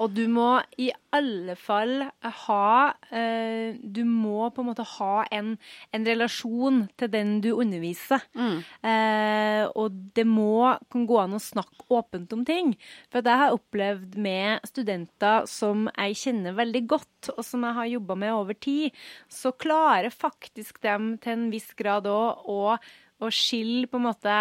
Og 0.02 0.12
du 0.12 0.24
må 0.28 0.58
i 0.80 0.90
alle 1.16 1.54
fall 1.58 2.04
ha 2.20 2.72
eh, 3.14 3.76
Du 3.80 4.02
må 4.04 4.48
på 4.52 4.62
en 4.62 4.68
måte 4.68 4.84
ha 4.96 5.24
en, 5.32 5.54
en 5.96 6.06
relasjon 6.06 6.82
til 7.00 7.10
den 7.12 7.36
du 7.44 7.52
underviser. 7.54 8.24
Eh, 8.36 9.64
og 9.72 9.96
det 10.16 10.26
må 10.28 10.74
kan 10.92 11.06
gå 11.08 11.20
an 11.22 11.38
å 11.38 11.42
snakke 11.42 11.88
åpent 11.96 12.34
om 12.36 12.44
ting. 12.48 12.74
For 13.12 13.24
jeg 13.24 13.42
har 13.42 13.56
opplevd 13.56 14.18
med 14.20 14.66
studenter 14.68 15.48
som 15.50 15.88
jeg 15.92 16.20
kjenner 16.20 16.58
veldig 16.58 16.84
godt, 16.90 17.32
og 17.36 17.42
som 17.46 17.64
jeg 17.66 17.78
har 17.80 17.90
jobba 17.94 18.18
med 18.26 18.36
over 18.36 18.58
tid, 18.58 18.94
så 19.32 19.54
klarer 19.56 20.12
faktisk 20.12 20.82
dem 20.84 21.14
til 21.22 21.36
en 21.36 21.48
viss 21.54 21.72
grad 21.78 22.08
òg 22.10 22.46
å, 22.52 22.76
å 22.76 23.32
skille 23.32 23.88
på 23.90 24.00
en 24.00 24.08
måte 24.10 24.36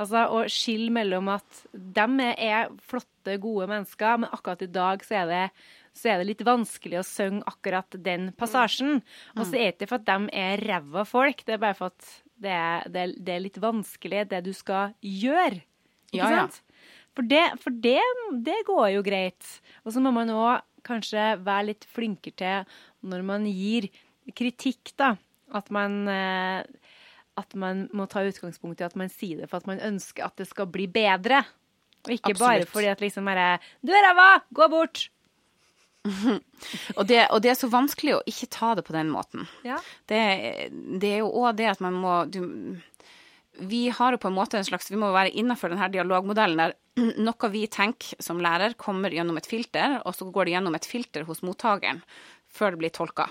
Altså 0.00 0.22
å 0.32 0.44
skille 0.48 0.88
mellom 0.94 1.28
at 1.34 1.62
de 1.72 2.06
er 2.32 2.70
flotte, 2.88 3.36
gode 3.42 3.66
mennesker, 3.68 4.22
men 4.22 4.32
akkurat 4.32 4.62
i 4.64 4.70
dag 4.72 5.02
så 5.04 5.18
er 5.20 5.26
det, 5.28 5.42
så 5.92 6.08
er 6.08 6.20
det 6.20 6.28
litt 6.30 6.44
vanskelig 6.46 7.02
å 7.02 7.04
synge 7.04 7.44
akkurat 7.50 7.98
den 8.00 8.30
passasjen. 8.38 9.02
Og 9.36 9.44
så 9.44 9.58
er 9.58 9.74
det 9.74 9.74
ikke 9.76 9.90
for 9.90 10.00
at 10.00 10.08
de 10.08 10.40
er 10.40 10.64
ræva 10.64 11.04
folk, 11.08 11.44
det 11.44 11.58
er 11.58 11.62
bare 11.66 11.76
for 11.76 11.92
at 11.92 12.14
det 12.40 12.54
er, 12.56 12.88
det, 12.88 13.04
det 13.20 13.34
er 13.34 13.44
litt 13.44 13.60
vanskelig, 13.60 14.24
det 14.30 14.40
du 14.46 14.54
skal 14.56 14.94
gjøre. 15.04 15.60
Ikke 16.08 16.22
Ja, 16.22 16.30
ja. 16.32 16.46
sant? 16.46 16.62
For, 17.12 17.26
det, 17.26 17.42
for 17.60 17.74
det, 17.84 18.00
det 18.46 18.60
går 18.68 18.94
jo 18.94 19.02
greit. 19.04 19.48
Og 19.84 19.92
så 19.92 20.00
må 20.00 20.12
man 20.14 20.30
òg 20.32 20.62
kanskje 20.86 21.34
være 21.44 21.72
litt 21.74 21.84
flinkere 21.92 22.38
til 22.40 23.10
når 23.12 23.26
man 23.26 23.44
gir 23.50 23.90
kritikk, 24.32 24.94
da. 24.96 25.16
At 25.52 25.68
man 25.74 26.06
eh, 26.08 26.62
at 27.38 27.54
man 27.58 27.86
må 27.96 28.06
ta 28.10 28.24
utgangspunkt 28.26 28.82
i 28.82 28.86
at 28.86 28.98
man 28.98 29.10
sier 29.12 29.42
det 29.42 29.48
for 29.50 29.62
at 29.62 29.70
man 29.70 29.80
ønsker 29.84 30.26
at 30.26 30.36
det 30.40 30.48
skal 30.50 30.68
bli 30.70 30.88
bedre. 30.90 31.44
Og 32.06 32.12
ikke 32.16 32.34
bare 32.34 32.62
Absolutt. 32.62 32.72
fordi 32.72 32.90
at 32.90 33.02
liksom 33.04 33.28
bare 33.28 33.48
Du 33.84 33.92
er 33.92 34.06
ræva! 34.08 34.42
Gå 34.56 34.68
bort! 34.72 35.08
Og 36.98 37.04
det, 37.04 37.26
og 37.28 37.42
det 37.44 37.50
er 37.52 37.58
så 37.58 37.68
vanskelig 37.68 38.14
å 38.16 38.22
ikke 38.28 38.48
ta 38.48 38.70
det 38.76 38.86
på 38.86 38.94
den 38.96 39.10
måten. 39.12 39.44
Ja. 39.66 39.76
Det, 40.08 40.20
det 41.00 41.10
er 41.10 41.18
jo 41.20 41.28
òg 41.42 41.58
det 41.58 41.66
at 41.74 41.82
man 41.84 41.98
må 42.00 42.14
du, 42.24 42.40
Vi 43.68 43.82
har 43.92 44.16
jo 44.16 44.20
på 44.22 44.30
en 44.30 44.36
måte 44.38 44.56
en 44.56 44.64
slags 44.64 44.88
Vi 44.88 44.96
må 45.00 45.10
være 45.12 45.34
innafor 45.36 45.72
denne 45.72 45.90
dialogmodellen 45.92 46.62
der 46.62 46.76
noe 47.26 47.52
vi 47.52 47.66
tenker 47.68 48.16
som 48.22 48.40
lærer, 48.40 48.74
kommer 48.80 49.12
gjennom 49.12 49.36
et 49.40 49.48
filter, 49.48 50.00
og 50.04 50.16
så 50.16 50.28
går 50.28 50.48
det 50.48 50.56
gjennom 50.56 50.76
et 50.76 50.88
filter 50.88 51.28
hos 51.28 51.44
mottakeren 51.46 52.00
før 52.50 52.74
det 52.74 52.80
blir 52.82 52.92
tolka. 52.96 53.28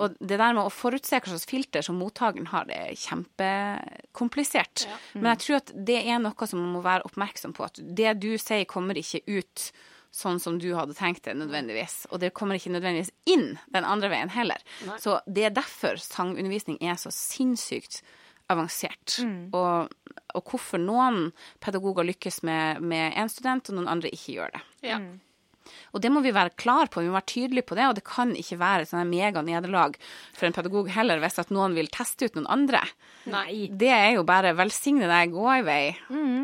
Og 0.00 0.16
det 0.20 0.36
der 0.40 0.54
med 0.56 0.64
å 0.64 0.72
forutse 0.72 1.20
hva 1.20 1.30
slags 1.32 1.46
filter 1.48 1.84
som 1.86 1.96
mottakeren 2.00 2.50
har, 2.52 2.66
det 2.68 2.76
er 2.76 2.98
kjempekomplisert. 3.00 4.86
Men 5.14 5.30
jeg 5.34 5.42
tror 5.44 5.60
at 5.60 5.72
det 5.90 6.00
er 6.02 6.20
noe 6.22 6.50
som 6.50 6.60
man 6.62 6.74
må 6.76 6.82
være 6.84 7.06
oppmerksom 7.08 7.54
på. 7.56 7.64
At 7.70 7.80
det 7.80 8.16
du 8.22 8.32
sier, 8.38 8.66
kommer 8.68 8.98
ikke 8.98 9.22
ut 9.30 9.70
sånn 10.10 10.40
som 10.42 10.56
du 10.58 10.72
hadde 10.74 10.96
tenkt 10.98 11.22
det 11.28 11.36
nødvendigvis. 11.38 12.08
Og 12.10 12.18
det 12.22 12.32
kommer 12.34 12.58
ikke 12.58 12.72
nødvendigvis 12.74 13.12
inn 13.30 13.52
den 13.70 13.86
andre 13.86 14.10
veien 14.10 14.32
heller. 14.34 14.58
Så 14.98 15.20
det 15.30 15.44
er 15.46 15.54
derfor 15.54 16.00
sangundervisning 16.02 16.80
er 16.82 16.98
så 16.98 17.12
sinnssykt 17.14 18.00
avansert. 18.50 19.20
Og, 19.54 19.92
og 20.34 20.50
hvorfor 20.50 20.82
noen 20.82 21.30
pedagoger 21.62 22.08
lykkes 22.08 22.42
med, 22.42 22.82
med 22.82 23.14
en 23.14 23.30
student, 23.30 23.70
og 23.70 23.78
noen 23.78 23.90
andre 23.92 24.10
ikke 24.10 24.34
gjør 24.40 24.56
det. 24.56 24.62
Ja. 24.90 24.98
Og 25.92 26.02
det 26.04 26.10
må 26.12 26.22
vi 26.24 26.32
være 26.34 26.54
klar 26.60 26.90
på, 26.90 27.02
vi 27.02 27.10
må 27.10 27.16
være 27.18 27.30
tydelige 27.32 27.66
på 27.68 27.78
det, 27.78 27.86
og 27.90 27.96
det 27.98 28.04
kan 28.06 28.34
ikke 28.38 28.58
være 28.60 28.86
et 28.86 28.90
sånn 28.92 29.10
mega 29.10 29.42
nederlag 29.46 29.96
for 30.36 30.48
en 30.48 30.56
pedagog 30.56 30.90
heller 30.94 31.22
hvis 31.22 31.40
at 31.42 31.52
noen 31.54 31.76
vil 31.78 31.90
teste 31.92 32.28
ut 32.28 32.38
noen 32.38 32.48
andre. 32.50 32.82
Nei. 33.30 33.68
Det 33.70 33.90
er 33.94 34.14
jo 34.16 34.24
bare 34.28 34.54
velsigne 34.58 35.08
deg, 35.10 35.34
gå 35.34 35.46
i 35.56 35.64
vei. 35.66 35.82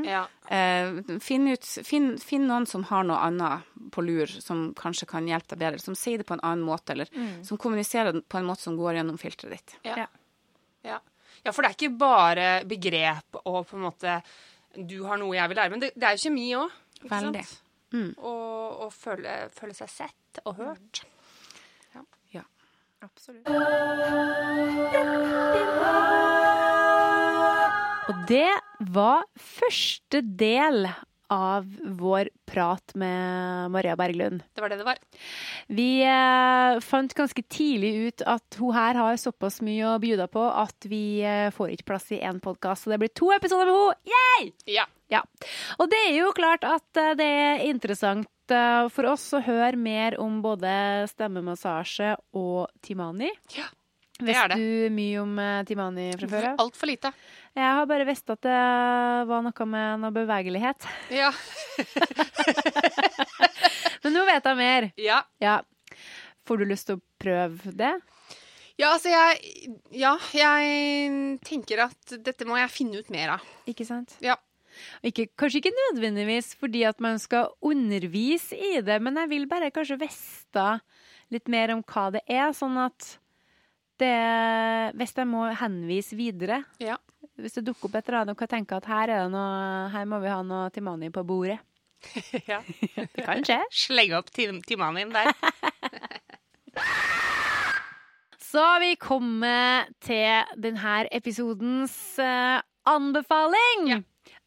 Ja. 0.07 0.25
Eh, 0.49 1.01
finn, 1.25 1.49
ut, 1.51 1.67
finn, 1.87 2.13
finn 2.23 2.47
noen 2.47 2.69
som 2.71 2.85
har 2.91 3.07
noe 3.09 3.19
annet 3.27 3.67
på 3.95 4.05
lur, 4.07 4.31
som 4.31 4.69
kanskje 4.79 5.09
kan 5.11 5.27
hjelpe 5.27 5.55
deg 5.55 5.65
bedre, 5.65 5.83
som 5.83 5.97
sier 5.99 6.23
det 6.23 6.29
på 6.29 6.37
en 6.37 6.45
annen 6.47 6.67
måte, 6.67 6.95
eller 6.95 7.11
som 7.47 7.59
kommuniserer 7.59 8.21
på 8.27 8.39
en 8.39 8.47
måte 8.49 8.67
som 8.67 8.79
går 8.79 9.01
gjennom 9.01 9.19
filteret 9.21 9.57
ditt. 9.59 9.77
Ja. 9.89 10.05
Ja. 10.05 10.09
Ja. 10.87 11.01
ja, 11.43 11.53
for 11.53 11.63
det 11.63 11.73
er 11.73 11.79
ikke 11.81 11.99
bare 11.99 12.49
begrep 12.69 13.41
og 13.43 13.65
på 13.67 13.75
en 13.75 13.89
måte 13.89 14.21
Du 14.77 15.01
har 15.09 15.19
noe 15.19 15.35
jeg 15.35 15.49
vil 15.51 15.59
lære, 15.59 15.73
men 15.73 15.83
det, 15.83 15.95
det 15.97 16.05
er 16.07 16.19
jo 16.19 16.29
kjemi 16.29 16.51
òg. 16.59 16.75
Veldig. 17.11 17.45
Mm. 17.95 18.13
Og, 18.19 18.87
og 18.87 18.93
føle, 18.95 19.37
føle 19.55 19.77
seg 19.77 19.93
sett 19.93 20.41
og 20.45 20.59
hørt. 20.59 21.05
Ja. 22.35 22.43
Absolutt. 23.05 23.47
Og 28.07 28.23
det 28.31 28.51
var 28.95 29.27
første 29.37 30.23
del 30.39 30.87
av 31.33 31.67
vår 31.99 32.29
prat 32.47 32.95
med 32.95 33.71
Maria 33.75 33.97
Berglund. 33.99 34.45
Det 34.55 34.63
var 34.63 34.71
det 34.71 34.79
det 34.79 34.87
var. 34.87 35.01
Vi 35.75 35.89
eh, 36.07 36.79
fant 36.87 37.15
ganske 37.19 37.43
tidlig 37.51 37.93
ut 38.07 38.27
at 38.31 38.59
hun 38.61 38.77
her 38.77 38.99
har 39.01 39.19
såpass 39.19 39.59
mye 39.67 39.91
å 39.91 39.99
bjuda 40.03 40.29
på 40.31 40.45
at 40.47 40.87
vi 40.91 41.21
eh, 41.27 41.51
får 41.55 41.75
ikke 41.75 41.91
plass 41.91 42.13
i 42.15 42.23
én 42.23 42.39
podkast, 42.43 42.87
så 42.87 42.95
det 42.95 43.01
blir 43.03 43.11
to 43.11 43.33
episoder 43.35 43.67
med 43.67 43.75
henne. 43.75 44.15
Yay! 44.15 44.53
Ja. 44.79 44.87
Ja. 45.13 45.21
Og 45.79 45.91
det 45.93 46.01
er 46.09 46.15
jo 46.19 46.33
klart 46.35 46.65
at 46.67 46.99
eh, 47.01 47.13
det 47.19 47.27
er 47.27 47.65
interessant 47.69 48.55
eh, 48.55 48.87
for 48.91 49.07
oss 49.13 49.29
å 49.37 49.43
høre 49.47 49.77
mer 49.79 50.17
om 50.23 50.41
både 50.43 51.07
stemmemassasje 51.13 52.17
og 52.35 52.67
Timani. 52.83 53.31
Ja, 53.55 53.69
det 54.19 54.35
er 54.35 54.51
det. 54.51 54.57
Du 54.59 54.95
mye 54.97 55.21
om 55.23 55.37
eh, 55.39 55.61
Timani 55.69 56.09
fra 56.19 56.31
før 56.33 56.49
av? 56.51 56.59
Altfor 56.65 56.91
lite. 56.91 57.13
Jeg 57.57 57.71
har 57.79 57.87
bare 57.89 58.09
visst 58.09 58.33
at 58.35 58.43
det 58.45 58.59
var 59.31 59.47
noe 59.47 59.69
med 59.71 60.03
noe 60.03 60.13
bevegelighet. 60.17 60.89
Ja. 61.15 61.31
Men 64.03 64.15
nå 64.15 64.25
vet 64.29 64.45
jeg 64.51 64.59
mer. 64.61 64.91
ja. 65.01 65.23
Ja. 65.43 65.61
Får 66.47 66.61
du 66.63 66.67
lyst 66.71 66.87
til 66.87 66.99
å 66.99 67.03
prøve 67.19 67.73
det? 67.75 67.95
Ja, 68.79 68.93
altså 68.93 69.11
jeg 69.11 69.73
Ja, 69.97 70.13
jeg 70.37 71.39
tenker 71.47 71.81
at 71.89 72.13
dette 72.23 72.47
må 72.47 72.55
jeg 72.61 72.71
finne 72.71 73.01
ut 73.03 73.09
mer 73.11 73.33
av. 73.35 73.47
Ikke 73.67 73.87
sant? 73.89 74.15
Ja. 74.23 74.37
Ikke, 75.07 75.27
kanskje 75.39 75.61
ikke 75.63 75.75
nødvendigvis 75.77 76.55
fordi 76.59 76.85
at 76.89 77.01
man 77.01 77.19
skal 77.23 77.51
undervise 77.65 78.57
i 78.57 78.81
det, 78.85 78.99
men 79.03 79.17
jeg 79.23 79.29
vil 79.33 79.47
bare 79.51 79.71
kanskje 79.75 79.99
vite 80.01 80.67
litt 81.35 81.49
mer 81.51 81.73
om 81.75 81.83
hva 81.83 82.09
det 82.15 82.23
er, 82.31 82.53
sånn 82.55 82.77
at 82.85 83.17
det 83.97 84.13
Hvis 85.01 85.15
jeg 85.17 85.25
må 85.31 85.47
henvise 85.57 86.17
videre, 86.19 86.59
Ja. 86.85 86.99
hvis 87.41 87.55
det 87.57 87.65
dukker 87.65 87.89
opp 87.89 87.95
et 87.97 88.09
eller 88.11 88.21
annet 88.27 88.37
og 88.37 88.43
jeg 88.45 88.51
tenker 88.53 88.77
at 88.77 88.85
her 88.91 89.09
er 89.09 89.23
det 89.25 89.31
noe 89.33 89.89
Her 89.95 90.05
må 90.05 90.21
vi 90.21 90.29
ha 90.29 90.43
noe 90.45 90.69
Timani 90.71 91.09
på 91.11 91.25
bordet. 91.25 91.57
ja. 92.51 92.61
Det 92.93 93.25
kan 93.25 93.41
skje. 93.43 93.57
Slenge 93.87 94.19
opp 94.19 94.29
tim 94.37 94.61
timanien 94.63 95.11
der. 95.17 95.33
Så 98.47 98.61
har 98.63 98.81
vi 98.81 98.93
kommet 99.01 99.91
til 100.05 100.45
denne 100.63 100.99
episodens 101.13 101.97
uh, 102.23 102.61
anbefaling. 102.89 103.89
Ja. 103.91 103.99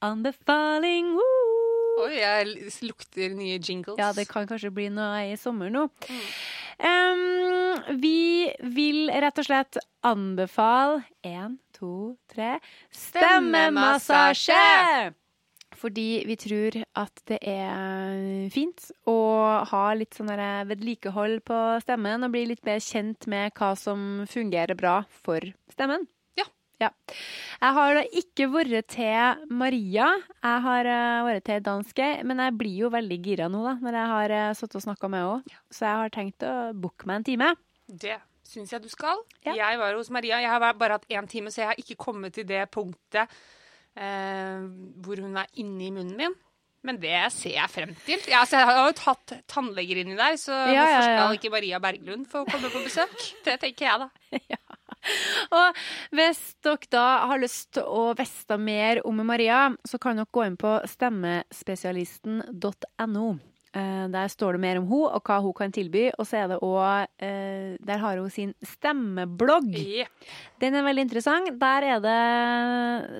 Anbefaling, 0.05 1.11
woo! 1.17 2.05
Oi, 2.05 2.13
jeg 2.15 2.45
lukter 2.87 3.33
nye 3.35 3.57
jingles. 3.59 3.97
Ja, 3.99 4.13
det 4.15 4.29
kan 4.29 4.47
kanskje 4.47 4.71
bli 4.71 4.87
noe 4.93 5.25
i 5.33 5.37
sommer 5.39 5.71
nå. 5.73 5.89
Em, 6.79 7.23
vi 7.99 8.47
vil 8.75 9.09
rett 9.11 9.41
og 9.41 9.47
slett 9.49 9.79
anbefale 10.07 11.01
én, 11.27 11.57
to, 11.75 12.15
tre 12.31 12.55
Stemmemassasje! 12.95 14.61
Fordi 15.79 16.07
vi 16.27 16.35
tror 16.39 16.77
at 16.99 17.21
det 17.29 17.37
er 17.47 18.47
fint 18.51 18.87
å 19.07 19.17
ha 19.69 19.83
litt 19.95 20.15
sånn 20.17 20.31
vedlikehold 20.67 21.43
på 21.47 21.59
stemmen 21.83 22.25
og 22.25 22.33
bli 22.33 22.45
litt 22.49 22.63
mer 22.67 22.79
kjent 22.83 23.27
med 23.31 23.51
hva 23.59 23.73
som 23.79 24.23
fungerer 24.27 24.75
bra 24.79 25.01
for 25.23 25.43
stemmen. 25.71 26.07
Ja. 26.79 26.87
Ja. 26.87 26.89
Jeg 27.59 27.75
har 27.75 27.97
da 27.97 28.03
ikke 28.21 28.47
vært 28.53 28.87
til 28.93 29.43
Maria. 29.51 30.07
Jeg 30.39 30.63
har 30.65 30.87
uh, 30.87 31.27
vært 31.27 31.45
til 31.49 31.63
danske, 31.65 32.07
men 32.23 32.39
jeg 32.45 32.55
blir 32.59 32.85
jo 32.85 32.91
veldig 32.93 33.19
gira 33.25 33.49
nå, 33.51 33.65
da, 33.67 33.75
når 33.83 33.99
jeg 33.99 34.11
har 34.13 34.35
uh, 34.37 34.55
sittet 34.55 34.79
og 34.79 34.85
snakka 34.87 35.11
med 35.11 35.25
henne. 35.25 35.61
Så 35.75 35.85
jeg 35.89 36.01
har 36.03 36.13
tenkt 36.15 36.47
å 36.47 36.55
booke 36.71 37.09
meg 37.09 37.19
en 37.19 37.27
time. 37.27 37.53
Det 37.89 38.15
syns 38.47 38.71
jeg 38.73 38.85
du 38.85 38.89
skal. 38.91 39.25
Ja. 39.43 39.57
Jeg 39.59 39.79
var 39.81 39.97
hos 39.99 40.11
Maria. 40.13 40.39
Jeg 40.39 40.53
har 40.53 40.63
bare 40.79 40.99
hatt 40.99 41.09
én 41.11 41.27
time, 41.29 41.51
så 41.51 41.65
jeg 41.65 41.73
har 41.73 41.81
ikke 41.83 41.99
kommet 41.99 42.37
til 42.37 42.47
det 42.47 42.63
punktet 42.71 43.27
uh, 43.27 44.63
hvor 45.03 45.19
hun 45.19 45.35
er 45.43 45.51
inni 45.59 45.91
munnen 45.91 46.15
min. 46.15 46.37
Men 46.87 46.95
det 47.01 47.11
ser 47.35 47.57
jeg 47.57 47.71
frem 47.73 47.91
til. 48.05 48.21
Ja, 48.31 48.45
altså, 48.45 48.61
jeg 48.61 48.69
har 48.69 48.85
jo 48.87 48.95
tatt 48.95 49.33
tannleger 49.51 49.99
inni 49.99 50.15
der, 50.15 50.39
så 50.39 50.55
Ja, 50.55 50.85
hvorfor 50.85 50.95
ja, 50.95 51.01
ja. 51.03 51.17
skal 51.17 51.35
ikke 51.35 51.51
Maria 51.51 51.83
Berglund 51.83 52.23
få 52.31 52.45
komme 52.47 52.71
på 52.71 52.85
besøk? 52.85 53.17
Det 53.45 53.59
tenker 53.59 53.89
jeg, 53.89 54.07
da. 54.07 54.68
Og 55.59 55.73
hvis 56.15 56.41
dere 56.65 56.87
da 56.91 57.05
har 57.31 57.39
lyst 57.41 57.71
til 57.77 57.83
å 57.83 58.13
vite 58.17 58.57
mer 58.61 59.01
om 59.07 59.15
Maria, 59.25 59.69
så 59.87 59.97
kan 60.01 60.15
dere 60.19 60.27
gå 60.31 60.41
inn 60.47 60.57
på 60.59 60.71
stemmespesialisten.no. 60.95 63.27
Eh, 63.69 64.07
Der 64.09 64.27
står 64.27 64.53
det 64.57 64.61
mer 64.63 64.77
om 64.79 64.87
henne 64.89 65.09
og 65.13 65.21
hva 65.25 65.39
hun 65.43 65.53
kan 65.53 65.71
tilby. 65.73 66.11
Og 66.17 66.25
så 66.27 66.37
er 66.43 66.47
det 66.49 66.59
også, 66.59 67.07
eh, 67.19 67.77
Der 67.79 67.97
har 67.97 68.17
hun 68.17 68.29
sin 68.29 68.53
stemmeblogg. 68.63 69.75
Den 70.59 70.75
er 70.75 70.83
veldig 70.83 71.01
interessant. 71.05 71.59
Der 71.59 71.83
er 71.83 71.99
det 71.99 72.23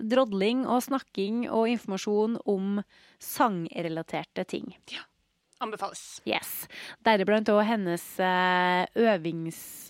drodling 0.09 0.67
og 0.67 0.82
snakking 0.84 1.49
og 1.49 1.69
informasjon 1.69 2.38
om 2.45 2.84
sangrelaterte 3.19 4.43
ting. 4.47 4.75
Ja. 4.91 4.99
Anbefales. 5.61 6.21
Yes. 6.25 6.67
Deriblant 7.03 7.49
òg 7.49 7.63
hennes 7.65 8.19
eh, 8.19 8.86
øvings... 8.95 9.89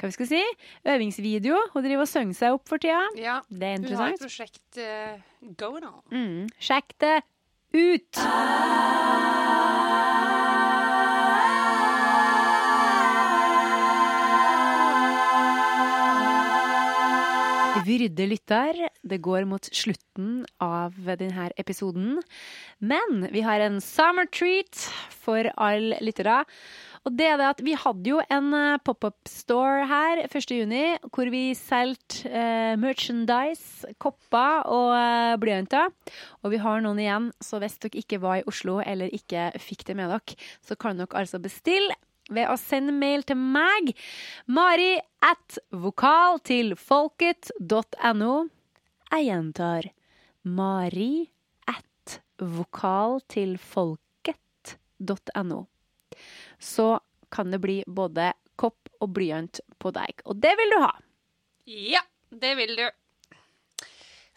hva 0.00 0.08
vi 0.08 0.16
skal 0.16 0.30
si? 0.30 0.42
Øvingsvideo. 0.88 1.58
Hun 1.74 1.84
driver 1.84 2.06
og 2.06 2.10
synger 2.10 2.38
seg 2.38 2.56
opp 2.56 2.68
for 2.70 2.82
tida. 2.82 3.02
Ja. 3.20 3.40
Det 3.50 3.74
er 3.74 3.84
Hun 3.84 4.00
har 4.00 4.14
et 4.16 4.24
prosjekt 4.24 4.80
uh, 4.80 5.20
going 5.60 5.84
on. 5.84 6.00
Mm. 6.10 6.48
Sjekk 6.60 6.96
det 7.04 7.20
ut! 7.76 8.20
Vyrde 17.90 18.26
lytter, 18.28 18.76
det 19.02 19.18
går 19.24 19.46
mot 19.48 19.64
slutten 19.74 20.44
av 20.62 20.94
denne 21.18 21.48
episoden. 21.58 22.18
Men 22.78 23.24
vi 23.32 23.42
har 23.42 23.62
en 23.64 23.80
summer 23.82 24.28
treat 24.30 24.84
for 25.24 25.48
alle 25.56 25.98
lyttere. 26.04 26.42
Og 27.08 27.14
det 27.16 27.30
er 27.30 27.38
det 27.40 27.46
at 27.48 27.60
vi 27.64 27.72
hadde 27.78 28.10
jo 28.10 28.18
en 28.28 28.52
eh, 28.56 28.80
pop-up 28.84 29.28
store 29.28 29.86
her 29.88 30.20
1. 30.26 30.50
juni, 30.52 30.82
hvor 31.14 31.30
vi 31.32 31.54
solgte 31.56 32.28
eh, 32.28 32.76
merchandise, 32.80 33.88
kopper 34.02 34.66
og 34.68 34.92
eh, 34.98 35.38
blyanter. 35.40 35.88
Og 36.44 36.52
vi 36.52 36.60
har 36.60 36.84
noen 36.84 37.00
igjen, 37.00 37.30
så 37.40 37.60
hvis 37.62 37.78
dere 37.80 38.02
ikke 38.02 38.20
var 38.20 38.40
i 38.40 38.46
Oslo 38.50 38.80
eller 38.84 39.14
ikke 39.16 39.48
fikk 39.62 39.86
det 39.88 39.96
med 39.96 40.12
dere, 40.12 40.36
så 40.60 40.76
kan 40.76 41.00
dere 41.00 41.22
altså 41.22 41.40
bestille 41.40 41.96
ved 42.30 42.52
å 42.52 42.58
sende 42.60 42.92
mail 42.94 43.24
til 43.26 43.40
meg. 43.40 43.94
Mari 44.52 44.98
at 45.24 45.58
vokal 45.72 46.38
til 46.44 46.76
folket.no. 46.78 48.34
Jeg 49.10 49.26
gjentar. 49.26 49.88
Mari 50.44 51.30
at 51.68 52.20
vokal 52.38 53.20
til 53.32 53.58
folket.no. 53.58 55.64
Så 56.60 56.92
kan 57.32 57.50
det 57.50 57.60
bli 57.62 57.80
både 57.86 58.32
kopp 58.60 58.90
og 59.00 59.14
blyant 59.16 59.62
på 59.80 59.92
deg. 59.96 60.22
Og 60.28 60.36
det 60.40 60.52
vil 60.60 60.74
du 60.74 60.80
ha. 60.82 60.92
Ja, 61.70 62.02
det 62.30 62.54
vil 62.58 62.74
du. 62.76 62.86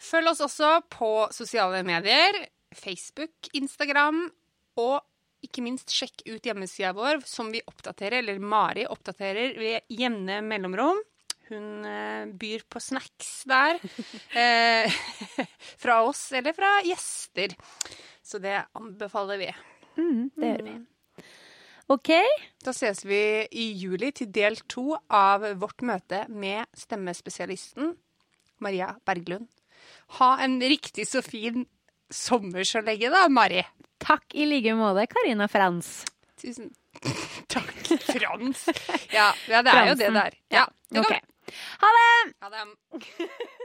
Følg 0.04 0.32
oss 0.32 0.42
også 0.44 0.78
på 0.92 1.10
sosiale 1.34 1.82
medier. 1.86 2.46
Facebook, 2.74 3.50
Instagram, 3.54 4.26
og 4.80 4.98
ikke 5.44 5.62
minst 5.64 5.92
sjekk 5.92 6.24
ut 6.26 6.46
hjemmesida 6.46 6.94
vår, 6.96 7.20
som 7.28 7.52
vi 7.52 7.62
oppdaterer, 7.68 8.22
eller 8.22 8.40
Mari 8.42 8.86
oppdaterer 8.90 9.58
ved 9.60 9.92
jevne 9.92 10.40
mellomrom. 10.44 11.00
Hun 11.50 11.84
eh, 11.84 12.24
byr 12.40 12.64
på 12.72 12.80
snacks 12.80 13.44
der. 13.48 13.78
eh, 14.40 14.96
fra 15.82 16.00
oss 16.08 16.26
eller 16.32 16.56
fra 16.56 16.78
gjester. 16.86 17.54
Så 18.24 18.40
det 18.42 18.56
anbefaler 18.72 19.40
vi. 19.44 19.52
Mm, 20.00 20.30
det 20.34 20.50
gjør 20.54 20.66
vi. 20.70 20.76
OK. 21.92 22.10
Da 22.64 22.72
ses 22.72 23.04
vi 23.04 23.20
i 23.52 23.66
juli 23.76 24.10
til 24.16 24.30
del 24.32 24.56
to 24.70 24.94
av 25.12 25.44
vårt 25.60 25.84
møte 25.84 26.24
med 26.32 26.64
stemmespesialisten 26.78 27.92
Maria 28.64 28.94
Berglund. 29.04 29.50
Ha 30.18 30.30
en 30.44 30.60
riktig 30.62 31.06
så 31.10 31.20
fin 31.24 31.66
sommer 32.12 32.64
så 32.64 32.80
lenge, 32.84 33.10
da, 33.12 33.26
Mari. 33.28 33.64
Takk 34.04 34.36
i 34.36 34.46
like 34.48 34.74
måte, 34.78 35.06
Karina 35.10 35.48
Frans. 35.50 36.04
Tusen 36.40 36.72
takk, 37.52 37.74
Frans. 38.06 38.66
Ja, 39.12 39.32
ja 39.50 39.62
det 39.66 39.74
er 39.74 39.92
jo 39.92 40.00
det 40.00 40.10
der. 40.14 40.40
Ja, 40.54 40.66
det 40.90 41.02
går 41.02 41.08
OK. 41.08 41.14
bra. 41.20 41.30
Ha 41.84 41.92
det! 41.98 42.34
Ha 42.40 42.52
det. 42.54 42.66